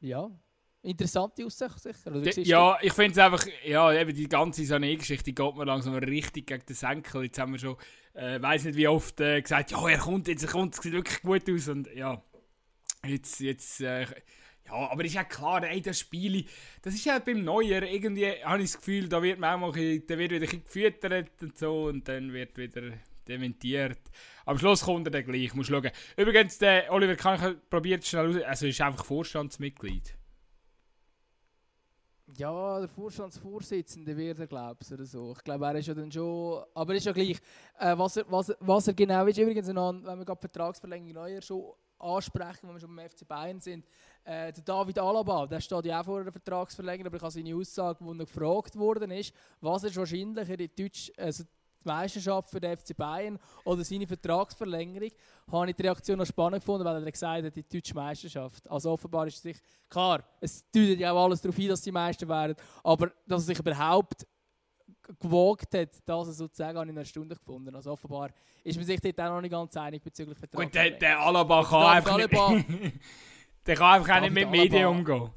ja, 0.00 0.30
interessante 0.84 1.44
Aussage 1.44 1.78
sicher. 1.78 2.10
Oder 2.10 2.20
De- 2.20 2.42
Ja, 2.42 2.78
ich 2.80 2.92
finde 2.92 3.12
es 3.12 3.18
einfach, 3.18 3.44
ja, 3.64 3.92
eben 3.92 4.14
die 4.14 4.28
ganze 4.28 4.62
Sané-Geschichte 4.62 5.32
geht 5.32 5.56
mir 5.56 5.64
langsam 5.64 5.94
richtig 5.94 6.46
gegen 6.46 6.64
den 6.66 6.76
Senkel. 6.76 7.24
Jetzt 7.24 7.38
haben 7.38 7.52
wir 7.52 7.58
schon, 7.58 7.76
äh, 8.14 8.40
weiß 8.40 8.64
nicht 8.64 8.76
wie 8.76 8.88
oft, 8.88 9.20
äh, 9.20 9.40
gesagt, 9.42 9.70
ja, 9.72 9.88
er 9.88 9.98
kommt 9.98 10.28
jetzt, 10.28 10.42
er 10.44 10.50
kommt, 10.50 10.74
es 10.74 10.80
sieht 10.82 10.92
wirklich 10.92 11.22
gut 11.22 11.48
aus. 11.50 11.68
Und 11.68 11.88
ja, 11.94 12.22
jetzt, 13.06 13.40
jetzt, 13.40 13.80
äh, 13.80 14.02
ja, 14.66 14.72
aber 14.90 15.04
ist 15.04 15.14
ja 15.14 15.24
klar, 15.24 15.62
ey, 15.64 15.80
das 15.82 15.98
Spiel, 16.00 16.44
das 16.82 16.94
ist 16.94 17.04
ja 17.04 17.18
beim 17.18 17.44
Neuer, 17.44 17.82
irgendwie 17.82 18.30
habe 18.44 18.62
ich 18.62 18.70
das 18.72 18.78
Gefühl, 18.78 19.08
da 19.08 19.22
wird 19.22 19.38
man 19.38 19.54
auch 19.62 19.72
mal, 19.72 19.72
da 19.72 20.18
wird 20.18 20.30
wieder 20.30 20.36
ein 20.36 20.40
bisschen 20.40 20.64
gefüttert 20.64 21.30
und 21.42 21.58
so 21.58 21.84
und 21.84 22.08
dann 22.08 22.32
wird 22.32 22.56
wieder 22.56 22.92
dementiert. 23.28 23.98
Am 24.46 24.58
Schluss 24.58 24.82
kommt 24.82 25.06
er 25.06 25.10
dann 25.10 25.24
gleich, 25.24 25.54
muss 25.54 25.66
schauen. 25.66 25.90
Übrigens, 26.16 26.58
der 26.58 26.90
Oliver 26.92 27.16
Kahn 27.16 27.56
probiert 27.70 28.06
schnell 28.06 28.36
aus, 28.36 28.42
also 28.42 28.66
ist 28.66 28.80
einfach 28.80 29.04
Vorstandsmitglied. 29.04 30.14
Ja, 32.36 32.80
der 32.80 32.88
Vorstandsvorsitzende 32.88 34.16
wird 34.16 34.40
er, 34.40 34.46
glaube 34.48 34.78
ich, 34.80 34.92
oder 34.92 35.04
so. 35.04 35.34
Ich 35.36 35.44
glaube, 35.44 35.66
er 35.66 35.76
ist 35.76 35.86
ja 35.86 35.94
dann 35.94 36.10
schon, 36.10 36.64
aber 36.74 36.94
ist 36.94 37.06
ja 37.06 37.12
gleich. 37.12 37.38
Äh, 37.78 37.96
was, 37.96 38.16
er, 38.16 38.24
was, 38.28 38.52
was 38.58 38.88
er 38.88 38.94
genau 38.94 39.24
ist, 39.26 39.38
übrigens, 39.38 39.68
noch, 39.68 39.92
wenn 39.92 40.18
wir 40.18 40.24
gerade 40.24 40.40
Vertragsverlängerung 40.40 41.12
neuer 41.12 41.40
schon 41.40 41.72
ansprechen, 41.98 42.68
wenn 42.68 42.74
wir 42.74 42.80
schon 42.80 42.96
beim 42.96 43.08
FC 43.08 43.26
Bayern 43.28 43.60
sind, 43.60 43.84
äh, 44.24 44.52
der 44.52 44.64
David 44.64 44.98
Alaba, 44.98 45.46
der 45.46 45.60
steht 45.60 45.84
ja 45.84 46.00
auch 46.00 46.04
vor 46.04 46.20
einer 46.20 46.32
Vertragsverlängerung, 46.32 47.06
aber 47.06 47.16
ich 47.16 47.22
habe 47.22 47.32
seine 47.32 47.54
Aussage, 47.54 48.04
wo 48.04 48.10
er 48.12 48.18
gefragt 48.18 48.76
worden 48.76 49.12
ist, 49.12 49.32
was 49.60 49.84
ist 49.84 49.96
wahrscheinlicher, 49.96 50.56
die, 50.56 50.74
Deutsch, 50.74 51.12
also 51.16 51.44
die 51.84 51.88
Meisterschaft 51.88 52.50
für 52.50 52.60
den 52.60 52.76
FC 52.76 52.96
Bayern 52.96 53.38
oder 53.64 53.84
seine 53.84 54.06
Vertragsverlängerung, 54.06 55.10
habe 55.52 55.70
ich 55.70 55.76
die 55.76 55.82
Reaktion 55.82 56.18
noch 56.18 56.26
spannend 56.26 56.60
gefunden, 56.62 56.84
weil 56.84 57.04
er 57.04 57.10
gesagt 57.12 57.44
hat, 57.44 57.54
die 57.56 57.62
deutsche 57.68 57.94
Meisterschaft. 57.94 58.68
Also 58.70 58.90
offenbar 58.92 59.26
ist 59.26 59.36
es 59.36 59.42
sich, 59.42 59.56
klar, 59.88 60.22
es 60.40 60.64
deutet 60.70 61.00
ja 61.00 61.12
auch 61.12 61.24
alles 61.24 61.40
darauf 61.40 61.58
ein, 61.58 61.68
dass 61.68 61.82
sie 61.82 61.92
Meister 61.92 62.28
werden, 62.28 62.54
aber 62.82 63.12
dass 63.26 63.42
er 63.42 63.46
sich 63.46 63.58
überhaupt 63.58 64.26
gewagt 65.20 65.74
hat, 65.74 65.90
das 66.06 66.36
sozusagen, 66.36 66.78
habe 66.78 66.88
ich 66.88 66.94
noch 66.96 67.04
Stunde 67.04 67.34
gefunden. 67.36 67.74
Also 67.74 67.92
offenbar 67.92 68.30
ist 68.62 68.76
man 68.76 68.86
sich 68.86 69.00
dort 69.00 69.20
auch 69.20 69.34
noch 69.34 69.40
nicht 69.42 69.50
ganz 69.50 69.76
einig 69.76 70.02
bezüglich 70.02 70.38
Gut, 70.40 70.50
Vertragsverlängerung. 70.50 70.98
der, 70.98 71.08
der 71.08 71.20
Alaba 71.20 71.62
kann 71.64 71.82
einfach 71.96 72.12
Alaba- 72.14 72.50
nicht, 72.54 72.66
der 73.66 73.76
kann 73.76 74.00
einfach 74.00 74.16
auch 74.16 74.20
nicht 74.22 74.32
mit 74.32 74.50
Medien 74.50 74.86
umgehen. 74.86 75.30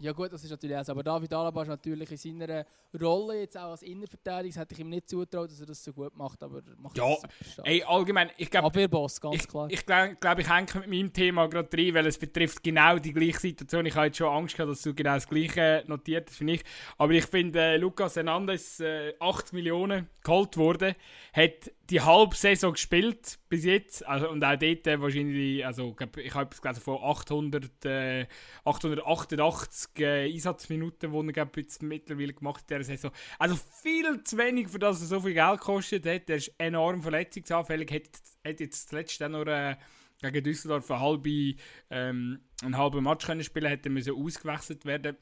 Ja 0.00 0.12
gut, 0.12 0.32
das 0.32 0.44
ist 0.44 0.50
natürlich 0.50 0.76
auch 0.76 0.84
so. 0.84 0.92
Aber 0.92 1.02
David 1.02 1.32
Alaba 1.34 1.62
ist 1.62 1.68
natürlich 1.68 2.24
in 2.24 2.38
seiner 2.38 2.64
Rolle 3.00 3.40
jetzt 3.40 3.58
auch 3.58 3.70
als 3.70 3.82
Innenverteidiger, 3.82 4.54
das 4.54 4.60
hätte 4.60 4.74
ich 4.74 4.80
ihm 4.80 4.90
nicht 4.90 5.08
zutraut, 5.08 5.50
dass 5.50 5.58
er 5.58 5.66
das 5.66 5.82
so 5.82 5.92
gut 5.92 6.16
macht, 6.16 6.40
aber 6.40 6.58
er 6.58 6.76
macht 6.76 6.96
Ja. 6.96 7.16
Ey, 7.64 7.82
allgemein, 7.82 8.30
ich 8.36 8.48
glaube, 8.48 8.68
Abwehrboss, 8.68 9.20
ganz 9.20 9.34
ich, 9.34 9.48
klar. 9.48 9.68
ich 9.68 9.84
glaube, 9.84 10.16
glaub, 10.20 10.38
ich 10.38 10.48
hänge 10.48 10.66
mit 10.74 10.86
meinem 10.88 11.12
Thema 11.12 11.48
gerade 11.48 11.76
rein, 11.76 11.94
weil 11.94 12.06
es 12.06 12.16
betrifft 12.16 12.62
genau 12.62 12.98
die 12.98 13.12
gleiche 13.12 13.40
Situation. 13.40 13.86
Ich 13.86 13.96
habe 13.96 14.06
jetzt 14.06 14.18
schon 14.18 14.28
Angst 14.28 14.56
gehabt, 14.56 14.70
dass 14.70 14.82
du 14.82 14.94
genau 14.94 15.14
das 15.14 15.28
gleiche 15.28 15.82
notiert 15.88 16.30
hast 16.30 16.40
wie 16.40 16.52
ich. 16.52 16.64
Aber 16.96 17.12
ich 17.12 17.26
finde, 17.26 17.60
äh, 17.60 17.76
Lucas 17.76 18.14
Hernandez, 18.14 18.78
äh, 18.78 19.14
80 19.18 19.52
Millionen 19.52 20.08
geholt 20.22 20.56
wurde, 20.56 20.94
hat 21.32 21.72
die 21.90 22.00
halbe 22.02 22.36
Saison 22.36 22.72
gespielt 22.72 23.38
bis 23.48 23.64
jetzt. 23.64 24.06
Also, 24.06 24.28
und 24.28 24.44
auch 24.44 24.56
dort 24.56 24.86
äh, 24.86 25.00
wahrscheinlich, 25.00 25.64
also 25.64 25.96
ich 25.98 26.34
habe 26.34 26.46
etwas 26.46 26.60
gelesen 26.60 26.82
von 26.82 26.98
800, 27.02 27.84
äh, 27.86 28.26
888 28.64 29.98
äh, 30.00 30.32
Einsatzminuten, 30.32 31.12
die 31.12 31.34
er 31.34 31.50
jetzt 31.56 31.82
mittlerweile 31.82 32.34
gemacht 32.34 32.64
hat 32.64 32.70
in 32.72 32.78
dieser 32.78 32.96
Saison. 32.96 33.10
Also 33.38 33.56
viel 33.56 34.22
zu 34.22 34.36
wenig, 34.36 34.68
für 34.68 34.78
das 34.78 35.00
er 35.00 35.06
so 35.06 35.20
viel 35.20 35.34
Geld 35.34 35.60
gekostet 35.60 36.04
hat. 36.04 36.28
Er 36.28 36.36
ist 36.36 36.52
enorm 36.58 37.02
verletzungsanfällig, 37.02 37.90
hat, 37.90 38.08
hat 38.44 38.60
jetzt 38.60 38.90
zuletzt 38.90 39.22
auch 39.22 39.28
noch 39.28 39.46
äh, 39.46 39.76
gegen 40.20 40.44
Düsseldorf 40.44 40.90
eine 40.90 41.00
halbe, 41.00 41.54
ähm, 41.90 42.40
einen 42.62 42.76
halben 42.76 43.02
Match 43.02 43.24
können 43.24 43.44
spielen, 43.44 43.68
hätte 43.68 43.88
müssen 43.88 44.14
ausgewechselt 44.14 44.84
werden 44.84 45.16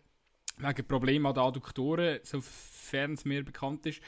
wegen 0.58 0.86
Problemen 0.86 1.26
an 1.26 1.34
den 1.34 1.42
Adduktoren, 1.42 2.20
sofern 2.22 3.12
es 3.12 3.24
mir 3.24 3.44
bekannt 3.44 3.86
ist. 3.86 4.00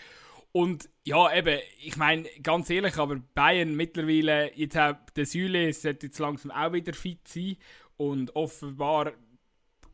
Und 0.53 0.89
ja, 1.05 1.35
eben, 1.35 1.61
ich 1.81 1.97
meine, 1.97 2.29
ganz 2.43 2.71
ehrlich, 2.71 2.97
aber 2.97 3.17
Bayern 3.35 3.75
mittlerweile, 3.77 4.51
jetzt 4.57 4.77
hat 4.77 5.17
der 5.17 5.27
Süle 5.27 5.73
sollte 5.73 6.07
jetzt 6.07 6.19
langsam 6.19 6.51
auch 6.51 6.73
wieder 6.73 6.95
fit 6.95 7.29
sein 7.29 7.57
und 7.97 8.35
offenbar 8.35 9.13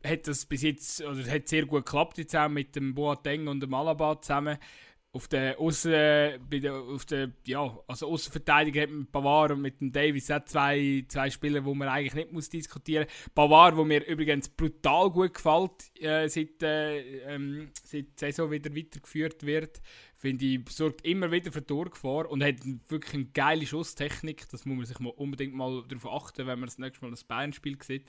hat 0.05 0.27
das 0.27 0.45
bis 0.45 0.61
jetzt, 0.61 1.01
oder 1.01 1.19
es 1.19 1.29
hat 1.29 1.47
sehr 1.47 1.65
gut 1.65 1.85
geklappt 1.85 2.17
jetzt 2.17 2.35
auch 2.35 2.49
mit 2.49 2.75
dem 2.75 2.93
Boateng 2.93 3.47
und 3.47 3.59
dem 3.59 3.73
Alaba 3.73 4.21
zusammen. 4.21 4.57
Auf 5.11 5.29
der 5.29 5.57
Aussen, 5.61 5.93
bei 5.93 6.59
der, 6.59 6.73
auf 6.73 7.05
der, 7.05 7.31
ja, 7.47 7.79
also 7.87 8.07
Außenverteidiger 8.07 8.81
hat 8.81 8.89
mit 8.89 9.13
Pavard 9.13 9.53
und 9.53 9.61
mit 9.61 9.79
dem 9.79 9.93
Davis 9.93 10.29
auch 10.29 10.43
zwei, 10.43 11.05
zwei 11.07 11.29
Spieler, 11.29 11.63
wo 11.63 11.73
man 11.73 11.87
eigentlich 11.87 12.15
nicht 12.15 12.33
muss 12.33 12.49
diskutieren 12.49 13.05
muss. 13.05 13.29
Pavard, 13.33 13.77
wo 13.77 13.85
mir 13.85 14.05
übrigens 14.05 14.49
brutal 14.49 15.09
gut 15.09 15.35
gefällt, 15.35 15.71
äh, 16.01 16.27
seit, 16.27 16.61
äh, 16.63 17.33
ähm, 17.33 17.69
seit 17.81 18.07
die 18.07 18.13
Saison 18.17 18.51
wieder 18.51 18.75
weitergeführt 18.75 19.45
wird, 19.45 19.81
finde 20.25 20.45
ich, 20.45 20.59
sorgt 20.69 21.05
immer 21.05 21.31
wieder 21.31 21.51
für 21.51 21.63
Torgefahr 21.65 22.29
und 22.31 22.43
hat 22.43 22.55
wirklich 22.89 23.13
eine 23.13 23.25
geile 23.25 23.65
Schusstechnik. 23.67 24.49
Das 24.49 24.65
muss 24.65 24.75
man 24.77 24.85
sich 24.85 24.99
mal 24.99 25.13
unbedingt 25.15 25.53
mal 25.53 25.83
darauf 25.87 26.23
achten, 26.23 26.47
wenn 26.47 26.59
man 26.59 26.67
das 26.67 26.79
nächste 26.79 27.05
Mal 27.05 27.11
das 27.11 27.23
Bayern-Spiel 27.23 27.77
sieht. 27.83 28.05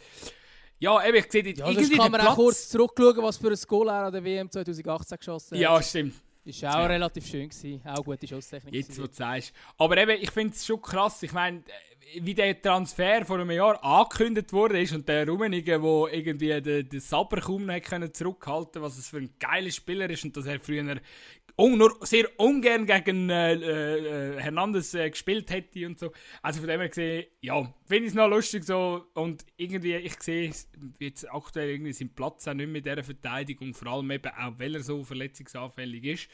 Ja, 0.78 1.06
eben, 1.06 1.16
ich 1.18 1.30
sehe 1.30 1.42
Ja, 1.54 1.68
irgendwie 1.68 1.96
kann 1.96 2.10
man 2.10 2.20
Platz. 2.20 2.32
auch 2.32 2.36
kurz 2.36 2.68
zurückschauen, 2.70 3.18
was 3.22 3.36
für 3.36 3.48
ein 3.50 3.58
Goal 3.68 3.88
er 3.88 4.04
an 4.06 4.12
der 4.12 4.24
WM 4.24 4.50
2018 4.50 5.18
geschossen 5.18 5.58
Ja, 5.58 5.76
hat. 5.76 5.84
stimmt. 5.84 6.14
Ist 6.44 6.64
auch 6.64 6.74
Ja. 6.74 6.86
relativ 6.86 7.26
schön 7.26 7.48
gewesen. 7.48 7.82
Auch 7.84 8.04
gute 8.04 8.26
Schusstechnik. 8.26 8.72
Jetzt, 8.74 8.98
wo 9.00 9.06
du 9.06 9.12
sagst. 9.12 9.52
Aber 9.78 9.96
eben, 9.98 10.22
ich 10.22 10.30
finde 10.30 10.54
es 10.54 10.64
schon 10.64 10.80
krass. 10.80 11.22
Ich 11.22 11.32
meine, 11.32 11.62
wie 12.20 12.34
der 12.34 12.60
Transfer 12.62 13.24
vor 13.26 13.38
einem 13.38 13.50
Jahr 13.50 13.82
angekündigt 13.82 14.52
wurde 14.52 14.80
ist 14.80 14.92
und 14.92 15.08
der 15.08 15.26
Rummenigge, 15.28 15.80
der 15.80 16.12
irgendwie 16.12 16.60
den, 16.60 16.88
den 16.88 17.00
Saber 17.00 17.40
kaum 17.40 17.66
noch 17.66 17.80
können 17.82 18.14
zurückhalten 18.14 18.80
was 18.80 18.96
es 18.96 19.08
für 19.08 19.16
ein 19.16 19.30
geiler 19.40 19.72
Spieler 19.72 20.08
ist 20.08 20.24
und 20.24 20.36
dass 20.36 20.46
er 20.46 20.60
früher 20.60 20.96
un 21.58 21.78
nur 21.78 21.96
sehr 22.02 22.28
ungern 22.38 22.84
gegen 22.86 23.30
äh, 23.30 23.54
äh, 23.54 24.40
Hernandez 24.40 24.92
äh, 24.94 25.08
gespielt 25.08 25.50
hätte 25.50 25.86
und 25.86 25.98
so. 25.98 26.12
Also 26.42 26.60
von 26.60 26.68
dem 26.68 26.80
her 26.80 26.88
gesehen, 26.88 27.26
ja, 27.40 27.74
finde 27.84 28.04
ich 28.04 28.08
es 28.08 28.14
noch 28.14 28.28
lustig 28.28 28.64
so 28.64 29.06
und 29.14 29.44
irgendwie, 29.56 29.94
ich 29.96 30.22
sehe 30.22 30.52
jetzt 30.98 31.32
aktuell 31.32 31.70
irgendwie 31.70 31.94
seinen 31.94 32.14
Platz 32.14 32.46
auch 32.46 32.54
nicht 32.54 32.68
mehr 32.68 32.76
in 32.76 32.84
dieser 32.84 33.02
Verteidigung, 33.02 33.72
vor 33.72 33.88
allem 33.88 34.10
eben 34.10 34.32
auch, 34.32 34.58
weil 34.58 34.74
er 34.74 34.82
so 34.82 35.02
verletzungsanfällig 35.02 36.04
ist, 36.04 36.28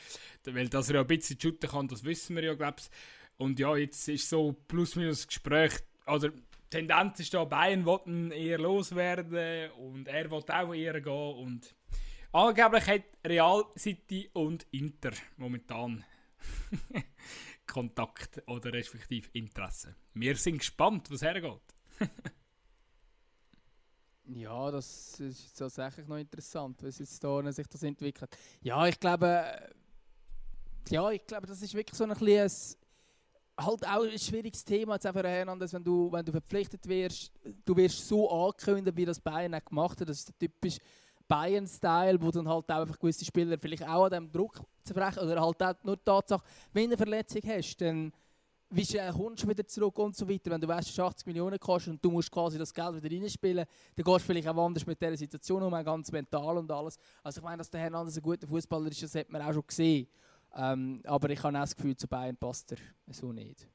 weil 0.44 0.68
dass 0.68 0.88
er 0.88 0.96
ja 0.96 1.00
ein 1.02 1.06
bisschen 1.06 1.40
shooten 1.40 1.70
kann, 1.70 1.86
das 1.86 2.04
wissen 2.04 2.34
wir 2.34 2.42
ja, 2.42 2.54
glaube 2.54 2.76
ich. 2.80 2.90
Und 3.38 3.58
ja, 3.60 3.76
jetzt 3.76 4.08
ist 4.08 4.28
so 4.28 4.52
plus 4.66 4.96
minus 4.96 5.26
Gespräch, 5.26 5.72
oder 6.06 6.32
Tendenz 6.68 7.20
ist 7.20 7.32
da, 7.34 7.44
Bayern 7.44 7.84
wollten 7.84 8.32
eher 8.32 8.58
loswerden 8.58 9.70
und 9.72 10.08
er 10.08 10.30
wollte 10.30 10.56
auch 10.56 10.74
eher 10.74 11.00
gehen 11.00 11.12
und 11.12 11.74
angeblich 12.32 12.86
hat 12.86 13.02
Real 13.24 13.64
City 13.76 14.30
und 14.32 14.66
Inter 14.70 15.12
momentan 15.36 16.04
Kontakt 17.66 18.42
oder 18.46 18.72
respektive 18.72 19.28
Interesse. 19.32 19.94
Wir 20.14 20.36
sind 20.36 20.58
gespannt, 20.58 21.10
was 21.10 21.22
hergeht. 21.22 21.60
ja, 24.24 24.70
das 24.70 25.20
ist 25.20 25.56
tatsächlich 25.56 26.06
noch 26.06 26.16
interessant, 26.16 26.82
wie 26.82 26.90
sich 26.90 27.18
da 27.20 27.52
sich 27.52 27.66
das 27.66 27.82
entwickelt. 27.82 28.36
Ja, 28.60 28.86
ich 28.86 28.98
glaube, 28.98 29.70
ja, 30.88 31.10
ich 31.10 31.26
glaube, 31.26 31.46
das 31.46 31.62
ist 31.62 31.74
wirklich 31.74 31.96
so 31.96 32.04
ein 32.04 32.10
bisschen 32.10 32.78
halt 33.58 33.86
auch 33.86 34.04
ein 34.04 34.18
schwieriges 34.18 34.64
Thema 34.64 34.94
jetzt 34.94 35.06
einfach 35.06 35.22
Hernandez, 35.22 35.72
wenn 35.72 35.84
du, 35.84 36.10
wenn 36.10 36.24
du 36.24 36.32
verpflichtet 36.32 36.86
wirst, 36.88 37.32
du 37.64 37.76
wirst 37.76 38.06
so 38.08 38.30
angekündigt, 38.30 38.96
wie 38.96 39.04
das 39.04 39.20
Bayern 39.20 39.60
gemacht 39.64 40.00
hat. 40.00 40.08
Das 40.08 40.18
ist 40.18 40.28
der 40.28 40.38
typische 40.38 40.80
Bayern-Style, 41.32 42.20
wo 42.20 42.30
dann 42.30 42.46
halt 42.46 42.70
auch 42.70 42.80
einfach 42.80 42.98
gewisse 42.98 43.24
Spieler 43.24 43.56
vielleicht 43.58 43.88
auch 43.88 44.04
an 44.04 44.10
dem 44.10 44.30
Druck 44.30 44.60
zerbrechen 44.84 45.20
oder 45.20 45.40
halt 45.40 45.62
auch 45.62 45.74
nur 45.82 45.96
die 45.96 46.04
Tatsache, 46.04 46.44
wenn 46.74 46.84
du 46.84 46.88
eine 46.90 46.96
Verletzung 46.98 47.40
hast, 47.46 47.80
dann 47.80 48.12
wie 48.68 48.84
schnell 48.84 49.12
kommst 49.12 49.42
du 49.42 49.48
wieder 49.48 49.66
zurück 49.66 49.98
und 49.98 50.14
so 50.14 50.28
weiter. 50.28 50.50
Wenn 50.50 50.60
du 50.60 50.68
weißt, 50.68 50.88
dass 50.88 50.98
80 50.98 51.26
Millionen 51.26 51.58
kostet 51.58 51.94
und 51.94 52.04
du 52.04 52.10
musst 52.10 52.30
quasi 52.30 52.58
das 52.58 52.72
Geld 52.72 53.02
wieder 53.02 53.16
reinspielen, 53.16 53.64
dann 53.96 54.04
gehst 54.04 54.18
du 54.18 54.18
vielleicht 54.18 54.48
auch 54.48 54.66
anders 54.66 54.86
mit 54.86 55.00
dieser 55.00 55.16
Situation 55.16 55.62
um, 55.62 55.84
ganz 55.84 56.12
mental 56.12 56.58
und 56.58 56.70
alles. 56.70 56.98
Also 57.22 57.40
ich 57.40 57.44
meine, 57.44 57.58
dass 57.58 57.70
der 57.70 57.80
Hernandez 57.80 58.16
ein 58.16 58.22
guter 58.22 58.46
Fußballer 58.46 58.90
ist, 58.90 59.02
das 59.02 59.14
hat 59.14 59.30
man 59.30 59.40
auch 59.42 59.52
schon 59.52 59.66
gesehen. 59.66 60.08
Ähm, 60.54 61.00
aber 61.04 61.30
ich 61.30 61.42
habe 61.42 61.56
auch 61.56 61.62
das 61.62 61.74
Gefühl, 61.74 61.96
zu 61.96 62.08
Bayern 62.08 62.36
passt 62.36 62.72
er 62.72 62.78
so 63.10 63.32
nicht. 63.32 63.66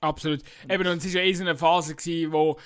Absolut. 0.00 0.40
Eben, 0.68 0.86
und 0.86 1.04
es 1.04 1.14
war 1.14 1.20
ja 1.20 1.28
eh 1.28 1.34
so 1.34 1.42
eine 1.42 1.56
Phase, 1.56 1.94
gewesen, 1.94 2.32
wo 2.32 2.56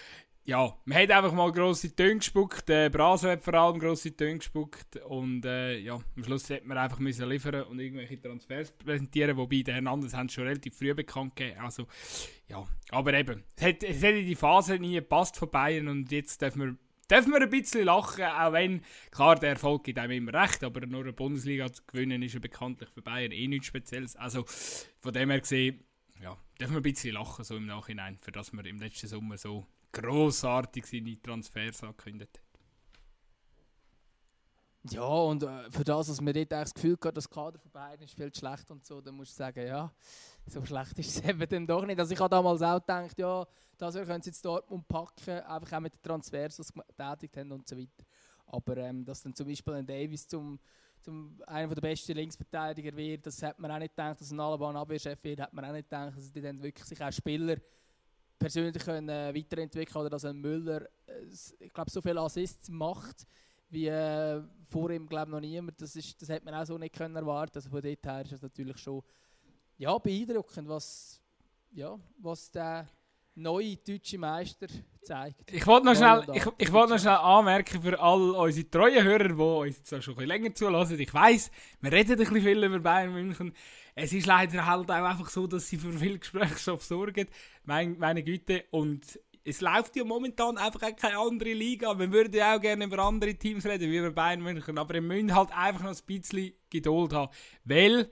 ja, 0.47 0.77
man 0.85 0.99
hat 0.99 1.11
einfach 1.11 1.33
mal 1.33 1.51
grosse 1.53 1.95
Töne 1.95 2.19
gespuckt. 2.19 2.69
Der 2.69 2.91
Braso 2.91 3.29
hat 3.29 3.43
vor 3.43 3.55
allem 3.55 3.79
grosse 3.79 4.15
Töne 4.15 4.39
gespuckt. 4.39 4.97
Und 4.97 5.45
äh, 5.47 5.79
ja, 5.79 5.95
am 5.95 6.25
Schluss 6.25 6.51
hätte 6.51 6.67
man 6.67 6.77
einfach 6.77 6.99
müssen 6.99 7.29
liefern 7.29 7.63
und 7.65 7.79
irgendwelche 7.81 8.21
Transfers 8.21 8.73
präsentieren. 8.73 9.37
Wobei, 9.39 9.63
der 9.63 9.75
Hernandez 9.75 10.13
haben 10.13 10.29
schon 10.29 10.45
relativ 10.45 10.77
früh 10.77 10.93
bekannt 10.95 11.35
gegeben. 11.35 11.61
Also, 11.61 11.87
ja, 12.49 12.63
aber 12.91 13.15
eben, 13.15 13.43
es 13.57 13.63
hat, 13.65 13.83
es 13.83 14.03
hat 14.03 14.15
in 14.15 14.27
die 14.27 14.35
Phase 14.35 14.79
nie 14.79 14.95
gepasst 14.95 15.39
von 15.39 15.51
Bayern 15.51 15.89
und 15.89 16.13
jetzt 16.13 16.43
dürfen 16.43 16.61
wir 16.61 16.77
dürfen 17.11 17.33
wir 17.33 17.43
ein 17.43 17.51
bisschen 17.51 17.85
lachen, 17.85 18.25
auch 18.25 18.53
wenn, 18.53 18.83
klar, 19.11 19.37
der 19.37 19.51
Erfolg 19.51 19.85
gibt 19.85 19.99
einem 19.99 20.13
immer 20.13 20.43
recht, 20.43 20.65
aber 20.65 20.87
nur 20.87 21.03
eine 21.03 21.13
Bundesliga 21.13 21.71
zu 21.71 21.83
gewinnen 21.87 22.23
ist 22.23 22.33
ja 22.33 22.41
bekanntlich 22.41 22.89
für 22.91 23.03
Bayern 23.03 23.33
eh 23.33 23.47
nichts 23.47 23.67
Spezielles. 23.67 24.17
Also 24.17 24.45
von 25.01 25.13
dem 25.13 25.31
her 25.31 25.41
gesehen, 25.41 25.85
ja, 26.23 26.37
dürfen 26.59 26.75
wir 26.75 26.81
ein 26.81 26.83
bisschen 26.83 27.15
lachen 27.15 27.45
so 27.45 27.57
im 27.57 27.67
Nachhinein, 27.67 28.19
für 28.23 28.33
das 28.33 28.53
wir 28.53 28.65
im 28.65 28.79
letzten 28.79 29.09
Sommer 29.09 29.37
so 29.37 29.67
grossartig 29.95 30.87
seine 30.87 31.21
Transfers 31.21 31.83
angekündigt 31.83 32.39
hat. 32.39 32.45
Ja, 34.91 35.07
und 35.07 35.43
äh, 35.43 35.71
für 35.71 35.83
das, 35.83 36.09
dass 36.09 36.21
man 36.21 36.35
dort 36.35 36.53
das 36.53 36.75
Gefühl 36.75 36.99
hat, 37.03 37.17
das 37.17 37.31
Kader 37.31 37.59
von 37.59 37.71
Bayern 37.71 38.03
ist 38.03 38.15
viel 38.15 38.31
zu 38.31 38.41
schlecht 38.41 38.71
und 38.71 38.85
so, 38.85 39.01
dann 39.01 39.15
musst 39.15 39.33
du 39.33 39.37
sagen, 39.37 39.67
ja, 39.67 39.91
so 40.47 40.63
schlecht 40.63 40.99
ist 40.99 41.17
es 41.17 41.25
eben 41.29 41.49
dann 41.49 41.67
doch 41.67 41.87
nicht. 41.87 41.99
Also 41.99 42.13
ich 42.13 42.21
habe 42.21 42.29
damals 42.29 42.61
auch 42.61 42.81
gedacht, 42.81 43.19
ja, 43.19 43.47
das 43.79 43.95
können 43.95 44.23
sie 44.23 44.29
jetzt 44.29 44.45
dort 44.45 44.67
packen, 44.87 45.41
einfach 45.41 45.79
auch 45.79 45.81
mit 45.81 45.95
den 45.95 46.03
Transfers, 46.03 46.57
die 46.57 46.63
sie 46.65 46.73
getätigt 46.73 47.37
haben 47.39 47.53
und 47.53 47.67
so 47.67 47.79
weiter. 47.79 48.05
Aber 48.47 48.77
ähm, 48.77 49.07
dass 49.07 49.23
dann 49.23 49.35
zum 49.35 49.47
Beispiel 49.47 49.73
ein 49.73 49.87
Davis 49.87 50.29
zum, 50.29 50.61
zum 51.01 51.41
einer 51.47 51.75
der 51.75 51.81
besten 51.81 52.13
Linksverteidiger 52.13 52.95
wird, 52.95 53.25
das 53.25 53.43
hat 53.43 53.59
man 53.59 53.71
auch 53.71 53.79
nicht 53.79 53.97
gedacht, 53.97 54.21
dass 54.21 54.31
ein 54.31 54.39
Alaba 54.39 54.69
ein 54.69 54.77
Abwehrchef 54.77 55.25
wird, 55.25 55.41
hat 55.41 55.55
man 55.55 55.65
auch 55.65 55.73
nicht 55.73 55.89
gedacht, 55.89 56.15
dass 56.15 56.31
die 56.31 56.43
dann 56.43 56.63
wirklich 56.63 56.85
sich 56.85 57.03
auch 57.03 57.11
Spieler 57.11 57.57
persönlich 58.39 58.85
können, 58.85 59.09
äh, 59.09 59.35
weiterentwickeln 59.35 60.01
oder 60.01 60.11
dass 60.11 60.24
ein 60.24 60.37
Müller, 60.37 60.82
äh, 61.07 61.26
ich 61.61 61.72
glaube, 61.72 61.91
so 61.91 62.01
viele 62.01 62.20
Assists 62.20 62.68
macht, 62.68 63.26
wie 63.70 63.89
äh, 63.89 64.43
vor 64.70 64.91
ihm 64.91 65.07
glaube 65.07 65.30
noch 65.30 65.41
niemand. 65.41 65.80
Das, 65.80 65.97
ist, 65.97 66.20
das 66.20 66.28
hätte 66.28 66.45
man 66.45 66.55
auch 66.55 66.66
so 66.66 66.78
nicht 66.78 66.95
können 66.95 67.16
erwarten. 67.16 67.57
Also 67.57 67.70
von 67.70 67.82
dort 67.82 68.07
her 68.07 68.22
ist 68.22 68.32
es 68.32 68.43
natürlich 68.43 68.78
schon 68.78 69.03
ja, 69.76 69.97
beeindruckend, 69.99 70.68
was, 70.68 71.20
ja, 71.72 71.99
was 72.18 72.51
der 72.51 72.89
neue 73.35 73.76
deutsche 73.76 74.18
Meister 74.18 74.66
zeigt. 75.03 75.53
Ich 75.53 75.66
wollte 75.66 75.87
noch, 75.87 75.97
schnell, 75.97 76.24
ich, 76.35 76.45
ich 76.59 76.72
wollt 76.72 76.91
noch 76.91 76.99
schnell 76.99 77.16
anmerken 77.16 77.82
für 77.82 78.01
all 78.01 78.30
unsere 78.30 78.70
treuen 78.70 79.05
Hörer, 79.05 79.28
die 79.28 79.35
uns 79.35 79.89
schon 79.89 79.99
ein 79.99 80.01
bisschen 80.01 80.26
länger 80.26 80.55
zulassen. 80.55 80.99
Ich 80.99 81.12
weiss, 81.12 81.51
wir 81.80 81.93
reden 81.93 82.12
ein 82.12 82.18
bisschen 82.18 82.41
viel 82.41 82.64
über 82.64 82.78
Bayern 82.78 83.12
München. 83.12 83.53
Es 83.95 84.13
ist 84.13 84.27
leider 84.27 84.67
halt 84.67 84.91
auch 84.91 84.95
einfach 84.95 85.29
so, 85.29 85.47
dass 85.47 85.69
sie 85.69 85.79
für 85.79 85.93
viel 85.93 86.19
Gesprächsstoff 86.19 86.83
sorgen. 86.83 87.29
Meine, 87.65 87.95
meine 87.95 88.23
Güte. 88.23 88.65
Und 88.71 89.19
es 89.45 89.61
läuft 89.61 89.95
ja 89.95 90.05
momentan 90.05 90.59
einfach 90.59 90.81
keine 90.97 91.19
andere 91.19 91.53
Liga. 91.53 91.97
Wir 91.99 92.11
würden 92.11 92.35
ja 92.35 92.57
auch 92.57 92.61
gerne 92.61 92.87
über 92.87 92.99
andere 92.99 93.35
Teams 93.35 93.65
reden, 93.65 93.91
wie 93.91 93.99
über 93.99 94.11
Bayern 94.11 94.43
München. 94.43 94.79
Aber 94.79 94.95
wir 94.95 95.03
müssen 95.03 95.35
halt 95.35 95.53
einfach 95.53 95.83
noch 95.85 95.95
ein 95.95 96.07
bisschen 96.07 96.55
Geduld 96.71 97.13
haben. 97.13 97.33
Weil 97.65 98.11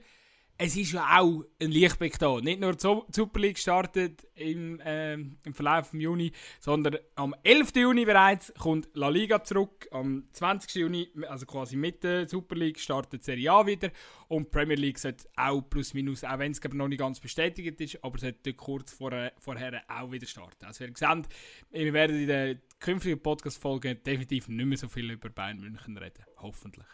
es 0.57 0.77
ist 0.77 0.93
ja 0.93 1.19
auch 1.19 1.43
ein 1.59 1.71
Lichtblick 1.71 2.17
da. 2.19 2.39
Nicht 2.39 2.61
nur 2.61 2.73
die 2.73 2.79
Super 2.79 3.39
League 3.39 3.57
startet 3.57 4.27
im, 4.35 4.79
äh, 4.81 5.13
im 5.13 5.53
Verlauf 5.53 5.89
des 5.91 6.01
Juni, 6.01 6.31
sondern 6.59 6.97
am 7.15 7.33
11. 7.43 7.75
Juni 7.75 8.05
bereits 8.05 8.53
kommt 8.57 8.89
La 8.93 9.09
Liga 9.09 9.43
zurück. 9.43 9.87
Am 9.91 10.25
20. 10.31 10.75
Juni, 10.75 11.09
also 11.27 11.45
quasi 11.45 11.75
mit 11.75 12.03
der 12.03 12.27
Super 12.27 12.55
League, 12.55 12.79
startet 12.79 13.23
Serie 13.23 13.51
A 13.51 13.65
wieder. 13.65 13.89
Und 14.27 14.45
die 14.45 14.49
Premier 14.51 14.75
League 14.75 14.99
sollte 14.99 15.27
auch 15.35 15.61
plus 15.61 15.93
minus, 15.93 16.23
auch 16.23 16.39
wenn 16.39 16.51
es 16.51 16.61
noch 16.63 16.87
nicht 16.87 16.99
ganz 16.99 17.19
bestätigt 17.19 17.81
ist, 17.81 18.03
aber 18.03 18.19
sollte 18.19 18.53
kurz 18.53 18.93
vorher, 18.93 19.33
vorher 19.39 19.81
auch 19.87 20.11
wieder 20.11 20.27
starten. 20.27 20.65
Also 20.65 20.85
wir 20.85 20.93
sehen, 20.95 21.27
wir 21.71 21.93
werden 21.93 22.19
in 22.19 22.27
den 22.27 22.61
künftigen 22.79 23.19
Podcast-Folgen 23.19 24.03
definitiv 24.03 24.47
nicht 24.47 24.65
mehr 24.65 24.77
so 24.77 24.87
viel 24.87 25.09
über 25.09 25.29
Bayern 25.29 25.59
München 25.59 25.97
reden. 25.97 26.23
Hoffentlich. 26.37 26.85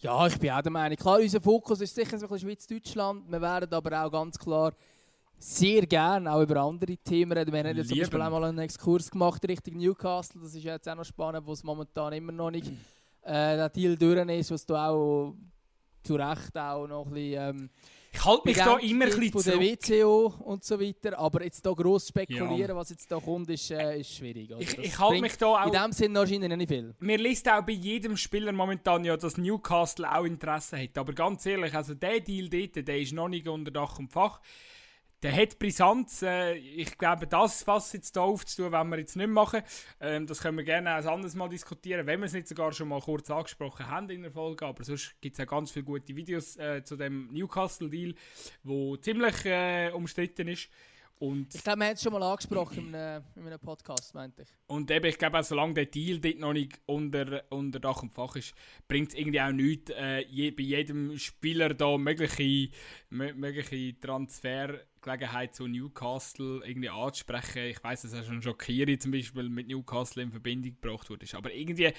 Ja, 0.00 0.26
ich 0.28 0.38
bin 0.38 0.50
auch 0.50 0.62
der 0.62 0.70
Meinung. 0.70 0.96
Klar, 0.96 1.18
unser 1.18 1.40
Fokus 1.40 1.80
ist 1.80 1.92
sicher 1.92 2.16
so 2.16 2.26
ein 2.26 2.30
bisschen 2.30 2.48
Schweiz-Deutschland. 2.48 3.24
Wir 3.28 3.40
werden 3.40 3.72
aber 3.74 4.04
auch 4.04 4.10
ganz 4.12 4.38
klar 4.38 4.72
sehr 5.36 5.86
gerne 5.86 6.32
auch 6.32 6.40
über 6.40 6.60
andere 6.60 6.96
Themen 6.98 7.36
reden. 7.36 7.52
Wir 7.52 7.64
haben 7.64 7.76
jetzt 7.76 7.88
zum 7.88 7.98
Beispiel 7.98 8.22
einmal 8.22 8.44
einen 8.44 8.60
Exkurs 8.60 9.10
gemacht 9.10 9.42
Richtung 9.48 9.76
Newcastle. 9.76 10.40
Das 10.40 10.54
ist 10.54 10.62
jetzt 10.62 10.88
auch 10.88 10.94
noch 10.94 11.04
spannend, 11.04 11.44
wo 11.44 11.52
es 11.52 11.64
momentan 11.64 12.12
immer 12.12 12.30
noch 12.30 12.52
nicht 12.52 12.68
äh, 13.22 13.56
der 13.56 13.68
Deal 13.70 13.96
durch 13.96 14.28
ist, 14.38 14.52
was 14.52 14.64
du 14.64 14.76
auch 14.76 15.34
zu 16.04 16.14
Recht 16.14 16.56
auch 16.56 16.86
noch 16.86 17.06
ein 17.06 17.12
bisschen... 17.12 17.56
Ähm, 17.56 17.70
ich 18.18 18.24
halte 18.24 18.48
mich 18.48 18.56
da 18.56 18.76
immer 18.78 19.04
ein 19.04 19.10
bisschen 19.10 19.32
von 19.32 19.42
der 19.42 19.60
WCO 19.60 20.34
und 20.40 20.64
so 20.64 20.80
weiter, 20.80 21.18
aber 21.18 21.44
jetzt 21.44 21.64
da 21.64 21.72
gross 21.72 22.08
spekulieren, 22.08 22.58
ja. 22.58 22.76
was 22.76 22.90
jetzt 22.90 23.10
da 23.10 23.18
kommt, 23.20 23.48
ist, 23.50 23.70
äh, 23.70 24.00
ist 24.00 24.16
schwierig. 24.16 24.52
Also 24.52 24.62
ich, 24.62 24.78
ich 24.78 24.98
halte 24.98 25.20
mich 25.20 25.36
da 25.36 25.46
auch... 25.46 25.66
In 25.66 25.72
dem 25.72 25.92
Sinne 25.92 26.18
wahrscheinlich 26.18 26.56
nicht 26.56 26.68
viel. 26.68 26.94
Mir 26.98 27.18
liest 27.18 27.48
auch 27.48 27.62
bei 27.62 27.72
jedem 27.72 28.16
Spieler 28.16 28.50
momentan 28.52 29.04
ja, 29.04 29.16
dass 29.16 29.36
Newcastle 29.36 30.10
auch 30.10 30.24
Interesse 30.24 30.82
hat, 30.82 30.98
aber 30.98 31.12
ganz 31.12 31.46
ehrlich, 31.46 31.74
also 31.74 31.94
der 31.94 32.20
Deal 32.20 32.48
dort, 32.48 32.88
der 32.88 32.98
ist 32.98 33.12
noch 33.12 33.28
nicht 33.28 33.46
unter 33.46 33.70
Dach 33.70 33.98
und 33.98 34.10
Fach 34.10 34.40
der 35.22 35.34
hat 35.34 35.58
Brisanz. 35.58 36.22
Äh, 36.22 36.54
ich 36.54 36.96
glaube, 36.96 37.26
das 37.26 37.62
fast 37.62 37.94
jetzt 37.94 38.14
hier 38.14 38.22
aufzutun, 38.22 38.72
wenn 38.72 38.88
wir 38.88 38.98
jetzt 38.98 39.16
nicht 39.16 39.28
machen. 39.28 39.62
Ähm, 40.00 40.26
das 40.26 40.40
können 40.40 40.58
wir 40.58 40.64
gerne 40.64 40.92
ein 40.92 41.06
anderes 41.06 41.34
Mal 41.34 41.48
diskutieren, 41.48 42.06
wenn 42.06 42.20
wir 42.20 42.26
es 42.26 42.32
nicht 42.32 42.48
sogar 42.48 42.72
schon 42.72 42.88
mal 42.88 43.00
kurz 43.00 43.30
angesprochen 43.30 43.88
haben 43.88 44.10
in 44.10 44.22
der 44.22 44.32
Folge. 44.32 44.66
Aber 44.66 44.84
sonst 44.84 45.20
gibt 45.20 45.38
es 45.38 45.44
auch 45.44 45.50
ganz 45.50 45.70
viele 45.70 45.84
gute 45.84 46.14
Videos 46.14 46.56
äh, 46.56 46.82
zu 46.84 46.96
dem 46.96 47.28
Newcastle-Deal, 47.32 48.14
wo 48.62 48.96
ziemlich 48.96 49.44
äh, 49.44 49.90
umstritten 49.90 50.48
ist. 50.48 50.68
Und 51.20 51.52
ich 51.52 51.64
glaube, 51.64 51.80
wir 51.80 51.86
haben 51.86 51.94
es 51.94 52.02
schon 52.02 52.12
mal 52.12 52.22
angesprochen 52.22 52.88
in 52.88 52.94
einem, 52.94 53.24
in 53.34 53.46
einem 53.46 53.58
Podcast, 53.58 54.14
meinte 54.14 54.42
ich. 54.42 54.48
Und 54.68 54.88
eben, 54.90 55.06
ich 55.06 55.18
glaube 55.18 55.40
auch, 55.40 55.42
solange 55.42 55.74
der 55.74 55.86
Deal 55.86 56.20
dort 56.20 56.38
noch 56.38 56.52
nicht 56.52 56.80
unter, 56.86 57.42
unter 57.50 57.80
Dach 57.80 58.02
und 58.02 58.14
Fach 58.14 58.36
ist, 58.36 58.54
bringt 58.86 59.08
es 59.08 59.14
irgendwie 59.14 59.40
auch 59.40 59.50
nichts, 59.50 59.90
äh, 59.90 60.20
je, 60.28 60.52
bei 60.52 60.62
jedem 60.62 61.18
Spieler 61.18 61.74
da 61.74 61.98
mögliche, 61.98 62.70
mögliche 63.10 63.94
Transfergelegenheit 65.00 65.54
zu 65.54 65.66
Newcastle 65.66 66.62
irgendwie 66.64 66.88
anzusprechen. 66.88 67.64
Ich 67.64 67.82
weiß, 67.82 68.02
dass 68.02 68.14
auch 68.14 68.24
schon 68.24 68.42
Schokiri 68.42 68.98
zum 68.98 69.12
Beispiel 69.12 69.48
mit 69.48 69.68
Newcastle 69.68 70.22
in 70.22 70.30
Verbindung 70.30 70.76
gebracht 70.80 71.08
wurde. 71.10 71.26
Aber 71.32 71.52
irgendwie 71.52 71.92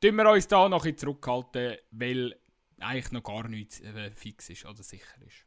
tun 0.00 0.16
wir 0.16 0.30
uns 0.30 0.48
da 0.48 0.68
noch 0.68 0.84
ein 0.84 0.96
zurückhalten, 0.96 1.76
weil 1.90 2.36
eigentlich 2.78 3.12
noch 3.12 3.22
gar 3.22 3.48
nichts 3.48 3.80
äh, 3.80 4.10
fix 4.10 4.50
ist 4.50 4.64
oder 4.64 4.82
sicher 4.82 5.20
ist. 5.26 5.46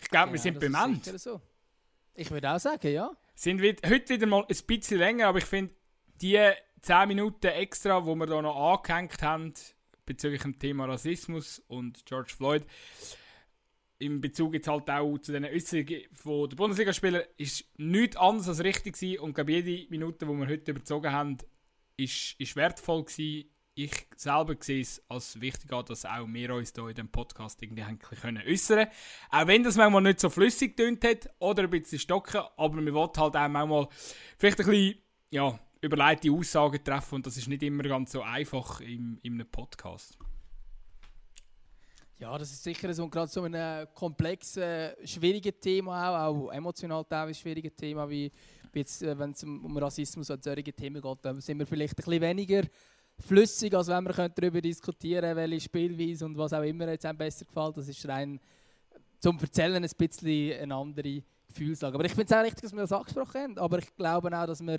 Ich 0.00 0.08
glaube, 0.08 0.28
ja, 0.28 0.32
wir 0.32 0.40
sind 0.40 0.58
bemannt. 0.58 1.04
So. 1.04 1.40
Ich 2.14 2.30
würde 2.30 2.50
auch 2.50 2.58
sagen, 2.58 2.92
ja. 2.92 3.10
Sind 3.34 3.62
wir, 3.62 3.76
heute 3.86 4.14
wieder 4.14 4.26
mal 4.26 4.44
ein 4.48 4.66
bisschen 4.66 4.98
länger, 4.98 5.28
aber 5.28 5.38
ich 5.38 5.44
finde, 5.44 5.74
die 6.20 6.38
10 6.82 7.08
Minuten 7.08 7.46
extra, 7.46 8.00
die 8.00 8.06
wir 8.06 8.26
hier 8.26 8.42
noch 8.42 8.74
angehängt 8.74 9.22
haben, 9.22 9.54
bezüglich 10.04 10.42
dem 10.42 10.58
Thema 10.58 10.86
Rassismus 10.86 11.60
und 11.68 12.04
George 12.04 12.32
Floyd, 12.36 12.66
in 14.02 14.20
Bezug 14.20 14.54
jetzt 14.54 14.68
halt 14.68 14.90
auch 14.90 15.18
zu 15.18 15.32
den 15.32 15.44
Äußerungen 15.44 16.02
von 16.12 16.48
der 16.48 16.56
Bundesligaspieler, 16.56 17.24
ist 17.38 17.64
nichts 17.76 18.16
anderes 18.16 18.48
als 18.48 18.64
richtig 18.64 18.94
gewesen 18.94 19.20
und 19.20 19.34
glaube, 19.34 19.52
jede 19.52 19.90
Minute, 19.90 20.26
die 20.26 20.32
wir 20.32 20.48
heute 20.48 20.70
überzogen 20.70 21.12
haben, 21.12 21.38
ist, 21.96 22.34
ist 22.38 22.56
wertvoll 22.56 23.04
gewesen 23.04 23.52
ich 23.74 24.06
selber 24.16 24.54
sehe 24.60 24.82
es 24.82 25.02
als 25.08 25.40
wichtig 25.40 25.72
an, 25.72 25.84
dass 25.86 26.04
auch 26.04 26.26
wir 26.28 26.54
uns 26.54 26.72
hier 26.74 26.88
in 26.88 26.94
diesem 26.94 27.08
Podcast 27.08 27.62
irgendwie 27.62 27.84
können 28.20 28.42
äußern 28.46 28.88
Auch 29.30 29.46
wenn 29.46 29.62
das 29.62 29.76
manchmal 29.76 30.02
nicht 30.02 30.20
so 30.20 30.28
flüssig 30.28 30.76
tönt 30.76 31.04
hat 31.04 31.30
oder 31.38 31.62
ein 31.62 31.70
bisschen 31.70 31.98
stocken, 31.98 32.42
aber 32.56 32.84
wir 32.84 32.92
wollen 32.92 33.10
halt 33.16 33.36
auch 33.36 33.48
manchmal 33.48 33.88
vielleicht 34.36 34.60
ein 34.60 34.66
bisschen 34.66 34.98
ja, 35.30 35.58
überleitete 35.80 36.34
Aussagen 36.34 36.84
treffen 36.84 37.16
und 37.16 37.26
das 37.26 37.36
ist 37.36 37.48
nicht 37.48 37.62
immer 37.62 37.84
ganz 37.84 38.12
so 38.12 38.22
einfach 38.22 38.80
in, 38.80 39.18
in 39.22 39.34
einem 39.34 39.50
Podcast. 39.50 40.18
Ja, 42.22 42.38
das 42.38 42.52
ist 42.52 42.62
sicher 42.62 42.94
so, 42.94 43.08
gerade 43.08 43.28
so 43.28 43.42
ein 43.42 43.88
komplexes, 43.94 44.92
schwieriges 45.10 45.54
Thema, 45.60 46.08
auch, 46.08 46.46
auch 46.46 46.52
emotional 46.52 47.04
teilweise 47.04 47.40
schwieriges 47.40 47.74
Thema, 47.74 48.08
wie, 48.08 48.30
jetzt, 48.72 49.02
äh, 49.02 49.18
wenn 49.18 49.32
es 49.32 49.42
um 49.42 49.76
Rassismus 49.76 50.30
und 50.30 50.40
solche 50.40 50.72
Themen 50.72 51.02
geht, 51.02 51.18
dann 51.22 51.40
sind 51.40 51.58
wir 51.58 51.66
vielleicht 51.66 51.94
ein 51.94 51.96
bisschen 51.96 52.22
weniger 52.22 52.62
flüssig, 53.18 53.74
als 53.74 53.88
wenn 53.88 54.04
wir 54.04 54.28
darüber 54.28 54.60
diskutieren 54.60 55.22
können, 55.22 55.36
welche 55.36 55.62
Spielweise 55.62 56.24
und 56.24 56.38
was 56.38 56.52
auch 56.52 56.62
immer 56.62 56.86
jetzt 56.90 57.04
einem 57.04 57.18
besser 57.18 57.44
gefällt. 57.44 57.76
Das 57.76 57.88
ist 57.88 58.06
rein 58.06 58.38
zum 59.18 59.36
Erzählen 59.40 59.82
ein 59.82 59.90
bisschen 59.98 60.60
eine 60.60 60.76
andere 60.76 61.24
Gefühlslage. 61.48 61.96
Aber 61.96 62.04
ich 62.04 62.12
finde 62.12 62.32
es 62.32 62.38
auch 62.38 62.44
richtig, 62.44 62.62
dass 62.62 62.72
wir 62.72 62.82
das 62.82 62.92
angesprochen 62.92 63.40
haben. 63.40 63.58
Aber 63.58 63.78
ich 63.78 63.92
glaube 63.96 64.28
auch, 64.28 64.46
dass 64.46 64.64
wir 64.64 64.78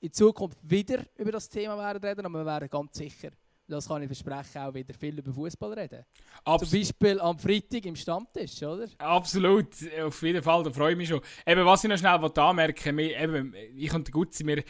in 0.00 0.12
Zukunft 0.14 0.56
wieder 0.62 1.04
über 1.18 1.32
das 1.32 1.46
Thema 1.46 1.76
werden 1.76 2.02
reden, 2.02 2.24
aber 2.24 2.38
wir 2.38 2.46
werden 2.46 2.70
ganz 2.70 2.96
sicher 2.96 3.32
das 3.68 3.88
kann 3.88 4.02
ich 4.02 4.08
versprechen, 4.08 4.62
auch 4.62 4.74
wieder 4.74 4.94
viel 4.94 5.18
über 5.18 5.32
Fußball 5.32 5.72
reden. 5.72 6.04
Abs 6.44 6.70
Zum 6.70 6.78
Beispiel 6.78 7.20
am 7.20 7.38
Freitag 7.38 7.84
im 7.86 7.96
Stammtisch, 7.96 8.62
oder? 8.62 8.86
Absolut, 8.98 9.68
auf 10.04 10.22
jeden 10.22 10.42
Fall, 10.42 10.62
da 10.62 10.70
freue 10.70 10.92
ich 10.92 10.98
mich 10.98 11.08
schon. 11.08 11.20
Eben, 11.46 11.64
was 11.64 11.84
ich 11.84 11.90
noch 11.90 11.98
schnell 11.98 12.12
anmerken 12.12 12.96
will, 12.96 13.10
eben, 13.10 13.54
ich 13.74 13.92
und 13.92 14.06
der 14.06 14.12
Gutzi, 14.12 14.46
wir 14.46 14.62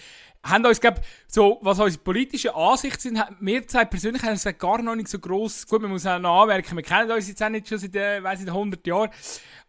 haben 0.49 0.65
uns, 0.65 0.81
glaube 0.81 1.01
so, 1.29 1.59
was 1.63 1.79
unsere 1.79 2.03
politischen 2.03 2.51
Ansichten 2.51 3.01
sind, 3.01 3.25
wir 3.41 3.67
zwei 3.67 3.85
persönlich 3.85 4.23
haben 4.23 4.31
uns 4.31 4.47
gar 4.59 4.83
noch 4.83 4.95
nicht 4.95 5.09
so 5.09 5.19
gross, 5.19 5.67
gut, 5.67 5.83
man 5.83 5.91
muss 5.91 6.07
auch 6.07 6.19
noch 6.19 6.43
anmerken, 6.43 6.77
wir 6.77 6.83
kennen 6.83 7.11
uns 7.11 7.29
jetzt 7.29 7.43
auch 7.43 7.49
nicht 7.49 7.69
schon 7.69 7.79
seit, 7.79 7.95
äh, 7.97 8.23
weiss 8.23 8.41
ich, 8.41 8.49
100 8.49 8.87
Jahren, 8.87 9.11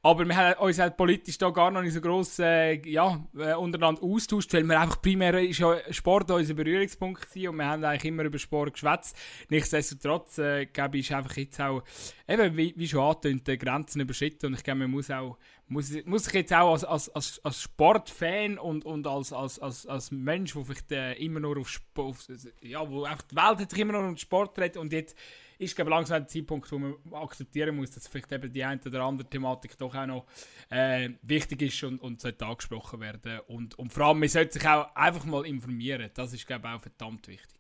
aber 0.04 0.26
wir 0.26 0.36
haben 0.36 0.60
uns 0.60 0.80
halt 0.80 0.96
politisch 0.96 1.38
da 1.38 1.50
gar 1.50 1.72
noch 1.72 1.82
nicht 1.82 1.94
so 1.94 2.02
gross 2.02 2.40
äh, 2.40 2.76
ja, 2.88 3.20
äh, 3.38 3.54
untereinander 3.56 4.04
austauscht, 4.04 4.54
weil 4.54 4.64
wir 4.64 4.80
einfach 4.80 5.02
primär 5.02 5.40
ist 5.40 5.60
ja 5.60 5.76
Sport 5.92 6.32
unser 6.32 6.54
Berührungspunkt 6.54 7.30
gewesen 7.30 7.50
und 7.50 7.58
wir 7.58 7.66
haben 7.66 7.84
eigentlich 7.84 8.06
immer 8.06 8.24
über 8.24 8.40
Sport 8.40 8.74
geschwätzt. 8.74 9.18
Nichtsdestotrotz, 9.50 10.38
äh, 10.38 10.66
glaube 10.68 10.98
ich, 10.98 11.10
ist 11.10 11.16
einfach 11.16 11.36
jetzt 11.36 11.60
auch, 11.60 11.84
eben, 12.28 12.58
wie, 12.58 12.74
wie 12.76 12.88
schon 12.88 13.02
angetönt, 13.02 13.60
Grenzen 13.60 14.02
überschritten 14.02 14.48
und 14.48 14.54
ich 14.56 14.64
glaube, 14.64 14.80
man 14.80 14.92
muss 14.92 15.10
auch 15.12 15.38
muss, 15.70 15.92
muss 16.06 16.28
ich 16.28 16.34
jetzt 16.34 16.54
auch 16.54 16.72
als, 16.72 16.84
als, 16.86 17.10
als, 17.10 17.44
als 17.44 17.62
Sportfan 17.62 18.58
und, 18.58 18.86
und 18.86 19.06
als, 19.06 19.34
als, 19.34 19.60
als, 19.60 19.86
als 19.86 20.12
Mensch, 20.12 20.54
der 20.54 20.66
vielleicht 20.66 20.92
äh, 20.92 21.14
immer 21.14 21.40
nur 21.40 21.58
auf 21.58 21.70
Sport, 21.70 22.28
ja, 22.62 22.90
wo 22.90 23.06
die 23.06 23.36
Welt 23.36 23.60
hat 23.60 23.70
sich 23.70 23.80
immer 23.80 23.94
nur 23.94 24.04
um 24.04 24.18
Sport 24.18 24.58
redet 24.60 24.78
und 24.78 24.94
jetzt 24.94 25.18
ist 25.60 25.76
glaube 25.76 25.92
langsam 25.92 26.20
der 26.20 26.28
Zeitpunkt, 26.28 26.72
wo 26.72 26.78
man 26.78 26.96
akzeptieren 27.12 27.76
muss, 27.76 27.92
dass 27.92 28.08
vielleicht 28.08 28.32
eben 28.32 28.52
die 28.52 28.64
eine 28.64 28.80
oder 28.86 29.04
andere 29.04 29.30
Thematik 29.30 29.78
doch 29.78 29.94
auch 29.94 30.06
noch 30.06 30.26
äh, 30.70 31.10
wichtig 31.24 31.62
ist 31.64 31.84
und, 31.84 32.00
und 32.00 32.22
sollte 32.22 32.46
angesprochen 32.46 33.02
werden 33.02 33.42
und, 33.48 33.78
und 33.78 33.92
vor 33.92 34.06
allem, 34.06 34.20
man 34.20 34.30
sollte 34.30 34.54
sich 34.54 34.68
auch 34.68 34.96
einfach 34.96 35.26
mal 35.26 35.46
informieren, 35.46 36.10
das 36.14 36.34
ist 36.34 36.48
glaube 36.48 36.68
ich 36.68 36.74
auch 36.74 36.82
verdammt 36.82 37.28
wichtig. 37.28 37.57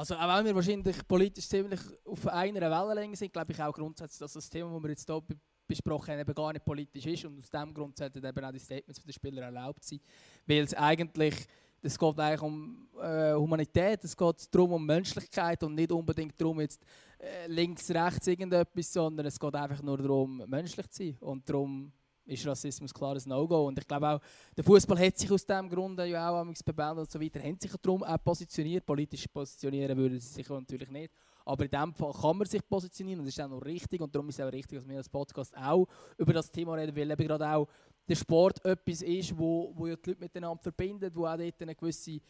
Also 0.00 0.14
auch 0.14 0.38
wenn 0.38 0.46
wir 0.46 0.54
wahrscheinlich 0.54 1.06
politisch 1.06 1.46
ziemlich 1.46 1.78
auf 2.06 2.26
einer 2.28 2.70
Wellenlänge 2.70 3.14
sind, 3.14 3.34
glaube 3.34 3.52
ich 3.52 3.62
auch 3.62 3.70
grundsätzlich, 3.70 4.18
dass 4.18 4.32
das 4.32 4.48
Thema, 4.48 4.72
das 4.72 4.82
wir 4.82 4.88
jetzt 4.88 5.04
hier 5.06 5.22
besprochen 5.68 6.12
haben, 6.12 6.20
eben 6.20 6.34
gar 6.34 6.54
nicht 6.54 6.64
politisch 6.64 7.04
ist. 7.04 7.26
Und 7.26 7.38
aus 7.38 7.50
diesem 7.50 7.74
Grund 7.74 7.98
sollten 7.98 8.24
eben 8.24 8.44
auch 8.46 8.50
die 8.50 8.60
Statements 8.60 9.04
der 9.04 9.12
Spieler 9.12 9.42
erlaubt 9.42 9.84
sein, 9.84 10.00
weil 10.46 10.62
es 10.62 10.72
eigentlich 10.72 11.34
es 11.82 11.98
geht 11.98 12.18
eigentlich 12.18 12.40
um 12.40 12.88
äh, 12.98 13.34
Humanität, 13.34 14.02
es 14.02 14.16
geht 14.16 14.54
darum 14.54 14.72
um 14.72 14.86
Menschlichkeit 14.86 15.62
und 15.64 15.74
nicht 15.74 15.92
unbedingt 15.92 16.40
darum 16.40 16.62
jetzt 16.62 16.82
äh, 17.18 17.46
links, 17.46 17.90
rechts 17.90 18.26
irgendetwas, 18.26 18.94
sondern 18.94 19.26
es 19.26 19.38
geht 19.38 19.54
einfach 19.54 19.82
nur 19.82 19.98
darum, 19.98 20.42
menschlich 20.46 20.88
zu 20.88 21.04
sein 21.04 21.16
und 21.20 21.46
darum 21.46 21.92
ist 22.30 22.46
Rassismus 22.46 22.94
klar 22.94 23.16
ein 23.16 23.22
No-Go. 23.26 23.66
Und 23.66 23.78
ich 23.78 23.86
glaube 23.86 24.08
auch, 24.08 24.20
der 24.56 24.64
Fußball 24.64 24.98
hat 24.98 25.18
sich 25.18 25.30
aus 25.30 25.44
diesem 25.44 25.68
Grund 25.68 25.98
ja 26.00 26.30
auch 26.30 26.40
am 26.40 26.54
Bebellen 26.64 26.98
und 26.98 27.10
so 27.10 27.20
weiter, 27.20 27.40
haben 27.40 27.58
sich 27.58 27.72
darum 27.82 28.02
auch 28.02 28.22
positioniert. 28.22 28.86
Politisch 28.86 29.26
positionieren 29.26 29.96
würde 29.96 30.18
sie 30.20 30.32
sich 30.34 30.48
natürlich 30.48 30.90
nicht. 30.90 31.12
Aber 31.44 31.64
in 31.64 31.70
diesem 31.70 31.94
Fall 31.94 32.12
kann 32.12 32.36
man 32.36 32.46
sich 32.46 32.66
positionieren 32.68 33.20
und 33.20 33.26
das 33.26 33.34
ist 33.34 33.40
auch 33.42 33.48
noch 33.48 33.64
richtig. 33.64 34.00
Und 34.00 34.14
darum 34.14 34.28
ist 34.28 34.38
es 34.38 34.46
auch 34.46 34.52
richtig, 34.52 34.78
dass 34.78 34.88
wir 34.88 34.96
als 34.96 35.08
Podcast 35.08 35.56
auch 35.56 35.86
über 36.16 36.32
das 36.32 36.50
Thema 36.50 36.74
reden, 36.74 36.94
weil 36.96 37.10
eben 37.10 37.26
gerade 37.26 37.48
auch 37.48 37.68
der 38.08 38.14
Sport 38.14 38.64
etwas 38.64 39.02
ist, 39.02 39.36
wo, 39.36 39.72
wo 39.74 39.84
die 39.86 39.90
Leute 39.90 40.16
miteinander 40.18 40.62
verbindet, 40.62 41.14
wo 41.14 41.26
auch 41.26 41.36
dort 41.36 41.62
eine 41.62 41.74
gewisse 41.74 42.20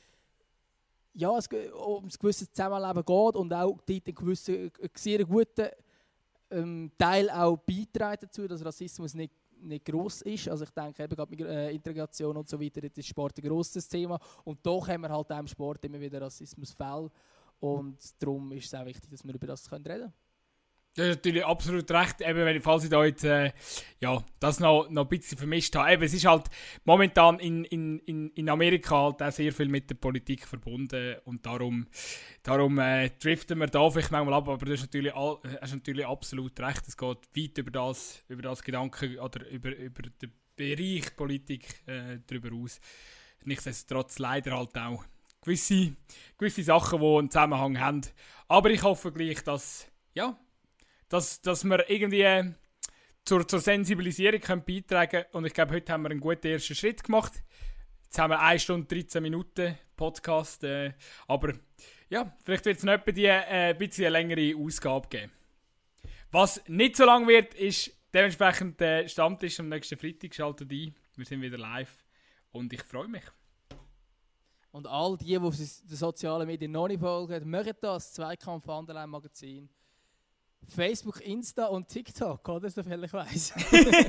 ja, 1.13 1.37
es, 1.37 1.49
um 1.73 2.05
ein 2.05 2.11
gewisses 2.21 2.53
Zusammenleben 2.53 3.05
geht 3.05 3.37
und 3.37 3.53
auch 3.53 3.77
dort 3.85 3.91
einen 3.91 4.15
gewissen, 4.15 4.71
sehr 4.95 5.25
guten 5.25 5.69
ähm, 6.51 6.91
Teil 6.99 7.31
auch 7.31 7.57
beiträgt 7.57 8.25
dazu, 8.25 8.47
dass 8.47 8.65
Rassismus 8.65 9.15
nicht 9.15 9.33
nicht 9.63 9.85
groß 9.85 10.23
ist. 10.23 10.49
Also 10.49 10.65
ich 10.65 10.71
denke 10.71 11.03
eben 11.03 11.15
gerade 11.15 11.31
mit 11.31 11.41
äh, 11.41 11.71
Integration 11.71 12.37
und 12.37 12.49
so 12.49 12.61
weiter, 12.61 12.81
das 12.81 12.93
ist 12.97 13.09
Sport 13.09 13.39
ein 13.39 13.49
grosses 13.49 13.89
Thema. 13.89 14.19
Und 14.45 14.65
doch 14.65 14.87
haben 14.89 15.03
wir 15.03 15.11
halt 15.11 15.31
auch 15.31 15.39
im 15.39 15.47
Sport 15.47 15.85
immer 15.85 16.01
wieder 16.01 16.21
Rassismusfälle. 16.21 17.11
Und 17.61 17.99
darum 18.23 18.53
ist 18.53 18.67
es 18.67 18.75
auch 18.75 18.87
wichtig, 18.87 19.11
dass 19.11 19.25
wir 19.25 19.35
über 19.35 19.47
das 19.47 19.71
reden 19.71 19.85
können. 19.85 20.13
Du 21.01 21.07
hast 21.07 21.17
natürlich 21.17 21.47
absolut 21.47 21.91
recht, 21.93 22.21
eben, 22.21 22.61
falls 22.61 22.85
ich 22.85 22.91
da 22.91 23.03
jetzt 23.03 23.25
äh, 23.25 23.53
ja, 24.01 24.23
das 24.39 24.61
noch, 24.61 24.91
noch 24.91 25.05
ein 25.05 25.09
bisschen 25.09 25.39
vermischt 25.39 25.75
habe. 25.75 25.91
Eben, 25.91 26.03
es 26.03 26.13
ist 26.13 26.27
halt 26.27 26.45
momentan 26.85 27.39
in, 27.39 27.65
in, 27.65 28.29
in 28.29 28.49
Amerika 28.51 29.05
halt 29.05 29.23
auch 29.23 29.33
sehr 29.33 29.51
viel 29.51 29.69
mit 29.69 29.89
der 29.89 29.95
Politik 29.95 30.47
verbunden 30.47 31.17
und 31.25 31.47
darum, 31.47 31.87
darum 32.43 32.79
äh, 32.79 33.09
driften 33.19 33.59
wir 33.61 33.69
da 33.69 33.89
vielleicht 33.89 34.11
manchmal 34.11 34.35
ab, 34.35 34.49
aber 34.51 34.67
du 34.67 34.73
hast 34.73 34.83
natürlich, 34.83 35.15
all, 35.15 35.39
hast 35.63 35.73
natürlich 35.73 36.05
absolut 36.05 36.61
recht, 36.61 36.87
es 36.87 36.99
geht 36.99 37.19
weit 37.35 37.57
über 37.57 37.71
das, 37.71 38.23
über 38.29 38.43
das 38.43 38.63
Gedanken 38.63 39.19
oder 39.21 39.49
über, 39.49 39.75
über 39.75 40.03
den 40.03 40.33
Bereich 40.55 41.17
Politik 41.17 41.83
äh, 41.87 42.19
darüber 42.27 42.55
aus. 42.55 42.79
Nichtsdestotrotz 43.45 44.19
leider 44.19 44.55
halt 44.55 44.77
auch 44.77 45.03
gewisse, 45.41 45.97
gewisse 46.37 46.63
Sachen, 46.63 47.01
die 47.01 47.07
einen 47.07 47.31
Zusammenhang 47.31 47.81
haben. 47.81 48.03
Aber 48.49 48.69
ich 48.69 48.83
hoffe 48.83 49.11
gleich, 49.13 49.43
dass, 49.43 49.91
ja, 50.13 50.39
dass, 51.11 51.43
dass 51.43 51.65
wir 51.65 51.91
irgendwie 51.91 52.23
äh, 52.23 52.53
zur, 53.25 53.47
zur 53.47 53.61
Sensibilisierung 53.61 54.41
können 54.41 54.65
beitragen 54.65 55.11
können. 55.11 55.27
Und 55.33 55.45
ich 55.45 55.53
glaube, 55.53 55.75
heute 55.75 55.93
haben 55.93 56.03
wir 56.03 56.11
einen 56.11 56.21
guten 56.21 56.47
ersten 56.47 56.75
Schritt 56.75 57.05
gemacht. 57.05 57.33
Jetzt 58.05 58.19
haben 58.19 58.31
wir 58.31 58.41
1 58.41 58.63
Stunde 58.63 58.87
13 58.87 59.23
Minuten 59.23 59.77
Podcast. 59.97 60.65
Äh, 60.65 60.95
aber 61.27 61.53
ja, 62.09 62.35
vielleicht 62.43 62.65
wird 62.65 62.79
es 62.79 62.85
noch 62.85 63.05
die 63.05 63.27
äh, 63.27 63.71
ein 63.71 63.79
bisschen 63.79 64.11
längere 64.11 64.57
Ausgabe 64.57 65.09
geben. 65.09 65.33
Was 66.31 66.63
nicht 66.69 66.97
so 66.97 67.05
lang 67.05 67.27
wird, 67.27 67.55
ist 67.55 67.93
dementsprechend 68.15 68.81
der 68.81 69.09
Stammtisch 69.09 69.59
am 69.61 69.69
nächsten 69.69 69.99
Freitag. 69.99 70.35
Schaltet 70.35 70.71
ein. 70.71 70.95
Wir 71.17 71.27
sind 71.27 71.43
wieder 71.43 71.59
live. 71.59 72.05
Und 72.53 72.73
ich 72.73 72.83
freue 72.83 73.09
mich. 73.09 73.25
Und 74.73 74.87
all 74.87 75.17
die, 75.17 75.25
die 75.25 75.39
auf 75.39 75.57
den 75.57 75.67
sozialen 75.67 76.47
Medien 76.47 76.71
noch 76.71 76.87
nicht 76.87 77.01
folgen, 77.01 77.51
machen 77.51 77.73
das. 77.81 78.13
Zweikampf 78.13 78.69
Anderlein 78.69 79.11
Magazin. 79.11 79.69
Facebook, 80.69 81.21
Insta 81.21 81.67
und 81.67 81.89
TikTok, 81.89 82.49
oder? 82.49 82.71
Soviel 82.71 83.05
ich 83.05 83.13
weiß. 83.13 83.55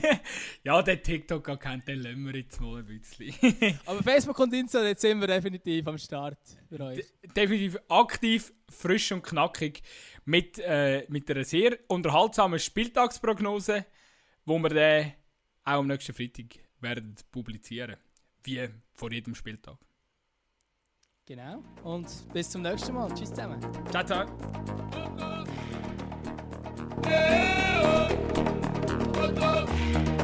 ja, 0.63 0.81
der 0.81 1.01
TikTok 1.01 1.59
kennt, 1.59 1.87
den 1.87 1.99
lassen 1.99 2.25
wir 2.25 2.35
jetzt 2.35 2.61
mal 2.61 2.79
ein 2.79 2.85
bisschen. 2.85 3.79
Aber 3.85 4.03
Facebook 4.03 4.39
und 4.39 4.53
Insta, 4.53 4.83
jetzt 4.85 5.01
sind 5.01 5.19
wir 5.19 5.27
definitiv 5.27 5.87
am 5.87 5.97
Start 5.97 6.39
für 6.69 6.79
euch. 6.79 6.97
De 7.23 7.29
definitiv 7.35 7.77
aktiv, 7.87 8.53
frisch 8.69 9.11
und 9.11 9.23
knackig 9.23 9.81
mit, 10.25 10.59
äh, 10.59 11.05
mit 11.09 11.29
einer 11.31 11.43
sehr 11.43 11.79
unterhaltsamen 11.87 12.59
Spieltagsprognose, 12.59 13.85
wo 14.45 14.59
wir 14.59 14.69
dann 14.69 15.13
auch 15.63 15.79
am 15.79 15.87
nächsten 15.87 16.13
Freitag 16.13 16.59
werden 16.79 17.15
publizieren. 17.31 17.97
Wie 18.43 18.67
vor 18.91 19.11
jedem 19.11 19.35
Spieltag. 19.35 19.77
Genau. 21.25 21.63
Und 21.83 22.07
bis 22.33 22.49
zum 22.49 22.61
nächsten 22.61 22.93
Mal. 22.93 23.13
Tschüss 23.13 23.29
zusammen. 23.29 23.61
Ciao, 23.89 24.03
ciao. 24.03 25.45
Yeah, 27.11 27.83
oh, 27.83 29.33
oh, 29.41 29.67
oh. 30.17 30.20